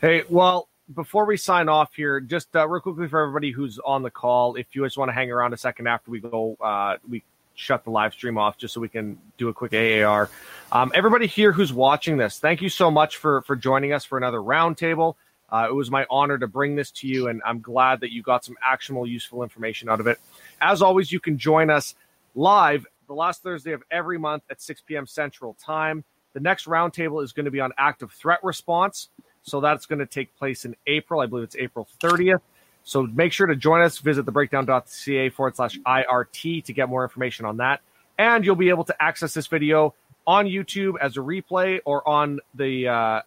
[0.00, 4.02] Hey, well, before we sign off here, just uh, real quickly for everybody who's on
[4.02, 6.96] the call, if you just want to hang around a second after we go, uh,
[7.08, 7.22] we
[7.54, 10.30] shut the live stream off just so we can do a quick AAR.
[10.72, 14.16] Um, everybody here who's watching this, thank you so much for for joining us for
[14.16, 15.16] another roundtable.
[15.50, 18.22] Uh, it was my honor to bring this to you, and I'm glad that you
[18.22, 20.18] got some actionable, useful information out of it.
[20.60, 21.94] As always, you can join us
[22.34, 25.06] live the last Thursday of every month at 6 p.m.
[25.06, 26.04] Central Time.
[26.34, 29.08] The next roundtable is going to be on active threat response.
[29.42, 31.20] So that's going to take place in April.
[31.20, 32.40] I believe it's April 30th.
[32.84, 33.98] So make sure to join us.
[33.98, 37.80] Visit thebreakdown.ca forward slash IRT to get more information on that.
[38.18, 39.94] And you'll be able to access this video
[40.26, 43.22] on YouTube as a replay or on the uh,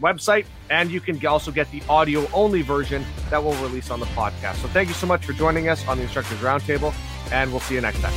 [0.00, 0.44] website.
[0.68, 4.56] And you can also get the audio only version that we'll release on the podcast.
[4.56, 6.94] So thank you so much for joining us on the Instructors Roundtable.
[7.32, 8.12] And we'll see you next time.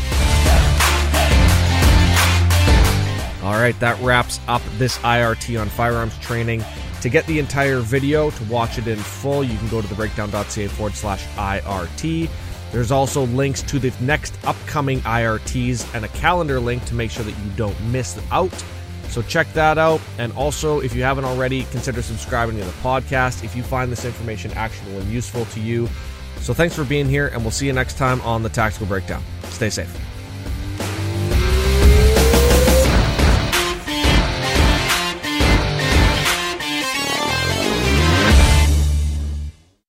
[3.44, 6.64] All right, that wraps up this IRT on firearms training.
[7.02, 10.68] To get the entire video, to watch it in full, you can go to thebreakdown.ca
[10.68, 12.30] forward slash IRT.
[12.72, 17.24] There's also links to the next upcoming IRTs and a calendar link to make sure
[17.24, 18.52] that you don't miss out.
[19.10, 20.02] So check that out.
[20.18, 24.04] And also, if you haven't already, consider subscribing to the podcast if you find this
[24.04, 25.88] information actionable and useful to you.
[26.42, 29.24] So thanks for being here, and we'll see you next time on the Tactical Breakdown.
[29.50, 30.17] Stay safe.